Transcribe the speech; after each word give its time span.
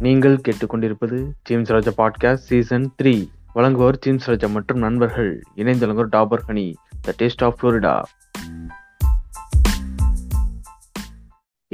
நீங்கள் 0.00 0.40
கேட்டுக்கொண்டிருப்பது 0.48 1.30
James 1.42 1.70
Raja 1.70 1.90
podcast 1.90 2.46
season 2.48 2.94
three 3.02 3.28
வழங்குவோர் 3.54 3.98
ஜேம்ஸ் 3.98 4.26
ராஜா 4.26 4.48
மற்றும் 4.48 4.78
நண்பர்கள் 4.78 5.42
இணைந்து 5.54 5.86
வழங்குவர் 5.86 6.08
Dabur 6.08 6.38
honey 6.48 6.74
the 7.00 7.14
taste 7.18 7.44
of 7.44 7.56
Florida 7.60 8.02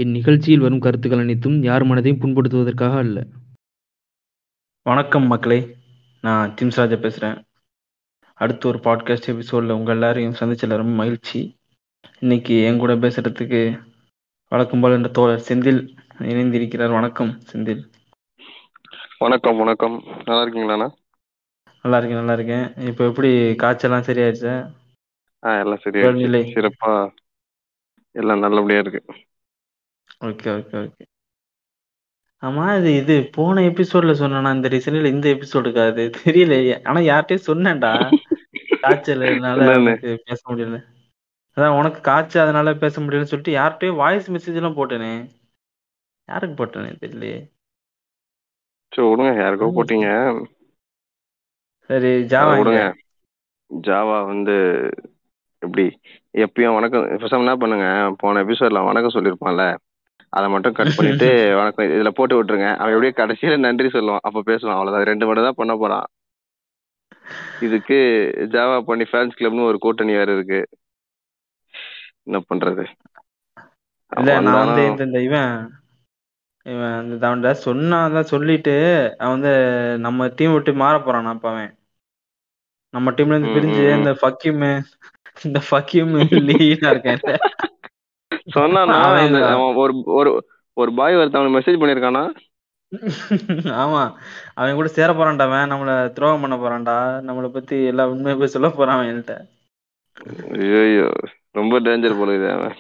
இந்நிகழ்ச்சியில் 0.01 0.59
வரும் 0.59 0.79
கருத்துக்கள் 0.79 1.21
அனைத்தும் 1.21 1.63
யார் 1.63 1.87
மனதையும் 1.87 2.21
புண்படுத்துவதற்காக 2.21 2.97
அல்ல. 2.97 3.27
வணக்கம் 4.83 5.27
மக்களே 5.27 5.77
நான் 6.21 6.55
ஜிம்ஸ் 6.55 6.77
ராஜா 6.77 6.95
பேசுகிறேன் 6.95 7.45
அடுத்த 8.35 8.69
ஒரு 8.69 8.79
பாட்காஸ்ட் 8.79 9.27
எபிசோடில் 9.27 9.71
உங்கள் 9.71 9.95
எல்லாரையும் 9.95 10.37
சந்திச்சல 10.41 10.67
ரொம்ப 10.67 10.93
மகிழ்ச்சி. 10.93 11.57
இன்னைக்கு 12.19 12.63
என் 12.63 12.79
கூட 12.79 12.95
பேசுகிறதுக்கு 12.95 13.83
வழக்கம் 14.49 14.81
போல் 14.81 14.93
என்ற 14.93 15.09
தோழர் 15.09 15.45
செந்தில் 15.49 15.97
இணைந்திருக்கிறார். 16.19 16.93
வணக்கம் 16.93 17.41
செந்தில். 17.53 17.95
வணக்கம் 19.21 19.61
வணக்கம். 19.63 19.97
நல்லா 20.27 20.43
இருக்கீங்களாண்ணா 20.43 20.89
நல்லா 21.85 21.99
இருக்கேன் 21.99 22.21
நல்லா 22.21 22.35
இருக்கேன். 22.37 22.67
இப்போ 22.91 23.03
எப்படி 23.11 23.31
காய்ச்சல்லாம் 23.63 24.09
சரியாயிடுச்சா? 24.09 24.55
ஆ 25.43 25.51
எல்லாம் 25.63 25.83
சரியா 25.85 26.07
உடல்நிலை? 26.07 26.43
சிறப்பா 26.53 26.93
எல்லாம் 28.15 28.45
நல்லபடியா 28.45 28.83
இருக்கு. 28.83 29.01
Okay 30.29 30.49
okay 30.59 30.77
okay. 30.83 31.05
ஆமா 32.43 32.65
இது 32.79 32.91
இது 32.97 33.15
போன 33.37 33.63
எபிசோட்ல 33.71 34.13
சொன்னா 34.15 34.53
இந்த 34.53 34.69
ரீசனில் 34.69 35.13
இந்த 35.13 35.27
எபிசோடுக்கு 35.37 35.81
அது 35.85 36.05
தெரியல 36.19 36.57
ஆனா 36.91 37.01
யார்கிட்டயும் 37.11 37.49
சொன்னேன்டா. 37.51 37.93
காய்ச்சல்னால 38.83 39.35
என்னன்னு? 39.37 39.73
எனக்கு 39.83 40.11
பேச 40.29 40.41
முடியல. 40.51 40.79
அதான் 41.57 41.77
உனக்கு 41.79 42.01
காய்ச்சல் 42.01 42.45
அதனால 42.45 42.75
பேச 42.85 42.95
முடியலன்னு 43.01 43.33
சொல்லிட்டு 43.33 43.59
யார்கிட்டயும் 43.59 44.01
வாய்ஸ் 44.03 44.31
மெசேஜ் 44.31 44.61
எல்லாம் 44.61 44.79
போட்டேனே. 44.79 45.13
யாருக்கு 46.29 46.57
போட்டேனே 46.57 46.91
தெரியலையே. 47.03 47.39
சரி 48.97 49.09
விடுங்க. 49.09 49.33
யாருக்கோ 49.43 49.69
போட்டீங்க. 49.77 50.09
சரி 51.91 52.11
ஜாவா 52.33 52.53
விடுங்க? 52.59 52.83
ஜாவா 53.71 54.27
வந்து 54.27 54.55
எப்படி 55.63 55.85
எப்பயும் 56.35 56.75
வணக்கம். 56.75 57.05
பேசாம 57.23 57.45
என்ன 57.45 57.57
பண்ணுங்க? 57.57 57.87
போன 58.17 58.43
எபிசோட்ல 58.45 58.83
வணக்கம் 58.85 59.15
சொல்லியிருப்பான்ல 59.15 59.65
அதை 60.33 60.47
மட்டும் 60.51 60.73
கட் 60.73 60.97
பண்ணிட்டு 60.97 61.29
வணக்கம். 61.61 61.87
இதுல 61.87 62.11
போட்டு 62.11 62.37
விட்டுருங்க. 62.37 62.77
அவன் 62.77 62.95
எப்படியே 62.95 63.15
கடைசியில 63.21 63.57
நன்றி 63.59 63.89
சொல்லுவான். 63.89 64.23
அப்ப 64.23 64.43
பேசுவான். 64.47 64.77
அவ்வளவுதான். 64.77 65.09
ரெண்டு 65.11 65.27
மட்டும் 65.27 65.45
தான் 65.45 65.61
பண்ண 65.61 65.75
போறான். 65.77 66.07
இதுக்கு 67.61 67.99
ஜாவா 68.55 68.81
பண்ணி 68.81 69.05
ஃபேன்ஸ் 69.05 69.39
கிளப்னு 69.39 69.69
ஒரு 69.71 69.79
கூட்டணி 69.79 70.13
வேற 70.13 70.33
இருக்கு. 70.33 70.61
என்ன 72.27 72.39
பண்றது? 72.51 72.85
இல்ல 74.13 74.41
நான் 74.41 74.61
வந்து 74.65 75.05
இந்த 75.05 75.21
இவன் 75.21 75.53
இவன் 76.67 76.95
அந்த 76.95 77.27
அவன்கிட்ட 77.27 77.53
சொன்னான் 77.63 78.15
தான் 78.15 78.31
சொல்லிட்டு 78.33 78.75
அவன் 79.17 79.35
வந்து 79.37 79.53
நம்ம 80.07 80.29
டீம் 80.39 80.55
விட்டு 80.55 80.73
மாற 80.83 80.95
போறான் 81.01 81.33
அப்ப 81.33 81.49
அவன். 81.53 81.71
நம்ம 82.95 83.13
டீம்ல 83.17 83.35
இருந்து 83.35 83.55
பிரிஞ்சு. 83.57 83.85
இந்த 83.99 84.13
ஃபக்கியும் 84.21 84.65
இந்த 85.45 85.59
ஃபக்கியும் 85.67 86.13
லீடா 86.49 86.91
இருக்கேன் 86.93 87.23
சொன்னானா 88.55 88.97
ஒரு 89.83 89.93
ஒரு 90.19 90.31
ஒரு 90.77 90.91
பாய் 90.99 91.19
ஒருத்தவனுக்கு 91.19 91.59
மெசேஜ் 91.59 91.81
பண்ணிருக்கானா? 91.81 92.23
ஆமா. 93.83 94.03
அவன் 94.57 94.79
கூட 94.79 94.89
சேர 94.91 95.11
போறான்டா 95.15 95.47
அவன். 95.49 95.71
நம்மள 95.73 95.91
துரோகம் 96.17 96.45
பண்ண 96.45 96.57
போறான்டா. 96.59 96.97
நம்மள 97.29 97.49
பத்தி 97.51 97.77
எல்லா 97.91 98.05
உண்மையை 98.13 98.37
போய் 98.39 98.55
சொல்ல 98.55 98.71
போறான் 98.73 98.97
அவன் 98.97 99.11
என்கிட்ட. 99.13 99.35
ஐயோ 100.57 101.07
ரொம்ப 101.55 101.81
டேஞ்சர் 101.87 102.19
போல 102.19 102.37
இது 102.39 102.49
அவன். 102.53 102.77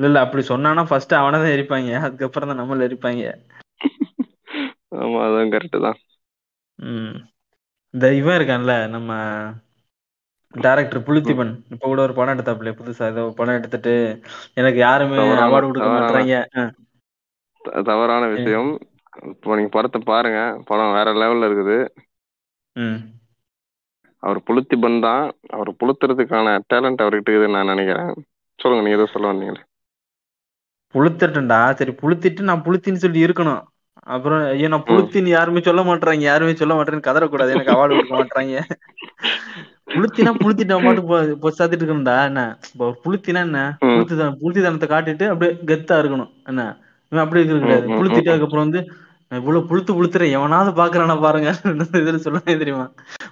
இல்ல 0.00 0.08
இல்ல 0.08 0.20
அப்படி 0.20 0.42
சொன்னானா 0.48 0.82
ஃபர்ஸ்ட் 0.88 1.12
அவனை 1.14 1.38
தான் 1.38 1.54
எரிப்பாங்க. 1.54 1.90
அதுக்கப்புறம் 2.00 2.50
தான் 2.50 2.60
நம்மள 2.60 2.86
எரிப்பாங்க. 2.88 3.24
ஆமா 4.98 5.18
அதான் 5.26 5.52
கரெக்ட் 5.54 5.76
தான். 5.86 5.98
ம். 6.78 7.16
இந்த 7.94 8.06
இவன் 8.14 8.36
இருக்கான்ல 8.38 8.74
நம்ம 8.88 9.10
டைரக்டர் 10.54 11.04
புலித்திபன் 11.06 11.52
இப்ப 11.72 11.82
கூட 11.86 12.00
ஒரு 12.02 12.14
படம் 12.14 12.34
எடுத்தாப்ல 12.34 12.72
புதுசா 12.78 13.08
ஏதோ 13.08 13.22
படம் 13.38 13.58
எடுத்துட்டு 13.58 13.92
எனக்கு 14.54 14.78
யாருமே 14.80 15.18
அவார்டு 15.44 15.68
கொடுக்க 15.68 15.90
மாட்டாங்க 15.90 16.64
தவறான 17.88 18.24
விஷயம். 18.28 18.70
இப்போ 19.32 19.56
நீங்க 19.56 19.70
படத்தை 19.76 20.00
பாருங்க. 20.10 20.40
படம் 20.64 20.94
வேற 20.96 21.08
லெவல்ல 21.14 21.48
இருக்குது. 21.50 21.78
ம். 22.76 22.98
அவர் 24.22 24.40
புளுத்திபன் 24.48 25.00
தான். 25.00 25.24
அவர் 25.50 25.70
புளுத்துறதுக்கான 25.80 26.56
டேலண்ட் 26.72 27.02
அவர்கிட்ட 27.04 27.30
இருக்குதுன்னு 27.30 27.58
நான் 27.58 27.72
நினைக்கிறேன். 27.74 28.12
சொல்லுங்க 28.58 28.84
நீங்க 28.84 28.98
ஏதோ 28.98 29.12
சொல்ல 29.14 29.32
வந்தீங்களே. 29.32 29.62
புளுத்துட்டேன்டா. 30.94 31.74
சரி 31.74 31.92
புளுத்திட்டு 32.02 32.40
நான் 32.40 32.64
புளுத்தின்னு 32.66 33.02
சொல்லி 33.04 33.24
இருக்கணும். 33.24 33.62
அப்புறம் 34.06 34.42
ஐயோ 34.44 34.68
நான் 34.68 34.86
புளுத்தின்னு 34.86 35.30
யாருமே 35.36 35.60
சொல்ல 35.60 35.82
மாட்டாங்க 35.82 36.26
யாருமே 36.30 36.54
சொல்ல 36.54 36.74
மாட்டேன்னு 36.74 37.06
கதறக்கூடாது. 37.08 37.54
எனக்கு 37.54 37.74
அவார்டு 37.74 37.96
கொடுக்க 37.96 38.14
மாட்டாங்க 38.14 38.62
புளுத்தினா 39.94 40.32
புளுத்திட்டு 40.42 40.74
பாட்டு 40.84 41.02
பொசாத்திட்டு 41.44 41.84
இருக்கணும்டா. 41.84 42.24
என்ன? 42.24 42.42
இப்போ 42.72 42.86
புளுத்தினா 43.04 43.40
என்ன? 43.40 43.76
ம். 43.80 43.86
புளுத்தி 43.86 44.14
புளுத்தித்தனத்தை 44.42 44.88
காட்டிட்டு 44.94 45.24
அப்படியே 45.28 45.52
கெத்தா 45.66 45.96
இருக்கணும். 46.02 46.30
என்ன? 46.46 46.64
இவன் 47.12 47.24
அப்படி 47.24 47.42
இருக்க 47.42 47.60
கிடையாது 47.60 47.86
புளுத்திட்டு 47.88 48.32
அதுக்கப்புறம் 48.32 48.68
வந்து 48.68 48.80
இவ்வளவு 49.28 49.64
புளுத்து 49.70 49.92
புளுத்துறேன். 49.96 50.30
எவனாவது 50.30 50.70
பாக்குறானா 50.82 51.20
பாருங்க. 51.20 51.50
இதுல 52.00 52.16
சொல்லவே 52.16 52.58
தெரியுமா? 52.58 52.86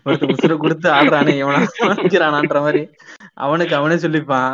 ஒருத்தர் 0.04 0.32
உசுர 0.34 0.56
கொடுத்து 0.56 0.90
ஆடுறானே. 0.90 1.36
எவனாவது 1.36 2.60
மாதிரி. 2.60 2.82
அவனுக்கு 3.34 3.75
அவனே 3.75 3.94
சொல்லிப்பான். 3.94 4.52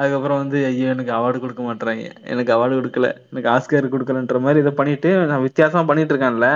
அதுக்கப்புறம் 0.00 0.40
வந்து 0.42 0.58
ஐயோ 0.68 0.86
எனக்கு 0.94 1.12
அவார்டு 1.16 1.38
கொடுக்க 1.42 1.62
மாட்டாங்க 1.68 2.04
எனக்கு 2.32 2.52
அவார்டு 2.56 2.78
கொடுக்கல. 2.78 3.08
எனக்கு 3.30 3.50
ஆஸ்கர் 3.54 3.92
கொடுக்கலன்ற 3.94 4.40
மாதிரி 4.46 4.62
இதை 4.64 4.72
பண்ணிட்டு 4.80 5.10
நான் 5.30 5.44
வித்தியாசமா 5.46 5.82
பண்ணிட்டு 5.90 6.14
இருக்கான்ல. 6.14 6.48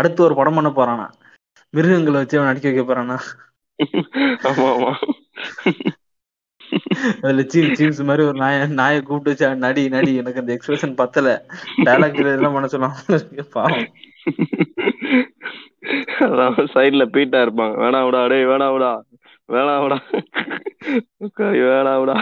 அடுத்து 0.00 0.26
ஒரு 0.28 0.34
படம் 0.40 0.58
பண்ண 0.58 0.70
போறானா. 0.78 1.06
மிருகங்களை 1.74 2.18
வச்சு 2.20 2.38
அவன் 2.38 2.50
நடிக்க 2.50 2.68
வைக்க 2.70 2.84
போறானா. 2.90 3.18
அதுல 7.22 7.42
சீம் 7.52 7.76
சீம்ஸ் 7.78 8.00
மாதிரி 8.08 8.22
ஒரு 8.30 8.38
நாய 8.42 8.66
நாயை 8.80 8.98
கூப்பிட்டு 9.02 9.32
வச்சு 9.32 9.62
நடி 9.64 9.82
நடி 9.94 10.12
எனக்கு 10.22 10.42
அந்த 10.42 10.52
எக்ஸ்பிரஷன் 10.56 10.98
பத்தல. 11.00 11.28
டைலாக் 11.86 12.20
இதெல்லாம் 12.22 12.56
பண்ண 12.56 12.68
சொல்லுவாங்க. 12.74 13.44
பாவம். 13.56 13.88
சைடுல 16.74 17.04
பீட்டா 17.14 17.38
இருப்பாங்க 17.44 17.74
வேணா 17.82 18.00
விடா 18.06 18.20
டேய் 18.32 18.48
வேணா 18.50 18.66
விடா 18.74 18.90
வேணா 19.52 19.74
விடா 19.84 19.98
உட்காரி 21.24 21.60
வேணா 21.68 21.94
விடா 22.02 22.16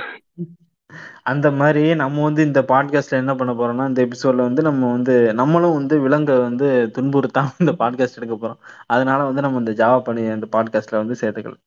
அந்த 1.22 1.50
மாதிரி 1.50 1.94
நம்ம 1.94 2.22
வந்து 2.22 2.42
இந்த 2.42 2.60
பாட்காஸ்ட்ல 2.68 3.20
என்ன 3.22 3.34
பண்ண 3.34 3.52
போறோம்னா 3.52 3.86
இந்த 3.88 4.00
எபிசோட்ல 4.06 4.46
வந்து 4.48 4.62
நம்ம 4.62 4.90
வந்து 4.92 5.34
நம்மளும் 5.34 5.72
வந்து 5.72 6.00
விலங்கை 6.00 6.36
வந்து 6.38 6.68
துன்புறுத்தாம 6.96 7.52
இந்த 7.62 7.72
பாட்காஸ்ட் 7.72 8.18
எடுக்க 8.20 8.36
போறோம். 8.36 8.60
அதனால 8.86 9.24
வந்து 9.24 9.40
நம்ம 9.40 9.58
இந்த 9.58 9.72
ஜாவா 9.72 9.98
பண்ணி 9.98 10.22
இந்த 10.22 10.48
பாட்காஸ்ட்ல 10.56 10.96
வந்து 10.96 11.16
சேர்த்துக்கலாம். 11.20 11.62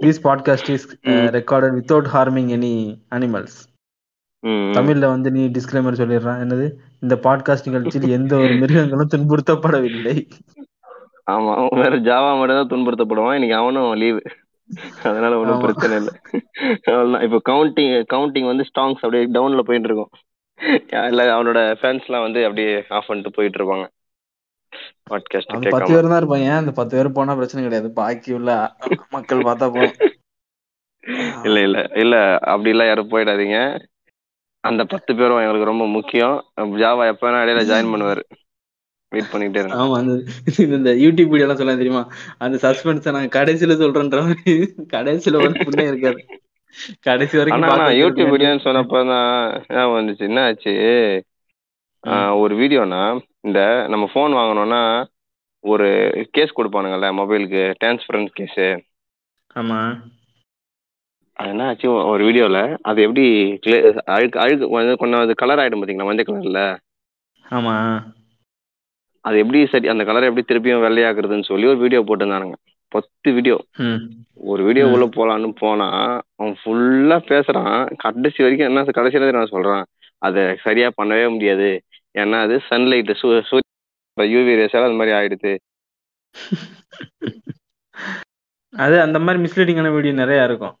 This 0.00 0.22
podcast 0.24 0.70
is 0.70 0.88
recorded 1.38 1.76
without 1.78 2.10
harming 2.14 2.50
any 2.58 2.74
animals. 3.10 3.58
தமிழ்ல 4.76 5.06
வந்து 5.06 5.30
நீ 5.30 5.42
டிஸ்க்ளைமர் 5.46 6.00
சொல்லிடுறான் 6.02 6.42
என்னது? 6.44 6.66
இந்த 7.00 7.14
பாட்காஸ்ட் 7.22 7.68
நிகழ்ச்சியில் 7.70 8.08
எந்த 8.10 8.34
ஒரு 8.36 8.54
மிருகங்களும் 8.62 9.12
துன்புறுத்தப்படவில்லை. 9.14 10.16
ஆமா 11.30 11.52
வேற 11.76 11.94
ஜாவா 11.96 12.30
மட்டும் 12.38 12.60
தான் 12.60 12.72
துன்புறுத்தப்படுவான். 12.72 13.34
இன்னைக்கு 13.34 13.56
அவனும் 13.56 13.90
லீவு 13.94 14.20
அதனால 15.02 15.38
ஒன்றும். 15.38 15.60
பிரச்சனை 15.60 15.96
இல்லை. 15.96 16.12
அவ்வளவுதான். 16.84 17.24
இப்போ 17.26 17.38
கவுண்டிங் 17.50 17.94
கவுண்டிங் 18.12 18.46
வந்து 18.46 18.66
ஸ்டாங்ஸ் 18.70 19.02
அப்படியே 19.02 19.24
டவுன்ல 19.26 19.60
போயிட்டு 19.60 19.88
இருக்கும். 19.88 20.12
இல்ல 21.08 21.22
அவனோட 21.36 21.60
ஃபேன்ஸ் 21.80 22.06
எல்லாம் 22.06 22.22
வந்து 22.22 22.44
அப்படியே 22.44 22.84
ஆஃப் 22.88 23.06
பண்ணிட்டு 23.06 23.30
போயிட்டு 23.30 23.58
இருப்பாங்க. 23.60 23.86
பாட்காஸ்ட் 25.10 25.52
பத்து 25.68 25.92
பேர் 25.92 26.10
தான் 26.10 26.20
இருப்பாங்க 26.22 26.48
அந்த 26.56 26.72
பத்து 26.72 26.96
பேர் 26.96 27.12
போனா 27.12 27.34
பிரச்சனை 27.34 27.62
கிடையாது. 27.64 27.92
பாக்கி 27.92 28.32
உள்ள 28.32 28.50
மக்கள் 29.10 29.42
பார்த்தா 29.42 29.68
போதும். 29.76 29.96
இல்ல 31.46 31.60
இல்ல 31.60 31.78
இல்ல. 31.94 32.16
அப்படி 32.52 32.70
எல்லாம் 32.70 32.86
யாரும் 32.86 33.10
போயிடாதீங்க. 33.10 33.58
அந்த 34.64 34.84
பத்து 34.84 35.16
பேரும் 35.16 35.38
எங்களுக்கு 35.38 35.64
ரொம்ப 35.64 35.86
முக்கியம். 35.86 36.36
ஜாவா 36.82 37.06
எப்ப 37.06 37.22
வேணா 37.26 37.40
இடையில 37.44 37.62
ஜாயின் 37.70 37.92
பண்ணுவாரு. 37.92 38.22
வெயிட் 39.12 39.30
பண்ணிட்டே 39.32 39.58
இருங்க. 39.58 39.76
ஆமா 39.76 39.96
அந்த 39.96 40.12
இந்த- 40.68 40.94
யூடியூப் 40.96 41.28
வீடியோ 41.28 41.46
எல்லாம் 41.46 41.56
சொல்ல 41.56 41.76
தெரியுமா? 41.76 42.02
அந்த 42.38 42.56
சஸ்பென்ஸ 42.58 43.12
நான் 43.12 43.34
கடைசியில 43.36 43.76
சொல்றேன்ற 43.80 44.20
மாதிரி. 44.22 44.52
கடைசியில 44.92 45.42
வந்து 45.42 45.60
புண்ணே 45.60 45.86
இருக்காது. 45.86 46.20
கடைசி 47.00 47.34
வரைக்கும் 47.36 47.64
யூடியூப். 48.00 48.32
வீடியோன்னு 48.34 48.66
சொன்னப்பதான் 48.66 49.10
ஞாபகம் 49.68 49.96
வந்துச்சு. 49.98 50.22
என்ன 50.22 50.42
ஆச்சு 50.42 50.74
ஒரு 52.34 52.56
வீடியோனா 52.56 53.00
இந்த 53.40 53.60
நம்ம 53.88 54.10
ஃபோன் 54.14 54.34
வாங்கணும்னா 54.34 54.82
ஒரு 55.64 55.88
கேஸ் 56.32 56.56
கொடுப்பானுங்கல்ல 56.56 57.08
மொபைலுக்கு 57.12 57.62
டிரான்ஸ்பரன்ஸ் 57.80 58.32
கேஸ் 58.32 58.60
ஆமா. 59.54 59.78
அது 61.36 61.48
என்ன 61.48 61.66
ஆச்சு 61.66 61.88
ஒரு 62.06 62.24
வீடியோல 62.24 62.58
அது 62.82 63.02
எப்படி 63.02 63.26
அழுக்கு 64.06 64.38
அழுக்கு 64.40 64.66
கொஞ்சம் 64.96 65.20
அது 65.20 65.34
கலர் 65.34 65.58
ஆயிடும் 65.58 65.82
பாத்தீங்களா? 65.82 66.04
மஞ்சள் 66.04 66.24
கலர்ல 66.24 66.62
ஆமா. 67.44 67.74
அது 69.24 69.38
எப்படி 69.38 69.60
சரி 69.66 69.88
அந்த 69.88 70.02
கலரை 70.04 70.28
எப்படி 70.28 70.44
திருப்பியும் 70.50 70.84
வெள்ளையாக்குறதுன்னு 70.86 71.48
சொல்லி 71.48 71.66
ஒரு 71.66 71.78
வீடியோ 71.78 72.00
போட்டிருந்தானுங்க. 72.00 72.56
பத்து 72.92 73.28
வீடியோ 73.32 73.56
ஒரு 74.50 74.62
வீடியோ 74.64 74.84
உள்ள 74.86 75.06
போலான்னு 75.16 75.50
போனா 75.58 75.88
அவன் 76.36 76.56
ஃபுல்லா 76.60 77.18
பேசுறான். 77.30 77.96
கடைசி 77.96 78.42
வரைக்கும் 78.42 78.68
என்ன 78.70 78.82
கடைசியில 78.98 79.32
நான் 79.32 79.54
சொல்றான். 79.54 79.84
அதை 80.22 80.42
சரியா 80.62 80.88
பண்ணவே 81.02 81.26
முடியாது. 81.30 81.70
ஏன்னா 82.14 82.38
அது 82.40 82.56
சன்லைட் 82.70 83.12
யூவி 84.16 84.54
ரேஸால 84.60 84.88
அந்த 84.88 84.98
மாதிரி 85.00 85.16
ஆயிடுது. 85.18 85.52
அது 88.74 88.96
அந்த 89.00 89.18
மாதிரி 89.18 89.38
மிஸ்லீடிங்கான 89.44 89.88
வீடியோ 89.92 90.14
நிறையா 90.14 90.42
இருக்கும். 90.44 90.74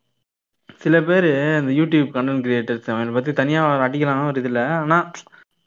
சில 0.76 0.96
பேர் 1.00 1.26
இந்த 1.60 1.72
யூடியூப் 1.78 2.08
கண்டென்ட் 2.16 2.44
கிரியேட்டர்ஸ் 2.46 2.90
அவனை 2.90 3.12
பற்றி 3.12 3.32
தனியாக 3.32 3.86
அடிக்கலாம் 3.86 4.26
ஒரு 4.26 4.40
இதில் 4.40 4.60
ஆனால் 4.74 5.06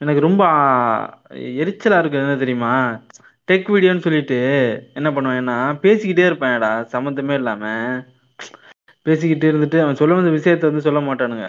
எனக்கு 0.03 0.21
ரொம்ப 0.25 0.43
எரிச்சலாக 1.59 2.01
இருக்குது 2.01 2.23
என்ன 2.25 2.35
தெரியுமா? 2.43 2.73
டெக் 3.47 3.67
வீடியோன்னு 3.73 4.05
சொல்லிட்டு 4.05 4.37
என்ன 4.99 5.09
பண்ணுவேன்னா 5.15 5.55
பேசிக்கிட்டே 5.83 6.25
இருப்பேன்டா. 6.29 6.71
சம்மந்தமே 6.93 7.35
இல்லாமல் 7.41 8.01
பேசிக்கிட்டு 9.05 9.45
இருந்துட்டு 9.51 9.77
அவன் 9.83 9.99
சொல்ல 10.01 10.15
வந்த 10.15 10.31
விஷயத்த 10.37 10.69
வந்து 10.69 10.85
சொல்ல 10.87 10.99
மாட்டானுங்க. 11.07 11.47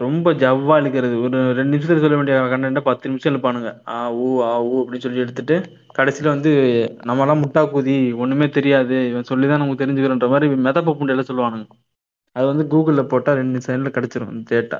ரொம்ப 0.00 0.32
ஜவ்வா 0.42 0.74
இழுக்கிறது. 0.80 1.16
ஒரு 1.26 1.38
ரெண்டு 1.58 1.72
நிமிஷத்துல 1.72 2.02
சொல்ல 2.02 2.18
வேண்டிய 2.18 2.36
கண்டென்ட்டை 2.52 2.82
பத்து 2.88 3.08
நிமிஷம் 3.08 3.32
இழுப்பானுங்க. 3.32 3.70
ஆ 3.88 3.96
ஊ 4.18 4.28
ஆ 4.46 4.52
ஊ 4.68 4.74
அப்படின்னு 4.82 5.04
சொல்லி 5.04 5.24
எடுத்துட்டு 5.24 5.56
கடைசியில் 5.98 6.32
வந்து 6.34 6.50
நம்மலாம் 7.10 7.42
முட்டா 7.44 7.62
கூதி 7.72 7.94
ஒன்றுமே 8.22 8.48
தெரியாது. 8.58 8.98
இவன் 9.10 9.30
சொல்லி 9.32 9.48
தான் 9.48 9.62
நமக்கு 9.62 9.82
தெரிஞ்சுக்கிறோன்ற 9.82 10.28
மாதிரி 10.34 10.48
மெதப்ப 10.68 10.96
புண்டையில 11.00 11.24
சொல்லுவானுங்க. 11.30 11.66
அது 12.36 12.46
வந்து 12.46 12.64
கூகுளில் 12.72 13.10
போட்டால் 13.12 13.40
ரெண்டு 13.40 13.64
செகண்ட்ல 13.66 13.92
கிடைச்சிரும் 13.94 14.42
டேட்டா 14.50 14.78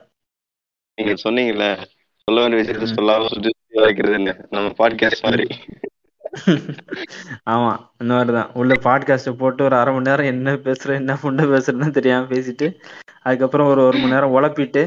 நீங்க 0.99 1.15
சொன்னீங்கல்ல 1.25 1.67
சொல்ல 2.29 2.41
வேண்டிய 2.41 2.61
விஷயத்த 2.61 2.87
சொல்லாம 2.93 3.29
சுற்றி 3.29 3.51
வைக்கிறதுன்னு 3.79 4.33
நம்ம 4.51 4.73
பாட்காஸ்ட் 4.79 5.27
மாதிரி. 5.27 5.47
ஆமா 7.51 7.71
இந்த 8.01 8.11
மாதிரி 8.15 8.33
தான். 8.33 8.51
உள்ள 8.53 8.73
பாட்காஸ்ட்டை 8.83 9.33
போட்டு 9.37 9.65
ஒரு 9.65 9.77
அரை 9.77 9.95
மணி 9.95 10.09
நேரம் 10.09 10.27
என்ன 10.27 10.53
பேசுறேன் 10.65 10.99
என்ன 10.99 11.13
புண்டை 11.23 11.45
பேசுறேன்னு 11.49 11.91
தெரியாம 11.91 12.29
பேசிட்டு 12.29 12.67
அதுக்கப்புறம் 13.23 13.69
ஒரு 13.69 13.83
ஒரு 13.83 13.99
மணி 13.99 14.13
நேரம் 14.13 14.35
உழப்பிட்டு 14.35 14.83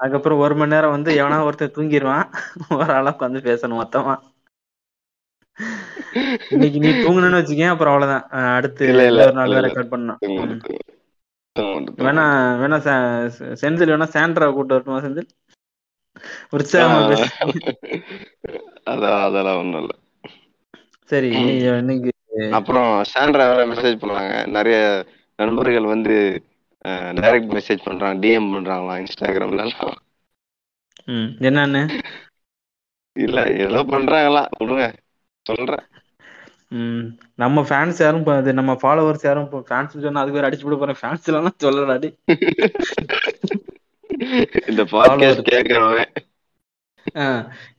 அதுக்கப்புறம் 0.00 0.38
ஒரு 0.38 0.54
மணி 0.54 0.74
நேரம் 0.74 0.90
வந்து 0.90 1.10
எவனா 1.12 1.38
ஒருத்தன் 1.44 1.74
தூங்கிடுவான் 1.76 2.26
ஒரு 2.78 2.92
ஆளா 2.92 3.14
உட்காந்து 3.16 3.42
பேசணும் 3.48 3.80
மொத்தமா. 3.80 4.14
இன்னைக்கு 6.50 6.78
நீ 6.78 6.90
தூங்கணும்னு 6.98 7.40
வச்சுக்கேன் 7.40 7.68
அப்புறம் 7.68 7.94
அவ்வளவுதான். 7.94 8.24
அடுத்து 8.54 8.84
இல்ல, 8.88 9.04
இல்ல, 9.06 9.24
ஒரு 9.24 9.32
நாள் 9.32 9.48
இல்ல, 9.48 9.56
இல்ல. 9.56 9.66
ரெக்கார்ட் 9.66 9.92
பண்ணணும். 9.92 10.20
ம். 10.22 10.60
தூங்கு. 11.56 11.92
வேணா 12.00 12.24
வேணா 12.60 12.78
செந்தில் 13.62 13.92
வேணா 13.92 14.08
சாண்ட்ரா 14.08 14.48
கூட்டு 14.50 14.74
வரட்டுமா 14.74 15.00
செந்தில்? 15.00 15.28
அதான் 18.88 19.20
அதெல்லாம் 19.26 19.60
ஒண்ணும் 19.60 19.82
இல்ல. 19.82 19.92
சரி 21.10 21.28
இன்னைக்கு 21.34 21.70
இன்னைக்கு 21.76 22.10
அப்புறம் 22.58 22.88
சாண்ட்ரா 23.12 23.44
வேற 23.50 23.62
மெசேஜ் 23.70 24.02
பண்ணாங்க 24.02 24.34
நிறைய 24.56 24.78
நண்பர்கள் 25.38 25.92
வந்து 25.92 26.16
டைரக்ட் 27.18 27.54
மெசேஜ் 27.56 27.86
பண்றாங்க 27.86 28.20
டிஎம் 28.22 28.52
பண்றாங்களாம் 28.54 29.00
இன்ஸ்டாகிராம்ல 29.02 29.64
என்னன்னு? 31.42 31.82
இல்ல 33.16 33.38
ஏதோ 33.64 33.80
பண்றாங்களா 33.90 34.42
விடுங்க 34.58 34.84
சொல்றேன். 35.46 35.84
நம்ம 37.38 37.62
ஃபேன்ஸ் 37.68 38.00
யாரும் 38.02 38.26
அது 38.34 38.52
நம்ம 38.58 38.72
ஃபாலோவர்ஸ் 38.80 39.26
யாரும் 39.26 39.48
ஃபேன்ஸ் 39.64 39.96
சொன்னா 39.98 40.22
அதுக்கு 40.22 40.38
வேற 40.38 40.48
அடிச்சு 40.48 40.66
விட 40.66 40.78
போறேன். 40.78 41.00
ஃபேன்ஸ் 41.00 41.28
எல்லாம் 41.32 41.60
சொல்லலாடி 41.60 42.10
இந்த 44.70 44.82
பாட்காஸ்ட் 44.92 45.48
கேட்கறவன் 45.52 46.12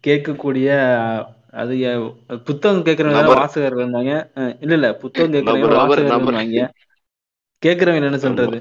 கேட்கக்கூடிய 0.07 0.67
அது 1.61 1.73
புத்தகம் 2.47 2.83
கேட்கறவங்க 2.87 3.19
நபர். 3.19 3.39
வாசகர்கள் 3.41 3.83
இருந்தாங்க. 3.85 4.13
இல்ல 4.63 4.73
இல்ல 4.77 4.89
புத்தகம் 5.03 5.33
வாசகர்கள் 5.33 5.77
நபர். 5.79 6.01
இருந்தாங்க. 6.03 6.65
கேட்கறவங்க 7.63 8.09
என்ன 8.11 8.21
சொல்றது? 8.25 8.59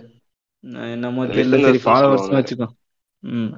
நம்ம 1.05 1.27
சரி 1.33 1.81
ஃபாலோவர்ஸ். 1.87 2.29
வச்சுக்கோ. 2.39 2.69
ம் 3.23 3.53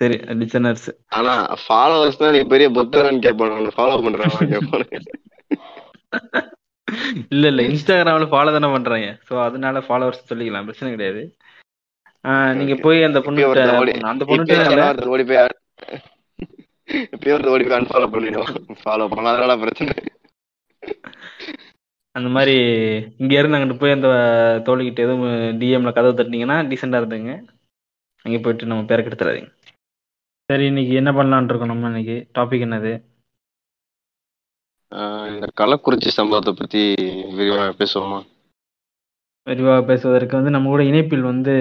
சரி 0.00 0.16
லிசனர்ஸ் 0.40 0.86
ஆனா 1.16 1.32
ஃபாலோவர்ஸ் 1.64 2.20
தான் 2.20 2.34
நீ 2.36 2.40
பெரிய 2.52 2.68
புத்தகம்னு 2.78 3.24
கேட்பானு. 3.26 3.74
ஃபாலோ 3.78 3.96
கேட்பானு. 4.52 4.86
இல்ல 7.34 7.44
இல்ல 7.50 7.62
இன்ஸ்டாகிராம்ல 7.62 8.26
ஃபாலோ 8.32 8.52
தானே 8.56 8.68
பண்றாங்க. 8.76 9.08
சோ 9.28 9.34
அதனால 9.42 9.82
ஃபாலோவர்ஸ் 9.88 10.28
சொல்லிக்கலாம். 10.30 10.66
பிரச்சனை 10.68 10.90
கிடையாது. 10.94 11.22
நீங்க. 12.58 12.74
போய் 12.84 13.06
அந்த 13.08 13.18
பொண்ணு 13.26 13.46
அந்த 14.12 14.24
பொண்ணு 14.30 15.10
ஓடி 15.14 15.24
போய் 15.30 15.42
ஒருத்தன் 17.34 17.52
ஓடி 17.54 17.64
போய் 17.66 17.78
அன்ஃபாலோ 17.80 18.08
ஃபாலோ 18.82 19.06
பண்ணாதனால 19.14 19.54
பிரச்சனை. 19.62 19.94
அந்த 22.16 22.28
மாதிரி 22.34 22.56
இங்க 23.22 23.32
இருந்து 23.38 23.56
அங்கிட்டு 23.58 23.80
போய் 23.82 23.96
அந்த 23.96 24.08
தோழிக்கிட்ட 24.66 25.06
எதுவும் 25.06 25.30
டிஎம்ல 25.60 25.92
கதவு 25.98 26.18
தட்டினீங்கன்னா 26.18 26.56
டீசெண்டா 26.70 27.00
இருந்துங்க. 27.00 27.34
அங்க 28.24 28.36
போயிட்டு 28.42 28.70
நம்ம 28.72 28.84
பேரை 28.90 29.02
கெடுத்துறாதீங்க. 29.04 29.50
சரி 30.50 30.64
இன்னைக்கு 30.70 30.92
என்ன 31.00 31.10
பண்ணலாம்னு 31.18 31.50
இருக்கோம் 31.50 31.72
நம்ம 31.72 31.90
இன்னைக்கு? 31.92 32.16
டாபிக் 32.38 32.66
என்னது? 32.66 32.92
இந்த 35.32 35.46
கள்ளக்குறிச்சி 35.60 36.10
சம்பவத்தை 36.18 36.52
பத்தி 36.60 36.82
விரிவா 37.38 37.62
பேசுவோமா? 37.80 38.20
விரிவாக 39.46 39.82
பேசுவதற்கு 39.90 40.38
வந்து 40.38 40.54
நம்ம 40.54 40.68
கூட 40.72 40.82
இணைப்பில் 40.90 41.28
வந்து 41.30 41.54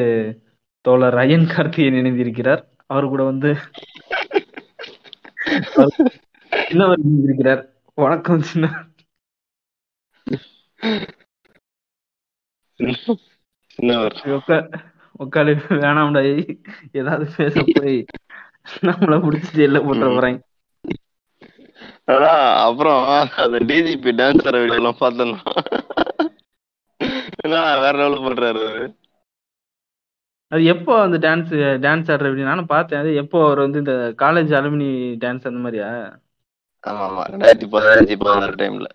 தோழர் 0.86 1.18
அயன் 1.18 1.48
கார்த்திகேயன் 1.48 1.98
இணைந்திருக்கிறார் 2.00 2.62
அவர் 2.86 3.12
கூட 3.12 3.24
வந்து 3.24 3.50
சின்னவர் 6.69 7.01
இணைந்திருக்கிறார் 7.04 7.62
வணக்கம் 7.95 8.48
சின்ன 8.51 8.68
உட்காந்து 15.24 15.54
வேணாம்டா. 15.81 16.22
ஏதாவது 16.92 17.25
பேச 17.38 17.63
போய். 17.74 17.98
நம்மள 18.88 19.16
புடிச்சு 19.24 19.51
ஜெயில 19.57 19.80
போட்டுற 19.86 20.07
போறாங்க 20.16 20.39
அதான் 22.12 22.44
அப்புறம் 22.68 23.01
அந்த 23.44 23.57
டிஜிபி 23.69 24.12
டான்ஸ் 24.19 24.50
வீடியோ 24.56 24.80
எல்லாம் 24.80 25.00
பார்த்தேன் 25.00 25.36
வேற 27.84 27.94
லெவல் 28.01 28.25
பண்றாரு. 28.25 28.66
அது 30.51 30.63
எப்போ 30.74 30.94
அந்த 31.01 31.18
டான்ஸ் 31.25 31.51
டான்ஸ் 31.86 32.09
ஆடுற 32.13 32.30
அப்படி 32.30 32.50
நானும் 32.50 32.71
பார்த்தேன். 32.71 33.01
அது 33.01 33.12
எப்போ 33.15 33.38
அவர் 33.45 33.63
வந்து 33.65 33.81
இந்த 33.83 33.94
காலேஜ் 34.24 34.51
அலுமினி 34.59 34.89
டான்ஸ் 35.24 35.48
அந்த 35.50 35.62
மாதிரியா? 35.65 35.89
ஆமா 36.83 37.03
ஆமா 37.07 37.24
ரெண்டாயிரத்தி 37.31 37.68
பதினஞ்சு 37.75 38.15
பதினாறு 38.24 38.56
டைம்ல. 38.62 38.89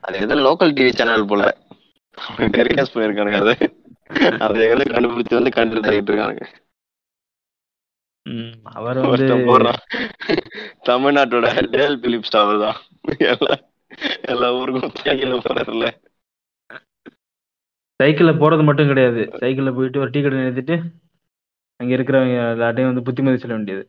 அது 0.00 0.20
ஏதோ 0.24 0.36
லோக்கல் 0.46 0.74
டிவி 0.78 0.92
சேனல் 0.98 1.30
போல. 1.32 1.44
டெலிகாஸ்ட் 2.56 2.94
பண்ணிருக்கானுங்க 2.94 3.40
அது? 3.44 3.54
அதை 4.44 4.62
எங்க 4.66 4.84
கண்டுபிடிச்சு 4.94 5.38
வந்து 5.38 5.56
கண்டு 5.56 5.84
தள்ளிட்டு 5.86 6.12
இருக்கானுங்க. 6.12 6.46
அவர் 8.76 9.00
தமிழ்நாட்டோட 10.88 11.46
டேல் 11.74 12.00
பிலிப் 12.04 12.28
ஸ்டார் 12.28 12.64
தான். 12.64 12.78
எல்லா 13.32 13.54
எல்லா 14.32 14.48
ஊருக்கும் 14.60 15.42
போறாருல்ல 15.46 15.88
சைக்கிள்ல 18.02 18.32
போறது 18.34 18.64
மட்டும் 18.64 18.86
கிடையாது. 18.86 19.22
சைக்கிள்ல 19.40 19.74
போயிட்டு 19.74 20.00
ஒரு 20.00 20.10
டீ 20.10 20.22
கடை 20.22 20.38
நிறுத்திட்டு 20.38 20.76
அங்க 21.80 21.96
இருக்கிறவங்க 21.96 22.36
எல்லாட்டையும் 22.54 22.90
வந்து 22.90 23.02
புத்திமதி 23.02 23.36
சொல்ல 23.36 23.54
வேண்டியது. 23.54 23.84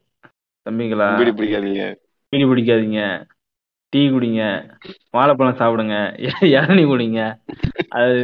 தம்பிங்களா? 0.66 1.08
பீடி 1.18 1.32
பிடிக்காதீங்க. 1.32 1.84
பீடி 2.30 2.46
பிடிக்காதீங்க. 2.46 3.02
டீ 3.94 4.10
குடிங்க. 4.10 4.44
வாழைப்பழம் 5.10 5.58
சாப்பிடுங்க. 5.58 5.98
இளநீ 6.56 6.84
குடிங்க. 6.86 7.20
அது 7.90 8.16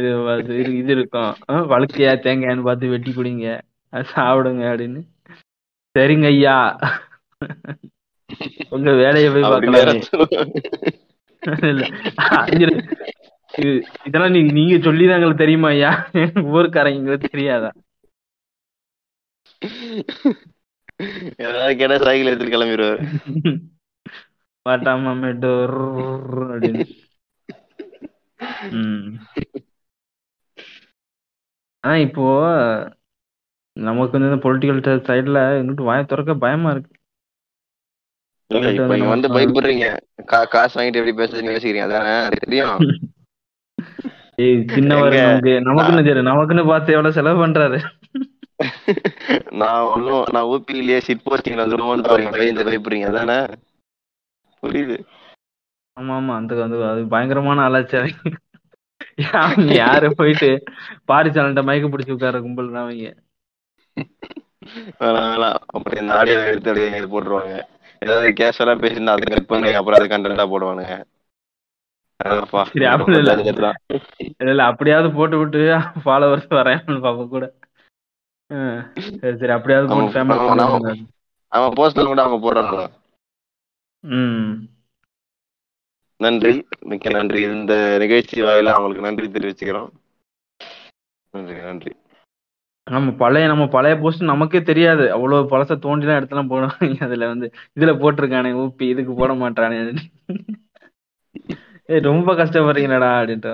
இது 0.76 0.92
இருக்கும். 0.92 1.30
வழுக்கையா 1.72 2.12
தேங்காயான்னு 2.24 2.62
பார்த்து 2.62 2.88
வெட்டி 2.88 3.10
குடிங்க. 3.10 3.46
அது 3.92 4.08
சாப்பிடுங்க 4.16 4.64
அப்படின்னு. 4.72 5.00
சரிங்க 5.94 6.24
ஐயா. 6.24 6.56
உங்க 8.70 8.92
வேலையை 8.92 9.32
போய் 9.32 9.42
பார்க்கலாமே. 9.42 9.96
இது 13.52 13.70
இதெல்லாம் 14.04 14.30
நீங்க 14.30 14.52
நீங்க 14.52 14.76
சொல்லிதான் 14.78 15.16
எங்களுக்கு 15.16 15.42
தெரியுமா 15.42 15.68
ஐயா? 15.68 15.90
ஊருக்காரங்க 16.52 16.94
எங்களுக்கு 16.94 17.28
தெரியாதா? 17.28 17.70
ஏதாவது 21.44 21.76
கேட்டா 21.76 21.98
சைக்கிள் 21.98 22.30
எடுத்துட்டு 22.30 22.54
கிளம்பிடுவாரு. 22.54 22.98
வாட்டாம 24.66 25.14
மெட்டோர் 25.22 25.76
அப்படின்னு. 26.52 26.84
ஆனா 31.84 31.94
இப்போ 31.96 32.24
நமக்கு 33.76 34.14
வந்து 34.16 34.28
இந்த 34.28 34.40
பொலிட்டிக்கல் 34.44 35.06
சைடுல 35.08 35.38
எங்கிட்டு 35.60 35.82
வாயை 35.82 36.04
திறக்க 36.04 36.34
பயமா 36.36 36.70
இருக்கு. 36.70 36.92
வந்து 39.06 39.28
பயப்படுறீங்க. 39.28 39.86
காசு 40.52 40.74
வாங்கிட்டு 40.78 41.00
எப்படி 41.00 41.18
பேசுறதுன்னு 41.20 41.54
யோசிக்கிறீங்க 41.54 41.88
அதானே? 41.88 42.14
அது 42.26 42.44
தெரியும். 42.44 42.78
சின்னவர் 44.74 45.16
நமக்குன்னு 45.68 46.06
சரி 46.08 46.22
நமக்குன்னு 46.30 46.66
பார்த்து 46.66 46.94
எவ்வளவு 46.96 47.16
செலவு 47.16 47.46
பண்றாரு? 47.46 47.78
நான் 49.50 49.86
ஒன்னும் 49.94 50.24
நான் 50.32 50.48
ஊபியிலேயே 50.52 50.98
சிட் 51.06 51.26
போஸ்டிங் 51.30 51.60
வந்துடுவோம்னு 51.62 52.08
பாருங்க 52.08 52.32
பயந்து 52.36 52.66
பயப்படுறீங்க. 52.68 53.08
அதானே? 53.12 53.38
புரியுது. 54.62 54.96
ஆமா 55.96 56.14
ஆமா. 56.18 56.34
அந்த 56.40 56.52
அது 56.90 57.02
பயங்கரமான 57.14 57.60
அவங்க 59.32 59.72
யாரு 59.74 60.08
போயிட்டு 60.14 60.50
பாரிசாலன்ட்ட 61.10 61.62
மயக்க 61.68 61.86
பிடிச்சி 61.88 62.16
உட்கார 62.16 62.40
கும்பல் 62.40 62.74
அவங்க. 62.82 63.14
அப்புறம் 65.72 66.00
இந்த 66.00 66.12
ஆடியோ 66.18 66.38
எடுத்து 66.50 66.72
போட்டுருவாங்க. 67.12 67.54
ஏதாவது 68.04 68.28
கேஷுவலா 68.38 68.74
பேசியிருந்தா 68.82 69.16
அதை 69.16 69.26
கட் 69.32 69.50
பண்ணி 69.50 69.72
அப்புறம் 69.80 69.98
அது 69.98 70.12
கண்டென்ட்டா 70.12 70.46
போடுவானுங்க. 70.52 70.96
இல்ல. 74.38 74.62
அப்படியாவது 74.62 75.14
போட்டு 75.14 75.38
விட்டு 75.38 75.58
ஃபாலோவர்ஸ் 76.04 76.52
வரேன் 76.52 76.82
பாப்ப 76.86 77.28
கூட. 77.28 77.44
சரி 79.20 79.52
அப்படியாவது 79.52 79.94
போட்டு 79.94 80.18
ஃபேமஸ். 80.18 81.04
அவன் 81.48 81.72
போஸ்டர் 81.72 82.06
கூட 82.06 82.22
அவங்க 82.22 82.38
போடுறாங்க 82.44 82.90
ம். 84.00 84.52
நன்றி. 86.16 86.66
மிக்க 86.80 87.10
நன்றி. 87.10 87.42
இந்த 87.42 87.96
நிகழ்ச்சி 87.98 88.42
வாயில 88.42 88.64
அவங்களுக்கு 88.64 89.06
நன்றி 89.06 89.26
தெரிவிச்சுக்கிறோம். 89.28 89.90
நன்றி 91.30 91.54
நன்றி. 91.54 91.92
நம்ம 92.90 93.10
பழைய 93.12 93.46
நம்ம 93.46 93.66
பழைய 93.66 93.96
போஸ்ட் 93.96 94.22
நமக்கே 94.22 94.62
தெரியாது. 94.62 95.12
அவ்வளவு 95.12 95.42
பழச 95.48 95.76
தோண்டிலாம் 95.76 96.20
எடுத்துலாம் 96.20 96.50
போடுவாங்க. 96.52 97.02
அதுல 97.02 97.26
வந்து 97.26 97.50
இதுல 97.80 97.92
போட்டிருக்கானே 98.02 98.52
ஊப்பி 98.64 98.82
இதுக்கு 98.82 99.14
போட 99.14 99.34
மாட்டானே. 99.34 99.94
ஏய் 101.92 102.00
ரொம்ப 102.00 102.32
கஷ்டப்படுறீங்களடா 102.32 103.08
அப்படின்ட்டு 103.22 103.50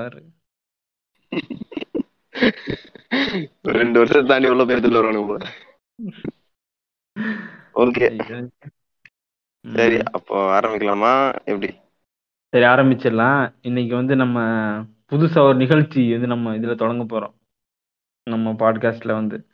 ரெண்டு 3.63 3.99
வருஷம் 3.99 4.27
தாண்டி 4.27 4.49
உள்ள 4.49 4.65
பேர்த்துல 4.65 4.99
வருவானுங்க 4.99 5.27
போல. 5.27 5.45
ஓகே 7.75 8.07
சரி 9.75 10.03
அப்போ 10.03 10.61
ஆரம்பிக்கலாமா? 10.61 11.13
எப்படி? 11.45 11.69
சரி 12.49 12.65
ஆரம்பிச்சிடலாம். 12.65 13.55
இன்னைக்கு 13.61 13.95
வந்து 13.95 14.17
நம்ம 14.17 14.41
புதுசா 15.11 15.39
ஒரு 15.39 15.57
நிகழ்ச்சி 15.57 16.11
வந்து 16.11 16.27
நம்ம 16.27 16.57
இதுல 16.57 16.77
தொடங்க 16.77 17.05
போறோம். 17.05 17.35
நம்ம 18.23 18.53
பாட்காஸ்ட்ல 18.53 19.13
வந்து. 19.13 19.49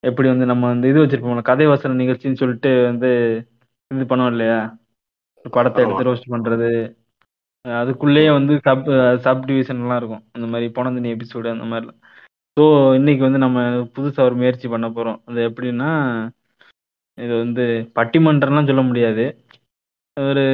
எப்படி 0.00 0.28
வந்து 0.28 0.46
நம்ம 0.46 0.66
வந்து 0.66 0.88
இது 0.88 1.04
வச்சிருப்போம் 1.04 1.42
கதை 1.42 1.66
வசன 1.66 2.04
நிகழ்ச்சின்னு 2.04 2.40
சொல்லிட்டு 2.44 2.84
வந்து 2.84 3.10
இது 3.94 4.04
பண்ணுவோம் 4.04 4.26
இல்லையா? 4.26 4.76
படத்தை. 5.50 5.84
எடுத்து 5.84 6.04
ரோஸ்ட் 6.04 6.34
பண்றது 6.34 7.00
அதுக்குள்ளேயே 7.64 8.30
வந்து 8.32 8.54
சப் 8.66 8.88
சப் 9.24 9.46
டிவிஷன்லாம் 9.48 10.00
இருக்கும். 10.00 10.24
அந்த 10.36 10.46
மாதிரி 10.46 10.66
போனந்தனி 10.76 11.08
எபிசோடு 11.14 11.48
அந்த 11.54 11.66
மாதிரிலாம். 11.70 12.00
ஸோ 12.56 12.64
இன்னைக்கு 12.94 13.22
வந்து 13.26 13.38
நம்ம 13.38 13.58
புதுசா 13.96 14.22
ஒரு 14.28 14.36
முயற்சி 14.40 14.66
பண்ண 14.68 14.86
போறோம். 14.88 15.20
அது 15.28 15.40
எப்படின்னா 15.48 15.90
இது 17.18 17.32
வந்து 17.44 17.64
பட்டிமன்றம்லாம் 17.98 18.68
சொல்ல 18.70 18.82
முடியாது. 18.82 19.24
ஒரு 20.16 20.44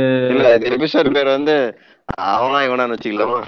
எபிசோட் 0.73 1.15
பேர் 1.17 1.37
வந்து 1.37 1.55
அவனா 2.29 2.59
இவனான்னு 2.67 2.97
வச்சுக்கலாமா? 2.97 3.41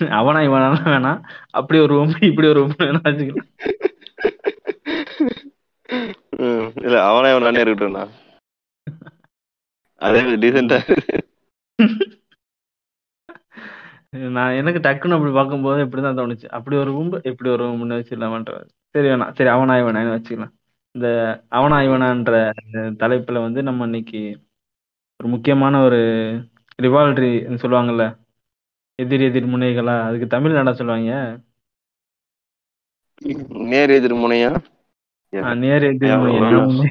அவனா 0.00 0.40
இவனா 0.48 0.68
வேணாம். 0.86 1.20
அப்படி 1.50 1.78
ஒரு 1.78 1.92
ரூம் 1.94 2.14
இப்படி 2.30 2.48
ஒரு 2.48 2.60
ரூம் 2.60 2.76
வேணா 2.82 3.00
வச்சுக்கலாம். 3.08 3.50
இல்ல 6.84 6.96
அவனா 7.08 7.30
இவனானே 7.34 7.62
இருக்கட்டும்ண்ணா. 7.62 8.04
அதே 10.00 10.20
டீசெண்டா 10.44 10.78
நான் 14.36 14.56
எனக்கு 14.60 14.80
டக்குன்னு 14.84 15.16
அப்படி 15.16 15.32
பார்க்கும்போது 15.32 15.80
இப்படிதான் 15.84 16.18
தோணுச்சு. 16.20 16.46
அப்படி 16.58 16.76
ஒரு 16.76 16.90
ரூம் 16.92 17.10
இப்படி 17.30 17.50
ஒரு 17.50 17.62
ரூம்னு 17.64 17.98
வச்சிடலாமான்ற 17.98 18.54
சரி 18.94 19.08
வேணாம். 19.08 19.34
சரி 19.36 19.50
அவனா 19.56 19.74
இவனான்னு 19.82 20.14
வச்சுக்கலாம். 20.16 20.54
இந்த 20.94 21.08
அவனா 21.48 21.76
இவனான்ற 21.88 22.32
தலைப்புல 23.02 23.42
வந்து 23.46 23.60
நம்ம 23.62 23.84
இன்னைக்கு 23.84 24.22
ஒரு 25.20 25.28
முக்கியமான 25.28 25.82
ஒரு 25.84 26.00
ரிவால்ட்ரி 26.82 27.30
சொல்லுவாங்கல்ல 27.62 28.04
எதிர் 28.98 29.24
எதிர் 29.26 29.52
முனைகளா? 29.52 29.94
அதுக்கு 30.06 30.26
தமிழ் 30.26 30.52
என்னடா 30.52 30.72
சொல்லுவாங்க? 30.72 31.12
நேர் 33.72 33.90
எதிர் 33.90 34.16
முனையா? 34.22 34.50
நேர் 35.62 35.86
எதிர் 35.90 36.22
முனை. 36.24 36.88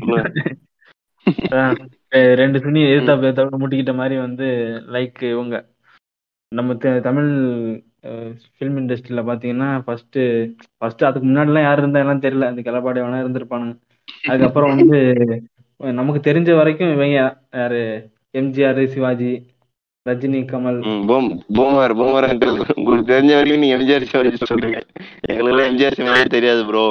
ரெண்டு 2.42 2.58
துணி 2.66 2.80
எதிர்த்தா 2.92 3.16
பேர்த்தா 3.24 3.44
முட்டிக்கிட்ட 3.62 3.94
மாதிரி 4.00 4.16
வந்து 4.26 4.48
லைக் 4.96 5.22
இவங்க. 5.34 5.56
நம்ம 6.52 6.76
தமிழ் 7.08 7.30
ஃபிலிம் 8.54 8.78
இண்டஸ்ட்ரியில 8.82 9.22
பாத்தீங்கன்னா 9.30 9.70
ஃபர்ஸ்ட் 9.86 10.20
ஃபர்ஸ்ட் 10.80 11.08
அதுக்கு 11.10 11.28
முன்னாடிலாம் 11.28 11.68
யார் 11.68 11.82
இருந்தா 11.82 12.04
எல்லாம் 12.04 12.24
தெரியல. 12.26 12.50
அந்த 12.52 12.62
கிளப்பாடி 12.68 13.02
வேணா 13.04 13.22
இருந்திருப்பானுங்க. 13.24 13.76
அதுக்கப்புறம் 14.32 14.74
வந்து 14.76 15.00
நமக்கு 16.00 16.22
தெரிஞ்ச 16.30 16.50
வரைக்கும் 16.60 16.94
இவங்க 16.96 17.16
யாரு? 17.60 17.84
எம்ஜிஆர் 18.40 18.82
சிவாஜி 18.96 19.32
ரஜினி 20.06 20.40
கமல். 20.52 20.80
பூமர் 21.58 21.94
பூமர் 22.00 22.34
உங்களுக்கு 22.80 23.12
தெரிஞ்ச 23.14 23.32
வரைக்கும் 23.38 23.64
நீங்க 23.64 23.78
எம்ஜிஆர் 23.80 24.10
சிவாஜி 24.12 24.50
சொல்றீங்க. 24.52 24.82
எங்களுக்கு 25.30 25.54
எல்லாம் 25.54 25.70
எம்ஜிஆர் 25.72 26.00
சிவாஜி 26.00 26.26
தெரியாது 26.38 26.64
ப்ரோ 26.70 26.86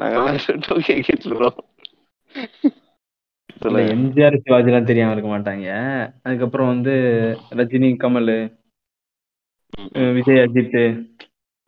நாங்கெல்லாம் 0.00 0.40
ப்ரோ 1.30 1.50
இல்ல 3.60 3.80
எம்ஜிஆர் 3.94 4.42
சிவாஜி 4.42 4.70
எல்லாம் 4.70 4.88
தெரியாம 4.90 5.14
இருக்க 5.14 5.30
மாட்டாங்க. 5.30 5.68
அதுக்கப்புறம் 6.26 6.70
வந்து 6.72 6.94
ரஜினி 7.60 7.88
கமல் 8.04 8.32
விஜய் 10.16 10.42
அஜித் 10.44 10.78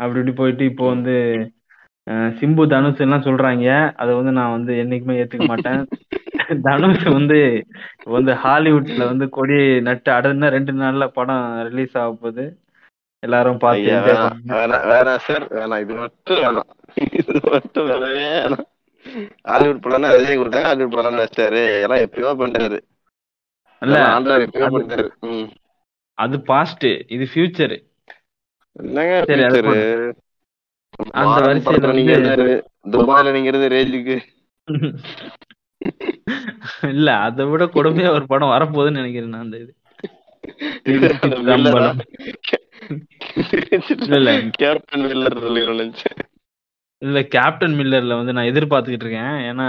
அப்படி 0.00 0.20
இப்படி 0.20 0.32
போயிட்டு 0.32 0.64
இப்போ 0.70 0.84
வந்து 0.92 1.14
சிம்பு 2.38 2.62
தனுஷ் 2.72 3.02
எல்லாம் 3.04 3.26
சொல்றாங்க. 3.26 3.66
அதை 4.02 4.10
வந்து 4.14 4.32
நான் 4.38 4.54
வந்து 4.56 4.72
என்னைக்குமே 4.82 5.18
ஏத்துக்க 5.22 5.46
மாட்டேன். 5.46 5.82
தனுஷ் 6.66 7.04
வந்து 7.16 7.36
வந்து 8.14 8.32
ஹாலிவுட்ல 8.44 9.02
வந்து 9.10 9.26
கொடி 9.36 9.58
நட்டு 9.88 10.10
அடன்னா 10.16 10.48
ரெண்டு 10.56 10.72
நாள்ல 10.80 11.04
படம் 11.18 11.44
ரிலீஸ் 11.68 11.94
ஆக 12.02 12.10
போகுது. 12.14 12.44
எல்லாரும் 13.22 13.62
பார்த்து 13.64 13.92
வேணாம் 14.90 15.24
சார் 15.26 15.46
வேணாம் 15.56 15.82
இது 15.84 15.94
மட்டும் 15.94 16.40
வேணாம். 16.42 16.70
இது 17.18 17.34
மட்டும் 17.46 17.88
வேணாம். 18.04 18.66
ஹாலிவுட் 19.42 19.80
படம் 19.80 20.02
ரஜினி 20.02 20.38
கொடுத்தாங்க 20.38 20.62
ஹாலிவுட் 20.62 20.90
படம் 20.90 21.14
நடிச்சாரு 21.14 21.80
எல்லாம் 21.80 21.98
எப்பயோ 21.98 22.42
பண்ணிட்டாரு. 22.42 22.80
இல்ல. 23.80 24.18
எப்பயோ 24.18 24.48
அது- 24.52 25.10
ம். 25.20 25.50
அது 26.14 26.40
பாஸ்ட் 26.40 26.84
இது 26.84 27.28
ஃபியூச்சர் 27.34 27.82
என்னங்க 28.72 29.24
சரி, 29.26 29.42
அது 29.42 29.62
future? 29.62 30.14
அந்த 31.10 31.40
வரிசையில 31.40 31.94
நீங்க 31.94 32.12
இருந்தாரு. 32.12 32.62
துபாயில 32.90 33.32
நீங்க 33.32 33.48
இருந்த 33.48 33.68
ரேஞ்சுக்கு. 33.68 34.20
இல்ல 36.82 37.16
அதை 37.16 37.44
விட 37.46 37.64
கொடுமையா 37.64 38.10
ஒரு 38.10 38.26
படம் 38.26 38.48
வரப்போகுதுன்னு 38.48 38.90
நினைக்கிறேன் 38.90 39.28
நான் 39.28 39.40
அந்த 39.40 39.56
இது. 39.56 39.74
கேப்டன் 44.50 45.00
சொல்லிடுறோம் 45.00 45.92
நினைச்சேன். 45.92 46.29
இல்ல 47.02 47.18
கேப்டன் 47.34 47.76
மில்லர்ல 47.80 48.18
வந்து 48.20 48.34
நான் 48.36 48.50
எதிர்பார்த்துக்கிட்டு 48.52 49.06
இருக்கேன். 49.06 49.36
ஏன்னா 49.50 49.68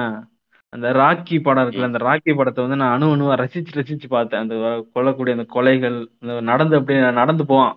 அந்த 0.74 0.88
ராக்கி 1.00 1.38
படம் 1.46 1.64
இருக்குல்ல 1.64 1.90
அந்த 1.90 2.02
ராக்கி 2.08 2.32
படத்தை 2.40 2.62
வந்து 2.66 2.78
நான் 2.82 2.94
அணு 2.96 3.08
அணுவா 3.16 3.34
ரசிச்சு 3.42 3.72
ரசிச்சு 3.80 4.08
பார்த்தேன். 4.10 4.42
அந்த 4.44 4.56
கொல்லக்கூடிய 4.96 5.36
அந்த 5.38 5.46
கொலைகள் 5.56 5.98
அந்த 6.22 6.34
நடந்து 6.52 6.78
அப்படியே 6.78 7.00
நடந்து 7.22 7.44
போவான். 7.52 7.74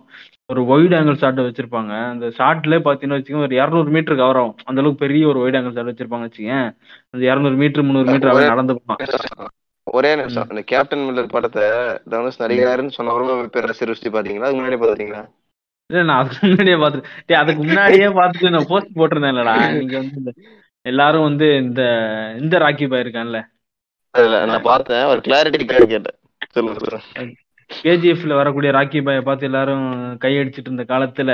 ஒரு 0.52 0.60
ஒயிட் 0.72 0.94
ஆங்கிள் 0.98 1.20
ஷாட் 1.22 1.40
வச்சிருப்பாங்க. 1.46 1.92
அந்த 2.12 2.26
ஷாட்ல 2.38 2.78
பாத்தீங்கன்னா 2.86 3.18
வச்சுக்கோங்க 3.18 3.48
ஒரு 3.48 3.58
இரநூறு 3.60 3.90
மீட்டர் 3.96 4.20
கவர் 4.22 4.40
ஆகும் 4.42 4.56
அந்த 4.70 4.80
அளவுக்கு 4.82 5.04
பெரிய 5.04 5.28
ஒரு 5.32 5.38
ஒயிட் 5.44 5.58
ஆங்கிள் 5.58 5.76
ஷாட் 5.78 5.90
வச்சிருப்பாங்க 5.92 6.28
வச்சுக்கேன் 6.28 6.66
அந்த 7.12 7.22
இரநூறு 7.30 7.58
மீட்டர் 7.62 7.86
முந்நூறு 7.88 8.10
மீட்டர் 8.12 8.32
அவன் 8.32 8.52
நடந்து 8.54 8.76
போவான். 8.80 9.52
ஒரே 9.86 10.10
நிமிஷம். 10.18 10.50
இந்த 10.52 10.62
கேப்டன் 10.72 11.06
மில்லர் 11.08 11.34
படத்தை 11.34 11.64
தனுஷ் 12.12 12.42
நடிகராருன்னு 12.42 12.96
சொன்ன 12.96 13.12
அப்புறமா 13.12 13.34
பேர் 13.56 13.68
ரசி 13.70 13.88
ருசி 13.90 14.08
பாத்தீங்களா 14.16 14.46
அதுக்கு 14.46 14.60
முன்னாடி 14.60 14.78
பாத்தீங்களா 14.84 15.22
இல்ல 15.90 16.02
நான் 16.08 16.20
அதுக்கு 16.20 16.44
முன்னாடியே 16.46 16.76
பார்த்துட்டு 16.78 17.08
டேய், 17.26 17.40
அதுக்கு 17.40 17.62
முன்னாடியே 17.62 18.08
பார்த்துட்டு 18.18 18.52
நான் 18.54 18.70
போஸ்ட் 18.70 18.96
போட்டிருந்தேன் 18.98 19.32
இல்லடா 19.34 19.54
நீங்க 19.74 19.96
வந்து 20.02 20.32
எல்லாரும் 20.86 21.26
வந்து 21.26 21.46
இந்த 21.62 21.82
இந்த 22.40 22.54
ராக்கி 22.62 22.86
பாய் 22.86 23.04
இருக்கான்ல. 23.04 23.38
இல்ல 24.14 24.38
நான் 24.46 24.66
பார்த்தேன். 24.66 25.04
ஒரு 25.12 25.20
கிளாரிட்டிக்காக 25.26 25.86
கேட்டேன். 25.92 26.18
சொல்லுங்க 26.54 27.30
கேஜிஎஃப்ல 27.70 28.34
வரக்கூடிய 28.38 28.70
ராக்கி 28.76 28.98
பாயை 29.02 29.22
பார்த்து 29.22 29.48
எல்லாரும் 29.48 29.86
கையடிச்சிட்டு 30.24 30.68
இருந்த 30.70 30.84
காலத்துல 30.90 31.30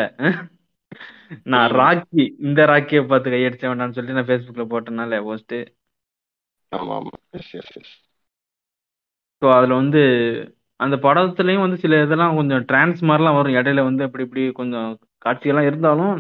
நான் 1.52 1.73
ராக்கி 1.80 2.25
இந்த 2.45 2.61
ராக்கியை 2.71 3.02
பார்த்து 3.07 3.35
கையடிச்ச 3.35 3.64
வேண்டாம்னு 3.66 3.97
சொல்லிட்டு 3.97 4.19
நான் 4.19 4.28
ஃபேஸ்புக்ல 4.30 4.64
போட்டேனால 4.71 5.19
போஸ்ட் 5.26 5.57
ஆமா 6.73 6.95
ஆமா. 6.97 7.12
ஸோ 9.42 9.49
அதுல 9.54 9.75
வந்து 9.80 10.02
அந்த 10.80 10.96
படத்துலயும் 10.96 11.64
வந்து 11.64 11.76
சில 11.76 12.02
இதெல்லாம் 12.02 12.37
கொஞ்சம் 12.37 12.64
டிரான்ஸ் 12.64 13.00
மாதிரிலாம் 13.04 13.38
வரும். 13.38 13.56
இடையில 13.58 13.82
வந்து 13.82 14.02
அப்படி 14.04 14.25
இப்படி 14.25 14.44
கொஞ்சம் 14.52 14.88
காட்சியெல்லாம் 15.25 15.68
இருந்தாலும் 15.70 16.14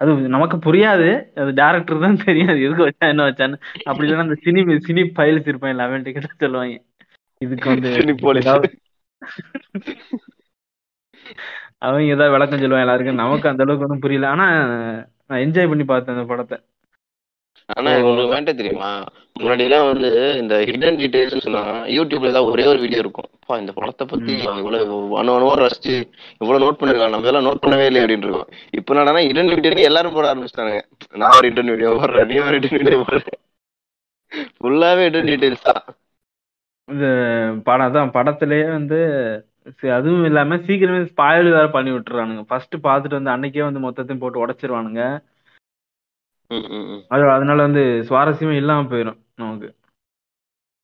அது 0.00 0.10
நமக்கு 0.34 0.56
புரியாது. 0.66 1.08
அது 1.40 1.50
டேரக்டர் 1.52 2.04
தான் 2.04 2.20
தெரியும் 2.28 2.50
அது 2.52 2.64
எதுக்கு 2.66 2.86
வச்சா 2.88 3.06
என்ன 3.12 3.26
வச்சான்னு. 3.28 3.56
அப்படி 3.84 4.06
இல்லைன்னா 4.06 4.26
அந்த 4.28 4.38
சினி 4.44 4.60
சினி 4.88 5.02
ஃபைல்ஸ் 5.16 5.48
இருப்பேன் 5.48 5.78
லெவன் 5.82 6.06
டிக்கெட் 6.06 6.44
சொல்லுவாங்க. 6.44 6.78
இதுக்கு 7.40 7.68
வந்து 7.68 7.90
அவங்க 11.78 12.06
ஏதாவது 12.06 12.32
விளக்கம் 12.32 12.62
சொல்லுவாங்க 12.62 12.86
எல்லாருக்கும். 12.86 13.22
நமக்கு 13.22 13.48
அந்த 13.48 13.62
அளவுக்கு 13.62 13.86
ஒன்றும் 13.86 14.00
புரியல. 14.00 14.28
ஆனா 14.28 14.46
நான் 15.28 15.42
என்ஜாய் 15.44 15.68
பண்ணி 15.68 15.84
பார்த்தேன் 15.84 16.16
அந்த 16.16 16.26
படத்தை. 16.26 16.56
ஆனா 17.76 17.90
உங்களுக்கு 18.00 18.34
வேண்ட 18.34 18.52
தெரியுமா? 18.52 18.90
முன்னாடி 19.40 19.64
எல்லாம் 19.66 19.86
வந்து 19.86 20.10
இந்த 20.38 20.54
ஹிடன் 20.70 20.98
டீடைல்ஸ் 21.00 21.44
சொன்னாங்க. 21.46 21.74
யூடியூப்ல 21.96 22.32
ஏதாவது 22.32 22.52
ஒரே 22.52 22.64
ஒரு 22.66 22.80
வீடியோ 22.80 22.98
இருக்கும். 22.98 23.30
அப்பா 23.50 23.62
இந்த 23.62 23.72
படத்தை 23.76 24.04
பத்தி 24.10 24.32
இவ்வளவு 24.58 24.96
அணு 25.20 25.30
அணுவா 25.36 25.54
ரசிச்சு 25.60 25.94
இவ்வளவு 26.40 26.62
நோட் 26.64 26.78
பண்ணிருக்காங்க. 26.80 27.12
நம்ம 27.14 27.24
இதெல்லாம் 27.26 27.46
நோட் 27.46 27.62
பண்ணவே 27.62 27.86
இல்லை 27.90 28.00
அப்படின்னு 28.02 28.26
இருக்கும். 28.26 28.50
இப்ப 28.78 28.94
என்னடா 28.94 29.22
ஹிடன் 29.28 29.50
வீடியோ 29.52 29.86
எல்லாரும் 29.88 30.14
போட 30.16 30.26
ஆரம்பிச்சிட்டாங்க 30.32 30.74
நான் 31.20 31.34
ஒரு 31.38 31.48
ஹிடன் 31.50 31.70
வீடியோ 31.72 31.90
போடுறேன் 32.00 32.28
நீ 32.32 32.36
ஒரு 32.44 32.58
ஹிடன் 32.58 32.76
வீடியோ 32.78 32.98
போடுறேன் 33.08 33.40
ஃபுல்லாவே 34.58 35.06
ஹிடன் 35.08 35.28
டீடைல்ஸ் 35.30 35.66
தான். 35.70 35.82
இந்த 36.88 37.08
படம் 37.68 37.86
அதான் 37.88 38.14
படத்திலேயே 38.18 38.68
வந்து 38.76 39.00
அதுவும் 39.98 40.28
இல்லாம 40.30 40.60
சீக்கிரமே 40.68 41.00
ஸ்பாயில் 41.10 41.50
வேற 41.56 41.66
பண்ணி 41.74 41.90
விட்டுறானுங்க. 41.96 42.44
ஃபர்ஸ்ட் 42.50 42.76
பார்த்துட்டு 42.86 43.18
வந்து 43.18 43.34
அன்னைக்கே 43.34 43.66
வந்து 43.68 43.84
மொத்தத்தையும் 43.86 44.22
போட்டு 44.22 44.42
உடைச்சிருவானுங்க. 44.44 45.02
அது 47.14 47.22
அதனால 47.36 47.58
வந்து 47.68 47.84
சுவாரஸ்யமே 48.08 48.56
இல்லாம 48.62 48.88
போயிடும் 48.94 49.20
நமக்கு. 49.42 49.68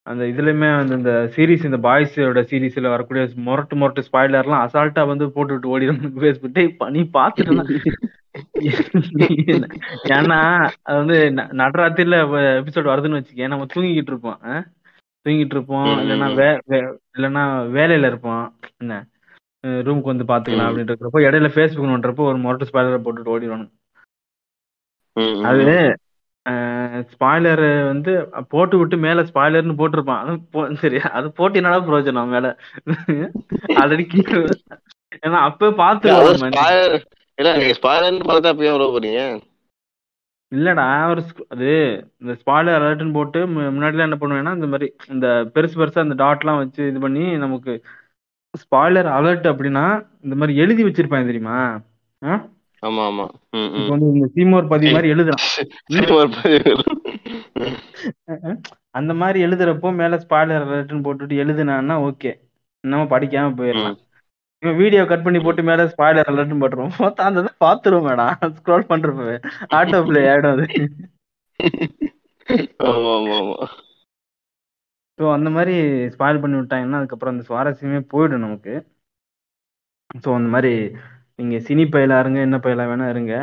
அந்த 0.06 0.22
இதுலயுமே 0.24 0.68
வந்து 0.76 0.94
இந்த 0.96 1.12
சீரிஸ் 1.34 1.64
இந்த 1.64 1.78
பாய்ஸோட 1.84 2.40
சீரிஸ்ல 2.50 2.88
வரக்கூடிய 2.88 3.22
முரட்டு 3.46 3.76
முரட்டு 3.76 4.02
ஸ்பாய்லர்லாம் 4.08 4.64
அசால்ட்டா 4.66 5.02
வந்து 5.06 5.26
போட்டு 5.30 5.54
விட்டு 5.54 5.72
ஓடிடும் 5.72 6.00
பேஸ்புட்டு 6.24 6.62
நீ 6.90 7.02
பாத்துட்டு 7.12 7.80
ஏன்னா 10.14 10.38
அது 10.82 10.96
வந்து 10.96 11.16
நடுராத்திரில 11.60 12.16
எபிசோட் 12.56 12.90
வருதுன்னு 12.90 13.18
வச்சுக்கேன். 13.18 13.52
நம்ம 13.52 13.66
தூங்கிக்கிட்டு 13.74 14.12
இருப்போம்? 14.12 14.38
தூங்கிட்டு 15.26 15.54
இருப்போம். 15.56 15.88
இல்லைன்னா. 16.02 16.28
வே 16.34 16.48
இல்லைன்னா 17.16 17.44
வேலையில 17.76 18.06
இருப்போம். 18.06 18.44
என்ன? 18.78 18.96
ரூமுக்கு 19.86 20.12
வந்து 20.12 20.24
பாத்துக்கலாம் 20.24 20.76
இருக்கிறப்போ 20.80 21.22
இடையில 21.26 21.48
ஃபேஸ்புக் 21.54 21.90
நோன்றப்போ 21.90 22.24
ஒரு 22.26 22.38
முரட்டு 22.38 22.68
ஸ்பாய்லரை 22.70 23.00
போட்டுட்டு 23.04 23.32
ஓடிடுவானுங்க 23.34 23.72
ம், 25.16 25.32
ம், 25.32 25.44
அது. 25.44 25.64
ஸ்பாய்லர் 27.10 27.62
வந்து 27.86 28.12
போட்டு 28.48 28.78
விட்டு 28.78 28.96
மேல 28.96 29.22
ஸ்பாய்லர்னு 29.22 29.78
போட்டிருப்பான். 29.78 30.22
அது 30.60 30.76
சரி 30.76 30.98
அது 31.12 31.32
போட்டு 31.32 31.58
என்னடா 31.58 31.80
பிரயோஜனம் 31.80 32.32
மேல? 32.34 32.48
ஆல்ரெடி 33.74 34.06
கீழே 34.06 34.38
ஏன்னா 35.26 35.40
அப்ப 35.48 35.70
spoiler- 36.54 37.02
இல்ல 37.38 37.56
நீங்க 37.56 37.74
ஸ்பாய்லர்னு 37.80 38.28
பார்த்தா 38.28 38.52
போறீங்க? 38.94 39.20
இல்லடா 40.52 41.10
ஒரு 41.10 41.22
அது 41.48 41.68
இந்த 42.20 42.32
ஸ்பாய்லர் 42.40 42.76
அலர்ட்னு 42.78 43.12
போட்டு 43.12 43.40
முன்னாடிலாம் 43.48 44.08
என்ன 44.08 44.18
பண்ணுவேன்னா 44.20 44.54
இந்த 44.54 44.66
மாதிரி 44.66 44.86
இந்த 45.08 45.26
பெருசு 45.54 45.74
பெருசா 45.74 46.04
இந்த 46.04 46.16
டாட்லாம் 46.24 46.56
வச்சு 46.56 46.82
இது 46.88 47.00
பண்ணி 47.00 47.24
நமக்கு 47.36 47.72
ஸ்பாய்லர் 48.54 49.08
அலர்ட் 49.16 49.46
அப்படின்னா 49.52 49.84
இந்த 50.22 50.34
மாதிரி 50.34 50.54
எழுதி 50.56 50.84
வச்சிருப்பாங்க 50.84 51.26
தெரியுமா? 51.26 51.56
ஆமா 52.82 53.02
ஆமா. 53.08 53.24
இப்போ. 53.70 53.80
வந்து 53.92 54.06
இந்த 54.12 54.26
சீமோர் 54.34 54.70
பதிவு 54.72 54.92
மாதிரி 54.94 55.12
எழுதுறான். 55.14 55.44
அந்த 58.94 59.12
மாதிரி 59.20 59.38
எழுதுறப்போ 59.46 59.88
மேல 59.94 60.16
ஸ்பாய்லர் 60.22 60.64
அலர்ட்னு 60.66 61.04
போட்டுட்டு 61.06 61.34
எழுதுனான்னா 61.42 61.94
ஓகே 62.06 62.30
நம்ம 62.84 63.02
படிக்காம 63.10 63.52
போயிடலாம். 63.58 63.96
இவன் 64.62 64.78
வீடியோ 64.80 65.00
கட் 65.06 65.24
பண்ணி 65.24 65.38
போட்டு 65.40 65.62
மேல 65.62 65.84
ஸ்பாய்லர் 65.90 66.24
அலர்ட்னு 66.24 66.60
போட்டுருவோம் 66.60 66.94
பார்த்தா 66.98 67.26
அந்த 67.30 67.40
பாத்துருவோம் 67.64 68.06
மேடம் 68.08 68.54
ஸ்க்ரோல் 68.58 68.88
பண்றப்ப 68.90 69.34
ஆட்டோ 69.78 69.98
பிளே 70.08 70.22
ஆயிடும் 70.30 70.54
அது. 70.54 70.66
ஸோ 75.18 75.24
அந்த 75.34 75.48
மாதிரி 75.54 75.74
ஸ்பாயில் 76.14 76.40
பண்ணி 76.40 76.56
விட்டாங்கன்னா 76.58 76.98
அதுக்கப்புறம் 77.00 77.34
அந்த 77.34 77.44
சுவாரஸ்யமே 77.48 78.00
போயிடும் 78.12 78.44
நமக்கு. 78.44 78.74
ஸோ 80.16 80.28
அந்த 80.38 80.48
மாதிரி 80.54 80.72
நீங்க 81.38 81.56
சினி 81.66 81.84
பயிலா 81.92 82.16
இருங்க 82.22 82.38
என்ன 82.44 82.56
பயிலா 82.62 82.84
வேணா 82.88 83.06
இருங்க. 83.12 83.34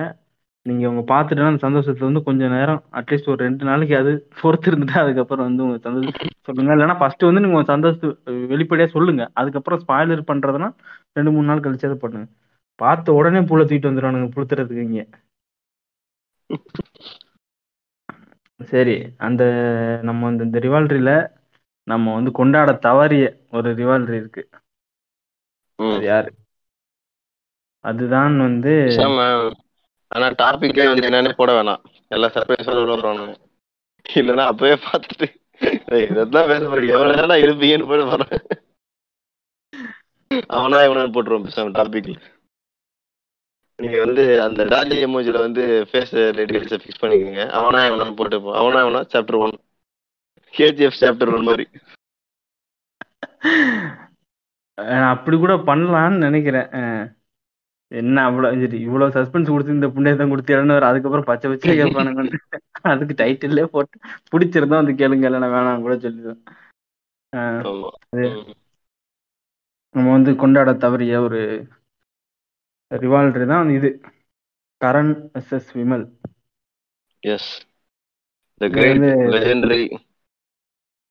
நீங்க 0.65 0.83
உங்க 0.89 1.01
பார்த்துட்டு 1.09 1.45
அந்த 1.45 1.62
சந்தோஷத்துல 1.65 2.07
வந்து 2.07 2.21
கொஞ்ச 2.27 2.43
நேரம் 2.50 2.81
அட்லீஸ்ட் 3.00 3.31
ஒரு 3.31 3.39
ரெண்டு 3.45 3.63
நாளைக்கு 3.69 3.95
அது 3.97 4.12
பொறுத்து 4.41 4.69
இருந்துட்டு 4.71 4.95
அதுக்கப்புறம் 5.01 5.47
வந்து 5.47 5.63
உங்க 5.65 5.77
சந்தோஷம் 5.88 6.15
சொல்லுங்க. 6.47 6.71
இல்லைன்னா 6.75 6.97
ஃபர்ஸ்ட் 7.01 7.27
வந்து 7.27 7.43
நீங்க 7.43 7.57
உங்க 7.57 7.69
சந்தோஷத்தை 7.71 8.09
வெளிப்படையா 8.53 8.88
சொல்லுங்க. 8.95 9.25
அதுக்கப்புறம் 9.41 9.81
ஸ்பாயிலர் 9.83 10.29
பண்றதுன்னா 10.31 10.69
ரெண்டு 11.17 11.33
மூணு 11.35 11.50
நாள் 11.51 11.65
கழிச்சு 11.65 11.89
அதை 11.89 11.97
பண்ணுங்க. 12.00 12.27
பார்த்த 12.79 13.17
உடனே 13.19 13.41
பூல 13.50 13.62
தூக்கிட்டு 13.63 13.89
வந்துடுவானுங்க 13.89 14.29
புளுத்துறதுக்கு 14.35 14.85
இங்க. 14.88 15.01
சரி 18.59 18.95
அந்த 19.27 19.43
நம்ம 20.07 20.27
அந்த 20.27 20.41
இந்த 20.47 20.59
ரிவால்ட்ரியில 20.65 21.11
நம்ம 21.87 22.13
வந்து 22.15 22.31
கொண்டாட 22.39 22.72
தவறிய 22.85 23.25
ஒரு 23.51 23.70
ரிவால்ட்ரி 23.79 24.18
இருக்கு. 24.22 24.44
யாரு? 26.07 26.31
அதுதான் 27.85 28.37
வந்து 28.37 28.74
ஆனா 30.11 30.27
டாபிக்கே 30.41 30.85
வந்து 30.87 31.07
என்னன்னே 31.09 31.31
போட 31.33 31.51
வேணாம். 31.53 31.81
எல்லாம் 32.07 32.33
சர்ப்ரைஸோட 32.35 32.81
உள்ள 32.81 32.96
வருவானுங்க. 32.96 33.33
இல்லைன்னா 34.09 34.43
அப்பவே 34.46 34.75
பார்த்துட்டு 34.85 35.27
"ஏய், 35.91 36.07
இதைத்தான் 36.09 36.50
பேச 36.51 36.63
போறீங்க. 36.65 36.93
எவ்வளவு 36.96 37.15
நேரம் 37.15 37.43
இருப்பீங்கன்னு 37.43 37.87
போட 37.87 38.03
போறேன். 38.05 38.43
அவனா 40.48 40.77
இவனா 40.79 41.05
போட்டுருவோம் 41.15 41.46
பேசாம 41.48 41.74
டாபிக்ல 41.79 42.15
நீங்க 43.79 43.98
வந்து 44.00 44.24
அந்த 44.41 44.61
டாலி 44.63 44.96
எமோஜில 45.05 45.37
வந்து 45.37 45.63
ஃபேஸ் 45.91 46.13
ரெடியல்ஸை 46.39 46.77
ஃபிக்ஸ் 46.81 47.01
பண்ணிக்கோங்க. 47.01 47.43
அவனா 47.50 47.79
இவனா 47.89 48.15
போட்டு. 48.15 48.37
அவனா 48.53 48.79
இவனா 48.85 49.01
chapter 49.13 49.37
one 49.37 49.55
KGF 50.53 51.01
chapter 51.01 51.33
one 51.35 51.48
மாதிரி. 51.50 51.65
அப்படி 55.11 55.37
கூட 55.37 55.53
பண்ணலாம்னு 55.69 56.24
நினைக்கிறேன். 56.27 56.69
என்ன 57.94 58.24
அவ்வளவு 58.24 58.60
சரி 58.60 58.79
இவ்வளவு 58.79 59.12
சஸ்பென்ஸ் 59.12 59.48
கொடுத்து 59.48 59.74
இந்த 59.74 59.88
புண்ணியத்தை 59.88 60.29
கொடுத்து 60.29 60.53
இழந்தவர் 60.53 60.84
அதுக்கப்புறம் 60.84 61.25
பச்சை 61.25 61.50
பச்சை 61.51 61.77
கேட்பானுங்க 61.77 62.38
அதுக்கு 62.82 63.24
டைட்டில்லே 63.24 63.64
போட்டு 63.64 64.00
பிடிச்சிருந்தா 64.32 64.84
வந்து 64.84 64.92
கேளுங்க 64.92 65.29
இல்லைன்னா 65.29 65.51
வேணாம் 65.56 65.79
கூட 65.79 65.96
சொல்லிடுவேன். 65.96 66.38
நம்ம 69.90 70.12
வந்து 70.12 70.36
கொண்டாட 70.36 70.74
தவறிய 70.74 71.18
ஒரு 71.18 71.68
ரிவால்வரி 72.94 73.48
தான் 73.48 73.70
இது. 73.70 74.01
கரண் 74.86 75.32
எஸ் 75.32 75.77
விமல். 75.77 76.06
எஸ் 77.20 77.66
வந்து- 78.60 79.32
லெஜெண்டரி 79.36 79.98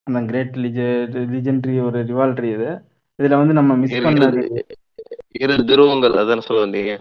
அந்த 0.02 0.20
கிரேட் 0.24 0.56
லிஜெண்டரி 0.56 1.84
ஒரு 1.84 2.04
ரிவால்வரி 2.04 2.52
இது. 2.52 2.70
இதுல 3.22 3.36
வந்து 3.36 3.52
நம்ம 3.52 3.76
மிஸ் 3.76 3.92
பண்ணது 3.92 4.62
இரு 5.34 5.54
துருவங்கள் 5.68 6.18
அதான் 6.20 6.46
சொல்ல 6.46 6.64
வந்தீங்க? 6.64 6.92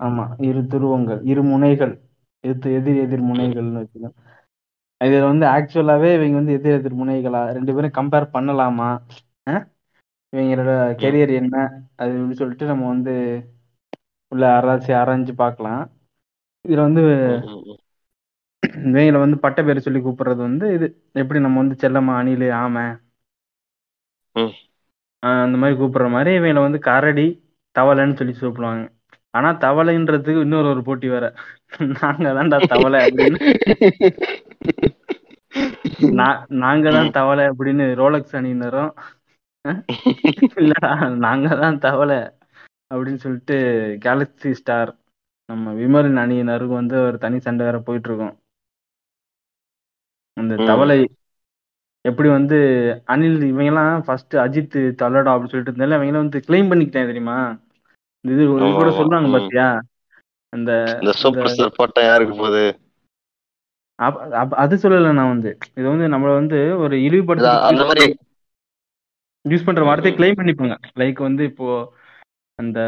ஆமா 0.00 0.24
இரு 0.46 0.60
துருவங்கள் 0.72 1.20
இரு 1.24 1.42
முனைகள் 1.44 1.94
எதிர் 2.44 2.74
எதிர் 2.78 3.00
எதிர் 3.04 3.28
முனைகள்னு 3.28 3.80
வச்சுக்கலாம் 3.80 4.16
இதுல 5.00 5.24
வந்து 5.30 5.46
ஆக்சுவலாவே 5.46 6.08
இவங்க 6.14 6.36
வந்து 6.38 6.56
எதிர் 6.56 6.76
எதிர் 6.78 7.00
முனைகளா? 7.00 7.42
ரெண்டு 7.56 7.74
பேரும் 7.74 7.96
கம்பேர் 7.98 8.32
பண்ணலாமா? 8.34 8.88
இவங்களோட 10.32 10.70
கெரியர் 11.02 11.32
என்ன? 11.40 11.56
அது 11.96 12.10
இப்படி 12.16 12.36
சொல்லிட்டு 12.40 12.64
நம்ம 12.66 12.86
வந்து 12.86 13.14
உள்ள 14.32 14.44
ஆராய்ச்சி 14.56 14.92
ஆராய்ஞ்சு 15.00 15.34
பார்க்கலாம். 15.36 15.82
இதுல 16.64 16.84
வந்து. 16.88 17.02
இவங்களை 18.86 19.18
வந்து 19.22 19.38
பட்ட 19.44 19.60
பேர் 19.62 19.84
சொல்லி 19.86 20.00
கூப்பிடுறது 20.00 20.40
வந்து 20.46 20.66
இது. 20.76 20.86
எப்படி 21.22 21.40
நம்ம 21.40 21.60
வந்து 21.62 21.76
செல்லம்மா 21.82 22.14
அணிலு 22.20 22.48
ஆமை? 22.62 22.86
அந்த 25.22 25.56
மாதிரி 25.60 25.76
கூப்பிடுற 25.78 26.08
மாதிரி 26.10 26.30
இவங்களை 26.38 26.62
வந்து 26.66 26.80
கரடி 26.88 27.26
தவளைன்னு 27.78 28.16
சொல்லி 28.16 28.34
கூப்பிடுவாங்க. 28.34 28.84
ஆனா 29.34 29.48
தவளைன்றதுக்கு 29.58 30.40
இன்னொரு 30.40 30.68
ஒரு 30.68 30.82
போட்டி 30.82 31.08
வேற. 31.08 31.26
நாங்க 31.94 32.28
தான்டா 32.32 32.58
தவளை 32.66 33.00
அப்படின்னு. 33.06 33.38
நா- 36.18 36.42
நாங்க 36.56 36.90
தான் 36.90 37.10
தவளை 37.10 37.44
அப்படின்னு 37.48 37.94
ரோலக்ஸ் 37.94 38.36
அணியினரும் 38.36 38.90
அஹ்? 39.64 39.80
இல்லடா 40.56 40.90
நாங்க 41.18 41.48
தான் 41.56 41.78
தவளை 41.78 42.18
அப்படின்னு 42.90 43.14
சொல்லிட்டு 43.16 43.56
கேலக்ஸி 44.04 44.50
ஸ்டார் 44.52 44.90
நம்ம 45.48 45.72
விமலின் 45.72 46.18
அணியினருக்கு 46.18 46.74
வந்து 46.74 46.96
ஒரு 47.02 47.18
தனி 47.18 47.38
சண்டை 47.38 47.66
வேற 47.66 47.78
போயிட்டு 47.78 48.08
இருக்கோம் 48.08 48.34
அந்த. 50.36 50.52
தவளை 50.66 50.98
எப்படி 52.04 52.28
வந்து 52.28 52.58
அனில் 53.06 53.40
இவங்கெல்லாம் 53.44 54.02
ஃபர்ஸ்ட் 54.04 54.36
அஜித் 54.36 54.76
தலடா 55.00 55.32
அப்படின்னு 55.32 55.46
சொல்லிட்டு 55.46 55.72
இருந்தால 55.72 55.98
இவங்க 55.98 56.18
வந்து 56.18 56.42
கிளைம் 56.46 56.70
பண்ணிக்கிட்டேன் 56.70 57.10
தெரியுமா? 57.10 57.38
இது 58.24 58.34
இது 58.36 58.44
கூட. 58.74 58.90
சொல்றாங்க. 58.98 59.28
பாத்தியா 59.34 59.66
அந்த 60.52 60.70
இந்த 60.96 61.12
சூப்பர் 61.20 61.50
ஸ்டார் 61.52 61.78
பட்டம் 61.78 62.08
யாருக்கு 62.08 62.36
போகுது 62.36 62.64
அது 64.58 64.74
சொல்லல 64.82 65.12
நான் 65.14 65.32
வந்து 65.32 65.50
இது 65.78 65.86
வந்து 65.88 66.06
நம்மள 66.12 66.32
வந்து 66.34 66.58
ஒரு 66.74 66.94
அதான், 66.94 66.98
அந்த 66.98 67.06
இழிவுபடுத்தி 67.06 67.84
மாதிரி 67.84 68.04
யூஸ் 69.44 69.66
பண்ற 69.66 69.82
வார்த்தையை. 69.88 70.14
கிளைம் 70.16 70.38
பண்ணிப்பாங்க 70.38 70.76
லைக் 71.00 71.20
வந்து 71.26 71.42
இப்போ 71.50 71.66
அந்த 72.58 72.78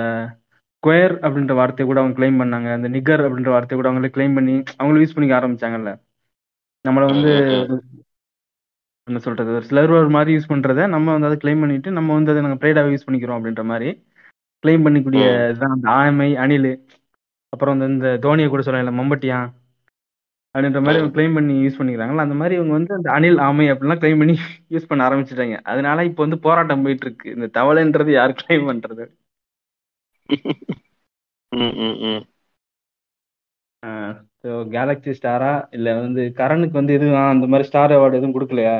ஸ்கொயர் 0.82 1.14
அப்படின்ற 1.24 1.54
வார்த்தையை 1.58 1.86
கூட 1.88 2.00
அவங்க 2.00 2.16
கிளைம் 2.18 2.40
பண்ணாங்க 2.40 2.68
அந்த 2.76 2.88
நிகர் 2.94 3.24
அப்படின்ற 3.24 3.50
வார்த்தையை 3.54 3.78
கூட 3.78 3.88
அவங்களே 3.90 4.12
கிளைம் 4.14 4.36
பண்ணி 4.38 4.54
அவங்களும் 4.74 5.02
யூஸ் 5.02 5.16
பண்ணிக்க 5.16 5.38
ஆரம்பிச்சாங்கல்ல 5.38 5.92
நம்மள 6.84 7.04
வந்து 7.10 7.32
என்ன 9.08 9.20
சொல்றது 9.24 9.50
ஒரு 9.52 9.66
ஸ்லர்வர் 9.68 10.14
மாதிரி 10.16 10.34
யூஸ் 10.34 10.50
பண்றத 10.50 10.86
நம்ம 10.94 11.12
வந்து 11.12 11.28
அதை 11.28 11.38
கிளைம் 11.42 11.62
பண்ணிட்டு 11.62 11.90
நம்ம 11.98 12.14
வந்து 12.14 12.32
அதை 12.32 12.42
நாங்கள் 12.42 12.62
ப்ரைடாக 12.62 12.92
யூஸ் 12.94 13.06
பண்ணிக்கிறோம் 13.06 13.38
அப்படின்ற 13.38 13.64
மாதிரி 13.70 13.90
கிளைம் 14.64 14.84
பண்ணிக்கூடிய. 14.86 15.24
இதுதான் 15.50 15.74
அந்த 15.76 15.88
ஆமை 15.98 16.30
அணில் 16.44 16.70
அப்புறம் 17.52 17.74
வந்து 17.74 17.94
இந்த 17.94 18.10
தோனியை 18.24 18.48
கூட 18.50 18.62
சொல்லல 18.66 18.92
மம்பட்டியான் 18.98 19.48
அப்படின்ற 20.54 20.80
மாதிரி. 20.84 21.00
இவங்க 21.00 21.14
கிளைம் 21.16 21.36
பண்ணி 21.38 21.54
யூஸ் 21.64 21.78
பண்ணிக்கிறாங்களா 21.78 22.26
அந்த 22.26 22.36
மாதிரி 22.40 22.54
இவங்க 22.58 22.72
வந்து 22.78 22.92
அந்த 22.98 23.08
அணில் 23.16 23.40
ஆமை 23.46 23.66
அப்படிலாம் 23.72 24.00
கிளைம் 24.02 24.20
பண்ணி 24.22 24.34
யூஸ் 24.74 24.88
பண்ண 24.90 25.06
ஆரம்பிச்சிட்டாங்க 25.08 25.56
அதனால 25.72 26.04
இப்போ 26.08 26.22
வந்து 26.26 26.38
போராட்டம் 26.46 26.84
போயிட்டு 26.86 27.06
இருக்கு 27.06 27.28
இந்த 27.36 27.48
தவளைன்றது 27.58 28.12
யார் 28.18 28.38
கிளைம் 28.40 28.68
பண்றது. 28.70 29.04
ஸோ 34.42 34.50
கேலக்ஸி 34.74 35.12
ஸ்டாரா 35.18 35.52
இல்ல 35.76 35.88
வந்து 36.00 36.22
கரனுக்கு 36.38 36.80
வந்து 36.80 36.96
எதுவும் 36.98 37.32
அந்த 37.34 37.46
மாதிரி 37.52 37.68
ஸ்டார் 37.68 37.94
அவார்டு 37.96 38.18
எதுவும் 38.20 38.36
கொடுக்கலையா 38.36 38.76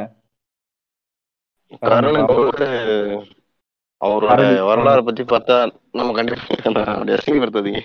அவரோட. 4.01 4.41
வரலாறு 4.69 5.03
பத்தி 5.05 5.23
பார்த்தா 5.27 5.57
நம்ம 5.95 6.13
கண்டிப்பா 6.19 6.47
அப்படி 6.93 7.15
அசிங்கப்படுத்தாதீங்க. 7.17 7.83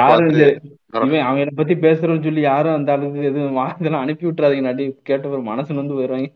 யாரும் 0.00 0.28
அவனை 1.28 1.52
பத்தி 1.58 1.74
பேசுறோம்னு 1.84 2.26
சொல்லி 2.26 2.42
யாரும் 2.44 2.76
அந்த 2.76 2.90
அளவுக்கு 2.94 3.28
எதுவும் 3.30 3.58
இதெல்லாம் 3.74 4.04
அனுப்பி 4.04 4.28
விட்டுறாதீங்க 4.28 4.66
நாட்டி 4.68 4.86
கேட்ட 5.10 5.34
ஒரு 5.34 5.42
மனசு 5.50 5.80
வந்து 5.80 5.96
போயிடுவாங்க. 5.96 6.28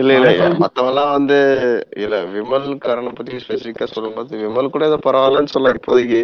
இல்ல 0.00 0.10
இல்ல 0.16 0.28
எல்லாம் 0.82 1.12
வந்து 1.14 1.36
இல்ல 2.02 2.16
விமல் 2.34 2.66
கரனை 2.84 3.10
பத்தி 3.12 3.40
ஸ்பெசிபிக்கா 3.44 3.86
சொல்லும்போது 3.88 4.40
விமல் 4.42 4.72
கூட 4.74 4.84
ஏதோ 4.90 4.98
பரவாயில்லன்னு 5.06 5.52
சொல்லலாம் 5.54 5.78
இப்போதைக்கு 5.78 6.20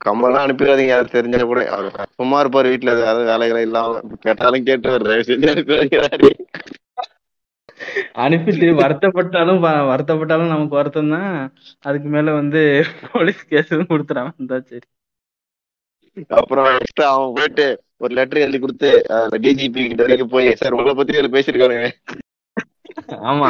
கம்மலாம் 0.00 0.44
அனுப்பிடாதீங்க 0.44 0.94
அது 0.98 1.14
தெரிஞ்சா 1.16 1.42
கூட. 1.44 1.62
அவர் 1.74 1.88
சும்மா 2.18 2.38
இருப்பாரு 2.42 2.72
வீட்டுல 2.72 2.94
ஏதாவது 2.98 3.30
வேலைகளை 3.32 3.62
இல்லாம 3.68 4.00
கேட்டாலும் 4.26 4.66
கேட்டு 4.68 4.96
தயவு 5.06 5.28
செஞ்சு 5.30 5.52
அனுப்பிடாதீங்க 5.54 6.02
அனுப்பிட்டு 8.22 8.66
வருத்தப்பட்டாலும் 8.80 9.60
வருத்தப்பட்டாலும் 9.90 10.52
நமக்கு 10.52 10.78
வருத்தம் 10.78 11.12
தான் 11.14 11.30
அதுக்கு 11.84 12.08
மேல 12.14 12.34
வந்து 12.38 12.62
போலீஸ் 13.08 13.42
கேஸ் 13.50 13.72
கொடுத்துறான் 13.90 14.30
இருந்தா 14.32 14.58
சரி. 14.68 14.86
அப்புறம் 16.36 16.68
extra 16.76 17.04
அவன் 17.08 17.34
போயிட்டு 17.36 17.66
ஒரு 18.00 18.12
லெட்டர் 18.16 18.42
எழுதி 18.42 18.58
கொடுத்து 18.60 18.90
டிஜிபி 19.44 19.82
கிட்ட 19.84 20.02
வரைக்கும் 20.04 20.32
போய் 20.34 20.48
சார் 20.60 20.76
உங்களை 20.76 20.94
பத்தி 20.94 21.16
இதுல 21.16 21.30
பேசிருக்காங்க 21.34 21.88
ஆமா. 23.30 23.48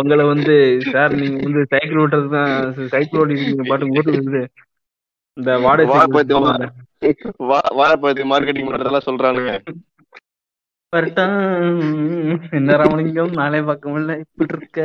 உங்களை 0.00 0.24
வந்து 0.26 0.54
சார் 0.90 1.12
நீங்க 1.20 1.38
வந்து 1.46 1.62
சைக்கிள் 1.72 2.00
ஓட்டுறது 2.02 2.28
தான் 2.34 2.52
சைக்கிள் 2.92 3.20
ஓட்டிருக்கீங்க 3.20 3.66
பாட்டு 3.70 3.92
ஓட்டு 3.92 4.18
வந்து 4.18 4.42
இந்த 5.36 5.50
வாடகை 5.64 5.88
வாழைப்பழத்து 7.78 8.24
மார்க்கெட்டிங் 8.30 8.68
பண்றதெல்லாம் 8.68 9.06
சொல்றானுங்க. 9.06 9.52
என்ன 12.58 12.76
ராமலிங்கம்? 12.80 13.32
நாளே 13.32 13.60
பார்க்க 13.60 13.90
முடியல. 13.90 14.14
இப்படி 14.22 14.54
இருக்க. 14.54 14.78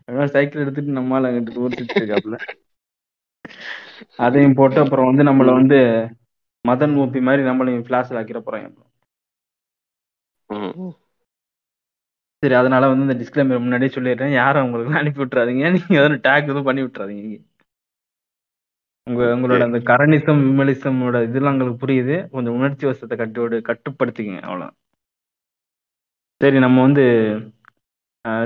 அதனால 0.00 0.26
சைக்கிள் 0.34 0.62
எடுத்துட்டு 0.62 0.98
நம்மால 0.98 1.30
அங்கிட்டு 1.30 1.62
ஓட்டிட்டு 1.64 2.00
இருக்காப்ல 2.00 2.38
அதையும் 4.18 4.54
போட்டு 4.54 4.78
அப்புறம் 4.82 5.08
வந்து 5.10 5.28
நம்மள 5.28 5.50
வந்து 5.52 5.78
மதன் 6.64 6.96
ஓபி 7.02 7.20
மாதிரி 7.22 7.42
நம்மளையும் 7.48 7.86
பிளாஸ்ல 7.88 8.20
ஆக்கிற 8.20 8.40
போறாங்க 8.42 8.68
சரி 12.42 12.54
அதனால 12.54 12.88
வந்து 12.88 13.06
இந்த 13.06 13.16
டிஸ்கிளைமர் 13.20 13.62
முன்னாடியே 13.62 13.90
சொல்லிடுறேன். 13.94 14.32
யாரும் 14.34 14.64
உங்களுக்கு 14.66 14.98
அனுப்பி 15.00 15.20
விட்டுறாதீங்க. 15.22 15.64
நீங்க 15.74 15.96
எதுவும் 16.00 16.24
டேக் 16.26 16.48
எதுவும் 16.48 16.68
பண்ணி 16.68 16.82
விட்டுறாதீங்க 16.84 17.36
உங்க 19.06 19.22
உங்களோட 19.34 19.62
அந்த 19.66 19.78
கரணிசம் 19.90 20.40
விமலிசமோட 20.46 21.16
இதெல்லாம் 21.28 21.54
உங்களுக்கு 21.54 21.82
புரியுது. 21.84 22.16
கொஞ்சம் 22.34 22.56
உணர்ச்சி 22.58 22.84
வசத்தை 22.86 23.16
கட்டோடு 23.18 23.58
கட்டுப்படுத்திக்கங்க 23.68 24.42
அவ்வளோ 24.48 24.68
சரி 26.40 26.58
நம்ம 26.58 26.78
வந்து 26.82 27.04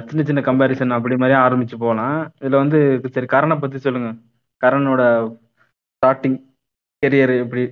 சின்ன 0.08 0.22
சின்ன 0.22 0.40
கம்பேரிசன் 0.46 0.96
அப்படி 0.96 1.16
மாதிரி 1.16 1.36
ஆரம்பிச்சு 1.38 1.76
போகலாம் 1.76 2.16
இதுல 2.40 2.60
வந்து 2.62 2.78
சரி 3.14 3.28
கரனை 3.32 3.56
பத்தி 3.58 3.78
சொல்லுங்க. 3.78 4.10
கரனோட 4.60 5.02
ஸ்டார்டிங் 5.92 6.38
கெரியர் 7.02 7.32
எப்படி? 7.44 7.64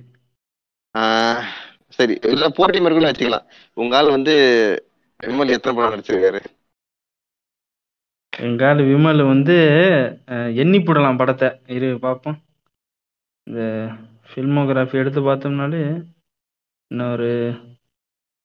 ஆஹ் 0.95 1.43
சரி 1.97 2.13
இல்ல 2.33 2.45
போட்டி 2.49 2.79
மாதிரி 2.79 3.05
வச்சுக்கலாம். 3.05 3.45
உங்க 3.77 3.97
ஆள் 3.97 4.15
வந்து 4.15 4.33
விமல் 5.19 5.53
எத்தனை 5.55 5.73
படம் 5.75 5.93
நடிச்சிருக்காரு? 5.93 6.39
எங்கால 8.33 8.81
விமல் 8.89 9.21
வந்து 9.31 9.55
அஹ், 10.33 10.51
எண்ணி 10.61 10.79
போடலாம் 10.79 11.19
படத்தை. 11.21 11.47
இரு 11.75 11.87
பார்ப்போம். 12.05 12.37
இந்த 13.47 13.61
ஃபில்மோகிராஃபி 14.29 14.95
எடுத்து 15.01 15.21
பார்த்தோம்னாலே 15.21 15.81
இன்னும் 16.91 17.13
ஒரு 17.15 17.29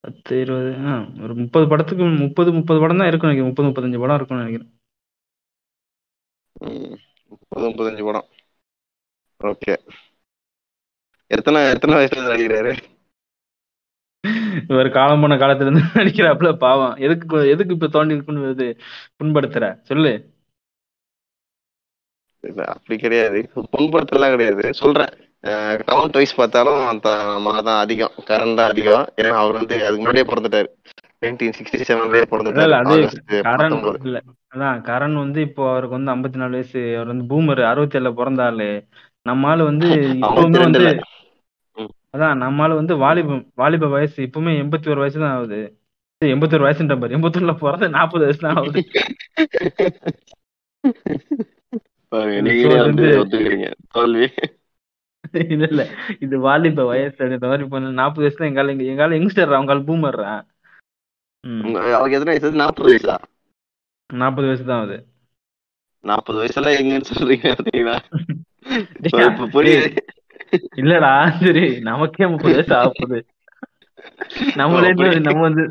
பத்து 0.05 0.41
இருபது 0.41 0.75
ஆ 0.89 0.95
ஒரு 1.23 1.35
முப்பது 1.35 1.69
படத்துக்கு 1.69 2.05
முப்பது 2.05 2.53
முப்பது 2.53 2.81
படம் 2.81 2.99
தான் 2.99 3.09
இருக்கும் 3.09 3.31
நினைக்கிறேன். 3.31 3.53
முப்பது 3.53 3.69
முப்பத்தஞ்சு 3.69 4.01
படம் 4.01 4.17
இருக்கும்னு 4.17 4.45
நினைக்கிறேன். 4.45 4.73
ம், 6.65 6.97
முப்பது 7.29 7.69
முப்பத்தஞ்சு 7.69 8.05
படம். 8.05 8.29
ஓகே. 9.41 9.75
எத்தனை 11.31 11.71
எத்தனை 11.71 11.97
வயசுல 11.97 12.27
நடிக்கிறாரு? 12.29 12.73
இவர் 14.69 14.91
காலம் 14.91 15.21
போன 15.21 15.37
காலத்துல 15.37 15.61
இருந்து 15.61 15.81
நடிக்கிறாப்புல 16.01 16.57
பாவம். 16.57 16.95
எதுக்கு 16.97 17.27
கொ- 17.29 17.51
எதுக்கு 17.51 17.75
இப்ப 17.75 17.89
தோண்டி 17.89 18.15
இருக்குன்னு 18.15 18.51
இது 18.51 18.77
புண்படுத்துற? 19.19 19.81
சொல்லு. 19.83 20.13
இல்ல 22.41 22.65
அப்படி 22.65 23.01
கிடையாது. 23.01 23.51
புண்படுத்தலாம் 23.79 24.31
கிடையாது. 24.31 24.75
சொல்றேன். 24.75 25.34
கவுண்ட் 25.45 26.13
வைஸ் 26.13 26.35
பார்த்தாலும் 26.35 26.87
அந்த 26.87 27.11
தான் 27.43 27.81
அதிகம் 27.81 28.11
கரண்ட் 28.21 28.55
தான் 28.55 28.71
அதிகம். 28.71 29.07
ஏன்னா 29.17 29.29
அவர் 29.29 29.53
வந்து 29.53 29.87
அதுக்கு 29.87 30.03
முன்னாடியே 30.03 30.25
பிறந்துட்டாரு. 30.25 30.67
நைன்டீன் 31.21 31.53
சிக்ஸ்டி 31.59 31.81
செவன்லயே 31.89 32.23
கரண் 33.29 34.11
அதான் 34.55 34.81
கரண் 34.81 35.15
வந்து 35.15 35.41
இப்போ 35.41 35.71
அவருக்கு 35.71 36.03
வந்து 36.03 36.13
ஐம்பத்தி 36.13 36.37
நாலு 36.37 36.51
வயசு 36.51 36.95
அவர் 36.95 37.07
வந்து 37.07 37.25
பூமர் 37.25 37.65
அறுபத்தி 37.65 37.99
ஏழுல 37.99 38.03
பிறந்தாளு 38.03 38.87
நம்ம 39.23 39.49
ஆளு 39.49 39.65
வந்து 39.65 39.87
இப்பவுமே 39.87 40.61
வந்து 40.61 41.03
அதான் 42.13 42.35
நம்ம 42.35 42.63
ஆளு 42.63 42.75
வந்து 42.75 42.97
வாலிபம் 42.97 43.51
வாலிப 43.55 43.87
வயசு 43.87 44.23
இப்பவுமே 44.23 44.53
எண்பத்தி 44.63 44.89
ஒரு 44.89 44.99
வயசு 44.99 45.21
தான் 45.21 45.37
ஆகுது. 45.37 45.79
எண்பத்தி 46.25 46.55
ஒரு 46.55 46.71
வயசுன்ற 46.71 47.01
பாரு. 47.01 47.19
எண்பத்தி 47.19 47.43
ஒண்ணுல 47.43 47.57
பிறந்த 47.57 47.89
நாற்பது 47.89 48.25
வயசு 48.25 48.39
தான் 48.39 48.55
ஆகுது. 48.55 48.85
நீங்களே 52.43 52.75
வந்து- 52.75 53.27
ஒத்துக்கிறீங்க. 53.27 53.73
தோல்வி. 53.91 54.29
இல்ல 55.55 55.67
இல்ல. 55.67 55.83
இது 56.21 56.39
வாலிப 56.39 56.85
வயசு 56.85 57.17
அப்படின்ற 57.17 57.47
மாதிரி 57.47 57.65
இப்போ 57.65 57.79
நாற்பது 57.95 58.25
வயசுல 58.25 58.49
எங்கால 58.49 58.71
எங்க 58.71 58.85
எங்கால 58.85 59.17
யங்ஸ்டர் 59.17 59.55
அவங்க 59.55 59.75
பூமர்றா 59.87 60.33
உங்க- 61.61 61.83
அவருக்கு 61.97 62.17
எத்தனை 62.17 62.33
வயசு? 62.35 62.57
நாற்பது 62.57 62.89
வயசா? 62.91 63.17
நாற்பது 64.11 64.47
வயசு 64.47 64.65
தான் 64.65 64.79
ஆகுது. 64.79 64.99
நாற்பது 66.05 66.39
வயசுல 66.41 66.71
எங்கன்னு 66.79 67.11
சொல்றீங்க 67.11 67.47
புரியுது 69.55 69.89
இல்லடா 70.77 71.13
சரி 71.39 71.65
நமக்கே 71.81 72.27
முப்பது 72.27 72.55
வயசு 72.55 72.75
ஆகுது 72.77 73.19
நம்மளே 74.57 74.89
நம்ம 75.21 75.41
வந்து 75.41 75.65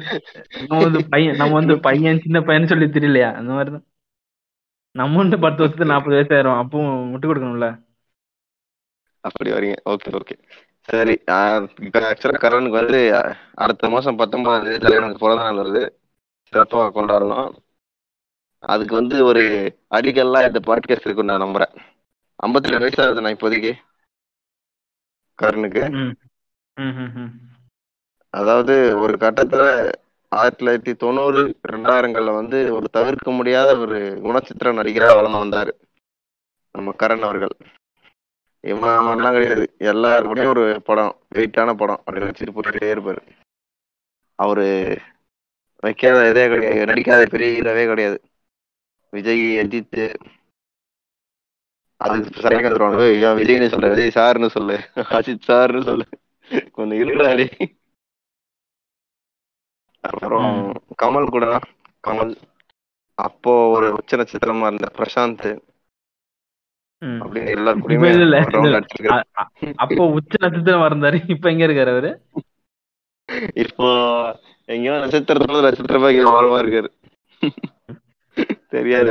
நம்ம 0.60 0.80
வந்து 0.84 1.00
பையன் 1.10 1.36
நம்ம 1.36 1.54
வந்து 1.54 1.76
பையன் 1.80 2.22
சின்ன 2.22 2.42
பையன் 2.42 2.68
சொல்லி 2.68 2.88
தெரியலையா? 2.88 3.30
அந்த 3.34 3.52
மாதிரிதான். 3.54 3.86
நம்ம 4.96 5.18
வந்து 5.18 5.40
பத்து 5.40 5.62
வருஷத்துக்கு 5.62 5.92
நாற்பது 5.92 6.16
வயசு 6.16 6.34
ஆயிரும். 6.34 6.60
அப்பவும் 6.62 7.12
விட்டு 7.12 7.28
கொடுக்கணும்ல? 7.28 7.68
அப்படி 9.28 9.50
வரீங்க. 9.56 9.76
ஓகே 9.92 10.10
ஓகே 10.20 10.36
சரி 10.88 11.14
ஆக்சுவலா 12.10 12.38
கரனுக்கு 12.44 12.80
வந்து 12.82 13.00
அடுத்த 13.64 13.90
மாசம் 13.94 14.20
பத்தொன்பதாம் 14.22 14.66
தேதி 14.66 14.80
தலைவனுக்கு 14.86 15.22
பிறந்த 15.24 15.44
நாள் 15.44 15.60
வருது. 15.62 15.84
சிறப்பாக 16.50 16.90
கொண்டாடணும். 16.96 17.52
அதுக்கு 18.74 18.94
வந்து 18.96 19.18
ஒரு 19.30 19.44
அடிக்கல்லாம் 19.96 20.48
இந்த 20.50 20.60
பாட்காஸ்ட் 20.68 21.06
இருக்குன்னு 21.08 21.32
நான் 21.32 21.46
நம்புறேன். 21.46 21.74
ஐம்பத்தி 22.40 22.72
ரெண்டு 22.72 22.86
வயசு 22.86 23.02
ஆகுது 23.04 23.24
நான் 23.24 23.36
இப்போதைக்கு 23.38 23.72
கரனுக்கு. 25.40 25.84
அதாவது 28.34 28.76
ஒரு 29.04 29.14
கட்டத்துல 29.24 29.64
ஆயிரத்தி 30.32 30.60
தொள்ளாயிரத்தி 30.60 30.94
தொண்ணூறு 31.04 31.42
ரெண்டாயிரங்கள்ல 31.72 32.32
வந்து 32.40 32.60
ஒரு 32.76 32.88
தவிர்க்க 32.98 33.32
முடியாத 33.32 33.70
ஒரு 33.84 34.00
குணச்சித்திர 34.26 34.72
நடிகரா 34.80 35.10
வளர்ந்து 35.18 35.44
வந்தாரு 35.44 35.74
நம்ம 36.76 36.96
கரண் 37.04 37.26
அவர்கள். 37.28 37.56
இவன்லாம் 38.64 39.32
கிடையாது. 39.32 39.76
எல்லாருக்கூடயும் 39.80 40.48
ஒரு 40.48 40.82
படம் 40.82 41.16
வெயிட்டான 41.36 41.74
படம். 41.74 41.98
அப்படி 41.98 42.20
வச்சுட்டு 42.20 42.56
போயிட்டே 42.56 42.92
இருப்பாரு. 42.96 43.18
அவரு 44.36 44.98
வைக்காத 45.76 46.30
இதே 46.30 46.48
கிடையாது. 46.48 46.86
நடிக்காத 46.86 47.26
பெரிய 47.26 47.62
ஹீரோவே 47.62 47.88
கிடையாது. 47.88 48.22
விஜய் 49.10 49.58
அஜித். 49.58 50.14
அதுக்கு 51.98 52.42
சரியாக 52.42 52.70
வந்துருவாங்க. 52.70 53.00
"ஏய், 53.00 53.24
ஏன் 53.24 53.38
விஜய்னு 53.38 53.70
சொல்ல 53.70 53.88
விஜய் 53.88 54.24
சார்னு 54.24 54.48
சொல்லு 54.48 54.80
அஜித் 54.96 55.48
சார்னு 55.48 55.84
சொல்லு. 55.84 56.06
கொஞ்சம் 56.72 56.98
இருடாடி 56.98 57.78
அப்புறம். 60.00 60.72
கமல் 61.02 61.30
கூட 61.30 61.60
கமல். 62.08 62.36
அப்போ 63.16 63.70
ஒரு 63.70 63.94
உச்ச 63.94 64.18
நட்சத்திரமா 64.18 64.66
இருந்த 64.66 64.92
பிரசாந்த். 64.96 65.73
அப்போ 69.76 70.08
உச்ச 70.08 70.38
நட்சத்திரம் 70.40 70.82
இருந்தாரு 70.82 71.30
இப்ப 71.30 71.52
எங்க 71.52 71.66
இருக்காரு 71.66 71.88
அவரு? 71.88 72.12
இப்போ 73.54 73.88
எங்கேயோ 74.66 74.94
நட்சத்திரத்துல 74.94 75.64
நட்சத்திரமா 75.64 76.10
ஓரமா 76.34 76.60
இருக்காரு. 76.64 76.90
தெரியாது 78.70 79.10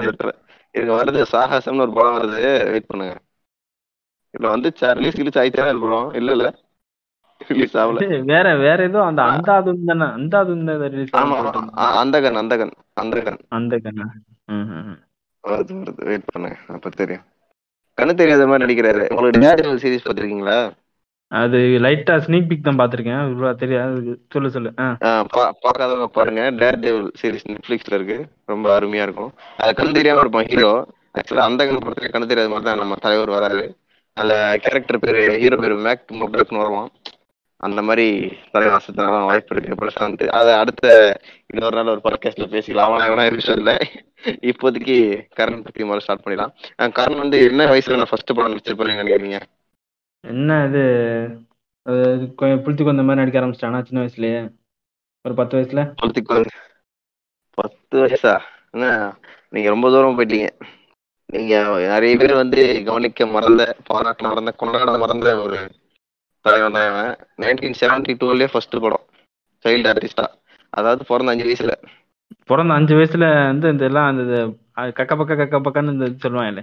இதுக்கு 0.75 0.93
வருது 0.93 1.25
சாகசம்னு 1.33 1.81
ஒரு 1.81 1.93
படம் 1.93 2.17
வருது. 2.19 2.71
வெயிட் 2.71 2.87
பண்ணுங்க. 2.87 3.15
இதுல 4.35 4.49
வந்து 4.49 4.73
ரிலீஸ் 4.81 5.15
கிலீஸ் 5.15 5.39
ஆயிடுச்சா 5.39 5.81
படம்? 5.81 6.13
இல்ல 6.13 6.33
இல்ல. 6.33 6.55
ரிலீஸ் 7.49 7.77
ஆகல. 7.77 8.23
வேற 8.25 8.57
வேற 8.57 8.83
ஏதோ 8.83 9.03
அந்த 9.03 9.23
அந்தாதும் 9.23 9.85
தானே 9.85 10.05
அந்தாதும் 10.05 10.65
தான் 10.65 10.81
ரிலீஸ் 10.81 11.17
ஆமா 11.17 11.37
அந்தகன் 12.03 12.35
அந்தகன் 12.35 12.73
அந்தகன். 12.95 13.39
அந்த 13.49 13.79
கண்ணா 13.79 14.05
ம், 14.47 14.55
ம், 14.55 14.85
ம். 14.91 14.99
வருது 15.45 15.73
வருது. 15.81 16.05
வெயிட் 16.05 16.31
பண்ணுங்க. 16.33 16.57
அப்ப 16.69 16.89
தெரியும். 16.89 17.25
கண்ணு 18.01 18.15
தெரியாத 18.15 18.47
மாதிரி 18.47 18.65
நடிக்கிறாரு. 18.65 19.15
உங்களுக்கு 19.15 19.39
நேஷனல் 19.39 19.77
சீரிஸ் 19.77 20.07
பார்த்திருக்கீங்களா? 20.07 20.71
அது 21.29 21.59
லைட்டா 21.59 22.21
ஸ்னீக் 22.27 22.47
பிக் 22.47 22.65
தான் 22.65 22.79
பாத்திருக்கேன் 22.79 23.55
தெரியாது 23.55 24.21
சொல்லு 24.29 24.51
சொல்லு. 24.51 24.73
ஆ. 24.79 24.97
ஆஹ் 25.01 25.25
பா- 25.37 25.51
பார்க்காதவங்க 25.63 26.05
பாருங்க. 26.05 26.51
டேர் 26.51 26.81
டேவில் 26.81 27.11
சீரிஸ் 27.23 27.45
நெட்ஃபிளிக்ஸ்ல 27.49 27.93
இருக்கு. 27.93 28.27
ரொம்ப 28.45 28.81
அருமையா 28.81 29.03
இருக்கும். 29.03 29.33
அது 29.57 29.75
கண் 29.75 29.93
தெரியாம 29.93 30.19
இருப்பான் 30.19 30.47
ஹீரோ 30.47 30.87
ஆக்சுவலா 31.15 31.37
அந்த 31.37 31.65
படத்துல 31.65 32.11
கண் 32.11 32.27
தெரியாத 32.27 32.49
மாதிரி 32.49 32.65
தான் 32.65 32.79
நம்ம 32.79 32.95
தலைவர் 33.01 33.29
வராரு. 33.29 33.77
அதுல 34.15 34.57
கேரக்டர் 34.63 34.99
பேரு 34.99 35.39
ஹீரோ 35.39 35.57
பேரு 35.57 35.77
மேக் 35.77 36.03
மொபரக்னு 36.13 36.57
வருவான். 36.57 36.89
அந்த 37.67 37.81
மாதிரி 37.83 38.07
தலைவர் 38.53 38.85
சுத்தனால 38.87 39.25
வாய்ப்பு 39.25 39.57
இருக்கு. 39.57 39.81
பிரசாந்த் 39.83 40.27
அதை 40.39 40.53
அடுத்த 40.63 40.87
இன்னொரு 41.55 41.77
நாள் 41.77 41.93
ஒரு 41.95 42.01
பாட்காஸ்ட்ல 42.05 42.47
பேசிக்கலாம். 42.55 42.89
அவன் 42.89 43.09
எவனா 43.09 43.25
எபிசோட்ல 43.33 43.71
இப்போதைக்கு 44.49 44.97
கரண் 45.37 45.65
பத்தி 45.65 45.85
முதல்ல 45.85 46.05
ஸ்டார்ட் 46.05 46.25
பண்ணிடலாம். 46.25 46.53
கரண் 46.99 47.19
வந்து 47.19 47.39
என்ன 47.45 47.67
வயசுல 47.67 47.97
நான் 47.97 48.11
ஃபர்ஸ்ட் 48.11 48.35
படம் 48.35 48.53
நடிச்சிருப்பேன்னு 48.53 48.99
நினைக்கிறீங்க 49.01 49.41
என்ன 50.27 50.59
இது? 50.69 50.83
புளுத்தி 51.87 52.85
கொந்த 52.85 53.03
மாதிரி 53.03 53.21
நடிக்க 53.21 53.41
ஆரம்பிச்சிட்டானா 53.41 53.81
சின்ன 53.89 54.03
வயசுலயே? 54.03 54.41
ஒரு 55.27 55.35
பத்து 55.35 55.55
வயசுல? 55.59 55.81
வந்து 56.01 56.23
பத்து 57.55 57.97
வயசா? 58.05 58.35
என்ன? 58.71 59.17
நீங்க 59.49 59.69
ரொம்ப 59.69 59.91
தூரம் 59.91 60.19
போயிட்டீங்க. 60.19 60.49
நீங்க 61.33 61.55
நிறைய 61.93 62.17
பேர் 62.17 62.35
வந்து 62.35 62.83
கவனிக்க 62.85 63.27
மறந்த 63.27 63.77
பாராட்ட 63.85 64.29
மறந்த 64.29 64.51
கொண்டாட 64.53 64.99
மறந்த 64.99 65.37
ஒரு 65.43 65.59
தலைவன் 66.45 66.77
தான் 66.77 66.89
இவன். 66.91 67.13
நைன்டீன் 67.43 67.79
செவன்டி 67.81 68.13
டூலயே 68.21 68.49
ஃபர்ஸ்ட் 68.53 68.77
படம். 68.85 69.05
சைல்டு 69.65 69.91
ஆர்டிஸ்டா 69.93 70.27
அதாவது 70.73 71.03
பிறந்த 71.11 71.33
அஞ்சு 71.33 71.47
வயசுல. 71.49 71.73
பிறந்த 72.51 72.75
அஞ்சு 72.79 72.95
வயசுல 72.99 73.27
வந்து 73.51 73.67
இந்த 73.75 73.85
எல்லாம் 73.91 74.09
அந்த 74.11 74.37
கக்க 74.99 75.13
பக்க 75.21 75.33
கக்க 75.41 75.59
பக்கன்னு 75.67 75.95
இந்த 75.97 76.07
சொல்லுவாங்கல்ல. 76.25 76.63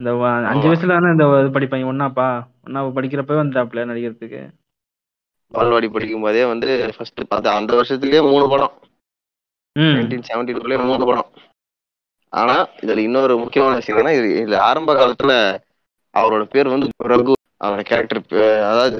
இந்த 0.00 0.10
அஞ்சு. 0.52 0.66
வயசுல 0.70 0.94
தானே 0.96 1.12
இந்த 1.14 1.26
இது 1.42 1.54
படிப்பாங்க. 1.56 1.90
ஒன்னாப்பா? 1.92 2.26
ஒன்னாப்பா 2.66 2.90
படிக்கிறப்பவே 2.98 3.40
வந்துட்டாப்ல 3.42 3.84
நடிக்கிறதுக்கு 3.90 4.42
பால்வாடி 5.54 5.88
படிக்கும் 5.94 6.24
போதே 6.26 6.42
வந்து 6.52 6.68
ஃபர்ஸ்ட் 6.94 7.20
பார்த்து 7.28 7.48
அந்த 7.58 7.72
வருஷத்துலயே 7.78 8.20
மூணு 8.30 8.46
படம். 8.52 8.74
நைன்டீன் 9.76 10.26
செவன்டி 10.28 10.52
டூலயே 10.56 10.78
மூணு 10.88 11.04
படம். 11.10 11.28
ஆனா 12.32 12.56
இதுல 12.82 13.02
இன்னொரு 13.08 13.34
முக்கியமான 13.42 13.76
விஷயம் 13.80 13.98
என்னன்னா 13.98 14.14
இது 14.42 14.56
ஆரம்ப 14.68 14.94
காலத்துல 15.00 15.32
அவரோட 16.14 16.44
பேர் 16.54 16.72
வந்து 16.74 16.88
ரகு. 17.12 17.35
அவரோட 17.60 17.82
கேரக்டர் 17.84 18.20
அதாவது 18.68 18.98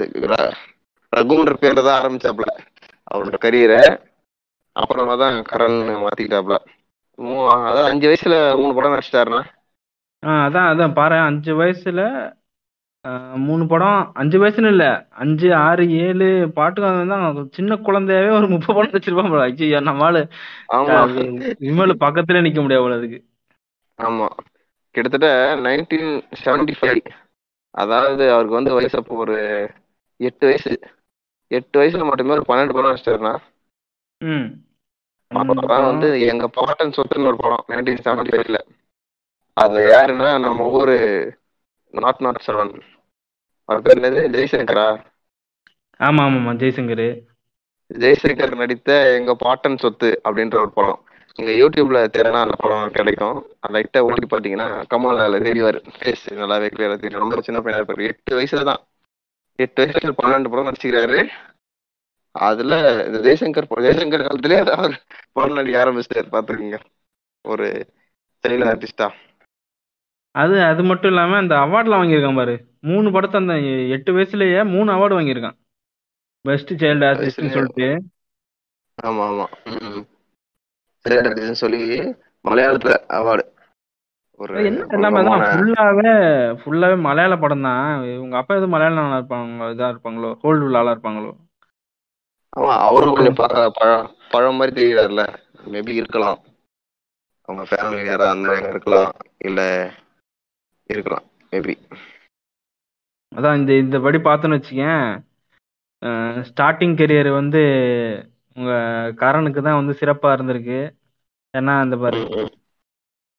ரகுன்ற 1.13 1.51
பேர்ல 1.59 1.83
தான் 1.83 1.99
ஆரம்பிச்சாப்ல. 1.99 2.47
அவரோட 3.07 3.37
கரியரை 3.43 3.81
அப்புறமா 4.75 5.15
தான் 5.21 5.37
கரண் 5.49 5.75
மாத்திக்கிட்டாப்ல. 6.01 6.57
அதாவது 7.65 7.89
அஞ்சு 7.89 8.07
வயசுல 8.09 8.35
மூணு 8.59 8.73
படம் 8.75 8.93
நடிச்சிட்டாருன்னா 8.93 9.41
ஆ 10.23 10.33
அதான் 10.45 10.69
அதான் 10.71 10.95
பாரு 10.95 11.17
அஞ்சு 11.23 11.51
வயசுல 11.57 12.01
மூணு 13.43 13.63
படம். 13.67 13.99
அஞ்சு 14.13 14.37
வயசுன்னு 14.39 14.71
இல்ல. 14.73 14.85
அஞ்சு 15.15 15.47
ஆறு 15.59 15.83
ஏழு 15.99 16.25
பாட்டுக்கு 16.57 16.89
தான். 17.11 17.25
சின்ன 17.57 17.77
குழந்தையாவே 17.85 18.31
ஒரு 18.37 18.47
முப்பது 18.53 18.77
படம் 18.77 18.95
வச்சிருப்பான் 18.95 19.31
போல. 19.33 19.45
ஐயோ 19.51 19.79
நம்மளால 19.87 20.23
விமல் 21.63 22.01
பக்கத்துல 22.03 22.43
நிக்க 22.45 22.59
முடியாது 22.61 22.97
அதுக்கு. 22.99 23.19
ஆமா. 23.99 24.27
கிட்டத்தட்ட 24.95 25.29
நைன்டீன் 25.65 26.09
செவன்டி 26.41 26.73
ஃபைவ் 26.77 27.01
அதாவது 27.75 28.31
அவருக்கு 28.31 28.55
வந்து 28.55 28.73
வயசு 28.73 28.97
அப்போ 28.97 29.15
ஒரு 29.15 29.35
எட்டு 30.19 30.45
வயசு. 30.45 30.73
எட்டு 31.51 31.79
வயசுல 31.79 32.05
மட்டுமே 32.05 32.31
ஒரு 32.31 32.45
பன்னெண்டு 32.47 32.73
படம் 32.73 32.91
நடிச்சிட்டாருன்னா 32.91 33.33
ம். 34.21 34.47
அப்புறம் 35.31 35.85
வந்து 35.85 36.21
எங்க 36.21 36.47
பாட்டன் 36.47 36.95
சொத்துன்னு 36.97 37.27
ஒரு 37.27 37.37
படம் 37.37 37.65
நைன்டீன் 37.67 38.03
செவன்டி 38.03 38.31
ஃபைவ்ல 38.33 38.59
அது 39.57 39.79
யாருன்னா 39.87 40.39
நம்ம 40.39 40.67
ஊரு 40.69 40.95
நாட் 41.93 42.19
நாட் 42.19 42.45
செவன். 42.45 42.73
அவர் 43.69 43.81
பேர் 43.81 43.97
என்னது? 43.97 44.21
ஜெய்சங்கரா? 44.29 44.87
ஆமா 45.99 46.23
ஆமா 46.23 46.51
ஜெய்சங்கர். 46.53 47.07
ஜெய்சங்கர் 47.91 48.55
நடித்த 48.55 49.13
எங்க 49.13 49.35
பாட்டன் 49.35 49.77
சொத்து 49.77 50.21
அப்படின்ற 50.23 50.55
ஒரு 50.55 50.71
படம். 50.71 51.01
நீங்க 51.37 51.51
யூடியூப்ல 51.61 51.99
தேடினா 52.15 52.39
அந்த 52.45 52.55
படம் 52.55 52.91
கிடைக்கும். 52.91 53.37
லைட்டா 53.75 53.99
ஓடி 54.07 54.27
பாத்தீங்கன்னா 54.29 54.67
கமல் 54.91 55.21
அதில் 55.23 55.45
தெரிவார் 55.47 55.77
ஃபேஸ் 55.97 56.23
நல்லாவே 56.41 56.67
கிளியரா 56.73 56.95
தெரியும். 56.99 57.23
ரொம்ப 57.23 57.41
சின்ன 57.47 57.59
பையனா 57.59 57.79
இருப்பாரு. 57.81 58.07
எட்டு 58.11 58.31
வயசுல 58.39 58.63
தான். 58.63 58.81
எட்டு 59.59 59.79
வயசுல 59.83 60.13
பன்னெண்டு 60.21 60.51
படம் 60.53 60.67
நடிச்சுக்கிறாரு 60.69 61.19
அதுல 62.35 62.73
இந்த 63.05 63.19
ஜெய்சங்கர் 63.25 63.69
ஜெய்சங்கர் 63.85 64.25
காலத்திலே 64.27 64.57
அவர் 64.77 64.95
படம் 65.37 65.57
நடிக்க 65.59 65.83
ஆரம்பிச்சிட்டாரு. 65.83 66.29
பாத்துக்கோங்க. 66.35 66.79
ஒரு 67.45 67.67
சைல்டு 68.43 68.67
ஆர்டிஸ்டா 68.71 69.07
அது 70.35 70.55
அது 70.63 70.81
மட்டும் 70.83 71.11
இல்லாம 71.11 71.37
அந்த 71.37 71.53
அவார்ட்லாம் 71.55 72.01
வாங்கியிருக்கான் 72.01 72.39
பாரு. 72.39 72.55
மூணு 72.89 73.07
படத்தை 73.11 73.37
அந்த 73.41 73.55
எட்டு 73.95 74.11
வயசுலயே 74.17 74.61
மூணு 74.73 74.89
அவார்டு 74.95 75.17
வாங்கியிருக்கான். 75.17 75.57
பெஸ்ட் 76.45 76.73
சைல்டு 76.81 77.07
ஆர்டிஸ்ட்னு? 77.09 77.55
சொல்லிட்டு. 77.55 77.87
ஆமா 78.97 79.23
ஆமா. 79.31 79.45
சொல்லி 81.63 81.81
மலையாளத்துல 82.45 82.95
அவார்டு 83.17 83.45
ஃபுல்லாவே 84.39 86.11
ஃபுல்லாவே 86.59 86.95
மலையாள 87.05 87.33
படம் 87.43 87.65
தான். 87.67 87.85
உங்க 88.23 88.35
அப்பா 88.39 88.55
எதுவும் 88.57 88.73
மலையாளம் 88.75 89.05
ஆளா 89.05 89.19
இருப்பாங்க 89.21 89.69
இதா 89.75 89.87
இருப்பாங்களோ 89.93 90.29
ஹோல்டு 90.43 90.65
உள்ள 90.67 90.81
ஆளா 90.81 90.93
இருப்பாங்களோ? 90.95 91.31
ஆமா 92.57 92.73
அவரும் 92.87 93.15
கொஞ்சம் 93.15 93.39
பழம் 93.79 94.11
பழம் 94.33 94.59
மாதிரி 94.59 94.73
தெரியுறாருல 94.77 95.23
மேபி 95.73 95.93
இருக்கலாம். 96.01 96.37
அவங்க 97.49 97.63
ஃபேமிலி 97.69 98.03
யாரா 98.09 98.27
அந்த 98.35 98.53
இருக்கலாம். 98.71 99.11
இல்ல 99.47 99.61
இருக்கலாம். 100.89 101.25
மேபி 101.51 101.75
அதான் 103.31 103.57
இந்த 103.59 103.71
இந்த 103.83 103.97
படி 104.05 104.19
பார்த்தோன்னு 104.27 104.57
வச்சுக்கேன். 104.57 105.05
ஸ்டார்டிங் 106.49 106.95
கெரியர் 106.99 107.29
வந்து 107.39 107.61
உங்க 108.57 108.71
கரனுக்கு 109.21 109.61
தான் 109.61 109.79
வந்து 109.79 109.93
சிறப்பா 110.01 110.29
இருந்திருக்கு. 110.35 110.79
ஏன்னா 111.59 111.73
அந்த 111.83 111.95
பாரு 112.03 112.21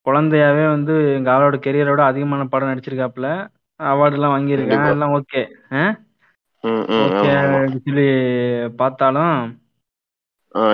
குழந்தையாவே 0.06 0.64
வந்து 0.74 0.94
எங்க 1.16 1.28
ஆளோட 1.34 1.56
கெரியரோட 1.64 2.02
அதிகமான 2.10 2.42
படம் 2.52 2.70
நடிச்சிருக்காப்புல. 2.70 3.28
அவார்டு 3.80 4.16
எல்லாம் 4.18 4.34
வாங்கியிருக்கான். 4.34 4.86
எல்லாம் 4.94 5.14
ஓகே 5.18 5.42
ஓகே. 7.04 7.32
சொல்லி 7.86 8.06
பார்த்தாலும் 8.80 9.36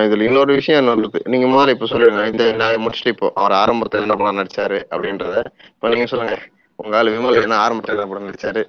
இதுல 0.05 0.25
இன்னொரு 0.27 0.51
விஷயம் 0.59 0.79
என்ன 0.81 1.09
நீங்க 1.33 1.47
முதல்ல 1.47 1.73
இப்ப 1.75 1.87
சொல்லுங்க. 1.91 2.21
இந்த 2.31 2.43
நான் 2.61 2.83
முடிச்சுட்டு 2.83 3.13
இப்போ 3.13 3.27
அவர் 3.41 3.55
ஆரம்பத்துல 3.61 4.05
என்ன 4.05 4.15
படம் 4.21 4.39
நடிச்சாரு 4.39 4.77
அப்படின்றத. 4.93 5.35
இப்ப 5.73 5.91
நீங்க 5.93 6.07
சொல்லுங்க. 6.13 6.35
உங்க 6.79 6.97
ஆளு 6.99 7.13
விமல் 7.15 7.41
என்ன 7.41 7.59
ஆரம்பத்துல 7.65 7.95
என்ன 7.95 8.07
படம் 8.11 8.27
நடிச்சாரு? 8.29 8.63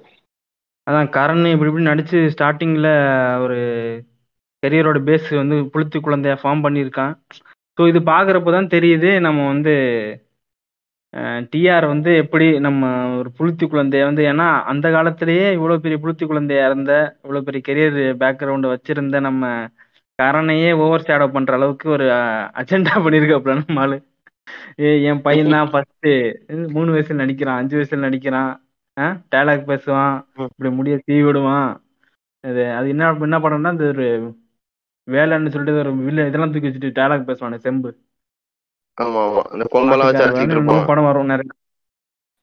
அதான் 0.87 1.09
கரண் 1.15 1.45
இப்படி 1.53 1.71
இப்படி 1.71 1.89
நடிச்சு 1.91 2.17
ஸ்டார்டிங்ல 2.33 2.89
ஒரு 3.45 3.57
கெரியரோட 4.63 4.99
பேஸ் 5.07 5.29
வந்து 5.41 5.55
புளுத்தி 5.73 5.97
குழந்தைய 5.99 6.35
ஃபார்ம் 6.41 6.63
பண்ணியிருக்கான். 6.65 7.13
ஸோ 7.77 7.83
இது 7.91 7.99
பார்க்குறப்ப 8.09 8.51
தான் 8.53 8.73
தெரியுது 8.73 9.09
நம்ம 9.25 9.39
வந்து 9.51 9.73
டிஆர் 11.53 11.85
வந்து 11.91 12.11
எப்படி 12.23 12.45
நம்ம 12.65 12.81
ஒரு 13.19 13.29
புளுத்தி 13.37 13.65
குழந்தைய 13.65 14.03
வந்து 14.09 14.23
ஏன்னா 14.31 14.47
அந்த 14.71 14.87
காலத்திலேயே 14.95 15.45
இவ்வளோ 15.57 15.77
பெரிய 15.83 15.97
புளுத்தி 16.03 16.25
குழந்தையா 16.25 16.63
இருந்த 16.69 16.91
இவ்வளோ 17.23 17.41
பெரிய 17.47 17.61
கெரியர் 17.67 17.99
பேக்ரவுண்டு 18.21 18.71
வச்சிருந்த 18.73 19.19
நம்ம 19.27 19.43
கரணையே 20.19 20.69
ஓவர் 20.83 21.07
ஷேடோ 21.07 21.27
பண்ற 21.33 21.53
அளவுக்கு 21.57 21.87
ஒரு 21.95 22.05
அஜெண்டா 22.61 22.93
பண்ணியிருக்காப்புல 23.05 23.55
நம்ம 23.61 23.81
ஆளு 23.83 23.97
ஏ 24.81 24.89
என் 25.09 25.21
பையன் 25.21 25.53
தான் 25.55 25.69
ஃபர்ஸ்ட் 25.71 26.09
மூணு 26.75 26.89
வயசுல 26.95 27.21
நடிக்கிறான் 27.23 27.59
அஞ்சு 27.61 27.75
வயசுல 27.77 28.05
நடிக்கிறான் 28.05 28.51
டயலாக் 29.31 29.69
பேசுவான். 29.71 30.13
இப்படி 30.45 30.69
முடிய 30.77 30.95
தீ 31.07 31.15
விடுவான் 31.25 31.69
இது 32.43 32.63
அது 32.77 32.87
என்ன 32.93 33.09
என்ன 33.27 33.37
படம்னா 33.45 33.71
இந்த 33.75 33.85
ஒரு 33.93 34.07
வேலைன்னு 35.07 35.51
சொல்லிட்டு 35.53 35.81
ஒரு 35.83 35.91
வில்ல 36.07 36.27
இதெல்லாம் 36.29 36.51
தூக்கி 36.53 36.69
வச்சுட்டு 36.69 36.95
டயலாக் 36.97 37.29
பேசுவானே 37.29 37.57
செம்பு. 37.65 37.89
ஆமா 38.97 39.19
ஆமா 39.27 39.43
இந்த 39.55 39.65
கொம்பெல்லாம் 39.73 40.09
வச்சு 40.09 40.25
அடிச்சிட்டு 40.25 40.55
இருப்போம் 40.57 40.87
படம் 40.89 41.07
வரும் 41.09 41.31
நிறைய. 41.31 41.49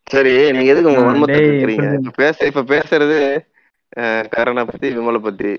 சரி 0.07 0.35
நீங்க 0.57 0.71
எதுக்கு 0.73 0.91
உங்க 0.93 1.05
வன்மத்தை 1.07 1.39
கேக்குறீங்க 1.45 2.13
பேச 2.21 2.47
இப்ப 2.51 2.65
பேசுறது 2.75 3.19
கரணை 4.35 4.63
பத்தி 4.69 4.87
விமலை 4.97 5.21
பத்தி. 5.27 5.51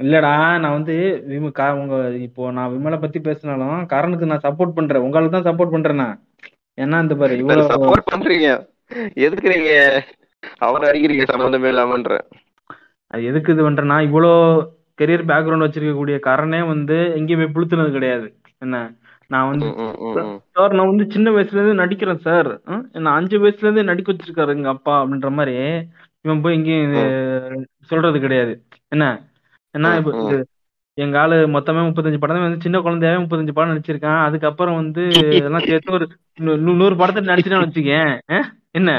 இல்லடா 0.00 0.32
நான் 0.62 0.76
வந்து 0.76 0.94
விம 1.32 1.50
கா 1.58 1.66
உங்க 1.80 1.96
இப்போ 2.26 2.50
நான் 2.56 2.72
விமலை 2.74 2.98
பத்தி 3.02 3.18
பேசினாலும் 3.26 3.80
கரனுக்கு 3.92 4.30
நான் 4.30 4.44
சப்போர்ட் 4.46 4.76
பண்றேன். 4.78 5.04
உங்களுக்கு 5.06 5.34
தான் 5.36 5.48
சப்போர்ட் 5.48 5.74
பண்றேன் 5.74 6.02
நான். 6.04 6.16
ஏன்னா 6.78 7.00
இந்த 7.04 7.14
பாரு 7.20 7.38
இவ்வளவு 7.42 7.72
சப்போர்ட் 7.72 8.10
பண்றீங்க. 8.12 8.48
எதுக்கு 9.26 9.46
நீங்க 9.54 9.72
அவரை 10.66 10.84
அடிக்கிறீங்க 10.90 11.26
சம்பந்தமே 11.32 11.70
இல்லாமன்ற. 11.72 12.16
அது 13.10 13.22
எதுக்கு 13.30 13.52
இது 13.54 13.66
பண்றேன்னா 13.66 13.98
இவ்வளோ 14.08 14.32
கெரியர் 14.98 15.28
பேக்ரவுண்ட் 15.30 15.66
வச்சிருக்கக்கூடிய 15.66 16.18
கரணே 16.18 16.62
வந்து 16.62 16.96
எங்கேயுமே 17.16 17.46
புளுத்துனது 17.54 17.90
கிடையாது. 17.90 18.26
என்ன? 18.58 18.76
நான் 19.30 19.48
வந்து. 19.48 19.68
சார் 20.52 20.72
நான் 20.72 20.86
வந்து 20.86 21.10
சின்ன 21.10 21.30
வயசுல 21.30 21.60
இருந்து 21.60 21.82
நடிக்கிறேன் 21.84 22.18
சார். 22.18 22.50
நான் 22.96 23.16
அஞ்சு 23.16 23.38
வயசுல 23.38 23.66
இருந்து 23.66 23.84
நடிக்க 23.84 24.12
வச்சிருக்காரு 24.12 24.48
எங்க 24.48 24.68
அப்பா 24.68 25.04
அப்படின்ற 25.04 25.30
மாதிரி 25.30 25.54
இவன் 26.20 26.40
போய் 26.40 26.54
எங்கேயும் 26.54 27.64
சொல்றது 27.82 28.20
கிடையாது. 28.20 28.52
என்ன? 28.88 29.06
என்ன 29.74 29.88
ம், 29.88 29.96
இப்ப 29.96 30.44
எங்க 30.98 31.20
ஆளு 31.20 31.36
மொத்தமே 31.48 31.80
முப்பத்தஞ்சு 31.86 32.18
படம் 32.18 32.40
வந்து 32.40 32.60
சின்ன 32.60 32.78
குழந்தையாவே 32.78 33.18
முப்பத்தஞ்சு 33.22 33.52
படம் 33.52 33.72
நடிச்சிருக்கான். 33.72 34.22
அதுக்கப்புறம் 34.22 34.74
வந்து 34.74 35.02
இதெல்லாம் 35.40 35.66
சேர்த்து 35.66 35.92
ஒரு 35.92 36.08
நூறு 36.78 36.96
படத்தை 36.96 37.22
நடிச்சுட்டான்னு 37.24 37.66
வச்சுக்கேன்? 37.66 38.12
என்ன. 38.70 38.90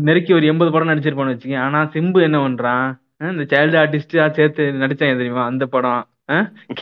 நெருக்கி 0.00 0.32
ஒரு 0.32 0.46
எண்பது 0.46 0.70
படம் 0.70 0.88
நடிச்சிருப்பான்னு 0.88 1.34
வச்சுக்கேன். 1.34 1.58
ஆனா 1.58 1.82
சிம்பு 1.92 2.20
என்ன 2.22 2.38
பண்றான்? 2.38 2.88
இந்த 3.20 3.44
சைல்டு 3.52 3.76
ஆர்டிஸ்டா 3.82 4.24
சேர்த்து 4.32 4.64
நடிச்சாங்க 4.82 5.14
தெரியுமா? 5.20 5.44
அந்த 5.44 5.66
படம். 5.66 6.08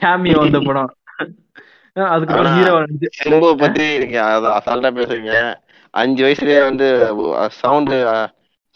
கேமியோ 0.00 0.40
அந்த 0.40 0.58
படம். 0.60 0.90
அதுக்கப்புறம் 1.92 2.56
ஹீரோ 2.56 2.72
சிம்புவை 3.24 3.54
பத்தி 3.58 3.98
நீங்க 3.98 4.18
அசால்ட்டா 4.58 4.90
பேசுறீங்க. 4.98 5.54
அஞ்சு 5.90 6.24
வயசுலயே 6.26 6.60
வந்து 6.62 6.88
சவுண்ட் 7.50 7.94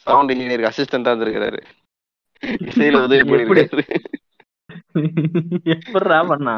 சவுண்ட் 0.04 0.30
இன்ஜினியருக்கு 0.32 0.70
அசிஸ்டண்டா 0.70 1.10
இருந்திருக்கிறாரு. 1.10 1.60
இசையில 2.42 3.02
உதவி? 3.02 3.20
பண்ணிருக்காரு. 3.30 3.84
பண்ணா? 6.28 6.56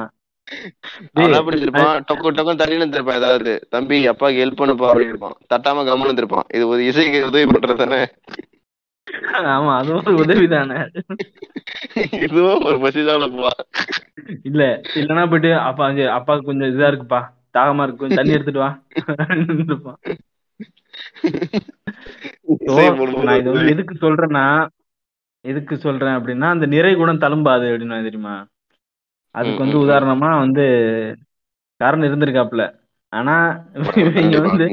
எப்படி 1.13 1.61
இருப்பான் 1.61 2.05
டொக்கு 2.13 2.29
டொக்கு 2.37 2.53
இருந்திருப்பான் 2.79 3.21
ஏதாவது. 3.23 3.67
தம்பி 3.71 4.09
அப்பாக்கு 4.09 4.41
ஹெல்ப் 4.43 4.61
பண்ணுப்பா 4.63 4.87
அப்படின்னு 4.87 5.13
இருப்பான். 5.13 5.37
தட்டாம 5.55 5.81
கம்முன்னு 5.89 6.09
இருந்திருப்பான். 6.09 6.49
இது 6.55 6.69
ஒரு 6.69 6.87
இசைக்கு 6.87 7.27
உதவி 7.27 7.45
பண்றது 7.51 7.77
தானே 7.77 8.01
ஆமா 9.51 9.73
அதுவும் 9.79 10.03
ஒரு 10.03 10.17
உதவி 10.25 10.47
தானே 10.49 10.79
இதுவும் 12.27 12.65
ஒரு 12.69 12.79
பசிதானப்பா 12.85 13.53
இல்ல 14.49 14.63
இல்லன்னா 14.99 15.25
போயிட்டு 15.31 15.51
அப்பா 15.63 15.87
அப்பாவுக்கு 16.17 16.51
கொஞ்சம் 16.51 16.73
இதா 16.73 16.91
இருக்குப்பா 16.91 17.21
தாகமா 17.57 17.85
இருக்கு 17.85 18.03
கொஞ்சம் 18.03 18.21
தண்ணி 18.21 18.37
எடுத்துட்டு 18.37 18.65
வா 18.65 18.71
இருப்பான். 19.69 20.01
நான் 23.21 23.41
இது 23.41 23.49
வந்து 23.51 23.69
எதுக்கு 23.73 23.95
சொல்றேன்னா 24.03 24.45
எதுக்கு 25.45 25.75
சொல்றேன் 25.79 26.17
அப்படின்னா 26.17 26.49
அந்த 26.51 26.67
நிறை 26.75 26.93
குணம் 26.95 27.23
தழும்பாது 27.25 27.67
அப்படின்னு 27.71 28.09
தெரியுமா 28.09 28.35
அதுக்கு 29.35 29.61
வந்து. 29.65 29.77
உதாரணமா 29.85 30.31
வந்து 30.41 30.65
காரணம் 31.81 32.09
இருந்திருக்காப்ல 32.09 32.65
ஆனா 33.13 33.37
இவங்க 34.17 34.39
வந்து. 34.43 34.67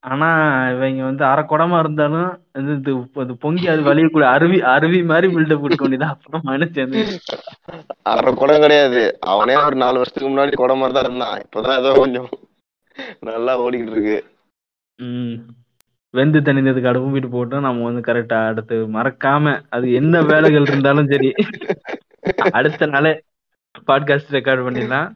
ஆனா 0.00 0.28
இவங்க 0.70 1.04
வந்து 1.04 1.24
அரை 1.24 1.44
குடமா 1.44 1.78
இருந்தாலும் 1.78 2.28
இது 2.54 2.92
அது 3.14 3.36
பொங்கி 3.36 3.68
அது 3.68 3.82
வலியக்கூடிய 3.82 4.28
அருவி 4.28 4.60
அருவி 4.66 5.02
மாதிரி 5.02 5.34
பில்டப் 5.34 5.60
கொடுக்க 5.60 5.88
வேண்டியதா 5.88 6.08
அப்புறம் 6.08 6.42
மனுஷன் 6.44 6.94
அரை 8.02 8.34
குடம் 8.34 8.60
கிடையாது. 8.60 9.02
அவனே 9.26 9.56
ஒரு 9.56 9.76
நாலு 9.76 9.96
வருஷத்துக்கு 9.96 10.30
முன்னாடி 10.30 10.54
குடம் 10.54 10.78
மாதிரி 10.78 10.94
தான் 10.94 11.04
இருந்தான். 11.04 11.42
இப்பதான் 11.42 11.78
ஏதோ 11.78 11.92
கொஞ்சம் 11.96 12.28
நல்லா 13.20 13.60
ஓடிக்கிட்டு 13.60 13.90
இருக்கு. 13.90 14.18
ம். 14.98 15.36
வெந்து 16.14 16.40
தணிந்ததுக்கு 16.40 16.86
அடுப்பு 16.86 17.10
வீட்டு 17.10 17.28
போட்டு 17.28 17.60
நம்ம 17.60 17.84
வந்து 17.84 18.12
கரெக்டா 18.12 18.46
அடுத்து 18.46 18.74
மறக்காம 18.94 19.62
அது 19.68 19.92
என்ன 19.92 20.20
வேலைகள் 20.22 20.62
இருந்தாலும் 20.62 21.06
சரி. 21.06 21.30
அடுத்த 22.50 22.86
நாளே 22.86 23.12
பாட்காஸ்ட் 23.86 24.30
ரெக்கார்ட் 24.30 24.64
பண்ணிடலாம். 24.66 25.08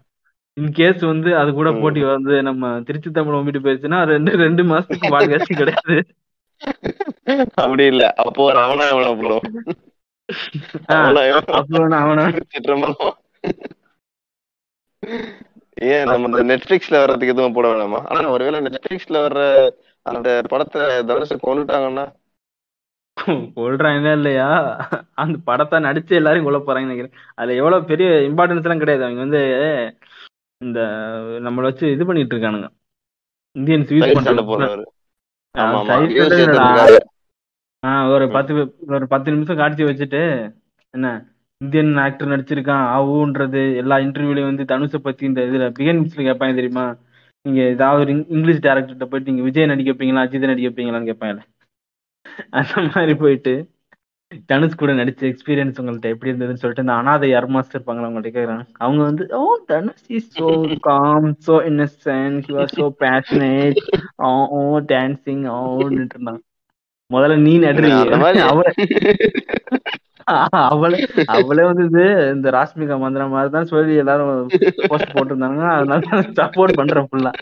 இன்கேஸ் 0.57 1.03
வந்து 1.07 1.31
அது 1.37 1.51
கூட. 1.53 1.69
போட்டி 1.73 2.01
வந்து 2.07 2.43
நம்ம 2.43 2.73
திருச்சி 2.81 3.11
தமிழ் 3.11 3.37
ஓம்பிட்டு 3.37 3.65
போயிடுச்சுன்னா 3.65 4.01
ரெண்டு 4.05 4.33
ரெண்டு 4.37 4.63
மாசத்துக்கு 4.63 5.13
பாட்காஸ்ட் 5.15 5.61
கிடையாது. 5.61 5.97
அப்படி 7.55 7.85
இல்ல. 7.85 8.03
அப்போ 8.23 8.43
அவனா 8.63 8.87
போடும் 9.21 9.47
ஏன் 15.91 16.05
நம்ம 16.05 16.29
இந்த 16.31 16.43
நெட்ஃபிளிக்ஸ்ல 16.51 16.97
வர்றதுக்கு 16.99 17.35
எதுவும் 17.35 17.53
போட 17.53 17.67
வேணாமா? 17.69 18.01
ஆனா 18.09 18.29
ஒருவேளை 18.29 18.59
நெட்ஃபிளிக்ஸ்ல 18.67 19.23
வர்ற 19.25 19.41
அந்த 20.07 20.29
படத்தை 20.49 20.81
தனுஷை 21.11 21.37
கொண்டுட்டாங்கன்னா. 21.43 22.05
கொள்றாங்க 23.57 24.13
இல்லையா? 24.13 24.47
அந்த 25.15 25.37
படத்தை 25.45 25.79
நடிச்சு 25.81 26.13
எல்லாரையும் 26.13 26.47
கொல்ல 26.47 26.61
போறாங்கன்னு 26.61 26.93
நினைக்கிறேன். 26.93 27.17
அதுல 27.35 27.55
எவ்வளவு 27.55 27.85
பெரிய 27.85 28.09
இம்பார்ட்டன்ஸ் 28.29 28.65
எல்லாம் 28.65 28.79
கிடையாது. 28.79 29.05
அவங்க 29.05 29.21
வந்து 29.27 29.43
இந்த 30.63 30.81
நம்மள 31.45 31.61
வச்சு 31.61 31.93
இது 31.93 32.07
பண்ணிட்டு 32.07 32.37
இருக்கானுங்க. 32.37 32.69
இந்தியன்ஸ் 33.57 33.93
யூஸ் 33.93 34.13
பண்றாங்க 34.13 34.43
ஒரு 38.09 38.29
பத்து 38.29 38.75
ஒரு 38.87 39.07
பத்து 39.07 39.33
நிமிஷம் 39.33 39.57
காட்சி 39.57 39.85
வச்சுட்டு 39.85 40.21
என்ன 40.91 41.09
இந்தியன் 41.61 41.97
ஆக்டர் 41.97 42.29
நடிச்சிருக்கான் 42.29 42.85
ஆவுன்றது 42.97 43.77
எல்லா 43.77 43.97
இன்டர்வியூலயும் 43.97 44.55
வந்து 44.55 44.65
தனுஷை 44.65 44.97
பத்தி 44.97 45.27
இந்த 45.27 45.41
இதுல 45.43 45.73
பிகன்ஸ்ல 45.79 46.23
கேட்பாங்க 46.29 46.55
தெரியுமா? 46.55 46.97
நீங்க 47.43 47.61
ஏதாவது 47.63 48.01
ஒரு 48.01 48.13
இங்~ 48.13 48.27
இங்கிலீஷ் 48.29 48.61
டேரக்டர்கிட்ட 48.61 49.05
போயிட்டு 49.05 49.31
நீங்க 49.31 49.43
விஜய் 49.43 49.67
நடிக்க 49.67 49.93
வைப்பீங்களா 49.93 50.25
அஜித் 50.25 50.47
நடிக்க 50.47 50.69
வைப்பீங்களான்னு 50.69 51.11
கேட்பாங்கல்ல. 51.11 51.43
அந்த 52.51 52.91
மாதிரி 52.95 53.15
போயிட்டு 53.15 53.55
தனுஷ் 54.49 54.77
கூட 54.77 54.93
நடிச்ச 54.99 55.23
எக்ஸ்பீரியன்ஸ் 55.29 55.81
உங்கள்ட்ட 55.81 56.13
எப்படி 56.15 56.31
இருந்ததுன்னு 56.31 56.63
சொல்லிட்டு 56.63 56.85
இந்த 56.85 56.95
அனாதை 56.99 57.29
யார் 57.31 57.49
மாஸ்டர் 57.55 57.77
இருப்பாங்களா 57.77 58.07
அவங்கள்ட்ட 58.07 58.33
கேக்குறாங்க 58.33 58.65
அவங்க 58.81 59.01
வந்து 59.05 59.25
ஓ 59.39 59.43
Dhanush 59.71 60.07
is 60.19 60.31
so 60.37 60.49
calm 60.87 61.29
so 61.47 61.57
innocent 61.71 62.47
he 62.47 62.55
was 62.59 62.75
so 62.77 62.87
passionate 63.03 63.81
oh 64.25 64.31
oh 64.55 64.63
dancing 64.93 65.45
ஓன்னு 65.57 66.01
இருந்தாங்க. 66.05 66.41
முதல்ல 67.11 67.35
நீ 67.41 67.55
நடுறி 67.63 67.91
அவள 70.73 70.97
அவளே 71.35 71.65
வந்து 71.71 72.03
இந்த 72.35 72.49
ராஷ்மிகா 72.57 72.97
மந்திரா 73.01 73.25
மாதிரி 73.31 73.51
தான் 73.55 73.71
சொல்லி 73.71 73.95
எல்லாரும் 74.03 74.31
போஸ்ட் 74.87 75.15
போட்டிருந்தாங்க 75.15 75.63
அதனால 75.73 76.01
சப்போர்ட் 76.39 76.79
பண்றேன் 76.81 77.09
ஃபுல்லா 77.09 77.33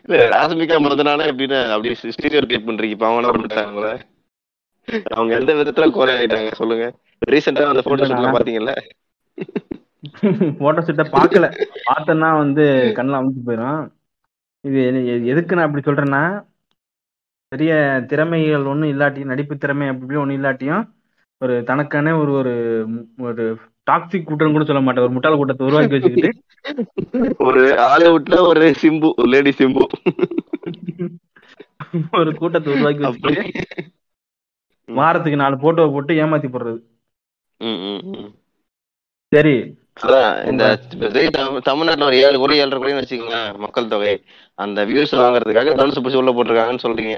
இல்ல 0.00 0.16
ராஷ்மிகா 0.32 0.76
மருதனான 0.84 1.26
எப்படின்னு 1.30 1.60
அப்படி 1.74 1.92
ஸ்டீரியோ 2.14 2.42
கிரியேட் 2.42 2.68
பண்றீங்க 2.68 2.96
இப்ப 2.96 3.06
அவங்க 3.08 3.22
என்ன 3.22 3.34
பண்ணிட்டாங்கள 3.34 3.90
அவங்க 5.14 5.32
எந்த 5.38 5.52
விதத்துல 5.54 5.86
குறை 5.90 6.12
ஆயிட்டாங்க 6.14 6.50
சொல்லுங்க. 6.60 6.84
ரீசெண்டா 7.22 7.64
அந்த 7.72 7.82
போட்டோ 7.82 8.06
ஷூட்லாம் 8.08 8.36
பாத்தீங்கல்ல 8.36 8.72
போட்டோ 10.60 10.80
ஷூட்டை 10.86 11.04
பார்க்கல. 11.16 11.46
பார்த்தேன்னா 11.88 12.30
வந்து 12.38 12.64
கண்ணில் 12.96 13.18
அமுச்சு 13.18 13.42
போயிடும் 13.48 13.82
இது 14.64 14.80
எதுக்கு 15.32 15.56
நான் 15.56 15.66
அப்படி 15.66 15.84
சொல்றேன்னா 15.84 16.22
பெரிய 17.52 17.72
திறமைகள் 18.10 18.68
ஒன்றும் 18.72 18.92
இல்லாட்டியும் 18.92 19.30
நடிப்பு 19.32 19.54
திறமை 19.56 19.86
அப்படி 19.88 20.20
ஒன்றும் 20.20 20.38
இல்லாட்டியும் 20.38 20.84
ஒரு 21.40 21.54
தனக்கான 21.70 22.14
ஒரு 22.18 22.32
ஒரு 22.40 22.52
ஒரு 23.28 23.44
டாக்ஸிக் 23.86 24.26
கூட்டம் 24.26 24.54
கூட 24.54 24.64
சொல்ல 24.64 24.82
மாட்டேன். 24.82 25.04
ஒரு 25.04 25.14
முட்டாள் 25.14 25.38
கூட்டத்தை 25.38 25.66
உருவாக்கி 25.66 25.94
வச்சுக்கிட்டு. 25.94 26.30
ஒரு 27.46 27.62
ஹாலிவுட்ல 27.80 28.36
ஒரு 28.50 28.64
சிம்பு 28.82 29.08
லேடி 29.32 29.52
சிம்பு. 29.60 29.84
ஒரு 32.20 32.30
கூட்டத்தை 32.34 32.70
உருவாக்கி 32.74 33.04
வச்சுக்கிட்டு. 33.04 33.44
வாரத்துக்கு 34.88 35.42
நாலு 35.42 35.56
போட்டோவை 35.56 35.90
போட்டு 35.92 36.14
ஏமாத்தி 36.14 36.48
போடுறது. 36.50 36.80
சரி. 39.32 39.54
இந்த 40.50 40.64
தமிழ்நாட்டுல 41.64 42.04
ஒரு 42.04 42.16
ஏழு 42.24 42.38
கோடி 42.38 42.60
ஏழரை 42.60 42.78
கோடின்னு 42.78 43.02
வச்சுக்கோங்களேன் 43.02 43.58
மக்கள் 43.58 43.88
தொகை. 43.88 44.14
அந்த 44.58 44.84
வியூஸ் 44.86 45.12
வாங்குறதுக்காக 45.20 45.74
தனுசு 45.80 46.02
பிடிச்சி 46.02 46.20
உள்ள 46.20 46.32
போட்டிருக்காங்கன்னு 46.32 46.84
சொல்றீங்க. 46.86 47.14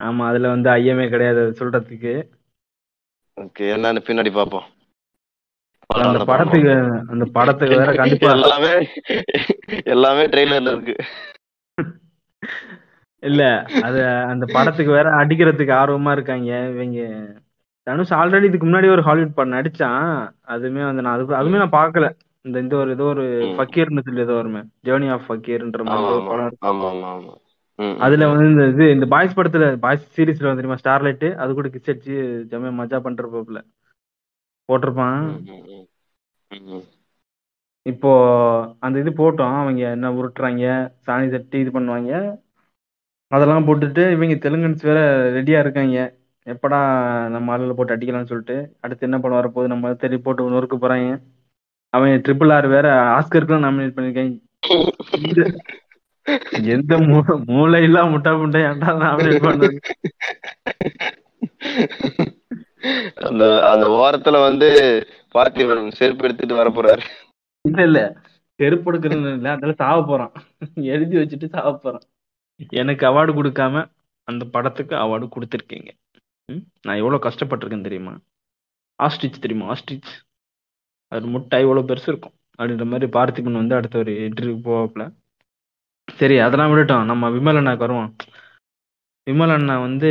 ஆமா 0.00 0.22
அதுல 0.28 0.48
வந்து 0.48 0.68
ஐயமே 0.70 1.08
கிடையாது 1.08 1.42
சொல்றதுக்கு. 1.58 2.14
ஓகே 3.36 3.66
என்னன்னு 3.74 4.06
பின்னாடி 4.06 4.30
பாப்போம் 4.38 4.68
அந்த 5.90 6.24
படத்துக்கு 6.24 6.72
அந்த 7.12 7.24
படத்துக்கு 7.36 7.78
வேற 7.80 7.92
கண்டிப்பா 8.00 8.30
எல்லாமே 8.36 8.72
எல்லாமே 9.86 10.24
ட்ரெய்லர்ல 10.26 10.72
இருக்கு. 10.74 10.96
இல்ல 13.22 13.42
அது 13.86 13.98
அந்த 14.32 14.44
படத்துக்கு 14.54 14.96
வேற 14.98 15.08
அடிக்கிறதுக்கு 15.20 15.74
ஆர்வமா 15.80 16.12
இருக்காங்க. 16.16 16.50
இவங்க 16.74 17.00
தனுஷ் 17.86 18.14
ஆல்ரெடி 18.18 18.48
இதுக்கு 18.48 18.66
முன்னாடி 18.66 18.88
ஒரு 18.94 19.02
ஹாலிவுட் 19.02 19.36
படம் 19.36 19.56
நடிச்சான். 19.56 20.04
அதுமே 20.54 20.82
வந்து 20.88 21.04
நான் 21.04 21.16
அது 21.16 21.40
அதுவுமே 21.40 21.60
நான் 21.62 21.78
பார்க்கல. 21.80 22.08
இந்த 22.44 22.56
இந்த 22.64 22.74
ஒரு 22.82 22.90
ஏதோ 22.96 23.06
ஒரு. 23.12 23.24
ஃபக்கீர்னு 23.56 24.04
சொல்லி 24.06 24.24
ஏதோ 24.26 24.34
வருமே. 24.40 24.62
ஜேர்னி 24.86 25.08
ஆஃப் 25.14 25.26
ஃபக்கீர்ன்ற 25.28 25.82
மாதிரி 25.88 26.06
ஒரு 26.12 26.24
படம். 26.30 26.58
அதுல 28.06 28.26
வந்து 28.30 28.46
இந்த 28.50 28.64
இது 28.72 28.84
இந்த 28.96 29.06
பாய்ஸ் 29.14 29.36
படத்துல 29.38 29.66
பாய்ஸ் 29.84 30.04
சீரிஸ்ல 30.16 30.48
வந்து 30.48 30.60
தெரியுமா 30.60 30.80
ஸ்டார்லைட் 30.82 31.26
அது 31.42 31.50
கூட 31.58 31.68
கிஸ் 31.74 31.90
அடிச்சு 31.92 32.16
ஜம்மே 32.50 32.72
மஜா 32.80 32.98
பண்ற 33.06 33.26
போப்ல 33.34 33.60
போட்டிருப்பான். 34.68 35.20
இப்போ 37.86 38.10
அந்த 38.86 38.96
இது 39.02 39.10
போட்டோம். 39.20 39.56
அவங்க 39.60 39.82
என்ன 39.96 40.10
உருட்டுறாங்க 40.18 40.66
சாணி 41.06 41.28
தட்டி 41.34 41.58
இது 41.64 41.70
பண்ணுவாங்க. 41.76 42.12
அதெல்லாம் 43.32 43.66
போட்டுட்டு 43.66 44.02
இவங்க 44.10 44.34
தெலுங்கன்ஸ் 44.40 44.82
வேற 44.82 44.98
ரெடியா 45.32 45.58
இருக்காங்க. 45.58 45.98
எப்படா 46.46 46.78
நம்ம 47.28 47.48
ஆளுல 47.52 47.72
போட்டு 47.72 47.96
அடிக்கலாம்னு 47.96 48.24
சொல்லிட்டு 48.24 48.56
அடுத்து 48.80 49.06
என்ன 49.06 49.18
படம் 49.18 49.38
வரப்போகுது 49.38 49.66
நம்ம 49.66 49.94
தெரி 49.94 50.18
போட்டு 50.18 50.50
நொறுக்க 50.50 50.76
போறாங்க. 50.76 51.10
அவன் 51.92 52.22
ட்ரிபிள் 52.26 52.52
ஆர் 52.52 52.66
வேற 52.66 52.86
ஆஸ்கருக்குலாம் 53.14 53.64
நாமினேட் 53.66 53.96
பண்ணிருக்காங்க 53.96 54.34
எந்த 56.68 56.96
மூ- 57.00 57.44
மூளை 57.46 57.82
இல்லா 57.82 58.04
முட்டா 58.04 58.32
முட்டை 58.38 58.60
ஏன்டா 58.62 58.90
நாமினேட் 59.02 59.46
பண்ணாங்க 59.46 59.78
அந்த 63.22 63.44
அந்த 63.70 63.86
வாரத்துல 63.96 64.42
வந்து 64.42 64.68
பார்த்திபன் 65.34 65.90
செருப்பு 65.90 66.24
எடுத்துட்டு 66.24 66.54
வர 66.54 66.68
போறாரு. 66.70 67.02
இல்ல 67.64 67.82
இல்ல. 67.82 68.00
செருப்பு 68.60 68.92
எடுக்கிறது 68.92 69.32
இல்ல 69.34 69.50
அதெல்லாம் 69.50 69.74
சாவ 69.74 70.04
போறான். 70.06 70.32
எழுதி 70.92 71.16
வச்சுட்டு 71.16 71.44
சாவ 71.46 71.72
போறான். 71.76 72.06
எனக்கு 72.56 73.06
அவார்டு 73.06 73.32
கொடுக்காம 73.32 73.90
அந்த 74.24 74.44
படத்துக்கு 74.44 74.94
அவார்டு 74.94 75.28
கொடுத்துருக்கீங்க. 75.36 75.90
ம்? 76.48 76.62
நான் 76.82 76.96
எவ்வளவு 76.96 77.28
கஷ்டப்பட்டிருக்கேன் 77.28 77.82
தெரியுமா? 77.82 78.18
ஆஸ்ட்ரிச் 79.02 79.40
தெரியுமா? 79.40 79.74
ஆஸ்ட்ரிச். 79.74 80.10
அது 81.08 81.26
முட்டை 81.26 81.60
எவ்வளவு 81.60 81.94
பெருசு 81.94 82.08
இருக்கும். 82.08 82.34
அப்படின்ற 82.58 82.84
மாதிரி 82.84 83.12
பார்த்திபன் 83.12 83.52
வந்து 83.52 83.74
அடுத்த 83.74 83.98
ஒரு 83.98 84.12
இன்டர்வியூ 84.12 84.56
போவாப்ல 84.62 85.12
சரி 86.08 86.38
அதெல்லாம் 86.38 86.70
விடட்டும். 86.70 87.04
நம்ம 87.04 87.30
விமலனாக்கு 87.30 87.78
வருவோம். 87.78 88.16
விமல் 89.30 89.52
அண்ணா 89.52 89.80
வந்து 89.80 90.08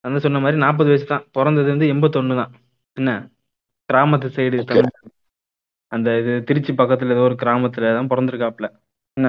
வந்து 0.00 0.20
சொன்ன 0.20 0.38
மாதிரி 0.38 0.58
நாற்பது 0.58 0.88
வயசு 0.88 1.06
தான். 1.06 1.26
பிறந்தது 1.32 1.68
வந்து 1.68 1.86
எண்பத்தொன்னு 1.86 2.34
தான். 2.34 2.52
என்ன? 2.92 3.30
கிராமத்து 3.92 4.28
சைடு. 4.36 4.64
தமிழ் 4.64 4.90
அந்த 5.92 6.18
இது 6.20 6.44
திருச்சி 6.44 6.72
பக்கத்துல 6.72 7.10
ஏதோ 7.10 7.20
ஒரு 7.20 7.34
கிராமத்துல 7.34 7.92
தான் 7.94 8.08
பிறந்திருக்காப்ல 8.08 8.66
என்ன? 9.16 9.28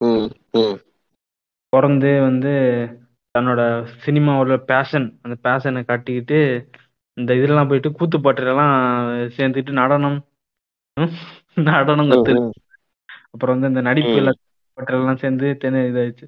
ம் 0.00 0.28
ம். 0.52 0.76
பிறந்து 1.74 2.12
வந்து 2.28 2.52
தன்னோட 3.34 3.62
சினிமாவோட 4.04 4.56
பேஷன் 4.70 5.06
அந்த 5.24 5.36
பேஷனை 5.46 5.80
காட்டிக்கிட்டு 5.90 6.40
இந்த 7.20 7.30
இதெல்லாம் 7.38 7.68
போயிட்டு 7.70 7.90
கூத்து 7.98 8.18
பாட்டுலலாம் 8.18 8.76
சேர்ந்துட்டு 9.36 9.72
நடனம் 9.80 10.18
நடனம் 11.68 12.10
கத்து. 12.12 12.34
அப்புறம் 13.32 13.54
வந்து 13.54 13.70
இந்த 13.72 13.82
நடிப்பு. 13.88 14.16
எல்லாம் 14.20 14.38
பாட்டுலாம் 14.78 15.20
சேர்ந்து 15.22 15.48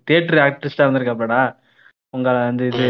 தியேட்டர் 0.08 0.40
ஆர்டிஸ்டா 0.46 0.84
இருந்திருக்காப்லடா. 0.86 1.42
உங்க 2.14 2.34
அந்த 2.50 2.64
இது 2.70 2.86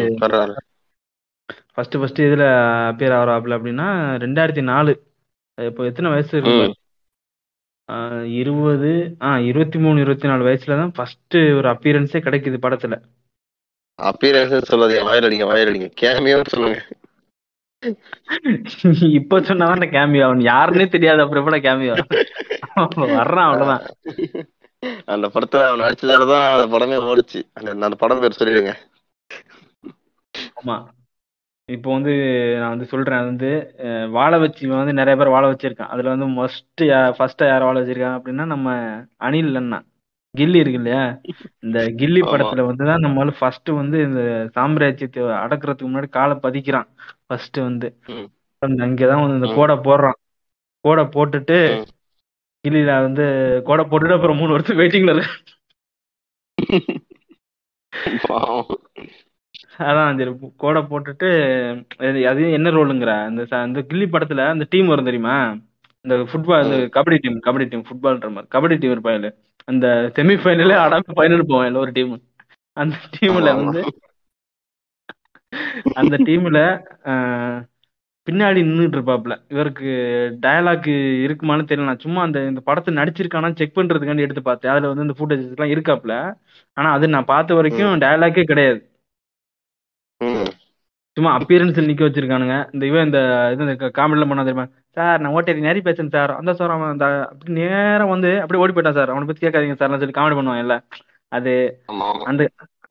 ஃபர்ஸ்ட் 1.75 1.97
ஃபர்ஸ்ட் 2.01 2.21
இதுல 2.27 2.45
அப்பியர் 2.91 3.15
ஆகிறாப்ல 3.17 3.57
அப்படின்னா 3.59 3.89
ரெண்டாயிரத்தி 4.25 4.63
நாலு. 4.73 4.93
இப்போ 5.71 5.83
எத்தனை 5.91 6.11
வயசு 6.15 6.33
இருக்கு? 6.39 6.55
ஆ 7.89 9.39
இருபத்தி 9.41 9.79
மூணு 9.79 10.01
இருபத்தி 10.01 10.29
நாலு 10.29 10.43
வயசுல 10.47 10.77
தான் 10.77 10.93
ஃபர்ஸ்ட் 10.93 11.37
ஒரு 11.59 11.69
அப்பியரன்ஸே 11.69 12.21
கிடைக்குது 12.27 12.59
படத்துல. 12.67 12.95
அப்பீரன்ஸ் 13.99 14.71
சொல்லாதீங்க 14.71 15.05
வாயில் 15.05 15.27
அடிங்க 15.29 15.47
வாயில் 15.47 15.71
அடிங்க 15.71 15.89
கேமியோன்னு 16.01 16.53
சொல்லுங்க. 16.55 16.81
இப்ப 19.19 19.39
சொன்னாதான் 19.41 19.95
கேமியோ 19.95 20.25
அவன் 20.25 20.43
யாருன்னே 20.45 20.87
தெரியாது 20.89 21.23
அப்புறம் 21.23 21.43
எப்படா 21.43 21.61
கேமியோ 21.67 21.95
வர்றான் 23.21 23.49
அவ்வளவுதான். 23.49 23.85
அந்த 25.05 25.27
படத்துல 25.35 25.67
அவன் 25.69 25.85
நடிச்சதாலதான் 25.85 26.47
அந்த 26.55 26.67
படமே 26.75 26.99
ஓடுச்சு. 27.11 27.41
அந்த 27.53 27.71
அந்த 27.71 27.97
படம் 27.97 28.21
பேர் 28.21 28.39
சொல்லிடுங்க. 28.41 28.75
ஆமா. 30.61 30.77
இப்போ 31.69 31.89
வந்து 31.93 32.13
நான் 32.57 32.73
வந்து 32.73 32.87
சொல்றேன் 32.91 33.19
அது 33.19 33.29
வந்து 33.29 33.49
அஹ், 33.85 34.09
வாழ 34.13 34.33
வச்சு 34.39 34.61
இவன் 34.67 34.81
வந்து 34.81 34.99
நிறைய 34.99 35.15
பேர் 35.17 35.33
வாழ 35.33 35.45
வச்சிருக்கான் 35.49 35.93
அதுல 35.93 36.13
வந்து 36.13 36.27
மஸ்ட் 36.37 36.83
ஃபர்ஸ்டா 37.17 37.47
யார் 37.49 37.67
வாழ 37.67 37.77
வச்சிருக்காங்க 37.81 38.19
அப்படின்னா 38.19 38.45
நம்ம 38.53 38.69
அனில் 39.21 39.59
அண்ணா 39.61 39.79
கில்லி 40.35 40.61
இருக்கு 40.61 40.81
இல்லையா 40.81 41.03
இந்த 41.63 41.79
கில்லி 41.99 42.21
ஆமா. 42.23 42.31
படத்துல 42.33 42.67
வந்துதான் 42.69 43.05
நம்மளால 43.05 43.35
ஃபர்ஸ்ட் 43.39 43.71
வந்து 43.79 43.99
இந்த 44.07 44.23
சாம்ராஜ்யத்தை 44.57 45.11
அடக்குறதுக்கு 45.41 45.89
முன்னாடி 45.89 46.11
காலை 46.13 46.37
பதிக்கிறான் 46.45 46.89
ஃபர்ஸ்ட் 47.23 47.59
வந்து 47.63 47.89
ம். 48.15 48.29
அந்த 48.63 48.81
அங்கதான் 48.87 49.23
வந்து 49.25 49.39
இந்த 49.41 49.51
ம். 49.51 49.57
கோடை 49.57 49.77
போடுறான் 49.87 50.19
கோடை 50.85 51.05
போட்டுட்டு 51.15 51.59
ம். 51.75 51.87
கில்லியில 52.65 52.95
வந்து 53.03 53.25
கோடை 53.67 53.85
போட்டுட்டு 53.87 54.17
அப்புறம் 54.17 54.39
மூணு 54.39 54.55
வருஷம் 54.55 54.81
வெயிட்டிங்ல 54.81 55.15
இருக்கு 55.15 55.35
பாவம். 58.27 58.67
அதான் 59.79 60.19
சரி 60.19 60.53
கோடை 60.57 60.83
போட்டுட்டு 60.83 61.29
அது 62.27 62.53
என்ன 62.53 62.71
ரோலுங்கிற? 62.71 63.25
அந்த 63.25 63.43
ச- 63.43 63.63
அந்த 63.63 63.81
கில்லி 63.81 64.07
படத்துல 64.07 64.47
அந்த 64.47 64.67
டீம் 64.71 64.87
வரும் 64.87 65.05
தெரியுமா? 65.05 65.57
இந்த 66.01 66.17
ஃபுட்பால் 66.17 66.65
இந்த. 66.65 67.01
கபடி 67.01 67.19
டீம் 67.21 67.41
கபடி 67.47 67.69
டீம் 67.69 67.83
ஃபுட்பால்ன்ற 67.83 68.31
மாதிரி. 68.31 68.47
கபடி 68.55 68.79
டீம் 68.79 68.95
இருப்பாங்க 68.95 69.31
அந்த 69.65 70.13
செமி 70.15 70.37
ஃபைனலே 70.43 70.77
ஆடாம 70.85 71.01
ஃபைனல் 71.17 71.43
போவான் 71.47 71.75
ஒரு 71.75 71.91
டீம். 71.93 72.23
அந்த 72.73 72.97
டீம்ல 73.21 73.29
ஆமா, 73.29 73.65
வந்து 73.65 73.81
ஆமா. 73.83 74.05
அந்த 75.95 76.17
டீம்ல 76.17 76.59
பின்னாடி 78.31 78.61
நின்றுட்டு 78.69 78.97
இருப்பாப்ல. 78.97 79.35
இவருக்கு 79.49 79.91
டயலாக் 80.43 80.89
இருக்குமான்னு 81.27 81.67
தெரியல. 81.69 81.85
நான் 81.85 81.99
சும்மா 81.99 82.23
அந்த 82.23 82.47
இந்த 82.47 82.61
படத்தை 82.61 82.95
நடிச்சிருக்கானா 82.95 83.57
செக் 83.57 83.77
பண்றதுக்காண்டி 83.79 84.19
எடுத்து 84.19 84.43
பார்த்தேன். 84.43 84.73
அதுல 84.73 84.93
வந்து 84.93 85.03
இந்த 85.03 85.15
ஃபுட்டேஜ் 85.19 85.57
எல்லாம் 85.57 85.75
இருக்காப்ல. 85.77 86.13
ஆனா 86.73 86.93
அது 86.93 87.09
நான் 87.09 87.25
பார்த்த 87.25 87.55
வரைக்கும் 87.55 87.99
டயலாக்கே 88.01 88.43
கிடையாது. 88.43 88.81
சும்மா 91.17 91.39
அப்பியரன்ஸ் 91.39 91.87
நிக்க 91.89 92.05
வச்சிருக்கானுங்க. 92.07 92.69
இந்த 92.73 92.87
இவன் 92.87 93.05
இந்த 93.05 93.21
இது 93.53 93.65
காமெடிலாம் 93.65 94.29
பண்ணா 94.31 94.45
தெரியுமா? 94.45 94.67
சார் 94.91 95.21
நான் 95.21 95.33
ஓட்டேரி 95.33 95.61
நிறைய 95.61 95.83
பேசுறேன் 95.85 96.09
சார். 96.09 96.35
அந்த 96.35 96.55
சார் 96.55 96.71
அவன் 96.71 96.89
அந்த 96.89 97.07
அப்படி 97.33 97.53
நேரம் 97.53 98.09
வந்து 98.09 98.41
அப்படியே 98.41 98.65
ஓடி 98.65 98.73
போயிட்டான் 98.73 98.99
சார். 98.99 99.11
அவனை 99.11 99.27
பத்தி 99.27 99.47
கேட்காதீங்க 99.47 99.77
சார். 99.77 99.89
சொல்லி 99.89 100.19
காமெடி 100.19 100.39
பண்ணுவான் 100.39 100.59
இல்ல. 100.59 100.77
அது. 101.33 101.55
அந்த. 102.25 102.51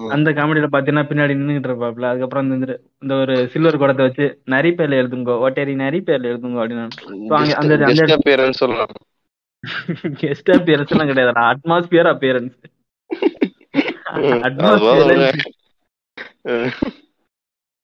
அந்த 0.09 0.31
காமெடியில 0.31 0.67
பாத்தீங்கன்னா 0.71 1.03
பின்னாடி 1.09 1.33
நின்னுட்டு 1.35 1.69
இருப்பாப்ல. 1.69 2.05
அதுக்கப்புறம் 2.11 2.51
இந்த 2.51 2.79
இந்த 3.01 3.13
ஒரு 3.15 3.47
சில்வர் 3.47 3.77
குடத்தை 3.77 4.05
வச்சு 4.05 4.25
நரி 4.45 4.69
பேர்ல 4.69 4.97
எழுதுங்கோ. 5.01 5.35
ஓட்டேரி 5.45 5.75
நரி 5.75 5.99
பேர்ல 5.99 6.27
எழுதுங்கோ 6.31 6.61
அப்படின்னு 6.61 7.53
அந்த 7.53 7.85
அந்த 7.85 8.49
சொல்லலாம். 8.51 8.93
கெஸ்ட் 10.21 10.51
அப்பியரன்ஸ் 10.57 10.93
எல்லாம் 10.93 11.07
கிடையாது 11.07 11.39
அட்மாஸ்பியர் 11.45 12.09
அப்பியரன்ஸ். 12.13 12.55
அட்மாஸ்பியர். 14.47 15.37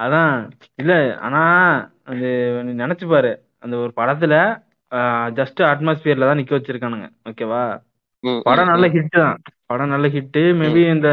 அதான் 0.04 0.34
இல்ல 0.82 0.94
ஆனா 1.26 1.42
அது 2.12 2.28
நீ 2.66 2.72
நினைச்சு 2.84 3.06
பாரு. 3.14 3.32
அந்த 3.64 3.76
ஒரு 3.84 3.92
படத்துல 4.00 4.36
ஜஸ்ட் 5.40 5.62
அட்மாஸ்பியர்ல 5.72 6.28
தான் 6.30 6.40
நிக்க 6.40 6.54
வச்சிருக்கானுங்க. 6.58 7.08
ஓகேவா 7.30 7.64
படம் 8.48 8.72
நல்ல. 8.72 8.86
ஹிட் 8.96 9.18
தான். 9.20 9.38
படம் 9.72 9.94
நல்ல 9.94 10.08
ஹிட் 10.16 10.40
மேபி 10.62 10.82
இந்த 10.96 11.10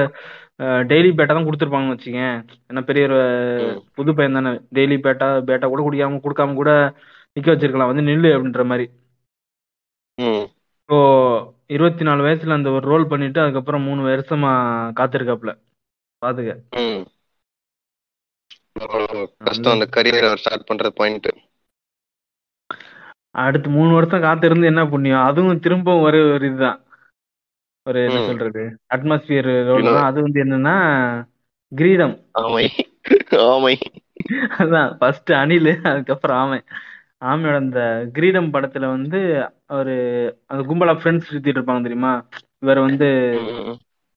டெய்லி 0.90 1.10
பேட்டா 1.18 1.34
தான் 1.36 1.46
கொடுத்துருப்பாங்கன்னு 1.48 1.96
வச்சுக்கேன். 1.96 2.38
ஏன்னா 2.70 2.80
பெரிய 2.88 3.04
ஒரு. 3.08 3.18
புது 3.98 4.10
பையன் 4.18 4.38
தானே. 4.38 4.52
டெய்லி 4.76 4.96
பேட்டா 5.04 5.28
பேட்டா 5.50 5.66
கூட 5.72 5.82
குடிக்காம 5.86 6.20
கொடுக்காம 6.24 6.56
கூட 6.60 6.72
நிக்க 7.36 7.48
வச்சிருக்கலாம். 7.52 7.90
வந்து 7.92 8.08
நில்லு 8.10 8.30
அப்படின்ற 8.36 8.64
மாதிரி. 8.72 8.86
இப்போ 10.80 10.98
இருபத்தி 11.74 12.04
நாலு 12.08 12.20
வயசுல 12.26 12.58
அந்த 12.58 12.70
ஒரு 12.76 12.84
ரோல் 12.92 13.10
பண்ணிட்டு 13.12 13.40
அதுக்கப்புறம் 13.44 13.86
மூணு 13.88 14.02
வருஷமா 14.10 14.52
காத்திருக்காப்ல 15.00 15.52
பாத்துக்க. 16.22 16.52
கஷ்டம் 19.38 19.72
அந்த 19.72 19.86
கரியரை 19.96 20.34
ஸ்டார்ட் 20.34 20.66
பண்ற 20.66 20.90
பாயிண்ட் 20.90 21.28
அடுத்து 23.30 23.68
மூணு 23.70 23.92
வருஷம் 23.94 24.20
காத்திருந்து 24.20 24.66
என்ன 24.66 24.86
புண்ணியம்? 24.86 25.24
அதுவும் 25.24 25.60
திரும்பவும் 25.60 26.02
ஒரு 26.02 26.32
ஒரு 26.32 26.46
இதுதான். 26.46 26.78
ஒரு 27.88 28.00
என்ன. 28.04 28.24
சொல்றது? 28.26 28.62
அட்மாஸ்பியர் 28.94 29.50
அது 30.02 30.22
வந்து 30.22 30.44
என்னன்னா 30.44 30.76
கிரீடம். 31.72 32.16
ஆமை. 32.32 32.66
ஆமை. 33.30 33.74
அதான் 34.58 34.96
ஃபர்ஸ்ட் 34.96 35.32
அணில் 35.32 35.70
அதுக்கப்புறம் 35.82 36.36
ஆமை. 36.36 36.60
ஆமையோட 37.24 37.56
அந்த 37.56 38.08
கிரீடம் 38.12 38.52
படத்துல 38.52 38.86
வந்து 38.86 39.20
ஒரு 39.68 39.94
அந்த 40.46 40.62
கும்பலா 40.68 40.96
ஃப்ரெண்ட்ஸ் 40.98 41.30
சுத்திட்டு 41.30 41.58
இருப்பாங்க 41.58 41.82
தெரியுமா? 41.86 42.12
இவர் 42.58 42.78
வந்து 42.78 43.08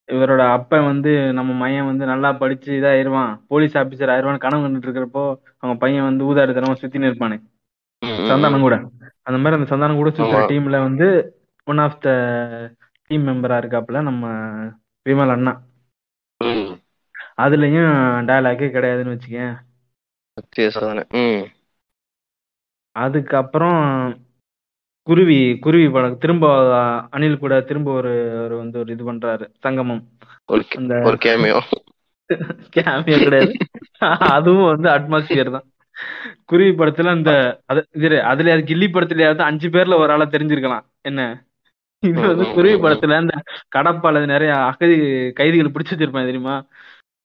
இவரோட 0.10 0.52
அப்பன் 0.52 0.86
வந்து 0.86 1.34
நம்ம 1.34 1.60
பையன் 1.60 1.86
வந்து 1.86 2.06
நல்லா 2.06 2.32
படிச்சு 2.34 2.72
இதாயிருவான். 2.74 3.40
போலீஸ் 3.48 3.78
ஆபீசர் 3.78 4.14
ஆயிருவான் 4.14 4.38
கனவு 4.38 4.66
கண்டுட்டு 4.66 4.88
இருக்கிறப்போ 4.88 5.24
அவங்க 5.60 5.80
பையன் 5.80 6.04
வந்து 6.04 6.26
ஊதாரித்தனமா 6.26 6.76
ம், 8.02 8.08
ம். 8.14 8.28
சந்தானம் 8.30 8.60
கூட. 8.60 8.76
அந்த 9.24 9.38
மாதிரி 9.40 9.58
அந்த 9.58 9.68
சந்தானம் 9.72 9.96
கூட 9.96 10.10
சுத்துற. 10.10 10.42
டீம்ல 10.50 10.80
வந்து 10.80 11.08
ஒன் 11.68 11.78
ஆஃப் 11.78 12.00
த 12.00 12.10
டீம் 13.10 13.28
மெம்பரா 13.28 13.58
இருக்காப்புல 13.62 14.02
நம்ம 14.02 14.26
விமல் 15.06 15.30
அண்ணா. 15.30 15.54
அதுலயும் 17.38 17.94
டயலாக்கே 18.28 18.68
கிடையாதுன்னு 18.70 19.14
வச்சுக்கேன் 19.14 19.54
அதுக்கப்புறம் 22.96 23.80
குருவி 25.08 25.36
குருவி 25.60 25.88
படம் 25.90 26.18
திரும்ப 26.18 26.46
அனில் 27.14 27.40
கூட 27.40 27.54
திரும்ப 27.70 27.90
ஒரு 27.94 28.12
ஒரு 28.44 28.56
வந்து 28.58 28.78
ஒரு 28.80 28.90
இது 28.92 29.04
பண்றாரு 29.04 29.46
சங்கமம் 29.60 30.04
ஒரு 30.50 30.64
அந்த 30.80 30.94
ஒரு 31.04 31.18
கேமியோ 31.26 31.60
கேமியோ 32.76 33.18
கிடையாது. 33.24 33.54
அதுவும் 34.36 34.70
வந்து 34.70 34.88
அட்மாஸ்பியர் 34.90 35.56
தான். 35.56 35.66
குருவி 36.46 36.72
படத்துல 36.74 37.14
அந்த 37.16 37.32
அதுல 38.30 38.54
அது 38.54 38.70
கில்லி 38.70 38.88
படத்துலயாவது 38.90 39.44
அஞ்சு 39.50 39.68
பேர்ல 39.70 40.00
ஒரு 40.00 40.12
ஆளா 40.14 40.28
தெரிஞ்சிருக்கலாம். 40.28 40.86
என்ன? 41.04 41.22
இது 42.04 42.22
வந்து 42.24 42.46
குருவி 42.54 42.76
படத்துல 42.84 43.18
அந்த 43.22 43.34
கடப்பால 43.76 44.24
நிறைய 44.28 44.52
அகதி 44.70 44.96
கைதிகள் 45.40 45.74
பிடிச்சு 45.74 45.94
வச்சிருப்பாங்க 45.94 46.30
தெரியுமா? 46.32 46.56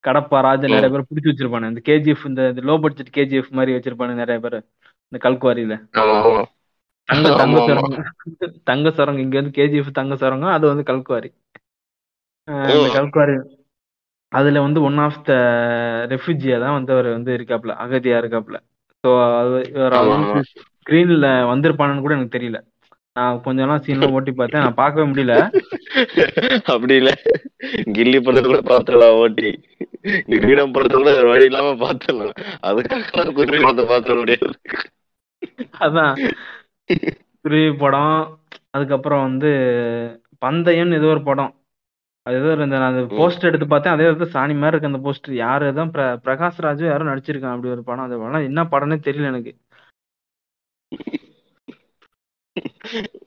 கடப்பா 0.04 0.38
ராஜா 0.46 0.66
நிறைய 0.68 0.90
பேர் 0.90 1.08
பிடிச்சு 1.08 1.30
வச்சிருப்பானு 1.30 1.70
இந்த 1.72 1.82
கேஜிஎஃப் 1.88 2.26
இந்த 2.28 2.42
லோ 2.68 2.76
பட்ஜெட் 2.82 3.14
கேஜிஎஃப் 3.16 3.56
மாதிரி 3.56 3.76
வச்சிருப்பானு 3.76 4.20
நிறைய 4.22 4.38
பேர். 4.44 4.58
இந்த 5.12 5.18
கல்குவாரியில. 5.22 5.74
தங்க 7.08 7.28
தங்க. 7.34 7.58
சுரங்கம் 7.66 8.06
தங்க 8.68 8.88
சுரங்கம் 8.92 9.24
இங்க 9.24 9.36
வந்து 9.36 9.56
கேஜிஎஃப் 9.58 9.98
தங்க 9.98 10.14
சுரங்கம் 10.16 10.54
அது 10.54 10.64
வந்து 10.70 10.84
கல்குவாரி. 10.88 11.30
கல்குவாரி 12.96 13.36
அதுல 14.32 14.60
வந்து 14.64 14.78
ஒன் 14.82 14.98
ஆஃப் 14.98 15.20
த 15.24 15.32
ரெஃப்யூஜியா 16.12 16.56
தான் 16.58 16.76
வந்து 16.76 16.90
அவர் 16.92 17.08
வந்து 17.12 17.30
இருக்காப்ல 17.36 17.74
அகதியா 17.84 18.16
இருக்காப்ல 18.22 18.56
ஸோ 19.04 19.10
ஆமா. 19.98 20.16
ஸ்கிரீன்ல 20.78 21.28
வந்திருப்பானு 21.50 22.02
கூட 22.04 22.14
எனக்கு 22.16 22.36
தெரியல. 22.36 22.58
நான் 23.16 23.40
கொஞ்ச 23.44 23.66
நாள் 23.68 23.84
சீன்லாம் 23.84 24.14
ஓட்டி 24.16 24.32
பார்த்தேன் 24.32 24.64
நான் 24.64 24.80
பார்க்கவே 24.80 25.06
முடியல. 25.10 25.34
அப்படி 26.72 26.94
இல்ல. 27.00 27.10
கில்லி 27.96 28.18
படத்தை 28.20 28.48
கூட 28.48 28.60
பாத்துடலாம் 28.66 29.18
ஓட்டி. 29.20 29.50
கிரீடம் 30.34 30.74
படத்தை 30.74 30.96
கூட 30.98 31.12
வழி 31.30 31.48
இல்லாம 31.50 31.70
பாத்துடலாம் 31.80 32.34
அதுக்காக 32.68 33.32
குருவி 33.38 33.60
படத்தை 33.66 34.16
முடியாது. 34.16 34.50
அதான். 35.80 36.14
குருவி 37.44 37.72
படம் 37.76 38.16
அதுக்கப்புறம் 38.70 39.22
வந்து 39.22 39.50
பந்தயம்னு 40.44 40.98
ஏதோ 41.00 41.08
ஒரு 41.14 41.22
படம். 41.22 41.52
அது 42.26 42.36
ஏதோ 42.36 42.52
இந்த 42.58 42.78
நான் 42.78 42.92
அந்த. 42.92 43.02
போஸ்டர் 43.18 43.48
எடுத்து 43.50 43.66
பார்த்தேன். 43.66 43.92
அதே 43.92 44.06
வந்து 44.10 44.26
சாணி 44.26 44.54
மாதிரி 44.54 44.72
இருக்கு 44.72 44.90
அந்த 44.90 45.00
போஸ்டர் 45.06 45.34
யாரு 45.44 45.74
தான் 45.74 45.92
பிர 45.92 46.04
பிரகாஷ் 46.24 46.64
ராஜு 46.66 46.84
யாரும் 46.86 47.10
நடிச்சிருக்கான் 47.10 47.54
அப்படி 47.54 47.72
ஒரு 47.74 47.84
படம். 47.84 48.06
அது 48.06 48.18
படம் 48.18 48.48
என்ன 48.50 48.64
படம்னே 48.72 48.98
தெரியல 49.06 49.30
எனக்கு. 49.32 49.52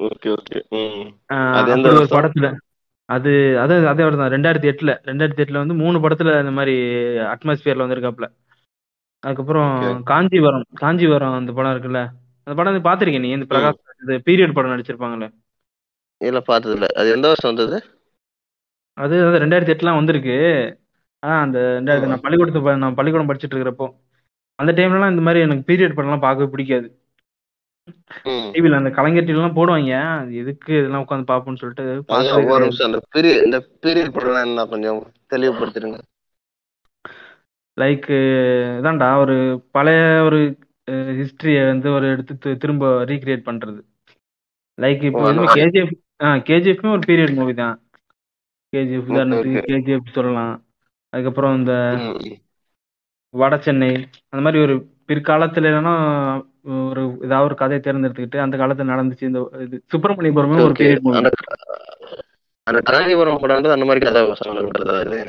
Okay 0.07 0.30
okay. 0.38 0.60
ஒரு? 0.72 2.10
படத்துல. 2.16 2.47
அது 3.10 3.32
அது 3.60 3.74
அதே 3.88 4.03
வருடம் 4.03 4.24
தான். 4.24 4.34
ரெண்டாயிரத்தி 4.36 4.68
எட்டுல. 4.72 4.91
ரெண்டாயிரத்தி 5.10 5.43
எட்டுல 5.43 5.62
வந்து 5.64 5.74
மூணு 5.74 5.97
படத்துல 5.99 6.39
இந்த 6.39 6.51
மாதிரி 6.51 6.76
அட்மாஸ்பியர்ல 7.34 7.86
வந்திருக்காப்ல 7.86 8.28
அதுக்கப்புறம். 9.24 9.72
காஞ்சிபுரம் 10.12 10.66
காஞ்சிபுரம் 10.74 11.38
அந்த 11.39 11.51
படம் 11.51 11.74
இருக்குல்ல. 11.74 12.01
அந்த 12.50 12.58
படம் 12.58 12.72
வந்து 12.72 12.88
பாத்திருக்கேன் 12.88 13.24
நீ? 13.26 13.30
இந்த 13.30 13.45
பிரகாஷ் 13.50 13.80
இந்த 14.04 14.14
பீரியட் 14.28 14.54
படம் 14.54 14.72
நடிச்சிருப்பாங்கல்ல. 14.72 15.26
இல்ல 16.22 16.39
பார்த்தது 16.39 16.74
இல்ல 16.74 16.86
அது 16.95 17.10
எந்த 17.12 17.28
வருஷம் 17.28 17.50
வந்தது? 17.52 17.78
அது 18.97 19.16
அது 19.26 19.41
ரெண்டாயிரத்தி 19.43 19.74
எட்டுலாம் 19.74 20.00
வந்திருக்கு. 20.00 20.38
ஆனா 21.24 21.36
அந்த 21.41 21.60
ரெண்டாயிரத்தி 21.78 22.10
நான் 22.12 22.24
பள்ளிக்கூடத்து 22.24 22.76
நான் 22.84 22.95
பள்ளிக்கூடம் 23.00 23.30
படிச்சுட்டு 23.30 23.56
இருக்கிறப்போ 23.56 23.88
அந்த 24.60 24.72
டைம்லலாம் 24.72 25.14
இந்த 25.14 25.24
மாதிரி 25.26 25.43
எனக்கு 25.45 25.68
பீரியட் 25.70 25.95
படம்லாம் 25.97 26.26
பார்க்கவே 26.26 26.52
பிடிக்காது. 26.54 26.88
டிவில 28.54 28.80
அந்த 28.80 28.89
கலைஞர் 28.89 29.32
எல்லாம் 29.34 29.58
போடுவாங்க. 29.60 29.93
அது 30.22 30.32
எதுக்கு 30.36 30.72
இதெல்லாம் 30.80 31.04
உட்காந்து 31.06 31.30
பார்ப்போம்னு 31.32 31.62
சொல்லிட்டு 31.62 31.86
ஒரு. 32.54 32.66
நிமிஷம் 32.66 32.89
அந்த 32.89 33.02
பீரியட் 33.16 33.45
இந்த 33.45 33.60
பீரியட் 33.84 34.16
படம் 34.18 34.41
என்ன 34.47 34.66
கொஞ்சம் 34.66 35.00
தெளிவுபடுத்திடுங்க. 35.34 36.00
லைக் 37.78 38.10
இதான்டா 38.80 39.12
ஒரு 39.18 39.38
பழைய 39.78 40.02
ஒரு 40.24 40.39
ஹிஸ்டரியை 41.20 41.61
வந்து 41.67 41.88
ஒரு 41.91 42.05
எடுத்து 42.13 42.53
திரும்ப 42.57 42.84
ரீக்ரியேட் 43.11 43.47
பண்றது 43.47 43.80
லைக் 44.78 45.03
இப்போ 45.03 45.22
மாதிரி. 45.39 45.53
கேஜிஎஃப் 45.57 45.93
ஆ 46.22 46.30
கேஜிஎஃப்மே 46.47 46.91
ஒரு 46.91 47.03
பீரியட் 47.07 47.36
மூவி 47.36 47.53
தான் 47.55 47.76
கேஜிஎஃப் 48.74 49.09
உதாரணத்துக்கு. 49.11 49.61
கேஜிஎஃப் 49.70 50.15
சொல்லலாம் 50.17 50.53
அதுக்கப்புறம் 51.13 51.55
இந்த. 51.59 51.74
வட 53.34 53.55
சென்னை 53.59 53.89
அந்த 54.30 54.41
மாதிரி 54.43 54.59
ஒரு 54.61 54.76
பிற்காலத்துல 55.09 55.70
இல்லைன்னா 55.70 55.93
ஒரு 56.86 57.01
ஏதாவது 57.26 57.47
ஒரு 57.47 57.55
கதையை 57.55 57.82
தேர்ந்தெடுத்துக்கிட்டு 57.82 58.43
அந்த 58.43 58.55
காலத்துல 58.57 58.91
நடந்துச்சு 58.91 59.30
இந்த 59.30 59.39
இது 59.65 59.78
சுப்பிரமணியபுரமே 59.93 60.63
ஒரு. 60.65 60.76
பீரியட் 60.80 61.05
மூவி 61.05 61.22
அந்த 62.67 62.80
காஞ்சிபுரம் 62.88 63.41
படம் 63.41 63.57
வந்து 63.57 63.76
அந்த 63.76 63.86
மாதிரி 63.86 64.01
கதை 64.05 64.22
சொல்லுன்றதா 64.41 64.95
இது 65.05 65.20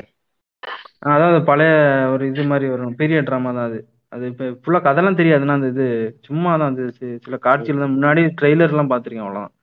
அதாவது 1.11 1.37
பழைய 1.45 1.71
ஒரு 2.11 2.23
இது 2.27 2.43
மாதிரி 2.49 2.65
வரும் 2.69 2.97
பீரியட் 2.99 3.27
ட்ராமா 3.27 3.51
தான் 3.51 3.67
அது 3.69 3.79
அது 4.11 4.23
இப்போ 4.27 4.45
ஃபுல்லாக 4.61 4.85
கதைலாம் 4.87 5.19
தெரியாதுன்னா 5.19 5.53
அந்த 5.53 5.67
இது 5.67 5.85
சும்மா 6.21 6.51
தான் 6.57 6.77
சி- 6.95 7.19
சில 7.25 7.35
காட்சிகள் 7.45 7.83
தான் 7.83 7.95
முன்னாடி 7.95 8.21
ட்ரெய்லர்லாம் 8.39 8.91
பார்த்துருக்கேன் 8.91 9.25
அவ்வளோதான் 9.25 9.53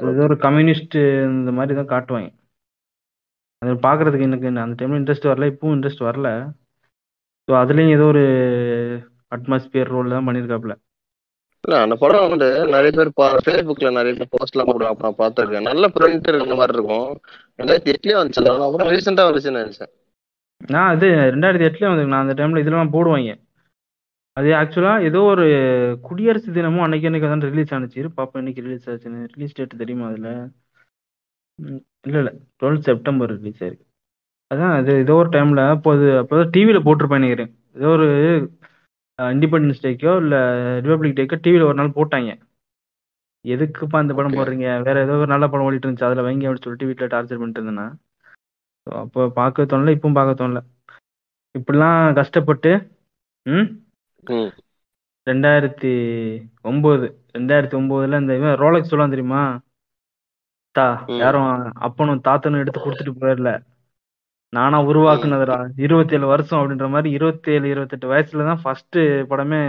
அது 0.00 0.12
ஏதோ 0.12 0.22
ஒரு 0.22 0.36
கம்யூனிஸ்ட் 0.38 0.96
இந்த 1.32 1.50
மாதிரி 1.52 1.74
தான் 1.74 1.92
காட்டுவாங்க. 1.92 2.30
அது 3.62 3.74
பார்க்கறதுக்கு 3.84 4.28
எனக்கு 4.28 4.48
அந்த 4.58 4.76
டைம்ல 4.78 5.00
இன்ட்ரெஸ்ட் 5.00 5.30
வரல 5.30 5.50
இப்பவும் 5.52 5.74
இன்ட்ரெஸ்ட் 5.76 6.06
வரல. 6.06 6.28
ஸோ 7.48 7.54
அதுலேயும் 7.60 7.94
ஏதோ 7.94 8.06
ஒரு 8.06 8.24
அட்மாஸ்பியர் 9.32 9.92
ரோல் 9.94 10.10
தான் 10.10 10.26
பண்ணியிருக்காப்புல 10.28 10.74
இல்ல 11.64 11.76
அந்த 11.80 11.94
படம் 11.94 12.24
வந்து 12.26 12.46
நிறைய 12.72 12.92
பேர் 12.92 13.10
ஃபேஸ்புக்ல 13.38 13.90
நிறைய 13.92 14.14
பேர் 14.14 14.32
போஸ்ட் 14.32 14.54
எல்லாம் 14.54 14.70
போடுவாங்க 14.70 14.94
அப்புறம் 14.94 15.18
பார்த்துருக்கேன். 15.20 15.62
நல்ல 15.62 15.86
பிரிண்டர் 15.94 16.42
இந்த 16.42 16.54
மாதிரி 16.54 16.76
இருக்கும். 16.76 17.06
ரெண்டாயிரத்தி 17.58 17.92
எட்டுலயே 17.94 18.16
வந்துச்சு 18.18 18.42
அந்த. 18.42 18.66
அப்புறம் 18.66 18.90
ரீசெண்டா 18.90 19.24
வந்துச்சுன்னு 19.28 19.62
நினைச்சேன். 19.62 19.92
நான் 20.64 20.90
அது 20.94 21.06
ரெண்டாயிரத்தி 21.34 21.66
எட்டுலேயும் 21.68 21.94
வந்து 21.94 22.12
நான் 22.12 22.24
அந்த 22.24 22.34
டைமில் 22.38 22.62
இதெல்லாம் 22.62 22.94
போடுவாங்க. 22.94 23.32
அது 24.36 24.48
ஆக்சுவலாக 24.60 25.06
ஏதோ 25.08 25.20
ஒரு 25.32 25.44
குடியரசு 26.06 26.48
தினமும் 26.56 26.84
அன்னைக்கு 26.84 27.08
அன்னைக்கு 27.08 27.28
தான் 27.32 27.44
ரிலீஸ் 27.50 27.74
ஆனுச்சு. 27.76 27.98
இரு 28.02 28.08
பாப்போம் 28.18 28.42
இன்னைக்கு 28.42 28.64
ரிலீஸ் 28.66 28.88
ஆச்சுன்னு 28.92 29.20
ரிலீஸ் 29.34 29.56
டேட் 29.58 29.82
தெரியுமா 29.82 30.06
அதில்? 30.10 30.30
இல்லை 32.06 32.18
இல்லை. 32.22 32.32
டுவெல் 32.60 32.80
செப்டம்பர் 32.88 33.32
ரிலீஸ் 33.36 33.60
ஆயிருக்கு 33.64 33.86
அதான் 34.50 34.74
அது 34.78 34.92
ஏதோ 35.04 35.14
ஒரு 35.20 35.30
டைமில் 35.36 35.62
அப்போ 35.74 35.90
அது 35.96 36.06
அப்போ 36.22 36.36
டிவியில் 36.54 36.84
போட்டிருப்பேன் 36.86 37.22
நினைக்கிறேன். 37.22 37.52
ஏதோ 37.78 37.88
ஒரு 37.96 38.08
இண்டிபெண்டன்ஸ் 39.18 39.84
டேக்கோ 39.84 40.12
இல்லை 40.22 40.40
ரிபப்ளிக் 40.86 41.18
டேக்கோ 41.20 41.36
டிவியில் 41.44 41.68
ஒரு 41.68 41.78
நாள் 41.80 41.96
போட்டாங்க. 41.98 42.30
எதுக்குப்பா 43.44 43.98
இந்த 44.04 44.14
படம். 44.18 44.36
போடுறீங்க? 44.38 44.68
வேற 44.86 44.96
ஏதோ 45.06 45.16
ஒரு 45.22 45.32
நல்ல 45.34 45.46
படம் 45.48 45.66
ஓடிட்டு 45.68 45.86
இருந்துச்சு. 45.86 46.08
அதில் 46.08 46.26
வைங்க 46.26 46.46
அப்படின்னு 46.46 46.66
சொல்லிட்டு 46.66 46.88
வீட்டில் 46.90 47.12
டார்ச்சர் 47.14 47.40
பண்ணிட்டு 47.40 47.60
இருந்தேன்னா 47.60 47.86
ஸோ 47.92 48.03
அப்போ 48.86 49.28
பார்க்க 49.30 49.62
தோணல 49.62 49.94
இப்பவும் 49.94 50.12
பார்க்க 50.12 50.44
தோணல. 50.44 50.60
இப்படிலாம் 51.54 52.14
கஷ்டப்பட்டு 52.14 52.70
ம்? 53.46 53.68
ரெண்டாயிரத்தி 55.26 55.92
ஒம்பது 56.62 57.06
ரெண்டாயிரத்தி 57.32 57.76
ஒம்போதுல 57.76 58.20
இந்த 58.20 58.36
இவன் 58.36 58.54
ரோலக்ஸ் 58.54 58.88
சொல்லலாம் 58.88 59.10
தெரியுமா? 59.10 59.42
தா. 60.74 60.86
யாரும் 61.18 61.48
அப்பனும் 61.80 62.24
தாத்தனும் 62.24 62.58
எடுத்து 62.58 62.80
கொடுத்துட்டு 62.80 63.20
போயிடல. 63.20 63.50
நானா 64.52 64.82
உருவாக்குனதுடா. 64.82 65.56
இருபத்தி 65.76 66.14
ஏழு 66.14 66.26
வருஷம் 66.26 66.58
அப்படின்ற 66.60 66.88
மாதிரி 66.88 67.10
இருபத்தி 67.10 67.50
ஏழு 67.50 67.68
இருபத்தெட்டு 67.68 68.08
வயசுல 68.08 68.44
தான் 68.44 68.62
ஃபர்ஸ்ட் 68.62 68.98
படமே 69.30 69.60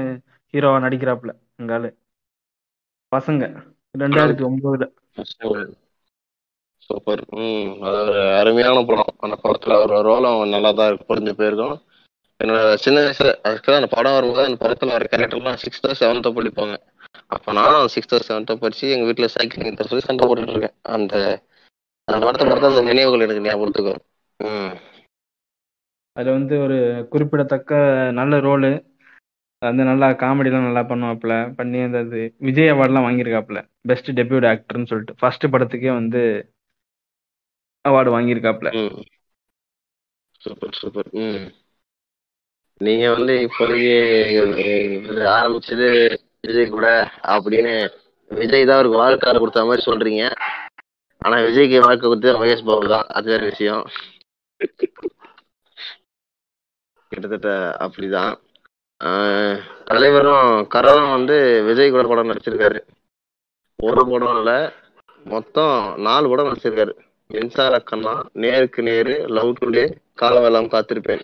ஹீரோவா 0.53 0.79
நடிக்கிறாப்புல 0.79 1.31
எங்காலு 1.61 1.89
பசங்க 3.11 3.43
ரெண்டாயிரத்தி 3.95 4.43
ஒன்பதுல 4.43 4.85
சூப்பர் 6.89 7.21
ம் 7.37 7.69
அது 7.81 7.97
ஒரு 8.03 8.21
அருமையான 8.35 8.83
படம். 8.83 9.11
அந்த 9.19 9.35
படத்துல 9.43 9.77
ஒரு 9.81 9.95
அவன் 10.29 10.49
நல்லா 10.49 10.71
தான் 10.71 10.87
இருக்கு 10.87 11.09
புரிஞ்சு 11.11 11.33
போயிருக்கும் 11.33 11.75
என்னோட 12.39 12.73
சின்ன 12.75 12.99
வயசுல 12.99 13.29
அதுக்கு 13.41 13.73
அந்த 13.73 13.87
படம் 13.87 14.13
வரும்போது 14.13 14.47
அந்த 14.47 14.57
படத்துல 14.65 14.91
வர 14.91 15.05
கேரக்டர்லாம் 15.11 15.61
சிக்ஸ்த்தோ 15.63 15.91
செவன்த்தோ 15.99 16.31
படிப்பாங்க 16.31 16.75
அப்ப 17.27 17.53
நானும் 17.53 17.91
சிக்ஸ்த்தோ 17.95 18.17
செவன்த்தோ 18.27 18.55
படிச்சு 18.55 18.89
எங்க 18.89 19.05
வீட்டுல 19.05 19.27
சைக்கிளிங் 19.35 19.77
சொல்லி 19.81 20.05
சண்டை 20.05 20.27
போட்டுட்டு 20.27 20.51
இருக்கேன். 20.51 20.75
அந்த 20.87 21.13
அந்த 22.07 22.25
படத்தை 22.25 22.45
பார்த்தா 22.47 22.71
அந்த 22.71 22.81
நினைவுகள் 22.81 23.19
எனக்கு 23.19 23.45
ஞாபகத்துக்கு 23.45 23.91
வரும். 23.91 24.07
ம். 24.39 24.73
அதுல 26.15 26.31
வந்து 26.31 26.59
ஒரு 26.59 26.77
குறிப்பிடத்தக்க 27.09 27.71
நல்ல 28.11 28.39
ரோலு 28.39 28.69
வந்து 29.61 29.83
நல்லா 29.83 30.07
காமெடிலாம் 30.13 30.67
நல்லா 30.67 30.83
பண்ணுவாப்புல 30.83 31.55
பண்ணி 31.55 31.79
அந்த 31.81 31.99
விஜய் 32.39 32.71
அவார்ட்லாம் 32.73 33.05
வாங்கியிருக்காப்புல. 33.07 33.59
பெஸ்ட் 33.81 34.11
டெபியூட் 34.11 34.47
ஆக்டர்னு 34.51 34.89
சொல்லிட்டு. 34.89 35.15
ஃபர்ஸ்ட் 35.19 35.45
படத்துக்கே 35.47 35.91
வந்து 35.93 36.21
அவார்டு 37.85 38.13
வாங்கியிருக்காப்புல 38.15 38.69
சூப்பர் 40.41 40.79
சூப்பர். 40.79 41.09
ம். 41.11 41.45
நீங்க 42.81 43.11
வந்து 43.11 43.33
இப்போதைக்கு 43.45 43.93
இது 45.09 45.21
ஆரம்பிச்சது 45.35 45.87
விஜய் 46.39 46.69
கூட 46.69 46.87
அப்படின்னு 47.27 47.73
விஜய் 48.31 48.65
தான் 48.65 48.77
அவருக்கு 48.77 48.97
வாழ்க்கை 48.97 49.33
கொடுத்த 49.33 49.65
மாதிரி 49.65 49.83
சொல்றீங்க. 49.85 50.23
ஆனா 51.21 51.37
விஜய்க்கு 51.37 51.79
வாழ்க்கை 51.79 52.07
கொடுத்தது 52.07 52.39
மகேஷ் 52.41 52.65
பாபு 52.65 52.87
தான். 52.87 53.05
அது 53.07 53.29
வேற 53.29 53.43
விஷயம். 53.45 53.83
கிட்டத்தட்ட 57.11 57.49
அப்படிதான். 57.85 58.33
தலைவரும் 59.85 60.49
கரனும் 60.75 61.11
வந்து 61.11 61.37
விஜய் 61.63 61.89
கூட 61.89 62.03
படம் 62.07 62.29
நடிச்சிருக்காரு. 62.29 62.79
ஒரு 63.79 64.01
படம் 64.09 64.37
இல்ல 64.37 64.51
மொத்தம் 65.25 66.01
நாலு 66.01 66.29
படம் 66.29 66.49
நடிச்சிருக்காரு. 66.51 66.93
மின்சார 67.29 67.75
கண்ணா 67.89 68.13
நேருக்கு 68.43 68.81
நேரு 68.87 69.15
லவ் 69.35 69.51
டுடே 69.59 69.85
காலமெல்லாம் 70.21 70.71
காத்திருப்பேன். 70.73 71.23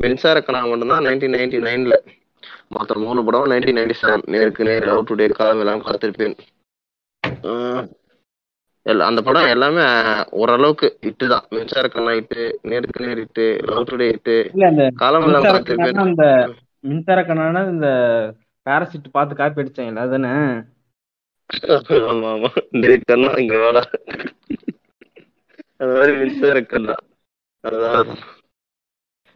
மின்சார 0.00 0.36
கண்ணா 0.40 0.60
மட்டும்தான் 0.70 1.04
நைன்டீன் 1.06 1.34
நைன்டி 1.36 1.58
நைன்ல 1.66 1.96
மொத்தம் 2.76 3.02
மூணு 3.04 3.20
படம் 3.26 3.50
நைன்டீன் 3.52 3.78
நைன்டி 3.78 3.96
செவன் 4.00 4.24
நேருக்கு 4.34 4.66
நேர் 4.68 4.88
லவ் 4.90 5.06
டுடே 5.10 5.26
காலமெல்லாம் 5.40 5.84
காத்திருப்பேன். 5.86 6.36
அந்த 9.08 9.20
படம் 9.26 9.52
எல்லாமே 9.54 9.82
ஓரளவுக்கு 10.40 10.88
இட்டு 11.08 11.26
தான். 11.32 11.44
மின்சார 11.54 11.88
கண்ணா 11.88 12.12
இட்டு 12.20 12.40
நேருக்கு 12.70 13.04
நேர் 13.06 13.22
இட்டு 13.24 13.44
லவ் 13.68 13.88
டுடே 13.90 14.08
இட்டு 14.14 14.36
அந்த 14.70 14.82
மின்சார 15.26 15.52
காத்திருப்பேன். 15.56 16.00
இந்த 16.12 16.26
மின்சார 16.84 17.20
கண்ணானா 17.28 17.62
இந்த 17.74 17.88
பாராசிட் 18.66 19.14
பார்த்து 19.16 19.40
காப்பி 19.40 19.62
அடிச்சாங்கல்ல 19.62 20.04
அதுதானே 20.06 20.32
ஆமா 22.10 22.28
ஆமா. 22.34 22.48
இங்க 23.42 23.54
மாதிரி 23.62 23.82
மின்சார 26.20 26.58
கண்ணா. 26.62 26.94
அதான் 27.64 28.10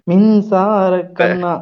மின்சார 0.07 0.93
கண்ணா. 1.19 1.53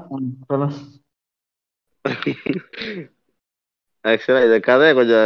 ஆக்சுவலா 4.04 4.40
இந்த 4.44 4.58
கதை 4.60 4.88
கொஞ்சம் 4.94 5.22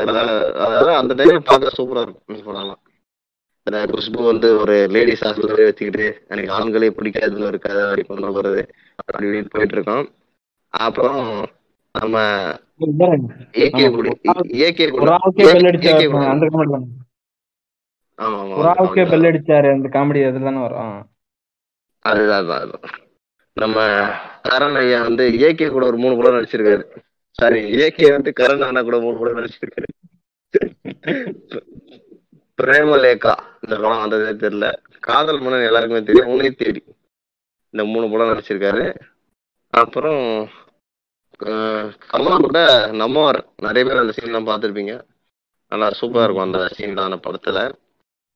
அதாவது 0.65 0.91
அந்த 0.95 1.13
டைம்ல 1.15 1.41
பார்க்க 1.49 1.79
சூப்பரா 1.79 2.03
இருக்கும் 2.03 2.77
இந்த 3.67 3.81
குஷ்பு 3.93 4.21
வந்து 4.25 4.49
ஒரு 4.59 4.75
லேடிஸ் 4.95 5.25
ஹாஸ்டல் 5.25 5.65
வச்சுக்கிட்டு 5.65 6.05
எனக்கு 6.29 6.51
ஆண்களே 6.59 6.91
பிடிக்காதுன்னு 6.99 7.49
ஒரு 7.51 7.59
கதை 7.59 7.83
அப்படி 7.83 8.03
கொண்டு 8.03 8.31
போறது 8.37 8.63
அப்படி 9.01 9.27
இப்படின்னு 9.27 9.53
போயிட்டு 9.55 9.77
இருக்கோம். 9.77 10.07
அப்புறம் 10.75 11.21
நம்ம 11.95 12.17
ஏகே 13.65 13.85
கூட 13.97 14.09
ஏகே 14.67 14.87
கூட 14.91 15.11
ஒரு 18.19 18.69
ஆளுக்கே 18.71 19.05
பெல் 19.11 19.29
அடிச்சாரு. 19.31 19.69
அந்த 19.77 19.89
காமெடி 19.95 20.21
தானே 20.21 20.29
அதுல 20.29 20.45
தானே 20.45 20.61
வரும். 20.67 20.97
அதுதான் 22.05 22.41
அதுதான், 22.41 22.87
நம்ம 23.57 23.79
கரண் 24.49 24.79
ஐயா 24.83 25.01
வந்து 25.03 25.25
ஏகே 25.49 25.67
கூட 25.71 25.85
ஒரு 25.87 25.99
மூணு 26.03 26.17
படம் 26.17 26.37
நடிச்சிருக்காரு. 26.37 26.85
சாரி 27.39 27.61
ஏகே 27.85 28.11
வந்து 28.15 28.31
கரண் 28.41 28.67
அண்ணா 28.67 28.83
கூட 28.83 28.99
மூணு 29.05 29.19
படம் 29.19 29.39
நடிச்சிருக்காரு. 29.39 29.89
பிரேமலேகா 32.63 33.35
இந்த 33.65 33.75
படம் 33.83 34.03
வந்ததே 34.05 34.31
தெரியல. 34.43 34.69
காதல் 35.09 35.43
மன்னன் 35.43 35.67
எல்லாருக்குமே 35.67 36.03
தெரியும். 36.09 36.31
உன்னை 36.35 36.51
தேடி 36.51 36.83
இந்த 37.75 37.83
மூணு 37.93 38.07
படம் 38.13 38.31
நடிச்சிருக்காரு. 38.31 38.87
அப்புறம் 39.81 40.23
கமல் 42.13 42.45
கூட 42.47 42.61
நம்மவர் 43.01 43.39
நிறைய 43.67 43.83
பேர் 43.89 44.03
அந்த 44.03 44.15
சீன்லாம் 44.19 44.49
பார்த்துருப்பீங்க. 44.49 44.95
நல்லா 45.73 45.89
சூப்பரா 46.01 46.25
இருக்கும் 46.25 46.49
அந்த 46.49 46.61
சீன் 46.77 47.05
அந்த 47.09 47.21
படத்துல. 47.27 47.61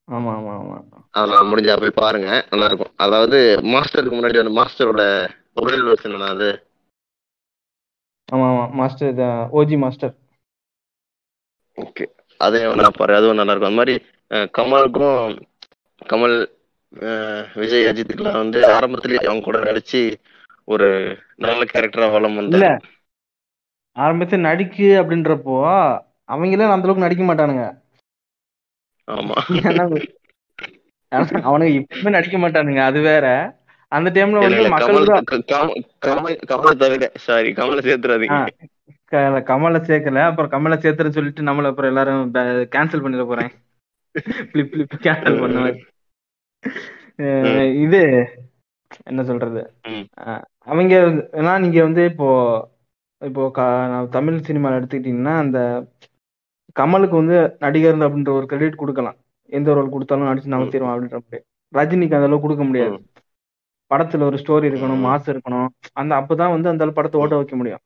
ஆமா 0.09 0.33
ஆமா 0.35 0.53
ஆமா. 0.57 0.77
அதெல்லாம் 1.15 1.49
முடிஞ்சா 1.51 1.75
போய் 1.79 1.99
பாருங்க. 1.99 2.29
நல்லா 2.51 2.69
இருக்கும் 2.69 2.93
அதாவது 2.99 3.39
மாஸ்டருக்கு 3.73 4.17
முன்னாடி 4.17 4.41
வந்து 4.41 4.59
மாஸ்டரோட 4.59 5.03
ஒரிஜினல் 5.57 5.91
வெர்ஷன் 5.91 6.29
அது? 6.29 6.51
ஆமா 8.29 8.47
ஆமா. 8.49 8.65
மாஸ்டர் 8.79 9.21
ஓஜி 9.55 9.77
மாஸ்டர். 9.79 10.15
ஓகே. 11.79 12.05
அதையும் 12.41 12.81
நான் 12.81 12.99
பாரு. 12.99 13.13
அதுவும் 13.19 13.39
நல்லா 13.41 13.53
இருக்கும் 13.53 13.71
அந்த 13.71 13.81
மாதிரி 13.81 13.95
கமலுக்கும் 14.55 15.33
கமல் 16.03 16.37
விஜய் 17.57 17.89
அஜித்துக்குலாம் 17.91 18.43
வந்து 18.43 18.61
ஆரம்பத்திலேயே 18.73 19.21
அவங்க 19.23 19.45
கூட 19.45 19.59
நடிச்சு 19.69 20.01
ஒரு 20.69 20.89
நல்ல 21.45 21.61
கேரக்டரா 21.71 22.09
வளம் 22.11 22.39
வந்தாரு 22.41 22.71
ஆரம்பத்துல 23.97 24.41
நடிக்கு 24.41 24.87
அப்படின்றப்போ 25.01 25.57
அவங்களே 26.29 26.67
அந்த 26.67 26.87
அளவுக்கு 26.87 27.05
நடிக்க 27.05 27.25
மாட்டானுங்க. 27.25 27.65
ஆமா. 29.09 29.37
அவனுங்க 31.47 31.73
இப்பவுமே 31.79 32.11
நடிக்க 32.11 32.37
மாட்டானுங்க 32.39 32.83
அது 32.83 33.01
வேற. 33.03 33.27
அந்த 33.93 34.09
டைம்ல 34.11 34.43
வந்து 34.43 34.63
மக்கள் 34.69 35.09
கமல் 36.47 36.81
தவிர 36.83 37.09
சாரி 37.25 37.51
கமலை 37.53 37.83
சேர்த்துறாதீங்க. 37.89 38.39
கமலை 39.51 39.81
சேர்க்கல 39.89 40.23
அப்புறம் 40.23 40.53
கமலை 40.53 40.77
சேர்த்துற 40.79 41.09
சொல்லிட்டு 41.09 41.43
நம்மள 41.43 41.71
அப்புறம் 41.71 41.91
எல்லாரும் 41.91 42.23
கேன்சல் 42.75 43.05
பண்ணிட 43.05 43.27
போறேன். 43.27 43.51
பிளிப் 44.53 44.71
பிளிப் 44.73 44.97
கேன்சல் 45.05 45.41
பண்ண 45.41 45.69
இது 47.85 48.01
என்ன 49.05 49.21
சொல்றது? 49.25 49.61
அவங்க 50.67 50.95
ஏன்னா 51.33 51.53
நீங்க 51.59 51.83
வந்து 51.83 52.05
இப்போ 52.05 52.29
இப்போ 53.23 53.43
தமிழ் 54.11 54.47
சினிமால 54.47 54.79
எடுத்துக்கிட்டீங்கன்னா 54.81 55.35
அந்த 55.39 55.59
கமலுக்கு 56.81 57.11
வந்து 57.11 57.57
நடிகர் 57.59 57.97
அப்படின்ற 57.97 58.29
ஒரு 58.29 58.47
கிரெடிட் 58.47 58.75
கொடுக்கலாம். 58.75 59.15
எந்த 59.43 59.75
ரோல் 59.75 59.89
கொடுத்தாலும் 59.89 60.27
நடிச்சு 60.27 60.53
நகர்த்திடுவான் 60.53 60.95
அப்படின்ற 60.95 61.19
மாதிரி. 61.19 61.43
ரஜினிக்கு 61.75 62.15
அந்த 62.15 62.17
அளவுக்கு 62.17 62.41
கொடுக்க 62.41 62.65
முடியாது. 62.65 63.03
படத்துல 63.95 64.23
ஒரு 64.23 64.37
ஸ்டோரி 64.37 64.71
இருக்கணும் 64.71 65.01
ம். 65.01 65.07
மாஸ் 65.07 65.39
இருக்கணும். 65.39 65.67
அந்த 65.93 66.15
அப்பதான் 66.15 66.51
வந்து 66.51 66.69
அந்த 66.69 66.87
படத்தை 66.87 67.21
ஓட்ட 67.21 67.37
வைக்க 67.37 67.57
முடியும். 67.57 67.79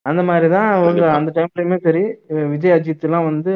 அந்த 0.00 0.22
மாதிரிதான் 0.22 0.72
அவங்க. 0.72 1.12
அந்த 1.12 1.32
டைம்லயுமே 1.32 1.76
சரி 1.76 2.02
விஜய் 2.48 2.80
அஜித் 2.80 3.00
எல்லாம் 3.00 3.24
வந்து 3.24 3.52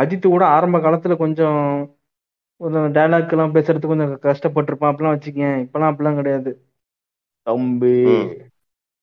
அஜித் 0.00 0.26
கூட 0.26 0.46
ஆரம்ப 0.46 0.78
காலத்துல 0.78 1.16
கொஞ்சம் 1.16 1.96
கொஞ்சம் 2.56 2.92
டைலாக் 2.92 3.30
எல்லாம் 3.30 3.54
பேசுறதுக்கு 3.54 3.86
கொஞ்சம் 3.86 4.18
கஷ்டப்பட்டிருப்பான். 4.22 4.94
அப்படிலாம் 4.94 5.16
வச்சுக்கேன் 5.16 5.64
இப்பெல்லாம் 5.64 5.94
அப்படிலாம் 5.94 6.14
கிடையாது. 6.14 6.64
தம்பி. 7.42 8.04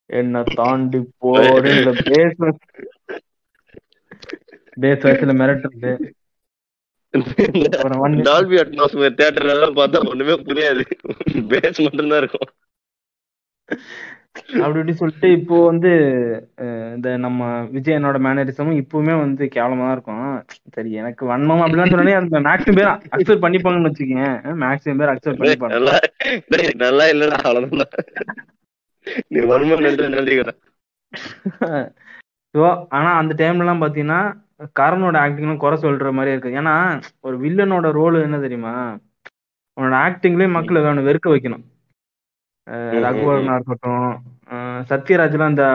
என்ன 0.05 0.43
தாண்டி 0.55 1.09
போடு 1.17 1.83
இந்த 1.83 2.53
பேஸ் 4.77 5.05
வயசுல 5.05 5.33
மிரட்டுறது 5.41 5.91
டால்பி 8.27 8.57
அட்மாஸ்பியர் 8.61 9.17
தியேட்டர்ல 9.19 9.55
எல்லாம் 9.55 9.77
பார்த்தா 9.79 10.03
ஒண்ணுமே 10.11 10.35
புரியாது. 10.47 10.83
பேஸ் 11.51 11.79
மட்டும்தான் 11.85 12.21
இருக்கும். 12.23 12.49
அப்படி 14.65 14.93
சொல்லிட்டு 14.99 15.27
இப்போ 15.37 15.55
வந்து 15.65 15.89
இந்த 16.95 17.09
நம்ம 17.17 17.41
விஜயனோட 17.73 18.17
மேனரிசமும் 18.25 18.79
இப்பவுமே 18.81 19.15
வந்து 19.23 19.43
கேவலமா 19.55 19.85
தான் 19.85 19.95
இருக்கும். 19.95 20.23
சரி 20.75 20.91
எனக்கு 21.01 21.23
வன்மம் 21.31 21.63
அப்படிலாம் 21.63 21.91
சொன்னாலே 21.93 22.15
அந்த 22.19 22.39
மேக்ஸிமம் 22.47 22.79
பேர் 22.79 22.91
அக்செப்ட் 23.15 23.43
பண்ணிப்பாங்கன்னு 23.45 23.89
வச்சுக்கேன் 23.89 24.37
மேக்ஸிமம் 24.63 25.01
பேர் 25.01 25.13
அக்செப்ட் 25.13 25.41
பண்ணிப்பாங்க. 25.41 25.79
நல்லா 26.85 27.05
இல்லடா 27.13 27.39
அவ்வளவுதான். 27.43 27.93
நீ 29.31 29.39
ஸோ 32.53 32.61
ஆனா 32.97 33.09
அந்த 33.19 33.33
டைம்ல 33.39 33.63
எல்லாம் 33.65 33.83
பாத்தீங்கன்னா 33.83 34.21
கரனோட 34.79 35.15
ஆக்டிங்லாம் 35.23 35.63
குறை 35.63 35.77
சொல்ற 35.81 36.11
மாதிரி 36.11 36.33
இருக்கு. 36.33 36.49
ஏன்னா 36.61 36.75
ஒரு 37.19 37.35
வில்லனோட 37.39 37.91
ரோல் 37.99 38.17
என்ன 38.21 38.39
தெரியுமா? 38.39 38.73
அவனோட 39.77 39.95
ஆக்டிங்லயே 40.07 40.49
மக்களை 40.51 40.81
அவனை 40.85 41.03
வெறுக்க 41.03 41.27
வைக்கணும். 41.33 41.63
ரகுவரனா 43.05 43.53
இருக்கட்டும் 43.57 44.09
அஹ் 44.53 44.81
சத்யராஜ்லாம் 44.89 45.51
அந்த 45.51 45.65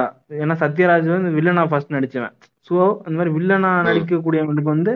ஏன்னா 0.44 0.54
சத்யராஜ் 0.62 1.08
வந்து 1.14 1.30
வில்லனா 1.38 1.62
ஃபர்ஸ்ட் 1.70 1.94
நடிச்சவன். 1.94 2.34
ஸோ 2.68 2.74
அந்த 3.04 3.16
மாதிரி 3.18 3.32
வில்லனா 3.38 3.70
நடிக்கக்கூடியவனுக்கு 3.88 4.74
வந்து 4.76 4.92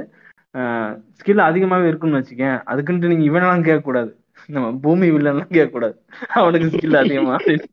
ஸ்கில் 1.19 1.49
அதிகமாவே 1.49 1.89
இருக்குன்னு 1.91 2.21
வச்சுக்கேன். 2.21 2.59
அதுக்குன்ட்டு 2.71 3.11
நீங்க 3.13 3.25
இவனெல்லாம் 3.31 3.67
கேட்க 3.69 3.81
கூடாது 3.81 4.11
நம்ம 4.49 4.67
பூமி 4.85 5.09
வில்லன்லாம் 5.11 5.55
கேட்க 5.57 5.71
கூடாது 5.73 5.97
அவனுக்கு 6.41 6.69
ஸ்கில் 6.75 7.03
அதிகமா 7.03 7.33
அப்படின்னு. 7.37 7.67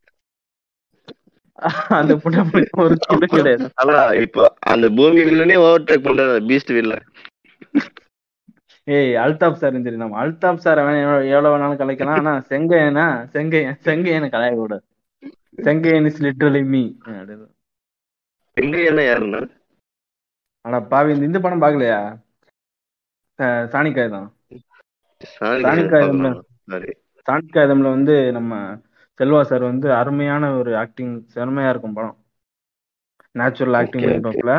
அந்த 1.97 2.13
புண்ணு 2.23 2.41
ஒரு 2.83 2.95
ஸ்கில்லும் 2.97 3.33
கிடையாது. 3.33 3.67
அதான் 3.81 4.09
இப்போ 4.23 4.41
அந்த 4.73 4.87
பூமி 4.97 5.21
வில்லனே 5.27 5.55
ஓவர்டேக் 5.63 6.05
பண்ற 6.07 6.25
பீஸ்ட் 6.49 6.75
வில்ல 6.77 6.95
ஏய் 8.87 9.13
அல்தாப் 9.23 9.59
சார் 9.61 9.77
சரி 9.85 9.97
நம்ம 10.01 10.19
அல்தாப் 10.23 10.61
சார் 10.65 10.81
அவன் 10.81 10.97
எவ்வளவு 11.31 11.51
வேணாலும் 11.53 11.79
கலைக்கலாம். 11.81 12.19
ஆனா 12.21 12.33
செங்கையனா 12.51 13.05
செங்கையன் 13.33 13.79
செங்கையனை 13.87 14.27
கலைய 14.35 14.53
கூடாது 14.59 14.85
செங்கையன் 15.65 16.07
இஸ் 16.09 16.21
லிட்டரலி 16.25 16.61
மீ 16.73 16.83
எங்க 18.57 18.77
என்ன 18.89 19.01
யாருன்னா? 19.05 19.39
ஆனா 20.65 20.77
பாவி 20.91 21.11
இந்த 21.13 21.25
இந்த 21.29 21.39
படம் 21.41 21.63
பாக்கலையா 21.63 21.99
சாணிக்காய் 23.73 24.13
தான் 24.15 24.29
சாணிக்காயம்ல 25.35 26.29
சாரி. 26.71 26.91
சாணிக்காயதம்ல 27.27 27.89
வந்து 27.95 28.15
நம்ம 28.37 28.53
செல்வா 29.19 29.41
சார் 29.41 29.63
வந்து 29.63 29.87
அருமையான 29.93 30.53
ஒரு 30.57 30.71
ஆக்டிங் 30.77 31.13
செருமையா 31.35 31.69
இருக்கும் 31.69 31.93
படம். 31.93 32.17
Natural 33.35 33.73
acting 33.73 34.03
பண்ணிருப்பாப்புல. 34.03 34.53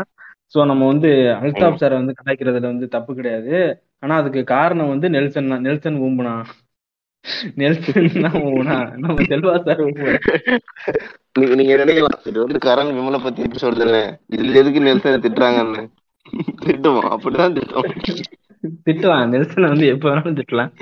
சோ 0.55 0.59
நம்ம 0.67 0.87
வந்து 0.87 1.09
அல்தாப் 1.39 1.81
சாரை 1.81 1.95
வந்து 1.95 2.17
கலாய்க்கிறதுல 2.19 2.71
வந்து 2.73 2.89
தப்பு 2.89 3.13
கிடையாது. 3.15 3.55
ஆனா 3.99 4.15
அதுக்கு 4.17 4.43
காரணம் 4.55 4.89
வந்து 4.89 5.09
நெல்சன் 5.11 5.49
தான் 5.49 5.67
நெல்சன் 5.67 5.99
ஊம்புனா. 5.99 6.35
நெல்சன் 7.55 8.09
தான் 8.25 8.39
ஊம்புனா. 8.43 8.77
நம்ம 8.97 9.23
செல்வா 9.23 9.55
சார் 9.65 9.83
நீங்க 11.39 11.55
நீங்க 11.55 11.75
நினைக்கலாம். 11.77 12.19
இது 12.27 12.39
வந்து 12.45 12.59
கரண் 12.59 12.93
விமலை 12.97 13.19
பத்தி 13.23 13.41
எபிசோடு 13.43 13.77
தானே 13.77 14.03
இதுல 14.31 14.55
எதுக்கு 14.55 14.81
நெல்சனை 14.81 15.19
திட்டுறாங்கன்னு. 15.19 15.83
திட்டுவோம். 16.65 17.09
அப்படிதான் 17.15 17.57
திட்டுவோம். 17.59 17.91
திட்டலாம். 18.87 19.31
நெல்சனை 19.35 19.69
வந்து 19.69 19.87
எப்ப 19.87 20.05
வேணாலும் 20.09 20.39
திட்டலாம். 20.41 20.73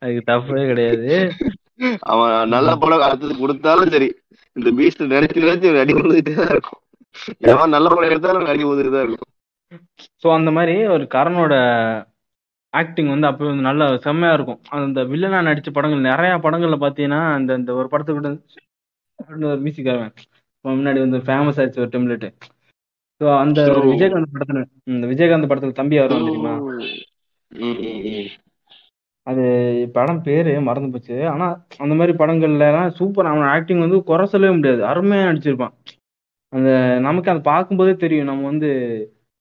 அதுக்கு 0.00 0.22
தப்பே 0.32 0.64
கிடையாது. 0.66 1.10
அவன் 2.12 2.50
நல்ல 2.54 2.70
படம் 2.76 3.06
அடுத்தது 3.06 3.34
கொடுத்தாலும் 3.40 3.92
சரி 3.94 4.08
இந்த 4.56 4.70
பீஸ்ட் 4.78 5.02
நினைச்சு 5.12 5.44
நினைச்சு 5.44 5.76
நடி 5.78 5.92
தான் 6.30 6.52
இருக்கும். 6.54 6.80
எவன் 7.52 7.74
நல்ல 7.74 7.86
படம் 7.88 8.08
எடுத்தாலும் 8.10 8.48
நடி 8.50 8.64
தான் 8.88 9.04
இருக்கும். 9.04 9.28
சோ 10.22 10.26
அந்த 10.38 10.50
மாதிரி 10.56 10.74
ஒரு 10.94 11.04
கரனோட 11.14 11.54
ஆக்டிங் 12.74 13.10
வந்து 13.12 13.28
அப்போ 13.30 13.44
வந்து 13.44 13.68
நல்ல 13.68 13.82
செம்மையா 14.04 14.34
இருக்கும். 14.36 14.60
அந்த 14.78 15.00
வில்லனா 15.10 15.40
நடிச்ச 15.48 15.70
படங்கள் 15.76 16.08
நிறைய 16.10 16.32
படங்கள்ல 16.46 16.78
பாத்தீங்கன்னா 16.84 17.20
அந்த 17.38 17.56
இந்த 17.60 17.72
ஒரு 17.80 17.88
படத்துக்கு 17.94 18.20
ஒரு 19.48 19.60
மியூசிக்காரன் 19.64 20.12
முன்னாடி 20.64 20.98
வந்து 21.04 21.18
ஃபேமஸ் 21.26 21.58
ஆயிடுச்சு 21.60 21.82
ஒரு 21.84 21.92
டெம்லெட் 21.94 22.26
ஸோ 23.20 23.26
அந்த 23.42 23.60
விஜயகாந்த் 23.90 24.32
படத்துல 24.34 24.60
இந்த 24.92 25.04
விஜயகாந்த் 25.12 25.50
படத்துல 25.50 25.76
தம்பி 25.80 26.00
வரும் 26.02 26.28
தெரியுமா. 26.28 26.54
அது 29.22 29.42
படம் 29.92 30.22
பேரு 30.22 30.60
மறந்து 30.60 30.90
போச்சு. 30.90 31.28
ஆனா 31.28 31.64
அந்த 31.78 31.94
மாதிரி 31.94 32.16
படங்கள்ல 32.16 32.68
எல்லாம் 32.68 32.90
சூப்பர் 32.90 33.26
அவன் 33.26 33.42
ஆக்டிங் 33.42 33.78
வந்து 33.78 34.02
குறை 34.02 34.26
சொல்லவே 34.26 34.54
முடியாது. 34.54 34.82
அருமையா 34.82 35.28
நடிச்சிருப்பான். 35.28 35.72
அந்த 36.48 36.98
நமக்கு 36.98 37.30
அதை 37.30 37.42
பார்க்கும்போதே 37.42 37.94
தெரியும். 37.94 38.24
நம்ம 38.24 38.44
வந்து 38.44 38.70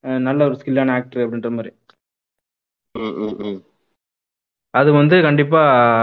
அஹ், 0.03 0.19
நல்ல 0.19 0.45
ஒரு 0.45 0.57
ஸ்கில்லான 0.63 0.91
ஆக்டர் 0.91 1.29
அப்படின்ற 1.29 1.49
மாதிரி. 1.51 1.75
ம், 2.99 3.19
ம், 3.19 3.35
ம். 3.37 3.63
அது 4.69 4.93
வந்து 4.93 5.21
கண்டிப்பா 5.21 5.61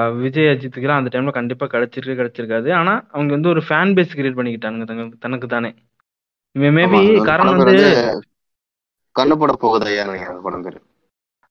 விஜய் 0.09 0.45
அஜித்துக்குலாம் 0.45 0.97
அந்த 0.97 1.19
டைம்ல 1.19 1.31
கண்டிப்பா 1.31 1.67
கிடைச்சிருக்கு 1.67 2.19
கிடைச்சிருக்காது. 2.19 2.73
ஆனா 2.73 3.05
அவங்க 3.11 3.33
வந்து 3.33 3.49
ஒரு 3.49 3.63
ஃபேன் 3.69 3.95
பேஸ் 3.97 4.17
கிரியேட் 4.17 4.39
பண்ணிக்கிட்டானுங்க. 4.39 4.87
தங்க- 4.87 5.17
தனக்கு 5.19 5.47
தானே. 5.47 5.75
மேபி 6.59 6.61
ஆமா, 6.61 7.09
அந்த 7.09 7.23
காரணம் 7.25 7.57
படம் 7.57 7.75
பேர் 7.75 7.95
வந்து 7.95 8.23
வந்து 9.15 9.45
கண்ணுப்பட 9.47 9.53
போகுது 9.53 9.87
ஐயா 9.87 10.29
அந்த 10.29 10.41
படம் 10.43 10.63
பேரு. 10.63 10.81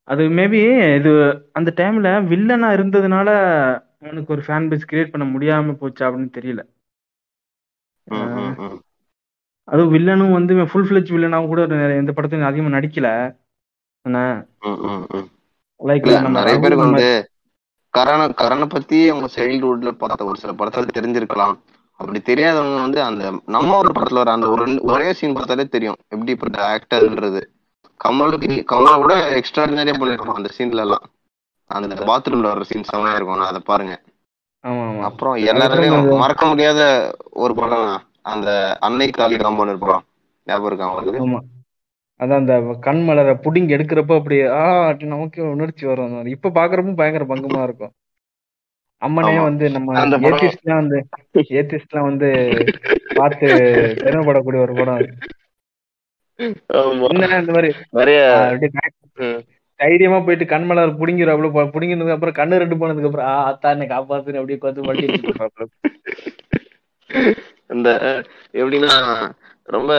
அது 0.07 0.23
மேபி 0.37 0.59
இது 0.97 1.11
அந்த 1.57 1.69
டைம்ல 1.79 2.09
வில்லனா 2.31 2.67
இருந்ததுனால 2.77 3.29
அவனுக்கு 4.03 4.33
ஒரு 4.35 4.43
ஃபேன் 4.45 4.67
பேஸ் 4.69 4.89
கிரியேட் 4.89 5.13
பண்ண 5.13 5.25
முடியாம 5.33 5.75
போச்சா 5.81 6.03
அப்படின்னு 6.07 6.35
தெரியல. 6.37 6.61
அதுவும் 9.67 9.93
வில்லனும் 9.93 10.35
வந்து 10.37 10.53
ஃபுல் 10.71 10.87
ஃபிளெஜ் 10.89 11.13
வில்லனாவும் 11.15 11.51
கூட 11.51 11.61
எந்த 12.01 12.11
படத்துலையும் 12.11 12.49
அதிகமா 12.49 12.71
நடிக்கல. 12.75 13.09
லைக் 15.79 16.07
நிறைய 16.37 16.43
ரகு 16.47 16.61
பேருக்கு 16.61 16.85
வந்து 16.85 17.09
கரண 17.93 18.21
கரணை 18.41 18.67
பத்தி 18.67 18.99
அவங்க 19.09 19.27
சைல்ட்ஹுட்ல 19.35 19.91
பார்த்த 20.01 20.29
ஒரு 20.29 20.39
சில 20.43 20.53
படத்துல 20.59 20.95
தெரிஞ்சிருக்கலாம். 20.97 21.55
அப்படி 21.99 22.19
தெரியாதவங்க 22.21 22.79
வந்து 22.85 22.99
அந்த 23.09 23.23
நம்ம 23.55 23.75
ஒரு 23.81 23.91
படத்துல 23.95 24.21
வர 24.21 24.31
அந்த 24.37 24.47
ஒரு 24.55 24.63
ஒரே 24.93 25.07
சீன் 25.19 25.37
பார்த்தாலே 25.37 25.65
தெரியும். 25.75 25.99
எப்படிப்பட்ட 26.13 26.57
ஆக்டர்ன்றது 26.73 27.41
கமலுக்கு 27.99 28.51
கமலை 28.71 28.95
விட 29.01 29.13
எக்ஸ்ட்ராடினரியா 29.39 29.95
பண்ணிருக்கோம் 29.99 30.39
அந்த 30.39 30.49
சீன்ல 30.57 30.83
எல்லாம். 30.85 31.05
அந்த 31.69 31.95
பாத்ரூம்ல 32.09 32.49
வர 32.51 32.63
சீன் 32.63 32.89
செமையா 32.91 33.15
இருக்கும். 33.15 33.47
அதை 33.51 33.61
பாருங்க. 33.65 33.95
அப்புறம் 35.01 35.35
எல்லாருமே 35.51 35.89
மறக்க 36.17 36.45
முடியாத 36.45 36.81
ஒரு 37.43 37.55
படம் 37.55 38.01
அந்த 38.21 38.49
அன்னை 38.81 39.07
காளி 39.09 39.35
காம்பவுண்ட் 39.35 39.83
படம். 39.83 40.05
ஞாபகம் 40.47 40.65
இருக்கா 40.65 40.89
உங்களுக்கு? 40.89 41.21
ஆமா. 41.25 41.39
அதான் 42.19 42.41
அந்த 42.41 42.53
கண் 42.79 43.01
மலரை 43.03 43.33
புடிங்கி 43.33 43.75
எடுக்கிறப்ப 43.77 44.17
அப்படி 44.17 44.37
ஆ 44.59 44.93
நமக்கு 45.13 45.49
உணர்ச்சி 45.49 45.85
வரும். 45.85 46.25
இப்ப 46.25 46.49
பாக்குறப்ப 46.49 46.95
பயங்கர 46.95 47.25
பங்கமா 47.25 47.63
இருக்கும். 47.63 47.93
அம்மனே. 49.01 49.33
வந்து 49.41 49.65
நம்ம 49.69 49.93
ஏத்திஸ்ட்லாம் 50.29 50.79
வந்து 50.81 50.99
ஏத்திஸ்ட்லாம் 51.57 52.07
வந்து 52.09 52.29
பார்த்து 53.15 53.47
பெருமைப்படக்கூடிய 54.03 54.61
ஒரு 54.65 54.73
படம் 54.73 55.03
இந்த 56.39 57.53
மாதிரி. 57.55 57.69
தைரியமா 59.79 60.19
போயிட்டு 60.19 60.45
கண் 60.45 60.65
மலர் 60.65 60.99
புடிங்கிறாப்புல 60.99 61.49
புடிங்கினதுக்கு 61.73 62.15
அப்புறம் 62.15 62.37
கண்ணு 62.39 62.61
ரெண்டு 62.61 62.75
போனதுக்கு 62.75 63.09
அப்புறம் 63.09 63.29
ஆ 63.31 63.35
அத்தா 63.49 63.69
என்னை 63.73 63.87
காப்பாத்துன்னு 63.87 64.39
அப்படியே 64.41 64.59
வட்டிட்டு 64.89 65.19
இருப்பாப்புல 65.21 65.67
இந்த 67.69 67.89
எப்படின்னா 68.53 68.93
ரொம்ப 69.67 69.91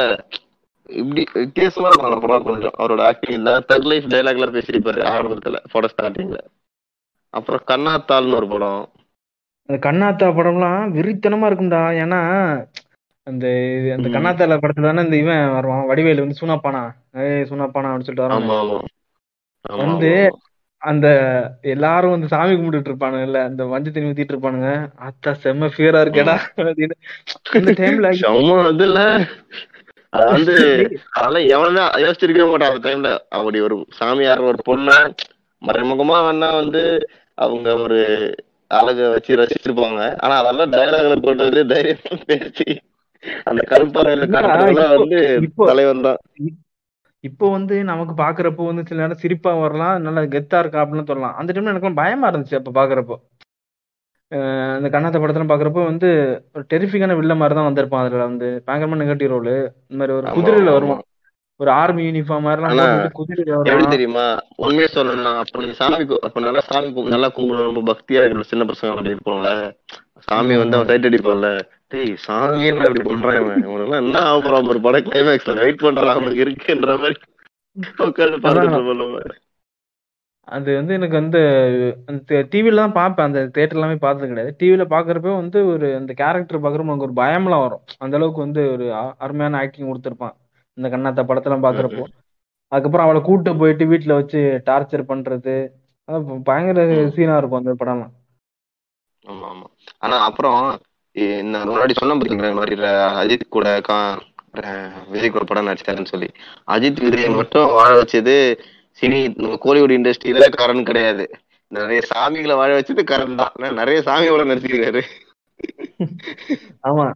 இப்படி 0.91 1.23
வித்தியாசமா 1.35 1.89
இருக்கும் 1.89 2.23
படம் 2.25 2.47
கொஞ்சம். 2.49 2.77
அவரோட 2.79 3.03
ஆக்டிங்ல 3.09 3.53
தக் 3.71 3.89
லைஃப் 3.91 4.07
டைலாக்ல 4.13 4.49
பேசியிருப்பாரு 4.55 5.01
ஆரம்பத்துல 5.15 5.57
படம் 5.73 5.93
ஸ்டார்டிங்ல 5.95 6.39
அப்புறம் 7.35 7.65
கண்ணாத்தாள்னு 7.73 8.39
ஒரு 8.41 8.49
படம். 8.49 8.83
அந்த 9.69 9.79
கண்ணாத்தா 9.87 10.29
படம்லாம் 10.39 10.85
வெறித்தனமா 10.97 11.49
இருக்கும்டா. 11.49 11.83
ஏன்னா 12.03 12.21
அந்த 13.29 13.47
இது- 13.47 13.93
அந்த. 13.93 14.09
கண்ணாத்தால 14.09 14.51
படத்துல 14.51 14.83
தானே 14.83 15.03
இந்த 15.03 15.17
இவன் 15.17 15.53
வருவான்? 15.53 15.87
வடிவேலு 15.87 16.21
வந்து 16.21 16.39
சூனாப்பானா? 16.41 16.83
ஏய் 17.15 17.43
சூனாப்பானா 17.43 17.89
அப்படின்னு 17.89 18.07
சொல்லிட்டு 18.09 18.27
வரான் 18.27 18.81
வந்து. 19.87 20.13
அந்த 20.83 21.09
எல்லாரும் 21.63 22.11
வந்து 22.11 22.29
சாமி 22.29 22.55
கும்பிட்டுட்டு 22.55 22.91
இருப்பானுங்க 22.91 23.23
இல்ல 23.23 23.43
அந்த 23.43 23.65
மஞ்சள் 23.65 23.93
தண்ணி 23.93 24.11
ஊத்திட்டு 24.11 24.35
இருப்பானுங்க. 24.35 24.69
அத்தா 25.01 25.35
செம்ம 25.43 25.69
ஃபியரா 25.77 26.01
இருக்கேடா 26.05 26.37
அந்த 27.53 27.73
டைம்ல 27.73 28.11
செம்ம 28.23 28.51
இதுல. 28.75 29.29
அது 30.11 30.31
வந்து 30.33 30.55
அதெல்லாம் 31.13 31.49
எவனுமே 31.49 32.05
யோசிச்சிருக்கவே 32.05 32.51
மாட்டான் 32.51 32.71
அந்த 32.71 32.83
டைம்ல 32.89 33.19
அப்படி 33.29 33.61
ஒரு 33.61 33.87
சாமியார் 33.91 34.41
ஒரு 34.41 34.59
பொண்ண 34.69 34.91
மறைமுகமா 35.63 36.19
வேணா 36.27 36.55
வந்து 36.55 36.83
அவங்க 37.35 37.75
ஒரு 37.77 37.99
அழக 38.71 39.09
வச்சு 39.09 39.37
ரசிச்சிருப்பாங்க. 39.37 40.01
ஆனா 40.19 40.35
அதெல்லாம் 40.45 40.73
டைலாக்ல 40.73 41.23
போட்டது 41.23 41.67
தைரியமா 41.67 42.17
பேசி 42.27 42.81
அந்த 43.45 43.63
கருப்பாறையில 43.71 44.27
வந்து 44.97 45.21
தலைவன் 45.71 46.07
தான் 46.09 46.21
இப்போ 47.25 47.47
வந்து 47.51 47.77
நமக்கு 47.85 48.15
பாக்குறப்போ 48.15 48.65
வந்து 48.67 48.83
சில 48.89 49.01
நேரம் 49.01 49.23
சிரிப்பா 49.23 49.53
வரலாம் 49.63 49.97
நல்லா 50.03 50.23
கெத்தா 50.35 50.59
இருக்கா 50.59 50.83
அப்படின்னு 50.83 51.09
சொல்லலாம். 51.09 51.37
அந்த 51.39 51.53
டைம்ல 51.53 51.73
எனக்கு 51.75 52.01
பயமா 52.03 52.29
இருந்துச்சு 52.31 52.59
அப்ப 52.61 52.73
பாக்குறப்போ. 52.79 53.17
அந்த 54.77 54.89
கண்ணாத்த 54.95 55.19
படத்துல 55.21 55.51
பாக்குறப்போ 55.51 55.83
வந்து 55.91 56.09
ஒரு 56.55 56.65
டெரிஃபிக்கான 56.73 57.17
வில்ல 57.21 57.35
மாதிரி 57.41 57.57
தான் 57.59 57.69
வந்திருப்பான் 57.69 58.05
அதுல 58.05 58.25
வந்து. 58.31 58.49
பயங்கரமா 58.67 59.01
நெகட்டிவ் 59.03 59.33
ரோல். 59.35 59.53
இந்த 59.91 59.99
மாதிரி 60.01 60.17
ஒரு 60.19 60.27
குதிரையில 60.37 60.75
வருவான். 60.77 61.03
ஒரு 61.61 61.71
ஆர்மி 61.81 62.03
யூனிஃபார்ம் 62.07 62.47
மாதிரிலாம் 62.47 62.75
போட்டுட்டு 62.75 63.17
குதிரையில 63.19 63.89
தெரியுமா? 63.95 64.27
உண்மையை 64.65 64.89
சொல்லணும்னா 64.97 65.33
அப்ப 65.43 65.63
நீ 65.65 65.73
சாமி 65.81 65.97
அப்ப 66.29 66.41
நல்லா 66.41 66.63
சாமி 66.69 66.91
நல்லா 67.15 67.31
கும்பிடணும். 67.39 67.71
ரொம்ப 67.71 67.83
பக்தியா 67.93 68.23
இருக்கணும் 68.23 68.51
சின்ன 68.53 68.67
பசங்க 68.71 68.93
அப்படி 68.95 69.15
இருப்போம்ல. 69.15 69.53
சாமி 70.29 70.55
வந்து 70.61 70.77
அவன் 70.77 70.91
சைட் 70.91 71.09
அடிப்பான்ல. 71.09 71.49
டேய் 71.93 72.15
சாமி 72.27 72.63
என்ன 72.71 72.87
இப்படி 72.89 73.03
பண்றான் 73.11 73.39
இவன்? 73.41 73.99
என்ன 74.03 74.23
ஆக 74.31 74.39
போறான் 74.41 74.71
ஒரு 74.73 74.81
படம் 74.87 75.07
கிளைமேக்ஸ்ல 75.09 75.55
வெயிட் 75.63 75.85
பண்றான் 75.87 76.15
அவனுக்கு 76.15 76.45
இருக்குன்ற 76.47 76.95
மாதிரி 77.03 77.17
பார்த்துட்டு 78.01 78.73
நம்ம. 78.77 79.21
அது 80.49 80.71
வந்து 80.77 80.93
எனக்கு 80.99 81.17
வந்து 81.21 81.41
அந்த 82.11 82.39
டிவில 82.53 82.81
தான் 82.83 82.95
பார்ப்பேன். 82.99 83.27
அந்த 83.29 83.41
தேட்டர் 83.57 83.79
எல்லாமே 83.79 83.97
பார்த்தது 84.05 84.29
கிடையாது. 84.31 84.53
டிவில 84.61 84.85
பாக்குறப்ப 84.93 85.35
வந்து 85.41 85.59
ஒரு 85.73 85.89
அந்த 85.99 86.13
கேரக்டர் 86.21 86.63
பாக்குறப்ப 86.65 86.93
எனக்கு 86.93 87.09
ஒரு 87.09 87.17
பயம்லாம் 87.23 87.65
வரும். 87.65 87.83
அந்த 88.05 88.17
அளவுக்கு 88.19 88.41
வந்து 88.47 88.63
ஒரு 88.75 88.87
அருமையான 89.25 89.59
ஆக்டிங் 89.63 89.91
கொடுத்துருப்பான். 89.91 90.35
இந்த 90.79 90.89
கண்ணாத்த 90.95 91.25
படத்தெல்லாம் 91.31 91.67
பாக்குறப்போ 91.67 92.05
அதுக்கப்புறம் 92.73 93.07
அவளை 93.07 93.21
கூட்டு 93.27 93.51
போயிட்டு 93.61 93.85
வீட்டுல 93.93 94.15
வச்சு 94.21 94.41
டார்ச்சர் 94.71 95.11
பண்றது. 95.13 95.57
பயங்கர. 96.49 96.87
சீனா 97.17 97.37
இருக்கும் 97.41 97.61
அந்த 97.63 97.75
படம்லாம். 97.83 98.15
ஆமா 99.29 99.47
ஆமா. 99.53 99.67
ஆனா 99.99 100.17
அப்புறம் 100.21 100.61
நான் 101.53 101.69
முன்னாடி 101.69 101.95
சொன்ன 102.01 102.15
பாத்தீங்களா 102.15 102.51
மாதிரி 102.55 102.75
அஜித் 103.21 103.45
கூட 103.49 103.69
கா 103.81 103.97
விஜய் 105.09 105.31
கூட 105.31 105.45
படம் 105.45 105.67
நடிச்சாருன்னு 105.67 106.13
சொல்லி. 106.13 106.29
அஜித் 106.67 107.03
விஜய் 107.05 107.29
மட்டும் 107.31 107.73
வாழ 107.73 107.91
வச்சது 108.01 108.37
சினி 109.03 109.21
கோலிவுட் 109.65 109.97
இண்டஸ்ட்ரியில 109.97 110.47
கரண் 110.55 110.83
கிடையாது. 110.83 111.25
நிறைய 111.73 112.01
சாமிகளை 112.13 112.55
வாழ 112.55 112.71
வச்சது 112.79 113.03
கரண் 113.11 113.39
தான். 113.41 113.75
நிறைய 113.81 113.99
நடிச்சிருக்காரு. 114.51 115.03
ஆமா. 116.89 117.07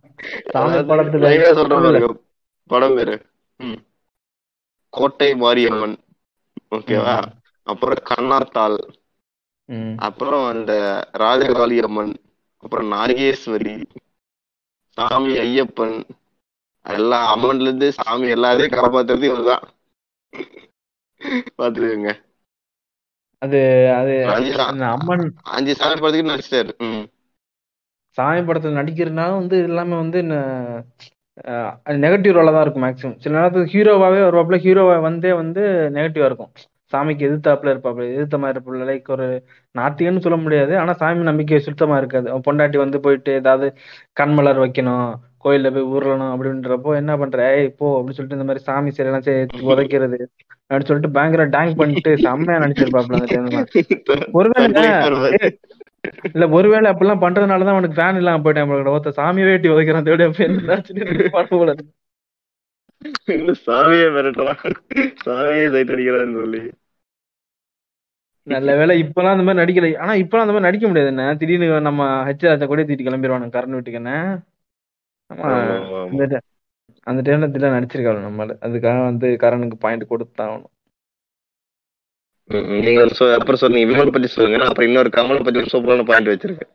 சாமி 0.53 0.71
அதாவது 0.71 0.89
படத்துல 0.91 1.27
லைவா 1.27 1.51
சொல்ற 1.59 1.75
பாருங்க 1.79 2.09
படம் 2.71 2.97
பேரு. 2.97 3.15
கோட்டை 4.93 5.29
மாரியம்மன். 5.35 5.95
ஓகேவா? 6.75 7.15
அப்புறம் 7.67 8.03
கண்ணாத்தாள். 8.11 8.79
அப்புறம் 10.07 10.45
அந்த 10.47 10.73
ராஜகாளி 11.19 11.77
அம்மன் 11.83 12.13
அப்புறம் 12.63 12.89
நாகேஸ்வரி 12.93 13.75
சாமி 14.97 15.33
ஐயப்பன் 15.39 15.97
எல்லாம் 16.87 17.27
அம்மன்ல 17.33 17.63
இருந்து 17.63 17.89
சாமி 17.99 18.29
எல்லாரையும் 18.29 18.77
காப்பாத்துறது 18.77 19.29
இவர்தான். 19.31 19.65
பாத்துக்கோங்க. 21.59 22.13
அது 23.43 23.61
அது 23.93 24.13
அம்மன். 24.91 25.25
அஞ்சு 25.53 25.73
சாமி 25.75 25.97
படத்துக்கு 25.97 26.31
நடிச்சிட்டாரு. 26.31 26.73
சாமி 28.19 28.41
படத்துல 28.41 28.79
நடிக்கிறதுனால 28.79 29.37
வந்து 29.39 29.57
எல்லாமே 29.69 29.95
வந்து 29.97 30.19
நெகட்டிவ் 32.03 32.37
ரோலா 32.37 32.53
தான் 32.53 32.65
இருக்கும் 32.65 32.85
மேக்ஸிமம் 32.85 33.19
சில 33.23 33.37
நேரத்துக்கு 33.37 33.73
ஹீரோவாவே 33.75 34.21
வருவாப்புல 34.27 34.59
ஹீரோவா 34.65 34.97
வந்தே 35.07 35.33
வந்து 35.41 35.63
நெகட்டிவா 35.97 36.29
இருக்கும். 36.31 36.53
சாமிக்கு 36.93 37.26
எதிர்த்தாப்புல 37.28 37.72
இருப்பாப்புல 37.74 38.07
எதிர்த்த 38.12 38.38
மாதிரி 38.38 38.57
இருப்பாப்புல 38.59 38.88
லைக் 38.90 39.11
ஒரு 39.11 39.26
நாத்திகன்னு 39.74 40.24
சொல்ல 40.26 40.38
முடியாது. 40.38 40.78
ஆனா 40.78 40.93
சாமி 40.93 41.22
நம்பிக்கை 41.22 41.61
சுத்தமா 41.61 41.97
இருக்காது. 41.97 42.30
அவன் 42.30 42.47
பொண்டாட்டி 42.49 42.76
வந்து 42.76 43.01
போயிட்டு 43.01 43.32
ஏதாவது 43.32 43.68
கண்மலர் 44.20 44.62
வைக்கணும் 44.64 45.07
கோயில்ல 45.45 45.68
போய் 45.74 45.90
ஊர்லணும் 45.93 46.32
அப்படின்றப்போ 46.32 46.90
என்ன 46.95 47.12
பண்ற? 47.16 47.38
ஏய் 47.57 47.68
போ 47.78 47.86
அப்படின்னு 47.99 48.16
சொல்லிட்டு 48.18 48.38
இந்த 48.38 48.49
மாதிரி 48.49 48.64
சாமி 48.64 48.90
சிலையெல்லாம் 48.90 49.26
சேர்த்து 49.28 49.70
உதைக்கிறது 49.70 50.18
அப்படின்னு 50.70 50.88
சொல்லிட்டு 50.90 51.11
பயங்கர 51.11 51.47
டேங் 51.47 51.74
பண்ணிட்டு 51.74 52.12
செம்மையா 52.18 52.61
நினைச்சிருப்பாப்புல 52.61 53.20
அந்த 53.20 53.30
டைம்ல 53.32 53.64
ஒருவேளை 54.32 55.51
இல்ல 56.32 56.45
ஒருவேளை 56.49 56.86
அப்படிலாம் 56.90 57.24
பண்றதுனாலதான் 57.24 57.74
அவனுக்கு 57.74 57.99
ஃபேன் 57.99 58.16
இல்லாம 58.16 58.43
போயிட்டான் 58.45 58.93
ஒருத்த 58.95 59.11
சாமியே 59.16 59.51
வெட்டி 59.51 59.68
உதைக்கிறான் 59.68 60.07
தேடி 60.07 60.24
அப்ப 60.24 60.45
என்னாச்சுன்னு 60.45 61.05
எனக்கு 61.05 61.28
படம் 61.30 61.59
போல 61.59 61.74
இருக்கு. 61.74 61.93
இன்னும் 63.34 63.61
சாமியே 63.66 64.07
மிரட்டுறான். 64.16 64.62
சாமியே 65.26 65.66
சைட் 65.70 65.90
அடிக்கிறான்னு 65.90 66.40
சொல்லி. 66.40 66.62
நல்ல 68.47 68.76
வேளை 68.76 69.03
இப்பெல்லாம் 69.03 69.34
அந்த 69.34 69.45
மாதிரி 69.47 69.61
நடிக்கல. 69.62 69.99
ஆனா 69.99 70.12
இப்பெல்லாம் 70.12 70.45
அந்த 70.45 70.55
மாதிரி 70.55 70.68
நடிக்க 70.68 70.86
முடியாது 70.86 71.11
என்ன? 71.14 71.34
திடீர்னு 71.34 71.80
நம்ம 71.80 72.03
ஹெச் 72.24 72.47
ராஜா 72.47 72.66
கூட 72.66 72.82
தூக்கிட்டு 72.82 73.07
கிளம்பிடுவானு 73.09 73.55
கரண் 73.57 73.76
வீட்டுக்கு 73.76 74.01
என்ன. 74.03 74.12
அந்த 77.07 77.20
டைம்ல 77.26 77.47
நடிச்சிருக்காரு 77.76 78.20
நம்மள. 78.26 78.53
அதுக்காக 78.66 79.05
வந்து 79.05 79.28
கரனுக்கு 79.43 79.76
பாயிண்ட் 79.84 80.11
கொடுத்தான் 80.12 80.51
ஆகணும் 80.51 80.70
ம், 82.51 82.66
ம். 82.70 82.80
நீங்க 82.86 83.03
அப்புறம் 83.36 83.61
சொன்னீங்க 83.62 83.86
வினோத் 83.90 84.14
பத்தி 84.14 84.28
சொல்லுங்க. 84.28 84.66
அப்புறம் 84.70 84.88
இன்னொரு 84.88 85.11
கமல் 85.16 85.45
பத்தி 85.45 85.61
சூப்பரான 85.72 86.05
பாயிண்ட் 86.05 86.30
வச்சிருக்கேன். 86.32 86.72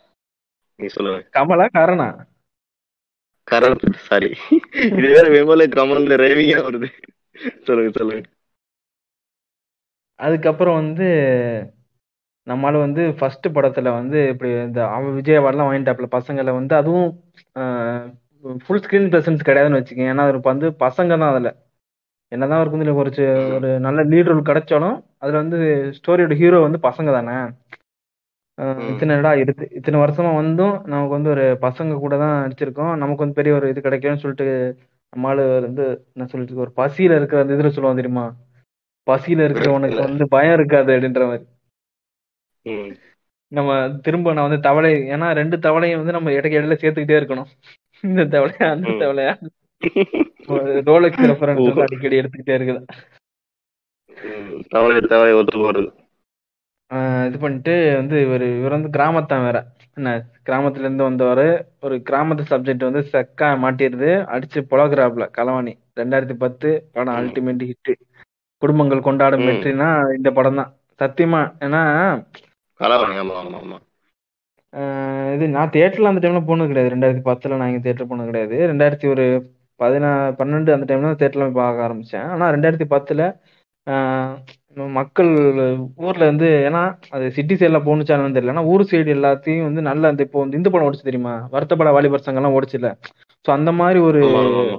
நீங்க 0.79 0.93
சொல்லுங்க. 0.93 1.19
கமலா 1.31 1.65
கரணா? 1.77 2.07
கரண் 3.47 3.93
சாரி 4.07 4.29
இது 4.87 5.07
வேற 5.15 5.25
விமல 5.35 5.67
கமல் 5.75 6.07
ரேவிங்கா 6.23 6.59
வருது. 6.67 6.87
சொல்லுங்க 7.63 7.91
சொல்லுங்க. 7.91 8.23
அதுக்கப்புறம் 10.19 10.77
வந்து 10.81 11.07
நம்மளால 12.47 12.79
வந்து 12.85 13.01
ஃபர்ஸ்ட் 13.17 13.47
படத்துல 13.55 13.91
வந்து 13.99 14.19
இப்படி 14.33 14.49
இந்த 14.67 14.79
அவன் 14.95 15.15
விஜய் 15.17 15.39
அவார்ட்லாம் 15.39 15.69
வாங்கிட்டாப்புல 15.69 16.07
பசங்களை 16.17 16.51
வந்து 16.59 16.73
அதுவும் 16.81 17.07
ஃபுல் 18.65 18.83
ஸ்கிரீன் 18.83 19.09
பிரசன்ஸ் 19.13 19.47
கிடையாதுன்னு 19.47 19.79
வச்சுக்கோங்க. 19.79 20.11
ஏன்னா 20.13 20.25
அது 20.27 20.39
வந்து 20.51 20.67
பசங்க 20.85 21.11
தான் 21.21 21.31
அதுல. 21.33 21.49
என்னதான் 22.31 22.59
அவருக்கு 22.59 22.77
வந்து 22.77 22.95
ஒரு 23.01 23.11
ஒரு 23.57 23.69
நல்ல 23.85 23.99
லீட் 24.11 24.29
ரோல் 24.31 24.49
கிடைச்சாலும் 24.49 24.95
அதுல 25.23 25.41
வந்து 25.43 25.57
ஸ்டோரியோட 25.97 26.35
ஹீரோ 26.41 26.59
வந்து 26.67 26.79
பசங்க 26.87 27.09
தானே. 27.17 27.35
இத்தனை 28.91 29.15
இடா 29.19 29.31
இருக்கு 29.41 29.65
இத்தனை 29.79 29.97
வருஷமா 30.03 30.31
வந்தும் 30.39 30.75
நமக்கு 30.91 31.13
வந்து 31.17 31.31
ஒரு 31.35 31.45
பசங்க 31.65 31.99
கூட 32.03 32.15
தான் 32.23 32.35
நடிச்சிருக்கோம். 32.43 32.93
நமக்கு 33.01 33.23
வந்து 33.23 33.39
பெரிய 33.39 33.53
ஒரு 33.59 33.67
இது 33.73 33.85
கிடைக்கும்னு 33.85 34.23
சொல்லிட்டு 34.23 34.47
நம்மளால 35.13 35.39
வந்து 35.67 35.83
என்ன 36.15 36.27
சொல்லிட்டு 36.31 36.63
ஒரு 36.65 36.73
பசியில 36.81 37.17
இருக்கிற 37.19 37.41
அந்த 37.43 37.55
இதுல 37.57 37.71
சொல்லுவான் 37.75 38.01
தெரியுமா? 38.01 38.25
பசியில 39.07 39.45
இருக்கிறவனுக்கு 39.47 39.99
வந்து 40.05 40.27
பயம் 40.35 40.53
இருக்காது 40.53 40.91
அப்படின்ற 40.95 41.23
மாதிரி. 41.29 41.45
நம்ம 43.51 43.75
திரும்ப 44.05 44.33
நான் 44.33 44.47
வந்து 44.49 44.63
தவளை 44.67 44.91
ஏன்னா 45.15 45.27
ரெண்டு 45.39 45.57
தவளையும் 45.57 45.99
வந்து 46.01 46.15
நம்ம 46.15 46.31
இடைக்கு 46.31 46.59
இடையில 46.59 46.77
சேர்த்துக்கிட்டே 46.81 47.19
இருக்கணும். 47.19 47.51
இந்த 48.03 48.23
தவளையா 48.33 48.65
அந்த. 48.71 48.89
தவளையா? 49.03 49.33
ரோலெக்ஸ் 50.89 51.27
ரெஃபரன்ஸ் 51.31 51.85
அடிக்கடி 51.85 52.19
எடுத்துக்கிட்டே 52.19 52.57
இருக்குது. 52.57 52.81
தவளை 54.69 54.99
தவளை 55.13 55.33
ஒத்து 55.39 55.57
போறது 55.59 55.89
இது 57.27 57.37
பண்ணிட்டு 57.39 57.73
வந்து 57.95 58.17
இவர் 58.25 58.43
இவர் 58.59 58.75
வந்து 58.75 58.89
கிராமத்தான் 58.97 59.43
வேற. 59.45 59.57
என்ன 59.95 60.11
கிராமத்துல 60.47 60.85
இருந்து 60.85 61.03
வந்தவர் 61.03 61.45
ஒரு 61.81 61.95
கிராமத்து 62.09 62.43
சப்ஜெக்ட் 62.51 62.85
வந்து 62.89 63.01
செக்கா 63.13 63.49
மாட்டிடுது 63.63 64.11
அடிச்சு 64.33 64.59
புலகுறாப்ல 64.71 65.25
களவாணி. 65.37 65.73
ரெண்டாயிரத்தி 65.99 66.35
பத்து 66.43 66.69
படம். 66.93 67.17
அல்டிமேட் 67.19 67.65
ஹிட் 67.69 67.91
குடும்பங்கள் 68.61 69.07
கொண்டாடும் 69.07 69.43
ம். 69.43 69.47
வெற்றினா 69.49 69.87
இந்த 70.15 70.29
படம் 70.33 70.59
தான் 70.59 70.71
சத்தியமா 70.99 71.41
ஏன்னா 71.59 71.81
கலவாணி 72.79 73.15
ஆமா 73.17 73.35
ஆமா 73.39 73.57
ஆமா. 73.59 73.77
ஆஹ் 74.73 75.29
இது 75.35 75.45
நான் 75.49 75.71
தியேட்டர்ல 75.73 76.11
அந்த 76.11 76.21
டைம்ல 76.23 76.41
போனது 76.45 76.71
கிடையாது. 76.71 76.93
ரெண்டாயிரத்தி 76.93 77.23
பத்துல 77.27 77.57
நான் 77.59 77.69
இங்க 77.69 77.81
தியேட்டர் 77.85 78.09
போனது 78.09 78.31
கிடையாது. 78.31 78.57
ரெண்டாயிரத்தி 78.71 79.07
ஒரு 79.07 79.25
பதினா 79.79 80.09
பன்னெண்டு 80.39 80.73
அந்த 80.75 80.85
டைம்ல 80.89 81.09
தான் 81.09 81.19
தியேட்டர்ல 81.19 81.45
போய் 81.47 81.59
பார்க்க 81.61 81.87
ஆரம்பிச்சேன். 81.87 82.27
ஆனா 82.33 82.45
ரெண்டாயிரத்தி 82.55 82.87
பத்துல 82.93 83.21
ஆஹ் 83.87 84.33
மக்கள் 84.95 85.29
ஊர்ல 86.05 86.23
வந்து 86.25 86.47
ஏன்னா 86.67 86.81
அது 87.11 87.25
சிட்டி 87.31 87.55
சைட்ல 87.55 87.79
போனுச்சானு 87.85 88.35
தெரியல. 88.35 88.53
ஆனா 88.55 88.65
ஊர் 88.71 88.83
சைடு 88.89 89.09
எல்லாத்தையும் 89.15 89.67
வந்து 89.67 89.81
நல்ல 89.87 90.09
அந்த 90.11 90.25
இப்போ 90.27 90.39
வந்து 90.43 90.59
இந்த 90.59 90.69
படம் 90.69 90.87
ஓடிச்சு 90.87 91.09
தெரியுமா? 91.09 91.35
வருத்தப்பட 91.53 91.91
வாலிபர் 91.95 92.25
சங்கம்லாம் 92.25 92.55
ஓடிச்சுல 92.57 92.89
ஸோ 93.45 93.51
அந்த 93.55 93.71
மாதிரி 93.79 93.99
ஒரு 94.09 94.21
ஆமா 94.27 94.41
ஆமா 94.43 94.61
ஆமா. 94.65 94.77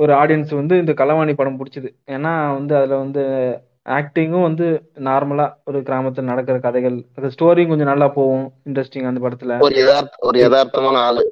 ஒரு 0.00 0.12
ஆடியன்ஸ் 0.12 0.52
வந்து 0.54 0.74
இந்த 0.82 0.92
களவாணி 0.92 1.34
படம் 1.34 1.58
பிடிச்சது. 1.58 1.88
ஏன்னா 2.14 2.32
வந்து 2.56 2.74
அதுல 2.78 2.96
வந்து 3.02 3.22
ஆக்டிங்கும் 3.98 4.46
வந்து 4.48 4.66
நார்மலா 5.06 5.46
ஒரு 5.68 5.78
கிராமத்துல 5.88 6.30
நடக்கிற 6.30 6.56
கதைகள். 6.64 6.96
அந்த 7.16 7.28
ஸ்டோரியும் 7.34 7.70
கொஞ்சம் 7.72 7.90
நல்லா 7.90 8.08
போகும் 8.16 8.46
இன்ட்ரெஸ்டிங் 8.66 9.08
அந்த 9.10 9.20
படத்துல. 9.24 9.58
ஒரு 9.66 9.76
யதார்த்த 9.82 10.26
ஒரு 10.28 10.38
யதார்த்தமான 10.44 11.00
ஆளு. 11.08 11.24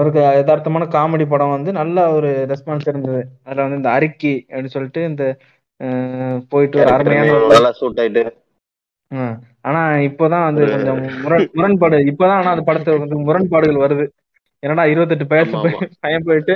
ஒரு 0.00 0.10
யதார்த்தமான 0.38 0.84
காமெடி 0.96 1.26
படம் 1.28 1.54
வந்து 1.56 1.70
நல்ல 1.78 2.06
ஒரு 2.16 2.30
ரெஸ்பான்ஸ் 2.52 2.88
இருந்தது. 2.92 3.22
அதுல 3.44 3.64
வந்து 3.64 3.80
இந்த 3.80 3.90
அறிக்கை 3.96 4.34
அப்படின்னு 4.48 4.74
சொல்லிட்டு 4.74 5.02
இந்த 5.10 5.24
போயிட்டு 6.52 6.80
ஒரு 6.82 6.92
அருமையான 6.96 7.72
சூட் 7.80 8.00
ஆயிட்டு. 8.02 8.24
ஆனா 9.66 9.80
இப்போதான் 10.08 10.46
வந்து 10.48 10.64
கொஞ்சம் 10.74 11.00
முரண் 11.22 11.50
முரண்பாடு. 11.58 11.98
இப்பதான் 12.12 12.38
ஆனா 12.40 12.52
அந்த 12.54 12.64
படத்துல 12.68 13.02
வந்து 13.02 13.18
முரண்பாடுகள் 13.28 13.82
வருது. 13.84 14.06
என்னடா 14.62 14.84
இருபத்தெட்டு 14.92 15.26
பையன் 15.30 15.52
பையன் 16.04 16.26
போயிட்டு 16.28 16.54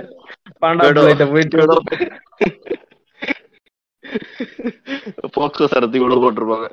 போக்சோ 5.37 5.67
சரத்தி 5.73 5.99
கூட 6.03 6.15
போட்டிருப்பாங்க. 6.23 6.67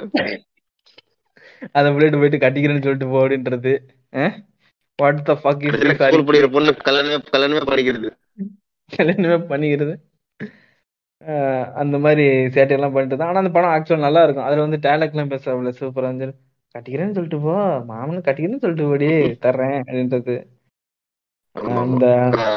அதை 1.78 1.88
பிள்ளைகிட்ட 1.94 2.18
போயிட்டு 2.22 2.44
கட்டிக்கிறேன்னு 2.44 2.86
சொல்லிட்டு 2.86 3.12
போ 3.14 3.20
அப்படின்றது. 3.24 3.74
What 5.00 5.24
the 5.30 5.34
fuck 5.44 5.64
is 5.68 5.80
sorry 6.02 6.12
school 6.12 6.28
படிக்கிற 6.28 6.50
பொண்ணு 6.56 6.72
கல்யாணமே 6.88 7.18
கல்யாணமே 7.36 7.64
படிக்கிறது. 7.72 8.10
கல்யாணமே 8.90 9.38
பண்ணிக்கிறது. 9.52 9.96
அந்த 11.82 11.96
மாதிரி 12.04 12.26
சேட்டையெல்லாம் 12.56 12.94
பண்ணிட்டு 12.96 13.18
தான். 13.20 13.30
ஆனா 13.32 13.42
அந்த 13.44 13.52
படம் 13.56 13.74
ஆக்சுவல் 13.76 14.06
நல்லா 14.08 14.22
இருக்கும். 14.26 14.48
அதுல 14.48 14.66
வந்து 14.66 14.80
டேலக்ட்லாம் 14.88 15.32
பேசுறாப்புல 15.34 15.72
சூப்பரா 15.80 16.10
வந்து 16.14 16.28
கட்டிக்கிறேன்னு 16.76 17.16
சொல்லிட்டு 17.18 17.40
போ. 17.46 17.56
மாமனு 17.92 18.26
கட்டிக்கிறேன்னு 18.28 18.64
சொல்லிட்டு 18.66 18.90
போடி 18.92 19.10
தர்றேன் 19.46 19.78
அப்படின்றது. 19.82 20.36
அந்த 21.64 22.06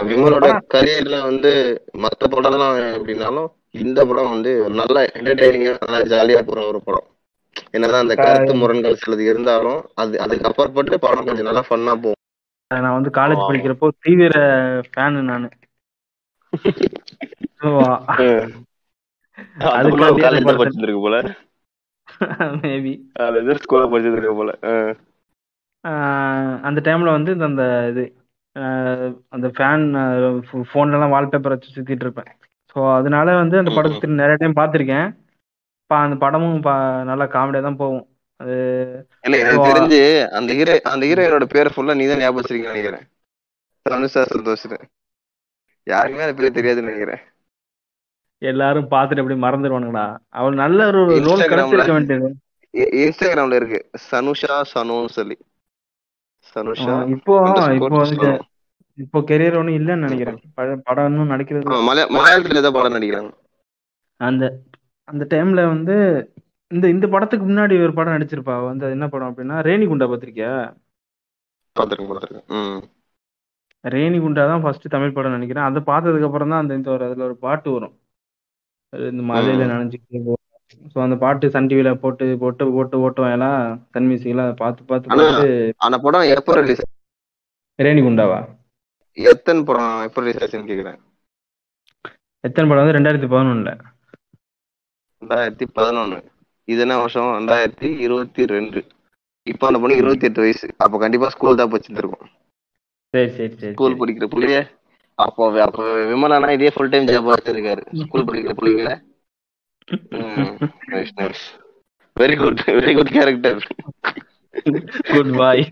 விமலோட 0.03 0.61
கரியர்ல 0.75 1.23
வந்து 1.23 1.85
மத்த 1.99 2.27
படம்லாம் 2.27 2.99
எப்படின்னாலும் 2.99 3.47
இந்த 3.71 4.05
படம் 4.05 4.31
வந்து 4.31 4.65
ஒரு 4.65 4.75
நல்ல 4.75 5.05
என்டர்டைனிங்கா 5.05 5.91
நல்லா 5.91 6.23
ஜாலியா 6.23 6.43
போற 6.47 6.67
ஒரு 6.67 6.83
படம். 6.85 7.07
என்னதான் 7.71 8.01
அந்த 8.01 8.15
கருத்து 8.15 8.55
முரண்கள் 8.55 8.99
சிலது 9.07 9.19
இருந்தாலும் 9.19 9.89
அது 9.95 10.21
அதுக்கு 10.21 10.49
அப்பாற்பட்டு 10.49 10.99
படம் 10.99 11.25
கொஞ்சம் 11.25 11.45
நல்லா 11.45 11.61
ஃபன்னா 11.61 11.95
போகும். 11.95 12.13
நான் 12.75 12.93
வந்து 12.93 13.11
காலேஜ். 13.11 13.51
படிக்கிறப்போ 13.51 13.89
தீவிர 14.01 14.41
ஃபேனு 14.97 15.21
நானு. 15.21 15.49
படத்தை- 17.61 18.59
படிச்சிருக்கு 20.57 21.01
போல? 21.01 21.35
மேபி 22.35 23.01
அது 23.13 23.43
ஸ்கூல்ல 23.43 23.89
படிச்சிருக்கு 23.89 24.35
போல. 24.35 24.59
அந்த 26.63 26.81
டைம்ல 26.81 27.05
வந்து 27.05 27.33
இந்த- 27.33 27.45
அந்த 27.45 27.87
இது 27.91 28.20
அந்த 29.35 29.47
ஃபேன் 29.57 29.85
ஃபோன்லலாம் 30.71 31.15
வால்பேப்பர் 31.15 31.55
வச்சு 31.55 31.75
சுத்திட்டு 31.75 32.07
இருப்பேன். 32.07 32.31
ஸோ 32.73 32.79
அதனால 32.99 33.35
வந்து 33.43 33.57
அந்த 33.61 33.71
படத்தை 33.77 34.11
நிறைய 34.23 34.39
டைம் 34.41 34.61
பார்த்துருக்கேன் 34.61 35.09
பா 35.91 35.97
அந்த 36.07 36.17
படமும் 36.25 36.59
நல்லா 37.11 37.27
காமெடியாக 37.35 37.67
தான் 37.69 37.81
போகும். 37.83 38.05
அது 38.41 38.55
இல்ல 39.27 39.39
எனக்கு 39.43 39.71
தெரிஞ்சு 39.71 40.01
அந்த 40.39 40.51
ஹீரோ 40.59 40.75
அந்த 40.93 41.03
ஹீரோயினோட 41.09 41.47
பேர் 41.55 41.73
ஃபுல்லா 41.75 41.97
நீ 42.01 42.05
தான் 42.11 42.23
ஞாபகம் 42.23 42.41
வச்சிருக்கீங்கன்னு 42.41 42.75
நினைக்கிறேன். 42.75 43.05
அனுஷா 43.87 44.23
சந்தோஷ் 44.33 44.67
யாருக்குமே 45.87 46.25
அது 46.27 46.39
பேர் 46.39 46.57
தெரியாதுன்னு 46.59 46.91
நினைக்கிறேன். 46.91 47.23
எல்லாரும் 48.43 48.91
பார்த்துட்டு 48.93 49.23
அப்படி 49.23 49.37
மறந்துடுவானுங்கடா 49.45 50.07
அவள் 50.39 50.63
நல்ல 50.63 50.87
ஒரு 50.91 51.01
ரோல். 51.27 51.43
கிடைச்சிருக்க 51.53 51.95
வேண்டியது. 51.97 52.29
இன்ஸ்டாகிராம்ல 53.05 53.59
இருக்கு. 53.61 53.81
சனுஷா 54.11 54.57
சனோன்னு 54.73 55.13
சொல்லி. 55.19 55.37
சனுஷா 56.55 56.95
இப்போ 57.09 57.35
இப்போ. 57.75 58.31
இப்போ 58.99 59.19
கெரியர் 59.21 59.57
ஒன்றும் 59.57 59.75
இல்லைன்னு 59.75 60.05
நினைக்கிறேன். 60.05 60.39
பட- 60.55 60.81
படம் 60.85 61.07
இன்னும் 61.07 61.31
நடிக்கிறது 61.31 61.77
மலையாளத்துல 62.11 62.55
ஏதோ 62.55 62.71
படம் 62.71 62.93
நடிக்கிறாங்க? 62.93 63.31
அந்த 64.21 64.45
அந்த 65.09 65.25
டைம்ல 65.31 65.67
வந்து 65.67 65.95
இந்த 66.71 66.89
இந்த 66.89 67.07
படத்துக்கு 67.09 67.47
முன்னாடி 67.47 67.83
ஒரு 67.83 67.95
படம் 67.95 68.13
நடிச்சிருப்பா. 68.13 68.65
வந்து 68.65 68.85
அது 68.85 68.93
என்ன 68.93 69.09
படம் 69.09 69.31
அப்படின்னா 69.31 69.57
ரேணிகுண்டா 69.61 70.09
பார்த்திருக்கியா 70.09 70.53
பாத்துருக்கேன் 71.77 72.11
பாத்துருக்கேன். 72.11 72.47
ம். 72.59 72.81
ரேணிகுண்டா 73.85 74.43
தான் 74.47 74.63
ஃபர்ஸ்ட் 74.63 74.87
தமிழ் 74.89 75.13
படம் 75.13 75.33
நினைக்கிறேன் 75.33 75.65
அதை 75.65 75.83
பார்த்ததுக்கு 75.87 76.25
அப்புறம் 76.25 76.49
தான் 76.49 76.61
அந்த 76.61 76.75
இந்த 76.75 76.91
ஒரு 76.91 77.05
அதுல 77.05 77.25
ஒரு 77.25 77.37
பாட்டு 77.37 77.71
வரும். 77.71 77.95
அது 78.93 79.09
இந்த 79.09 79.23
மலையில. 79.25 79.67
நினைஞ்சுக்கிட்டு 79.67 80.39
ஸோ 80.95 81.03
அந்த 81.03 81.17
பாட்டு 81.17 81.51
சன் 81.51 81.67
டிவில 81.67 81.95
போட்டு 81.95 82.37
போட்டு 82.39 82.71
போட்டு 82.71 83.11
ஓட்டுவான் 83.11 83.33
எல்லாம் 83.33 83.87
சன் 83.91 84.07
மியூசிக்லாம் 84.09 84.57
பார்த்து 84.57 84.85
பார்த்து 84.85 85.11
ஆனா- 85.11 85.17
பார்த்து 85.17 85.75
அந்த 85.77 85.99
படம் 85.99 86.21
எப்ப 86.21 86.55
ரிலீஸ் 86.55 86.83
ரேணிகுண்டாவா? 87.83 88.49
எத்தனை 89.13 89.63
படம் 89.63 90.03
எப்ப 90.03 90.21
ரிலீஸ் 90.21 90.43
ஆச்சுன்னு 90.45 90.59
கேக்குறேன். 90.59 90.99
எத்தனை 92.41 92.71
படம் 92.71 92.93
வந்து 92.93 92.99
ரெண்டாயிரத்தி 92.99 93.31
பதினொன்னுல. 93.31 93.81
ரெண்டாயிரத்தி 95.25 95.63
பதினொன்னு. 95.75 96.25
இது 96.65 96.81
என்ன 96.81 96.97
வருஷம்? 96.99 97.23
ரெண்டாயிரத்தி 97.23 97.99
இருபத்தி 97.99 98.47
ரெண்டு. 98.47 98.85
இப்ப 99.43 99.67
அந்த 99.67 99.79
பொண்ணு 99.79 99.97
இருபத்தி 99.97 100.27
எட்டு 100.27 100.41
வயசு. 100.41 100.69
அப்ப 100.77 100.99
கண்டிப்பா 100.99 101.29
ஸ்கூல் 101.29 101.57
தான் 101.57 101.71
படிச்சுட்டு 101.73 101.97
இருக்கும் 101.97 102.29
சரி 103.09 103.31
சரி 103.31 103.55
சரி. 103.57 103.73
ஸ்கூல். 103.73 103.99
படிக்கிற 103.99 104.27
புள்ளைய. 104.31 104.71
அப்போ 105.15 105.63
அப்போ 105.63 105.83
விமலானா 105.85 106.53
இதே 106.53 106.71
ஃபுல் 106.75 106.89
டைம் 106.89 107.07
ஜாப் 107.07 107.33
வச்சிருக்காரு. 107.33 108.05
ஸ்கூல் 108.05 108.25
படிக்கிற 108.25 108.53
பிள்ளைங்கள. 108.61 109.10
Very 112.17 112.37
good 112.39 112.61
very 112.81 112.95
good 112.95 113.13
character 113.13 113.61
good 115.11 115.37
boy 115.37 115.65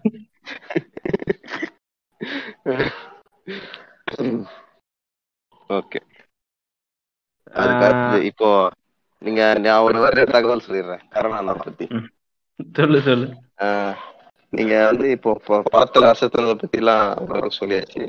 okay 5.70 6.00
இப்போ 8.22 8.48
நீங்க 9.22 9.58
நான் 9.58 9.80
ஒரு 9.80 9.98
வேற 9.98 10.24
தகவல் 10.24 10.64
சொல்லிடுறேன். 10.66 11.02
கருணாண்ணா 11.10 11.54
பத்தி. 11.54 11.86
சொல்லு 12.74 13.00
சொல்லு. 13.00 13.26
ஆஹ் 13.58 13.94
நீங்க 14.52 14.84
வந்து 14.84 15.10
இப்போ 15.10 15.30
படத்துல 15.48 16.10
அசத்துனதை 16.12 16.54
பத்தி 16.54 16.78
எல்லாம் 16.78 17.06
சொல்லியாச்சு. 17.60 18.02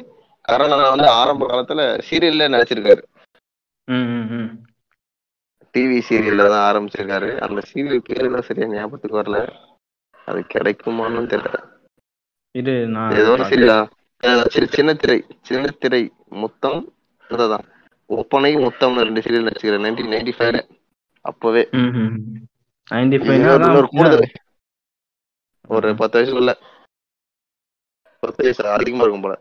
கருணாண்ணா 0.49 0.89
வந்து 0.89 1.07
ஆரம்ப 1.09 1.47
காலத்துல 1.47 1.81
சீரியல்ல 2.09 2.47
நடிச்சிருக்காரு. 2.49 3.03
ம் 3.87 4.09
ம் 4.15 4.27
ம். 4.31 4.49
டிவி 5.73 5.97
சீரியல்ல 6.07 6.45
தான் 6.53 6.65
ஆரம்பிச்சிருக்காரு. 6.69 7.29
அந்த 7.45 7.59
சீரியல் 7.69 8.05
பேரு 8.07 8.27
தான் 8.35 8.47
சரியா 8.47 8.67
ஞாபகத்துக்கு 8.73 9.19
வரல. 9.21 9.39
அது 10.27 10.39
கிடைக்குமான்னு 10.53 11.31
தெரியல. 11.33 11.57
இரு 12.55 12.75
நான் 12.95 13.15
ஏதோ 13.21 13.31
ஒரு 13.35 13.43
சீரியலா 13.51 13.79
சின்ன 14.75 14.93
திரை 15.01 15.17
சின்ன 15.47 15.65
திரை 15.83 16.01
முத்தம் 16.41 16.81
அதுதான். 17.27 17.65
ஒப்பனை 18.09 18.51
முத்தம்னு 18.65 19.05
ரெண்டு 19.07 19.23
சீரியல் 19.25 19.47
நடிச்சுக்கிறேன் 19.47 19.85
நைன்டீன் 19.85 20.13
நைன்டி 20.13 20.33
ஃபைவ்ல 20.37 20.61
அப்பவே. 21.25 21.63
ஒரு 25.69 25.87
பத்து 26.01 26.17
வயசுக்குள்ள 26.17 26.53
பத்து 28.23 28.39
வயசு 28.43 28.63
அதிகமா 28.77 29.03
இருக்கும் 29.03 29.25
போல. 29.25 29.35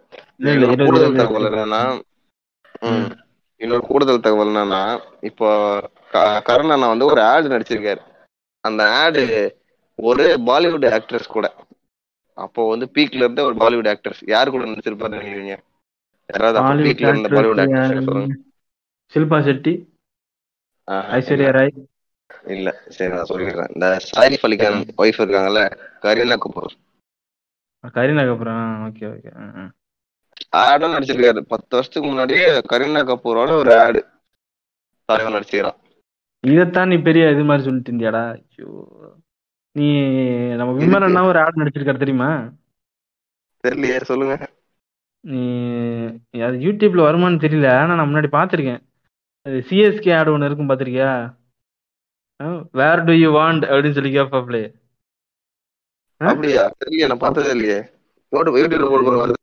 கூடுதல் 0.83 1.18
தகவல். 1.20 1.49
என்னன்னா. 1.51 1.83
இன்னொரு 3.61 3.83
கூடுதல் 3.87 4.24
தகவல் 4.26 4.51
என்னன்னா 4.53 4.83
இப்போ 5.29 5.49
கரண் 6.12 6.72
அண்ணா 6.74 6.88
வந்து 6.88 7.06
ஒரு 7.06 7.22
ஆடு 7.22 7.48
நடிச்சிருக்காரு. 7.48 8.02
அந்த 8.64 8.82
ஆடு 9.02 9.24
ஒரு 10.09 10.24
பாலிவுட் 10.46 10.86
ஆக்ட்ரஸ் 10.96 11.34
கூட. 11.36 11.46
அப்போ 12.34 12.68
வந்து 12.68 12.86
பீக்ல 12.94 13.22
இருந்த 13.22 13.44
ஒரு 13.44 13.54
பாலிவுட் 13.54 13.90
ஆக்ட்ரஸ் 13.92 14.22
யாரு 14.26 14.50
கூட 14.50 14.64
நடிச்சிருப்பாரு 14.64 15.14
நினைக்கிறீங்க? 15.18 15.56
யாராவது 16.28 16.84
பீக்ல 16.84 17.09
இருந்த 17.12 17.28
பாலிவுட் 17.28 17.62
ஆக்ட்ரஸ்? 17.62 18.04
சொல்லுங்க. 18.04 18.36
ஷில்பா 19.12 19.38
செட்டி 19.44 19.74
ஐஸ்வர்யா 21.16 21.52
ராய். 21.59 21.72
இல்ல 22.54 22.68
சரி 22.96 23.11
நான் 23.12 23.30
சொல்லிடுறேன் 23.30 23.70
இந்த 23.74 23.86
சாரிஃப் 24.11 24.46
அலிகான் 24.48 24.78
ஒய்ஃப் 25.02 25.20
இருக்காங்கல்ல 25.22 25.62
கரீனா 26.04 26.36
கபூர். 26.44 26.74
கரீனா 27.96 28.22
கபூர்? 28.28 28.50
Okay 28.88 29.06
okay. 29.12 29.30
ஆடும் 30.62 30.92
நடிச்சிருக்காரு. 30.92 31.40
பத்து 31.52 31.72
வருஷத்துக்கு 31.76 32.09
முன்னாடியே 32.09 32.46
கரீனா 32.72 33.02
கபூரோட 33.11 33.50
ஒரு 33.62 33.72
ஆடு 33.80 34.00
தலைவன் 35.09 35.36
நடிச்சுக்கிறான். 35.36 35.78
இதைத்தான் 36.45 36.89
நீ 36.89 36.97
பெரிய 36.97 37.30
இது 37.30 37.45
மாதிரி 37.45 37.64
சொல்லிட்டு 37.66 37.91
இருந்தியாடா? 37.93 38.22
ஐயோ. 38.34 38.68
நீ 39.76 39.86
நம்ம 40.61 40.70
விமலன்னா 40.82 41.22
ஒரு 41.26 41.39
ஆட் 41.39 41.61
நடிச்சிருக்காரு 41.61 42.03
தெரியுமா? 42.05 42.30
தெரியலையே 43.64 44.01
சொல்லுங்க. 44.03 44.34
நீ 45.24 45.41
அது 46.49 46.57
யூடியூப்ல 46.57 47.07
வருமான்னு 47.07 47.43
தெரியல 47.45 47.68
ஆனா 47.80 47.95
நான் 47.95 48.11
முன்னாடி 48.11 48.28
பார்த்திருக்கேன். 48.36 48.82
அது 49.47 49.64
சிஎஸ்கே 49.68 50.12
ஆட் 50.18 50.28
ஒன்று 50.28 50.47
இருக்கும் 50.47 50.70
பார்த்திருக்கியா? 50.70 51.11
வேர் 52.80 53.05
டு 53.05 53.12
யூ 53.12 53.28
வாண்ட் 53.39 53.64
அப்படின்னு 53.70 53.97
சொல்லி 53.99 54.12
கேட்பாப்லே 54.18 54.64
அப்படியா? 56.20 56.62
தெரியலையே 56.80 57.09
நான் 57.09 57.24
பார்த்ததே 57.24 57.51
இல்லையே. 57.51 57.80
யூடியூப்ல 58.32 59.34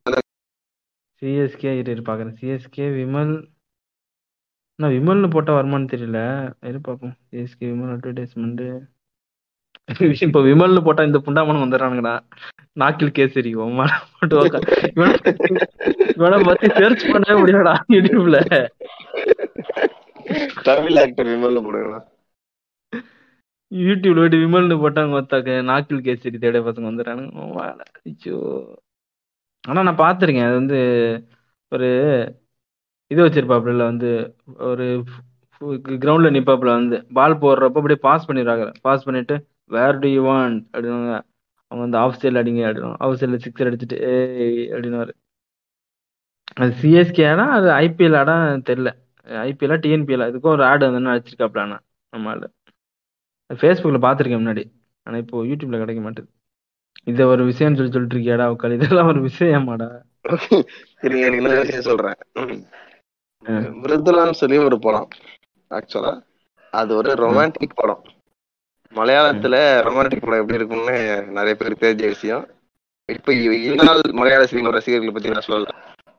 சிஎஸ்கே 1.21 1.71
இரு 1.79 2.01
பார்க்குறேன் 2.09 2.35
சிஎஸ்கே 2.41 2.87
விமல் 2.97 3.33
நான் 4.79 4.91
விமல்னு 4.91 5.27
போட்டா 5.29 5.51
வருமான்னு 5.55 5.91
தெரியல. 5.93 6.19
இரு 6.69 6.79
பார்ப்போம் 6.81 7.15
சிஎஸ்கே 7.31 7.67
விமல் 7.69 7.93
அட்வர்டைஸ்மெண்ட் 7.95 8.65
இப்போ 10.25 10.39
விமல்னு 10.41 10.83
போட்டா 10.83 11.03
இந்த 11.03 11.19
புண்டாமனும் 11.25 11.63
வந்துடுறானுங்கடா. 11.63 12.13
நாக்கில் 12.81 13.15
கேசரி 13.17 13.49
இவனை 16.15 16.39
பத்தி 16.47 16.67
சர்ச் 16.79 17.05
பண்ணவே 17.11 17.35
முடியாடா 17.41 17.73
யூடியூப்ல. 17.95 18.37
தமிழ் 20.69 20.97
ஆக்டர் 21.03 21.29
விமல்ல 21.31 21.59
போடுங்களா 21.65 21.99
யூடியூப்ல 23.71 24.19
போயிட்டு 24.19 24.41
விமல்னு 24.45 24.75
போட்டாங்க 24.83 25.13
ஒத்தாக்க 25.19 25.49
நாக்கில் 25.69 26.05
கேசரி 26.07 26.37
தேட 26.43 26.59
பசங்க 26.67 26.89
வந்துடுறானுங்க. 26.89 27.83
ஐயோ. 28.09 28.39
ஆனா 29.63 29.79
நான் 29.87 30.03
பார்த்திருக்கேன். 30.03 30.47
அது 30.49 30.59
வந்து 30.61 30.79
ஒரு 31.71 31.89
இது 33.11 33.19
வச்சிருப்பாப்புல 33.25 33.83
வந்து 33.83 34.09
ஒரு 34.69 34.85
கிரவுண்ட்ல 35.95 36.29
நிப்பாப்புல 36.35 36.71
வந்து 36.77 36.97
பால் 37.13 37.39
போடுறப்ப 37.41 37.79
அப்படியே 37.79 37.99
பாஸ் 38.05 38.27
பண்ணிடுறாங்க. 38.29 38.65
பாஸ் 38.81 39.05
பண்ணிட்டு 39.05 39.35
வேர் 39.71 39.99
டு 39.99 40.09
யூ 40.09 40.23
வாண்ட் 40.27 40.59
அப்படின்னு 40.73 40.97
அவங்க 41.71 41.83
வந்து 41.85 41.97
ஆஃப் 41.97 42.19
சைடில் 42.21 42.41
அடிங்க 42.41 42.63
அப்படின்னும் 42.67 42.97
ஆஃப் 43.05 43.17
சைடில் 43.19 43.43
சிக்ஸர் 43.45 43.69
அடிச்சுட்டு 43.69 43.99
அப்படின்னு 44.71 44.99
அது 45.01 45.13
சிஎஸ்கே 46.81 47.23
ஆனா 47.31 47.45
அது 47.51 47.67
ஐபிஎல் 47.79 48.17
ஆடா 48.19 48.35
தெரியல. 48.69 48.89
ஐபிஎல் 49.45 49.81
டிஎன்பிஎல் 49.85 50.27
இதுக்கும் 50.29 50.53
ஒரு 50.53 50.63
ஆடு 50.65 50.89
வந்து 50.89 51.13
அடிச்சிருக்காப்ல 51.13 51.63
ஆனா 51.65 51.77
நம்ம 52.13 52.29
ஆளு. 52.29 52.47
ஃபேஸ்புக்கில் 53.49 54.05
பார்த்துருக்கேன் 54.05 54.43
முன்னாடி. 54.43 54.63
ஆனா 55.05 55.17
இப்போ 55.23 55.43
யூடியூப்ல 55.45 55.79
கிடைக்க 55.81 56.01
மாட்டேது. 56.01 56.29
இதை 57.07 57.25
ஒரு 57.25 57.43
விஷயம்னு 57.45 57.77
சொல்லி 57.79 57.93
சொல்லிட்டு 57.95 58.15
இருக்கியாடா 58.15 58.45
உட்கால் 58.53 58.75
இதெல்லாம் 58.77 59.07
ஒரு 59.07 59.21
விஷயமாடா. 59.27 59.89
சொல்றேன். 61.89 62.19
மிருதுலான்னு 63.45 64.31
சொல்லி 64.31 64.57
ஒரு 64.57 64.79
படம் 64.79 65.07
ஆக்சுவலா 65.69 66.21
அது 66.71 66.95
ஒரு 66.95 67.11
ரொமான்டிக் 67.11 67.71
படம். 67.75 68.03
மலையாளத்துல 68.95 69.81
ரொமான்டிக் 69.81 70.25
படம் 70.25 70.39
எப்படி 70.39 70.53
இருக்கும்னு 70.53 71.25
நிறைய 71.27 71.55
பேருக்கு 71.55 71.93
தெரிஞ்ச 71.93 72.07
விஷயம். 72.07 72.47
இப்ப 73.11 73.33
இ- 73.33 73.61
இந்நாள் 73.61 74.01
மலையாள 74.11 74.45
சினிமா 74.45 74.69
ரசிகர்களை 74.69 75.13
பத்தி 75.13 75.29
நான் 75.29 75.59
சொல்லல. 75.59 75.67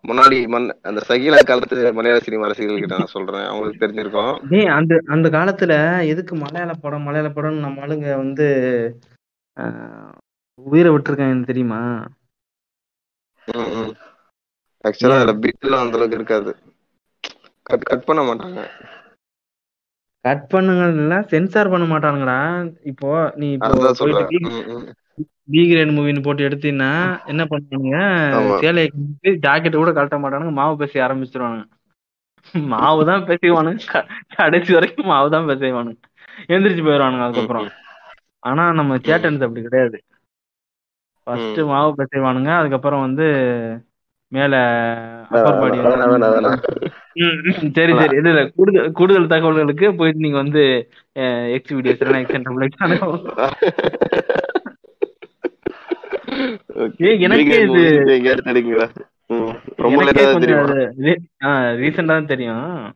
முன்னாடி 0.09 0.49
மண் 0.49 0.79
அந்த 0.83 1.03
சகிலா 1.09 1.45
காலத்து 1.45 1.93
மலையாள 1.93 2.23
சினிமா 2.23 2.47
ரசிகர்கள் 2.47 2.79
கிட்ட 2.79 2.97
நான் 2.97 3.07
சொல்றேன். 3.07 3.45
அவங்களுக்கு 3.45 3.87
தெரிஞ்சிருக்கும். 3.87 4.67
அந்த 4.67 5.03
அந்த 5.07 5.29
காலத்துல 5.29 6.07
எதுக்கு 6.07 6.35
மலையாள 6.35 6.73
படம் 6.73 7.03
மலையாள 7.03 7.33
படம்னு 7.33 7.59
நம்ம 7.59 7.87
ஆளுங்க 7.87 8.17
வந்து 8.17 8.47
உயிரை 10.63 10.93
விட்டுருக்காங்கன்னு 10.93 11.45
தெரியுமா? 11.45 12.07
ஆக்சுவலா 14.89 15.21
அதுல 15.21 15.33
பிட்லாம் 15.33 15.55
அந்த 15.61 15.97
அளவுக்கு 15.97 16.15
இருக்காது. 16.15 16.57
கட் 17.67 17.87
கட் 17.89 18.07
பண்ண 18.09 18.21
மாட்டாங்க. 18.29 18.61
கட் 20.25 20.45
பண்ணுங்கன்னா 20.53 21.19
சென்சார் 21.33 21.73
பண்ண 21.73 21.85
மாட்டானுங்கடா. 21.87 22.39
இப்போ 22.91 23.11
நீ 23.37 23.49
இப்போ. 23.53 23.75
பி 25.53 25.61
கிரேட் 25.69 25.93
மூவின்னு 25.97 26.25
போட்டு 26.25 26.43
எடுத்தீங்கன்னா 26.49 26.91
என்ன 27.27 27.43
பண்ணுவானுங்க? 27.45 27.99
ஆமா. 28.39 28.57
சேலையை 28.61 28.89
ஜாக்கெட் 29.47 29.81
கூட 29.81 29.91
கழட்ட 29.93 30.17
மாட்டானுங்க. 30.23 30.55
மாவு 30.59 30.75
பேச 30.83 30.93
ஆரம்பிச்சிருவானுங்க. 31.07 31.65
மாவு 32.73 33.01
தான் 33.09 33.27
பேசிவானுங்க 33.29 34.01
கடைசி 34.35 34.71
வரைக்கும் 34.77 35.11
மாவு 35.13 35.29
தான் 35.31 35.49
பேசிவானுங்க 35.51 35.99
எந்திரிச்சு 36.55 36.85
போயிடுவானுங்க 36.87 37.27
அதுக்கப்புறம். 37.27 37.69
ஆனா 38.43 38.65
நம்ம 38.79 38.99
சேட்டன்ஸ் 39.07 39.45
அப்படி 39.47 39.63
கிடையாது. 39.63 39.99
ஃபர்ஸ்ட். 41.27 41.61
மாவு 41.71 41.91
பேசிவானுங்க 42.01 42.51
அதுக்கப்புறம் 42.61 43.05
வந்து 43.07 43.27
மேல. 44.33 44.55
சரி 47.77 47.93
சரி. 48.01 48.17
இல்ல 48.19 48.33
இல்ல 48.33 48.51
கூடுதல் 48.57 48.93
கூடுதல் 48.93 49.33
தகவல்களுக்கு 49.33 49.95
போயிட்டு 49.99 50.19
நீங்க 50.19 50.39
வந்து 50.39 50.63
எக்ஸ் 51.57 51.73
வீடியோஸ் 51.77 52.01
எனக்கே 57.27 57.37
இது-. 57.67 58.01
ரொம்ப 59.85 59.97
ரீசெண்டா 61.81 62.13
தான் 62.13 62.27
தெரியும்? 62.27 62.93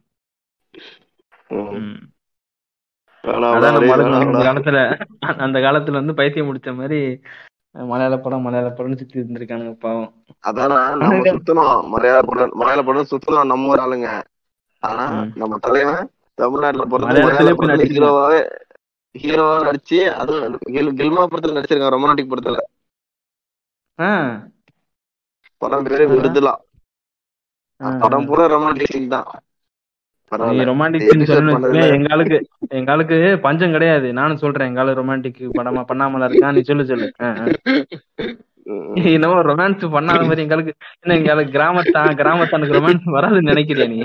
அந்த. 4.21 4.45
காலத்துல 4.45 4.97
அந்த 5.41 5.61
காலத்துல 5.61 5.93
வந்து 5.93 6.15
பைத்தியம் 6.15 6.49
முடிச்ச 6.49 6.77
மாதிரி 6.77 7.21
மலையாள 7.75 8.15
படம் 8.19 8.43
மலையாள 8.43 8.69
படம்னு 8.71 8.99
சுத்தி 8.99 9.19
இருந்திருக்கானுங்க 9.19 9.75
பாவம் 9.79 10.09
அதானா 10.45 10.79
நம்ம 10.95 11.11
சுத்தணும் 11.31 11.89
மலையாள 11.89 12.21
படம் 12.23 12.53
மலையாள 12.55 12.83
படம் 12.83 13.11
சுத்தணும் 13.11 13.47
நம்ம 13.47 13.69
ஒரு 13.69 13.83
ஆளுங்க 13.83 14.09
ஆனா. 14.83 15.05
நம்ம 15.35 15.59
தலைவன் 15.59 16.09
தமிழ்நாட்டுல 16.39 16.85
பிறந்து. 16.87 17.09
ஹீரோவாவே 17.93 18.41
ஹீரோவா 19.15 19.57
நடிச்சு 19.63 19.99
அதுவும் 20.15 20.45
கில்- 20.69 20.97
கில்மா 20.99 21.23
படத்துல 21.27 21.57
நடிச்சிருக்கான் 21.57 21.95
ரொமான்டிக் 21.95 22.33
படத்துல 22.33 22.59
படம் 25.63 25.85
பேரு. 25.85 26.05
விருதுலா. 26.13 26.55
படம் 28.01 28.27
பூரா 28.27 28.45
ரொமான்டிக் 28.47 28.87
தான் 29.09 29.29
நீ 30.51 30.65
ரொமான்டிக் 30.65 31.07
பண்ணதுல. 31.11 31.53
எங்க 31.95 32.09
ஆளுக்கு 32.15 32.37
எங்க 32.71 32.91
ஆளுக்கு 32.93 33.17
பஞ்சம் 33.43 33.73
கிடையாது. 33.73 34.13
நானும் 34.13 34.37
சொல்றேன் 34.37 34.69
எங்க 34.69 34.81
ஆளு 34.81 34.95
ரொமான்டிக் 34.95 35.41
படமா 35.59 35.83
பண்ணாமல 35.91 36.29
இருக்கான் 36.29 36.55
நீ 36.55 36.63
சொல்லு 36.63 36.87
சொல்லு. 36.87 37.09
என்னமோ 39.13 39.39
ரொமான்ஸ் 39.43 39.85
பண்ணாத 39.95 40.25
மாதிரி 40.27 40.43
எங்க 40.43 40.55
ஆளுக்கு 40.55 40.73
என்ன 41.01 41.15
எங்க 41.15 41.31
ஆளுக்கு 41.33 41.55
கிராமத்தான் 41.57 42.19
கிராமத்தானுக்கு 42.21 42.77
ரொமான்ஸ் 42.79 43.15
வராதுன்னு 43.17 43.53
நினைக்கிறியா 43.53 43.89
நீ? 43.89 43.99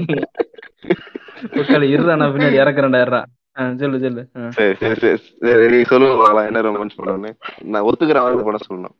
உட்கால 1.59 1.87
இருடா 1.93 2.15
நான் 2.15 2.33
பின்னாடி 2.33 2.57
இறக்குறேன்டா 2.61 3.01
இருடா 3.05 3.21
சொல்லு 3.81 3.97
சொல்லு. 3.99 4.21
சரி 4.57 5.69
நீ 5.73 5.79
என்ன 6.47 6.61
ரொமான்ஸ் 6.67 6.97
நான் 7.73 7.85
படம் 8.47 8.65
சொல்லணும். 8.67 8.95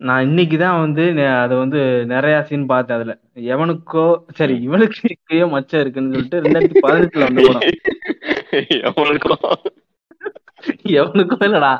நான் 0.00 0.22
இன்னைக்கு 0.22 0.58
தான் 0.58 0.80
வந்து 0.80 1.04
அதை 1.42 1.56
வந்து 1.56 1.80
நிறைய 2.06 2.42
சீன் 2.42 2.66
பார்த்தேன் 2.66 2.96
அதுல. 2.96 3.12
எவனுக்கோ 3.52 4.04
சரி 4.34 4.56
இவனுக்கு 4.60 5.00
எங்கேயோ 5.14 5.46
மச்சம் 5.46 5.80
இருக்குன்னு 5.80 6.12
சொல்லிட்டு 6.14 6.40
ரெண்டாயிரத்தி 6.40 6.82
பதினெட்டுல 6.86 7.26
வந்த 7.26 7.42
படம். 7.46 7.64
எவனுக்கும் 8.88 9.44
எவனுக்கோ 10.98 11.38
இல்லடா. 11.48 11.72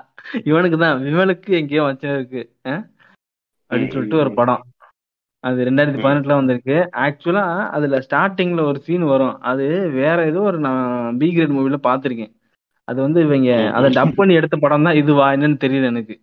இவனுக்கு 0.44 0.78
தான். 0.78 1.02
விமலுக்கு 1.04 1.50
எங்கேயோ 1.50 1.82
மச்சம் 1.82 2.14
இருக்கு? 2.14 2.42
அப்படின்னு 3.70 3.92
சொல்லிட்டு 3.92 4.18
ஒரு 4.18 4.32
படம். 4.34 4.62
அது 5.44 5.64
ரெண்டாயிரத்தி 5.64 6.00
பதினெட்டுல 6.04 6.38
வந்திருக்கு. 6.40 6.76
ஆக்சுவலா 7.04 7.44
அதுல 7.68 8.00
ஸ்டார்டிங்ல 8.06 8.60
ஒரு 8.62 8.80
சீன் 8.80 9.04
வரும். 9.04 9.40
அது 9.40 9.66
வேற 9.90 10.26
ஏதோ 10.26 10.40
ஒரு 10.40 10.58
நான் 10.58 11.16
பி 11.18 11.32
கிரேட் 11.32 11.56
மூவில 11.58 11.78
பாத்திருக்கேன் 11.88 12.32
அது 12.88 13.00
வந்து 13.00 13.20
இவங்க 13.20 13.50
அதை 13.70 13.88
டப் 13.90 14.16
பண்ணி 14.16 14.34
எடுத்த 14.34 14.56
படம் 14.56 14.82
தான் 14.82 14.94
இதுவா 14.94 15.32
என்னன்னு 15.32 15.62
தெரியல 15.64 15.84
எனக்கு. 15.84 16.16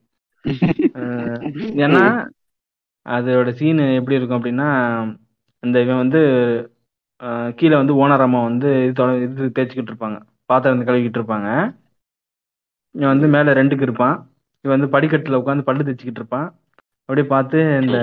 ஏன்னா 1.85 2.03
அதோட 3.05 3.49
சீன் 3.59 3.81
எப்படி 3.99 4.17
இருக்கும் 4.17 4.39
அப்படின்னா 4.39 4.69
இந்த 5.63 5.77
இவன் 5.85 6.01
வந்து 6.03 6.21
கீழே 7.59 7.75
வந்து 7.81 7.93
ஓனர் 8.03 8.23
அம்மா 8.25 8.39
வந்து 8.49 8.69
இது 8.89 9.03
இது 9.25 9.43
தேய்ச்சிக்கிட்டு 9.57 9.91
இருப்பாங்க. 9.93 10.17
பாத்திரம் 10.49 10.73
வந்து 10.75 10.87
கழுவிக்கிட்டு 10.89 11.19
இருப்பாங்க. 11.21 11.49
இவன் 12.95 13.13
வந்து 13.13 13.27
மேலே 13.35 13.51
ரெண்டுக்கு 13.59 13.87
இருப்பான். 13.87 14.15
இவன் 14.65 14.75
வந்து 14.77 14.93
படிக்கட்டில் 14.95 15.39
உட்காந்து 15.41 15.67
பல்லு 15.69 15.85
தேய்ச்சிக்கிட்டு 15.87 16.21
இருப்பான். 16.23 16.47
அப்படியே 17.05 17.27
பார்த்து 17.33 17.59
இந்த 17.83 17.97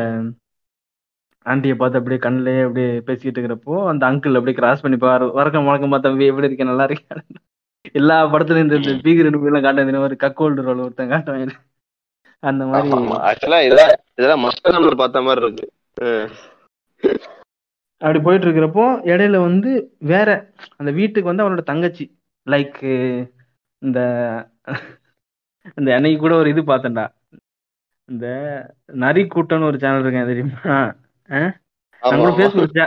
ஆண்டியை 1.46 1.74
பார்த்து 1.80 1.98
அப்படியே 1.98 2.20
கண்ணிலேயே 2.24 2.62
அப்படியே 2.66 2.88
பேசிக்கிட்டு 3.08 3.38
இருக்கிறப்போ 3.40 3.74
அந்த 3.90 4.02
அங்கிள் 4.10 4.38
அப்படியே 4.38 4.56
கிராஸ் 4.58 4.82
பண்ணி 4.84 4.98
பாரு 5.04 5.26
வணக்கம் 5.38 5.68
வணக்கம் 5.68 5.94
தம்பி 6.06 6.30
எப்படி 6.30 6.48
இருக்கேன் 6.48 6.70
நல்லா 6.72 6.86
இருக்கேன் 6.88 7.22
எல்லா 8.00 8.16
படத்துலயும் 8.32 8.66
இந்த 8.68 8.78
பீகர் 9.06 9.28
எல்லாம் 9.28 9.64
காட்ட 9.66 9.86
இந்த 9.86 10.02
மாதிரி 10.04 10.18
கக்கோல்டு 10.24 10.66
ரோல் 10.66 10.84
ஒருத்தன் 10.86 11.12
காட்டுவான். 11.14 11.54
அந்த 12.42 12.62
மாதிரி 12.66 13.16
ஆக்சுவலா 13.30 13.58
இதெல்லாம் 13.66 13.90
இதெல்லாம் 14.18 14.42
மஸ்ட் 14.44 14.74
நம்பர் 14.76 15.00
பார்த்த 15.02 15.22
மாதிரி 15.26 15.44
இருக்கு. 15.44 15.66
அப்படி 18.02 18.20
போயிட்டு 18.26 18.46
இருக்கிறப்போ 18.46 18.84
இடையில 19.12 19.40
வந்து 19.48 19.70
வேற 20.12 20.28
அந்த 20.78 20.90
வீட்டுக்கு 20.98 21.30
வந்து 21.30 21.44
அவனோட 21.44 21.62
தங்கச்சி. 21.70 22.04
லைக் 22.46 22.78
இந்த 23.82 23.98
இந்த 25.78 25.88
அன்னைக்கு 25.96 26.20
கூட 26.22 26.34
ஒரு 26.40 26.48
இது 26.52 26.62
பார்த்தேன்டா. 26.70 27.04
இந்த 28.08 28.26
நரி 29.02 29.22
கூட்டம்னு 29.34 29.68
ஒரு 29.70 29.78
சேனல் 29.82 30.04
இருக்கேன் 30.04 30.30
தெரியுமா? 30.30 30.76
நம்ம. 32.02 32.28
பேஸ்புக் 32.38 32.78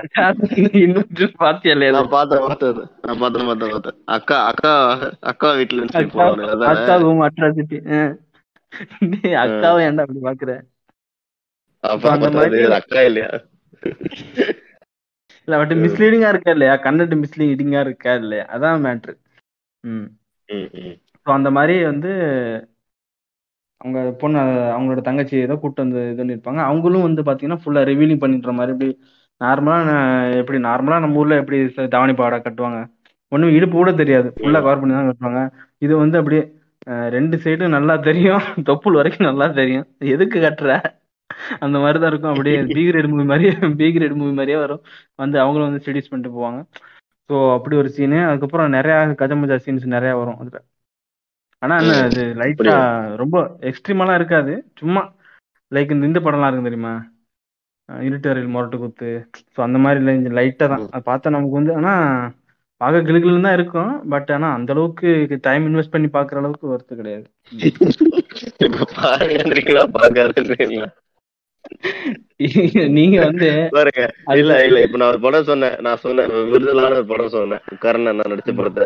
இன்னும் 0.83 1.35
பாத்தியா 1.43 1.73
இல்லையா? 1.75 1.93
நான் 1.97 2.13
பார்த்தேன் 2.15 2.43
பார்த்தேன் 2.47 2.79
நான் 3.07 3.21
பார்த்தேன் 3.23 3.47
பார்த்தேன் 3.49 3.73
பார்த்தேன். 3.73 3.97
அக்கா 4.15 4.37
அக்கா 4.51 4.73
அக்கா 5.31 5.49
வீட்டுல 5.59 5.81
இருந்து 5.81 6.65
அக்கா 6.73 6.95
ரூம் 7.05 7.23
அட்ராசிட்டி 7.27 7.79
அக்காவை 9.43 9.81
ஏன்டா 9.87 10.03
அப்படி 10.05 10.21
பாக்குற? 10.23 10.51
அக்கா 12.79 13.01
இல்லையா? 13.01 13.29
இல்ல 15.47 15.57
பட் 15.61 15.73
மிஸ்லீடிங்கா 15.83 16.29
இருக்கா 16.29 16.51
இல்லையா? 16.51 16.75
கண்டென்ட் 16.85 17.15
மிஸ்லீடிங்கா 17.23 17.79
இருக்கா 17.79 18.13
இல்லையா? 18.13 18.45
அதான் 18.55 18.83
மேட்ரு 18.85 19.13
ம். 19.83 20.07
ஸோ 21.25 21.31
அந்த 21.31 21.49
மாதிரி 21.51 21.75
வந்து 21.83 22.11
அவங்க 23.81 23.99
பொண்ணு 24.11 24.39
அவங்களோட 24.73 25.01
தங்கச்சி 25.01 25.35
ஏதோ 25.37 25.55
கூப்பிட்டு 25.55 25.83
வந்து 25.85 26.01
இது 26.03 26.19
பண்ணியிருப்பாங்க 26.19 26.61
அவங்களும் 26.63 27.01
வந்து 27.01 27.21
பார்த்தீங்கன்னா 27.21 27.61
ஃபுல்லாக 27.61 27.89
ரிவீலிங் 27.89 28.21
பண்ணின்ற 28.21 28.51
மாதிரி 28.51 28.73
இப்படி 28.75 28.91
நார்மலாக 29.41 29.93
எப்படி 30.41 30.57
நார்மலாக 30.63 30.99
நம்ம 30.99 31.19
ஊரில் 31.19 31.39
எப்படி 31.41 31.57
தாவணி 31.87 32.13
பாவாடை 32.13 32.37
கட்டுவாங்க? 32.39 32.79
ஒன்றும் 33.31 33.55
இடுப்பு 33.57 33.75
கூட 33.77 33.91
தெரியாது. 33.93 34.27
ஃபுல்லாக 34.37 34.63
கவர் 34.65 34.81
பண்ணி 34.81 34.93
தான் 34.93 35.09
கட்டுவாங்க. 35.09 35.41
இது 35.77 35.93
வந்து 35.97 36.17
அப்படியே 36.17 36.43
ரெண்டு 37.09 37.37
சைடும் 37.37 37.67
நல்லா 37.67 37.95
தெரியும். 38.01 38.39
தொப்புள் 38.69 38.91
வரைக்கும் 38.91 39.27
நல்லா 39.27 39.47
தெரியும். 39.51 39.85
எதுக்கு 40.07 40.39
கட்டுற? 40.39 40.71
அந்த 41.59 41.79
மாதிரி 41.79 41.99
தான் 41.99 42.11
இருக்கும். 42.11 42.31
அப்படியே 42.31 42.57
பி 42.73 42.81
கிரேட் 42.85 43.07
மூவி 43.07 43.23
மாதிரியே 43.23 43.51
பி 43.75 43.91
கிரேட் 43.91 44.11
மூவி 44.13 44.31
மாதிரியே 44.31 44.57
வரும். 44.57 44.81
வந்து 45.15 45.39
அவங்களும் 45.39 45.67
வந்து 45.69 45.83
ஸ்டடிஸ் 45.83 46.09
பண்ணிட்டு 46.09 46.35
போவாங்க. 46.37 46.59
ஸோ 47.29 47.53
அப்படி 47.53 47.75
ஒரு 47.75 47.89
சீனு 47.89 48.19
அதுக்கப்புறம் 48.25 48.73
நிறையா 48.73 48.97
கஜமஜா 49.21 49.57
சீன்ஸ் 49.65 49.85
நிறையா 49.95 50.13
வரும் 50.17 50.39
அதில். 50.39 50.61
ஆனா 51.61 51.75
என்ன. 51.77 51.93
அது 52.03 52.23
லைட்டா 52.33 52.75
ரொம்ப 53.15 53.37
எக்ஸ்ட்ரீமாலாம் 53.61 54.13
இருக்காது. 54.13 54.53
சும்மா 54.79 55.01
லைக் 55.71 55.91
இந்த 55.91 56.05
இந்த 56.05 56.19
படம்லாம் 56.19 56.47
இருக்கும் 56.47 56.63
தெரியுமா? 56.63 56.93
அஹ் 57.89 58.01
இருட்டறையில் 58.01 58.47
முரட்டு 58.47 58.77
குத்து. 58.77 59.09
ஸோ 59.55 59.61
அந்த 59.61 59.77
மாதிரி 59.77 59.99
லைட்டா 60.35 60.67
தான். 60.67 60.83
அதை 60.89 61.03
பார்த்தா 61.05 61.29
நமக்கு 61.29 61.51
வந்து 61.51 61.75
ஆனா 61.75 61.93
பார்க்க 62.83 63.07
கிளுகிளுன்னு 63.09 63.41
தான் 63.41 63.53
இருக்கும். 63.53 63.91
பட் 64.09 64.31
ஆனா 64.31 64.47
அந்த 64.53 64.73
அளவுக்கு 64.73 65.09
டைம் 65.41 65.65
இன்வெஸ்ட் 65.67 65.93
பண்ணி 65.95 66.09
பார்க்குற 66.13 66.41
அளவுக்கு 66.43 66.71
ஒர்த்து 66.73 66.93
கிடையாது. 66.95 67.25
நீங்க 72.97 73.17
வந்து 73.25 73.49
பாருங்க 73.71 74.01
இல்ல 74.33 74.53
இல்ல 74.65 74.79
இப்ப 74.81 74.97
நான் 74.97 75.11
ஒரு 75.11 75.19
படம் 75.19 75.43
சொன்னேன். 75.43 75.75
நான் 75.79 75.97
சொன்னேன் 75.97 76.31
விருதலான 76.51 76.91
ஒரு 76.93 77.05
படம் 77.05 77.29
சொன்னேன். 77.29 77.61
கர்ணன் 77.79 78.19
நான் 78.19 78.31
நடிச்ச 78.31 78.53
படத்தை. 78.55 78.85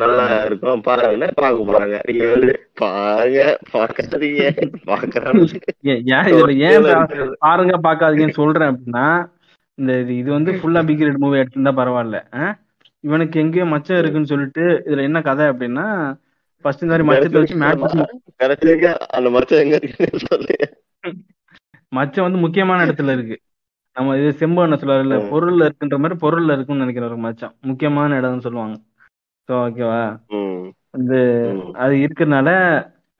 நல்லா 0.00 0.26
இருக்கும். 0.44 0.82
பாருங்கன்னா 0.86 1.28
பார்க்க 1.34 1.66
போறாங்க? 1.70 1.96
நீங்க 2.06 2.26
வந்து 2.30 2.50
பாருங்க 2.74 3.40
பாக்காதீங்க 3.72 4.44
பாக்குறாங்க 4.86 5.42
பாருங்க 7.38 7.74
பார்க்காதீங்கன்னு 7.88 8.40
சொல்றேன் 8.42 8.70
அப்படின்னா 8.70 9.06
இந்த 9.78 9.92
இது 10.12 10.30
வந்து 10.30 10.52
ஃபுல்லா 10.52 10.82
பிக் 10.86 11.04
ரேட் 11.06 11.22
மூவி 11.24 11.38
எடுத்திருந்தா 11.38 11.74
பரவாயில்ல. 11.80 12.20
ஆ? 12.34 12.46
இவனுக்கு 13.06 13.40
எங்கேயோ 13.40 13.64
மச்சம் 13.64 13.98
இருக்குன்னு 13.98 14.26
சொல்லிட்டு 14.26 14.64
இதுல 14.86 15.02
என்ன 15.02 15.22
கதை 15.22 15.46
அப்படின்னா 15.46 15.86
ஃபர்ஸ்ட் 16.64 16.82
இந்த 16.82 16.94
மாதிரி 16.94 17.08
மச்சத்தை 17.08 17.40
வச்சு 17.40 17.56
மேட்ச் 17.56 17.94
மச்சம் 21.92 22.20
வந்து 22.20 22.38
முக்கியமான 22.38 22.84
இடத்துல 22.84 23.12
இருக்கு. 23.12 23.36
நம்ம 23.96 24.16
இது 24.16 24.32
செம்பு 24.32 24.62
சொல்லுவாருல்ல. 24.62 25.18
பொருள்ல 25.32 25.68
இருக்குன்ற 25.68 25.98
மாதிரி 25.98 26.18
பொருள்ல 26.22 26.52
இருக்குன்னு 26.52 26.84
நினைக்கிற 26.84 27.06
ஒரு 27.06 27.18
மச்சம். 27.18 27.54
முக்கியமான 27.60 28.20
இடம்னு 28.20 28.38
சொல்லுவாங்க. 28.38 28.76
ஸோ 29.48 29.54
ஓகேவா 29.66 30.00
வந்து. 30.90 31.18
அது 31.74 31.94
இருக்கிறதுனால 31.96 32.48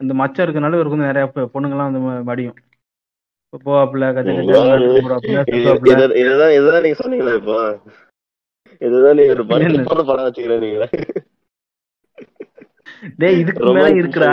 இந்த 0.00 0.14
மச்சம் 0.14 0.46
இருக்கனால 0.46 0.68
இவருக்கு 0.68 0.96
வந்து 0.96 1.04
நிறைய 1.04 1.32
பொ- 1.34 1.48
பொண்ணுங்கலாம் 1.54 1.90
வந்து 1.90 2.00
மடியும் 2.22 2.56
போவாப்புல 3.64 4.14
கச்ச 4.14 4.30
கச்ச 5.34 6.14
இதுதான் 6.54 6.82
நீங்க 6.82 6.96
சொன்னீங்களா 7.04 7.34
இப்போ. 7.36 7.56
இதுதான் 8.80 9.20
ஒரு 9.34 9.44
படம் 9.46 10.62
நீங்க 10.64 10.86
டேய் 13.18 13.38
இதுக்கு 13.38 13.72
மேல 13.76 13.88
இருக்குடா. 14.00 14.30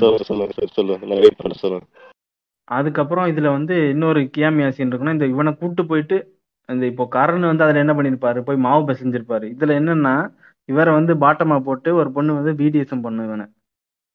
சொல்லுங்க 0.00 0.24
சொல்லுங்க 0.28 0.52
சரி 0.52 0.72
சொல்லுங்க 0.72 1.06
நான் 1.06 1.22
வெயிட் 1.24 1.40
பண்ண 1.40 1.54
சொல்லுங்க 1.62 1.86
அதுக்கப்புறம் 2.68 3.26
இதுல 3.26 3.50
வந்து 3.50 3.74
இன்னொரு 3.90 4.20
கியாமியா 4.36 4.68
சீன் 4.68 4.90
இருக்குன்னா 4.90 5.16
இந்த 5.16 5.26
இவனை 5.26 5.52
கூட்டு 5.56 5.82
போயிட்டு 5.86 6.16
இந்த 6.68 6.84
இப்போ 6.86 7.04
கரண் 7.14 7.46
வந்து 7.50 7.64
அதுல 7.64 7.82
என்ன 7.84 7.92
பண்ணிருப்பாரு? 7.92 8.40
போய் 8.40 8.64
மாவு 8.66 8.82
பிசைஞ்சிருப்பாரு. 8.88 9.46
இதுல 9.54 9.76
என்னன்னா 9.80 10.14
இவரை 10.68 10.92
வந்து 10.94 11.12
பாட்டமா 11.14 11.56
போட்டு 11.60 11.90
ஒரு 11.94 12.12
பொண்ணு 12.12 12.38
வந்து 12.38 12.52
பிடிஎஸ்எம் 12.58 13.04
பண்ணும் 13.06 13.26
இவனை. 13.26 13.46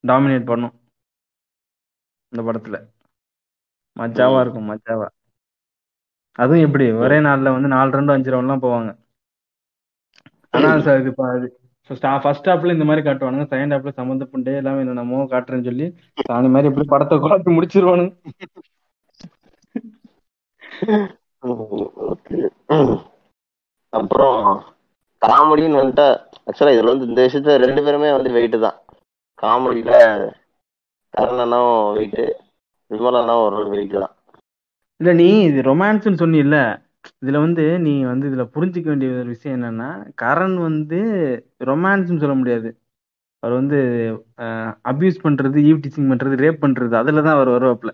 டாமினேட் 0.04 0.50
பண்ணும். 0.52 0.74
இந்த 2.32 2.42
படத்துல. 2.48 2.78
மஜாவா. 3.98 4.40
இருக்கும் 4.42 4.70
மஜாவா. 4.72 5.08
அதுவும் 6.40 6.64
எப்படி? 6.66 6.86
ஒரே 7.02 7.18
நாள்ல 7.26 7.54
வந்து 7.56 7.70
நாலு 7.74 7.98
ரெண்டு 7.98 8.14
அஞ்சு 8.16 8.34
ரவுண்ட்லாம் 8.34 8.64
போவாங்க. 8.64 8.90
ஆனா 10.54 10.70
சார் 10.86 11.02
இது 11.02 11.12
அது 11.30 11.48
ஃபர்ஸ்ட் 12.24 12.50
ஹாப்ல 12.50 12.76
இந்த 12.76 12.86
மாதிரி 12.90 13.02
காட்டுவானுங்க. 13.06 13.46
செகண்ட் 13.52 13.76
ஹாப்ல 13.76 13.94
சம்மந்த 13.98 14.26
புண்டே 14.32 14.54
எல்லாம் 14.60 14.82
என்னென்னமோ 14.84 15.20
காட்டுறேன்னு 15.34 15.70
சொல்லி 15.70 15.88
அந்த 16.36 16.50
மாதிரி 16.54 16.70
எப்படி 16.72 16.88
படத்தை 16.94 17.18
குழப்பி 17.26 17.52
முடிச்சிருவானுங்க. 17.58 18.14
அப்புறம் 23.94 24.40
காமெடின்னு 25.22 25.80
வந்துட்டா 25.80 26.08
ஆக்சுவலா 26.48 26.74
இதுல 26.76 26.94
வந்து 26.94 27.10
இந்த 27.10 27.20
விஷயத்துல 27.26 27.58
ரெண்டு 27.64 27.82
பேருமே 27.86 28.10
வந்து 28.16 28.30
வெயிட் 28.38 28.58
தான். 28.66 28.78
காமெடியில 29.44 29.94
கர்ணனும் 31.14 31.68
வெயிட்டு 31.96 32.26
விமலனும் 32.92 33.44
ஒரு 33.48 33.70
வெயிட் 33.74 33.96
தான். 33.98 34.14
இல்ல 35.04 35.14
நீ 35.14 35.26
இது 35.44 35.60
ரொமான்ஸ்னு 35.62 36.20
சொன்னீல்ல. 36.22 36.58
இதுல 37.24 37.38
வந்து 37.46 37.64
நீ 37.86 37.94
வந்து 38.04 38.26
இதுல 38.30 38.44
புரிஞ்சுக்க 38.54 38.88
வேண்டிய 38.92 39.10
ஒரு 39.22 39.30
விஷயம் 39.32 39.58
என்னன்னா 39.58 39.88
கரண் 40.22 40.56
வந்து 40.68 41.00
ரொமான்ஸ்னு 41.66 42.22
சொல்ல 42.22 42.36
முடியாது. 42.42 42.70
அவர் 43.44 43.56
வந்து 43.60 43.80
அபியூஸ் 44.92 45.18
பண்றது 45.26 45.58
ஈவ் 45.70 45.82
டீச்சிங் 45.84 46.10
பண்றது 46.12 46.36
ரேப் 46.44 46.62
பண்றது 46.62 46.96
அதுல 47.02 47.24
தான் 47.26 47.36
அவர் 47.38 47.54
வருவாப்ல 47.56 47.92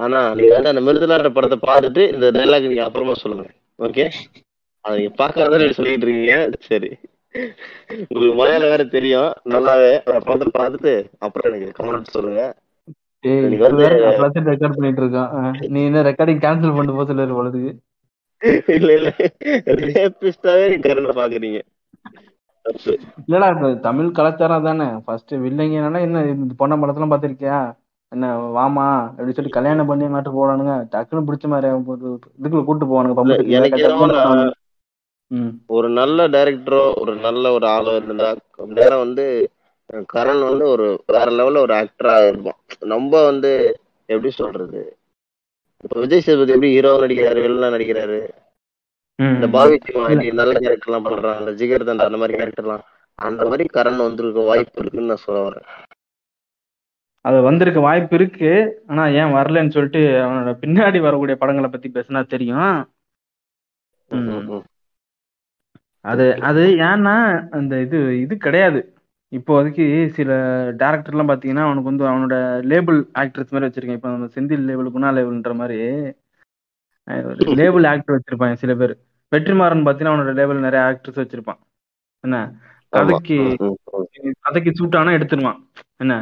ஆனா 0.00 0.20
நீங்க 0.38 0.54
வந்து 0.54 0.72
அந்த 0.72 0.82
மிருதுலாட்ட 0.86 1.30
படத்தை 1.34 1.58
பார்த்துட்டு 1.68 2.04
இந்த 2.14 2.30
டைலாக் 2.36 2.70
நீங்க 2.70 2.84
அப்புறமா 2.86 3.16
சொல்லுங்க. 3.24 3.44
ஓகே 3.78 4.04
அதை 4.84 4.94
நீங்க 4.98 5.12
பாக்காத 5.20 5.60
சொல்லிட்டு 5.78 6.06
இருக்கீங்க. 6.06 6.36
சரி. 6.70 6.90
உங்களுக்கு 8.08 8.34
மலையாளம் 8.40 8.72
வேற 8.74 8.84
தெரியும். 8.96 9.30
நல்லாவே. 9.54 9.92
அந்த 10.06 10.20
படத்தை 10.28 10.48
பார்த்துட்டு 10.58 10.94
அப்புறம் 11.26 11.48
எனக்கு 11.50 11.78
கமெண்ட் 11.78 12.14
சொல்லுங்க. 12.16 12.42
ரெக்கார்ட் 13.24 14.76
பண்ணிட்டு 14.76 15.02
இருக்கான். 15.04 15.32
நீ 15.72 15.80
என்ன 15.88 16.02
ரெக்கார்டிங் 16.08 16.42
கேன்சல் 16.44 16.74
பண்ணிட்டு 16.76 16.96
போக 16.96 17.06
சொல்லுற 17.10 17.34
பொழுதுக்கு 17.38 17.72
இல்ல 18.76 18.90
இல்ல. 18.98 19.10
ரேபிஸ்டாவே 19.82 20.64
நீங்க 20.70 20.86
கருணை 20.86 21.12
பாக்குறீங்க. 21.18 21.60
இல்லடா 23.26 23.48
தமிழ் 23.86 24.16
கலாச்சாரம் 24.18 24.66
தானே 24.66 24.86
ஃபர்ஸ்ட் 25.04 25.32
வில்லைங்கனால 25.44 26.00
என்ன 26.06 26.24
இந்த 26.34 26.54
பொண்ண 26.60 26.74
படத்தெல்லாம் 26.76 27.14
பாத்திருக்கியா 27.14 27.60
என்ன 28.12 28.26
வாமா 28.56 28.86
அப்படி 29.08 29.34
சொல்லி 29.36 29.52
கல்யாணம் 29.52 29.90
பண்ணி 29.90 30.06
மாட்டு 30.08 30.30
போடானுங்க 30.30 30.74
டக்குன்னு 30.92 31.26
பிடிச்ச 31.28 31.46
மாதிரி 31.52 31.68
இதுக்குள்ள 32.38 32.64
கூட்டு 32.64 32.86
போவானுங்க 32.86 34.50
ஒரு 35.70 35.88
நல்ல 35.98 36.26
டைரக்டரோ 36.28 36.82
ஒரு 37.02 37.12
நல்ல 37.26 37.52
ஒரு 37.52 37.66
ஆளோ 37.68 37.92
இருந்தா 38.00 38.30
நேரம் 38.76 39.02
வந்து 39.04 39.24
கரண் 40.12 40.42
வந்து 40.48 40.64
ஒரு 40.74 40.86
வேற 41.14 41.26
லெவல்ல 41.38 41.64
ஒரு 41.66 41.74
ஆக்டரா 41.74 42.14
இருப்பான் 42.28 42.60
நம்ம 42.92 43.22
வந்து 43.30 43.50
எப்படி 44.08 44.30
சொல்றது? 44.32 44.80
இப்ப 45.84 45.94
விஜய் 46.00 46.24
சேதுபதி 46.26 46.54
எப்படி 46.54 46.72
ஹீரோ 46.74 46.92
நடிக்கிறாரு 47.04 47.40
வில்லனா 47.44 47.68
நடிக்கிறாரு. 47.74 48.20
இந்த 49.18 49.46
பாவி 49.54 49.74
சிம்மாடி 49.86 50.26
நல்ல 50.40 50.52
கேரக்டர் 50.62 50.90
எல்லாம் 50.90 51.06
பண்றான் 51.06 51.38
அந்த 51.40 51.50
ஜிகர் 51.60 51.88
தண்டா 51.88 52.06
அந்த 52.08 52.20
மாதிரி 52.22 52.38
கேரக்டர் 52.38 52.66
எல்லாம். 52.66 52.84
அந்த 53.18 53.42
மாதிரி 53.48 53.64
கரண் 53.76 54.04
வந்திருக்க 54.06 54.42
வாய்ப்பு 54.50 54.80
இருக்குன்னு 54.80 55.12
நான் 55.12 55.24
சொல்ல 55.26 55.40
வரேன். 55.48 55.66
அது 57.24 57.38
வந்திருக்க 57.48 57.80
வாய்ப்பு 57.80 58.14
இருக்கு. 58.18 58.52
ஆனா 58.90 59.02
ஏன் 59.18 59.34
வரலன்னு 59.36 59.74
சொல்லிட்டு 59.74 60.02
அவனோட 60.22 60.52
பின்னாடி 60.62 61.00
வரக்கூடிய 61.06 61.36
படங்களை 61.42 61.68
பத்தி 61.70 61.88
பேசினா 61.96 62.22
தெரியும். 62.34 62.74
அது 66.04 66.24
அது 66.48 66.62
ஏன்னா 66.90 67.16
அந்த 67.58 67.74
இது 67.80 67.98
இது 68.24 68.34
கிடையாது. 68.36 68.80
இப்போதைக்கு 69.32 70.06
சில 70.06 70.32
டேரக்டர்லாம் 70.72 71.30
பார்த்தீங்கன்னா 71.30 71.64
அவனுக்கு 71.66 71.90
வந்து 71.90 72.04
அவனோட 72.04 72.62
லேபிள் 72.62 72.98
ஆக்டர்ஸ் 73.14 73.52
மாதிரி 73.54 73.68
வச்சிருக்கேன் 73.68 73.98
இப்போ 73.98 74.08
நம்ம 74.08 74.26
செந்தில் 74.34 74.66
லேபிள் 74.68 74.90
குணா 74.96 75.10
லேபிள்ன்ற 75.18 75.54
மாதிரி 75.54 75.78
லேபிள் 77.60 77.84
ஆக்டர் 77.84 78.18
வச்சிருப்பான் 78.18 78.52
சில 78.52 78.74
பேர். 78.74 78.92
வெற்றிமாறன் 79.32 79.86
பார்த்தீங்கன்னா 79.86 80.12
அவனோட 80.12 80.34
லேபிள் 80.34 80.64
நிறைய 80.66 80.82
ஆக்டர்ஸ் 80.86 81.20
வச்சிருப்பான். 81.22 81.60
என்ன. 82.24 82.36
கதைக்கு. 82.88 83.38
கதைக்கு 84.40 84.70
சூட் 84.74 84.96
ஆனா 84.96 85.10
எடுத்துருவான். 85.10 85.60
என்ன? 85.96 86.14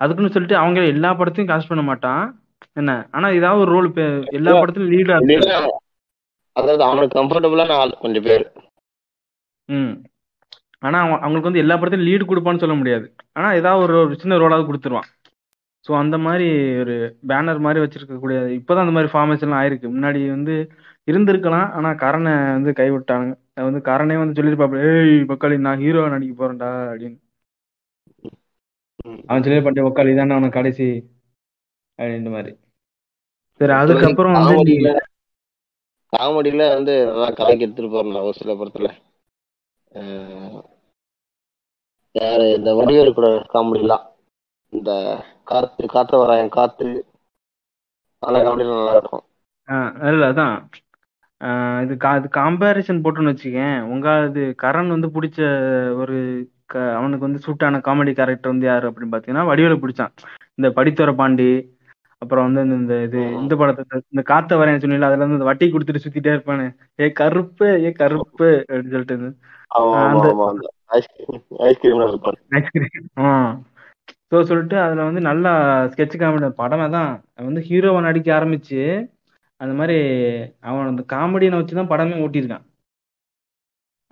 அதுக்குன்னு 0.00 0.32
சொல்லிட்டு 0.32 0.56
அவங்க 0.56 0.80
எல்லா 0.84 1.10
படத்தையும் 1.12 1.50
காஸ்ட் 1.52 1.68
பண்ண 1.68 1.84
மாட்டான். 1.84 2.24
என்ன? 2.72 3.08
ஆனா 3.10 3.28
ஏதாவது 3.28 3.60
ஒரு 3.60 3.72
ரோல் 3.72 4.24
எல்லா 4.30 4.52
படத்துலயும் 4.52 4.92
லீடா 4.94 5.68
அதாவது 6.52 6.82
அவனுக்கு 6.82 7.22
கம்ஃபர்டபுளான 7.22 7.72
ஆள் 7.72 7.98
கொஞ்சம் 8.00 8.22
பேர். 8.22 8.44
ம். 9.64 9.94
ஆனா 10.82 10.98
அவன் 11.00 11.20
அவங்களுக்கு 11.20 11.48
வந்து 11.50 11.62
எல்லா 11.62 11.74
படத்துலயும் 11.76 12.08
லீடு 12.10 12.24
கொடுப்பான்னு 12.30 12.62
சொல்ல 12.64 12.74
முடியாது. 12.74 13.06
ஆனா 13.32 13.48
ஏதாவது 13.52 13.84
ஒரு 13.84 13.94
ஒரு 14.02 14.16
சின்ன 14.22 14.38
ரோலாவது 14.42 14.68
கொடுத்துருவான். 14.68 15.08
ஸோ 15.86 15.92
அந்த 16.02 16.16
மாதிரி 16.18 16.46
ஒரு 16.82 16.94
பேனர் 17.28 17.64
மாதிரி 17.66 17.82
வச்சிருக்கக்கூடிய 17.82 18.38
இப்போதான் 18.58 18.84
அந்த 18.84 18.94
மாதிரி 18.96 19.10
ஃபார்மேஷன் 19.12 19.46
எல்லாம் 19.48 19.60
ஆயிருக்கு. 19.62 19.88
முன்னாடி 19.96 20.20
வந்து 20.30 20.54
இருந்திருக்கலாம். 21.08 21.68
ஆனா 21.70 21.90
கரணை 22.04 22.32
வந்து 22.56 22.70
கைவிட்டானுங்க. 22.70 23.34
வந்து 23.68 23.80
கரணே 23.82 24.16
வந்து 24.16 24.36
சொல்லியிருப்பாப்ல 24.38 24.82
ஏய் 24.88 25.16
பக்காளி 25.30 25.58
நான் 25.66 25.82
ஹீரோ 25.84 26.08
நடிக்க 26.14 26.34
போறேன்டா 26.34 26.70
அப்படின்னு. 26.90 27.18
அவன் 29.28 29.44
சொல்லி 29.44 29.60
பண்ணி 29.60 29.80
உக்காளி 29.80 30.14
தானே 30.16 30.34
அவனுக்கு 30.36 30.58
கடைசி 30.58 30.86
அப்படின்ற 31.98 32.30
மாதிரி. 32.30 32.52
சரி 33.60 33.74
அதுக்கப்புறம் 33.80 34.36
வந்து 34.38 34.56
காமெடியில 36.12 36.64
வந்து 36.74 36.94
கலக்கி 37.38 37.64
எடுத்துட்டு 37.64 37.90
போறேன் 37.90 38.26
ஒரு 38.28 38.36
சில 38.40 38.52
படத்துல. 38.52 38.88
யாரு 42.12 42.54
இந்த 42.56 42.74
வடிவேல் 42.74 43.14
கூட 43.14 43.28
காமெடிலாம் 43.28 44.04
இந்த 44.68 45.18
காத்து 45.44 45.86
காத்த 45.86 46.16
வராயன் 46.18 46.48
காத்து 46.48 47.06
அந்த 48.18 48.38
காமெடிலாம் 48.38 48.76
நல்லா 48.76 48.96
இருக்கும். 48.96 49.24
ஆஹ் 49.68 50.08
இல்ல 50.08 50.32
அதான். 50.32 50.68
ஆஹ் 51.44 51.82
இது 51.82 51.96
கா 51.96 52.16
இது 52.16 52.28
கம்பேரிசன் 52.32 53.02
போட்டோன்னு 53.04 53.32
வச்சுக்கேன். 53.32 53.82
உங்க 53.82 54.26
இது 54.28 54.54
கரண் 54.62 54.88
வந்து 54.88 55.06
பிடிச்ச 55.06 55.38
ஒரு 55.94 56.48
க 56.66 56.94
அவனுக்கு 56.94 57.26
வந்து 57.26 57.40
சூட்டான 57.46 57.78
காமெடி 57.78 58.12
கேரக்டர் 58.14 58.50
வந்து 58.50 58.66
யாரு 58.66 58.90
அப்படின்னு 58.90 59.14
பாத்தீங்கன்னா 59.14 59.46
வடிவேலு 59.46 59.76
பிடிச்சான். 59.76 60.12
இந்த 60.54 60.82
படித்துறை 60.82 61.14
பாண்டி 61.14 61.75
அப்புறம் 62.22 62.52
வந்து 62.52 62.62
இந்த- 62.62 62.76
இந்த 62.76 62.94
இது 63.02 63.40
இந்த 63.40 63.56
படத்தை 63.56 63.84
இந்த 64.08 64.22
காத்த 64.22 64.56
வரேன் 64.56 64.80
சொன்னீங்களா 64.82 65.08
அதுல 65.08 65.24
இந்த 65.32 65.44
வட்டி 65.44 65.72
கொடுத்துட்டு 65.72 66.04
சுத்திட்டே 66.04 66.30
இருப்பானு. 66.36 66.66
ஏ 67.00 67.12
கருப்பு 67.12 67.66
ஏ 67.84 67.92
கருப்பு 67.92 68.48
அப்படின்னு 68.68 68.90
சொல்லிட்டு 68.90 69.14
இருந்து. 69.14 69.30
ஸோ 74.30 74.42
சொல்லிட்டு 74.42 74.80
அதுல 74.80 75.04
வந்து 75.04 75.20
நல்லா 75.20 75.50
ஸ்கெட்ச் 75.84 76.20
காமெடி 76.20 76.48
படமே 76.58 76.90
தான் 76.90 77.10
வந்து 77.40 77.60
ஹீரோவை 77.68 78.00
நடிக்க 78.00 78.38
ஆரம்பிச்சு 78.38 78.80
அந்த 79.60 79.74
மாதிரி 79.74 79.98
அவன் 80.60 80.86
அந்த 80.86 81.02
காமெடியை 81.12 81.50
வச்சுதான் 81.52 81.92
படமே 81.92 82.16
ஓட்டியிருக்கான். 82.24 82.64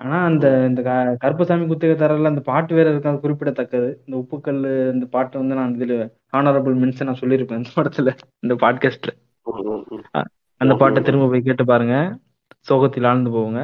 ஆனா 0.01 0.25
அந்த 0.25 0.47
இந்த 0.67 0.81
க- 0.83 1.17
கருப்பசாமி 1.19 1.67
குத்தகை 1.67 1.97
தரல 1.97 2.27
அந்த 2.27 2.43
பாட்டு 2.43 2.73
வேற 2.75 2.91
இருக்கு 2.91 3.09
அது 3.09 3.21
குறிப்பிடத்தக்கது. 3.21 3.89
இந்த 4.07 4.17
உப்புக்கல் 4.21 4.61
இந்த 4.93 5.07
பாட்டு 5.11 5.39
வந்து 5.39 5.55
நான் 5.55 5.77
இதுல 5.77 5.97
ஹானரபிள் 6.33 6.75
மென்ஷன் 6.83 7.09
நான் 7.11 7.21
சொல்லியிருப்பேன் 7.21 7.61
இந்த 7.61 7.73
படத்துல 7.77 8.13
இந்த 8.41 8.55
பாட்காஸ்ட்ல 8.55 9.13
அந்த 10.61 10.75
பாட்டை 10.75 11.01
திரும்ப 11.03 11.29
போய் 11.29 11.47
கேட்டு 11.47 11.65
பாருங்க. 11.65 11.97
சோகத்தில் 12.69 13.05
ஆழ்ந்து 13.05 13.31
போவோங்க 13.31 13.61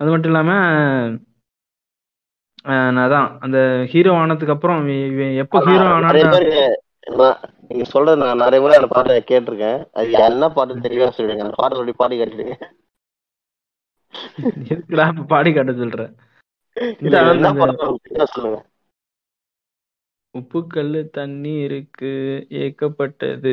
அது 0.00 0.10
மட்டும் 0.10 0.32
இல்லாம 0.32 0.52
அதான் 3.04 3.28
அந்த 3.40 3.58
ஹீரோ 3.92 4.12
ஆனதுக்கு 4.14 4.54
அப்புறம் 4.54 4.82
எப்போ 5.42 5.58
ஹீரோ 5.66 5.86
நான் 5.96 7.38
நீங்க 7.68 7.84
சொல்றது 7.84 8.18
நான் 8.20 8.36
நிறைய 8.36 8.60
முறை 8.62 8.76
அந்த 8.76 8.88
பாட்டை 8.88 9.14
கேட்டிருக்கேன். 9.30 9.78
அது 9.92 10.10
என்ன 10.28 10.48
பாட்டு 10.56 10.84
தெரியும் 10.86 11.14
சொல்லிடுங்க. 11.16 11.44
அந்த 11.44 11.56
பாட்டை 11.56 11.78
சொல்லி 11.78 11.94
பாடி 11.96 12.16
காட்டிடுங்க. 12.18 12.54
எதுக்குடா 14.66 15.04
பாடி 15.32 15.50
காட்ட 15.52 15.74
சொல்ற? 15.78 16.02
அந்த 16.76 17.48
சொல்லுங்க 18.34 18.58
உப்புக்கல்லு 20.34 21.00
தண்ணி 21.16 21.52
இருக்கு 21.66 22.10
ஏக்கப்பட்டது 22.62 23.52